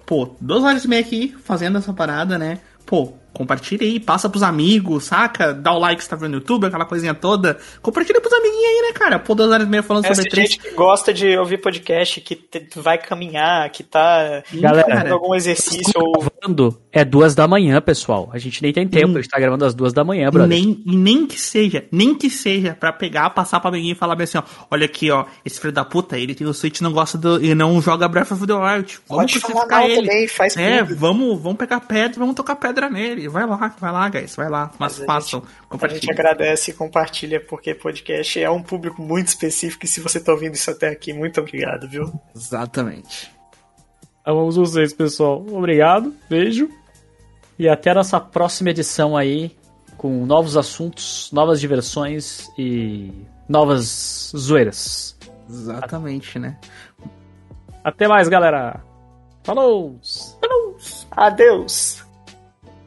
[0.04, 2.60] Pô, duas horas e meia aqui fazendo essa parada, né?
[2.84, 5.52] Pô, compartilha aí, passa pros amigos, saca?
[5.52, 7.58] Dá o like se tá vendo no YouTube, aquela coisinha toda.
[7.82, 9.18] Compartilha pros amiguinhos aí, né, cara?
[9.18, 10.50] Pô, duas horas e meia falando Essa sobre três.
[10.50, 15.34] gente que gosta de ouvir podcast, que te- vai caminhar, que tá Galera, fazendo algum
[15.34, 16.12] exercício ou
[16.46, 18.30] Gravando é duas da manhã, pessoal.
[18.32, 19.18] A gente nem tem tempo.
[19.18, 20.48] A gente tá gravando às duas da manhã, E brother.
[20.48, 24.14] nem, e nem que seja, nem que seja pra pegar, passar pra amiguinho e falar
[24.16, 24.42] bem assim, ó.
[24.70, 27.44] Olha aqui, ó, esse filho da puta, ele tem o Switch e não gosta do.
[27.44, 28.98] e não joga Breath of the Wild.
[29.08, 30.02] Vamos Pode falar mal ele.
[30.08, 33.25] também, faz É, vamos, vamos pegar pedra, vamos tocar pedra nele.
[33.26, 34.70] E vai lá, vai lá, guys, vai lá.
[34.78, 39.26] Mas, Mas a façam, A gente agradece e compartilha, porque podcast é um público muito
[39.26, 39.84] específico.
[39.84, 42.12] E se você tá ouvindo isso até aqui, muito obrigado, viu?
[42.34, 43.34] Exatamente.
[44.24, 45.44] Amamos vocês, pessoal.
[45.50, 46.70] Obrigado, beijo.
[47.58, 49.56] E até a nossa próxima edição aí,
[49.96, 53.12] com novos assuntos, novas diversões e
[53.48, 55.18] novas zoeiras.
[55.50, 56.56] Exatamente, né?
[57.82, 58.80] Até mais, galera.
[59.42, 59.98] Falou!
[61.10, 62.05] Adeus!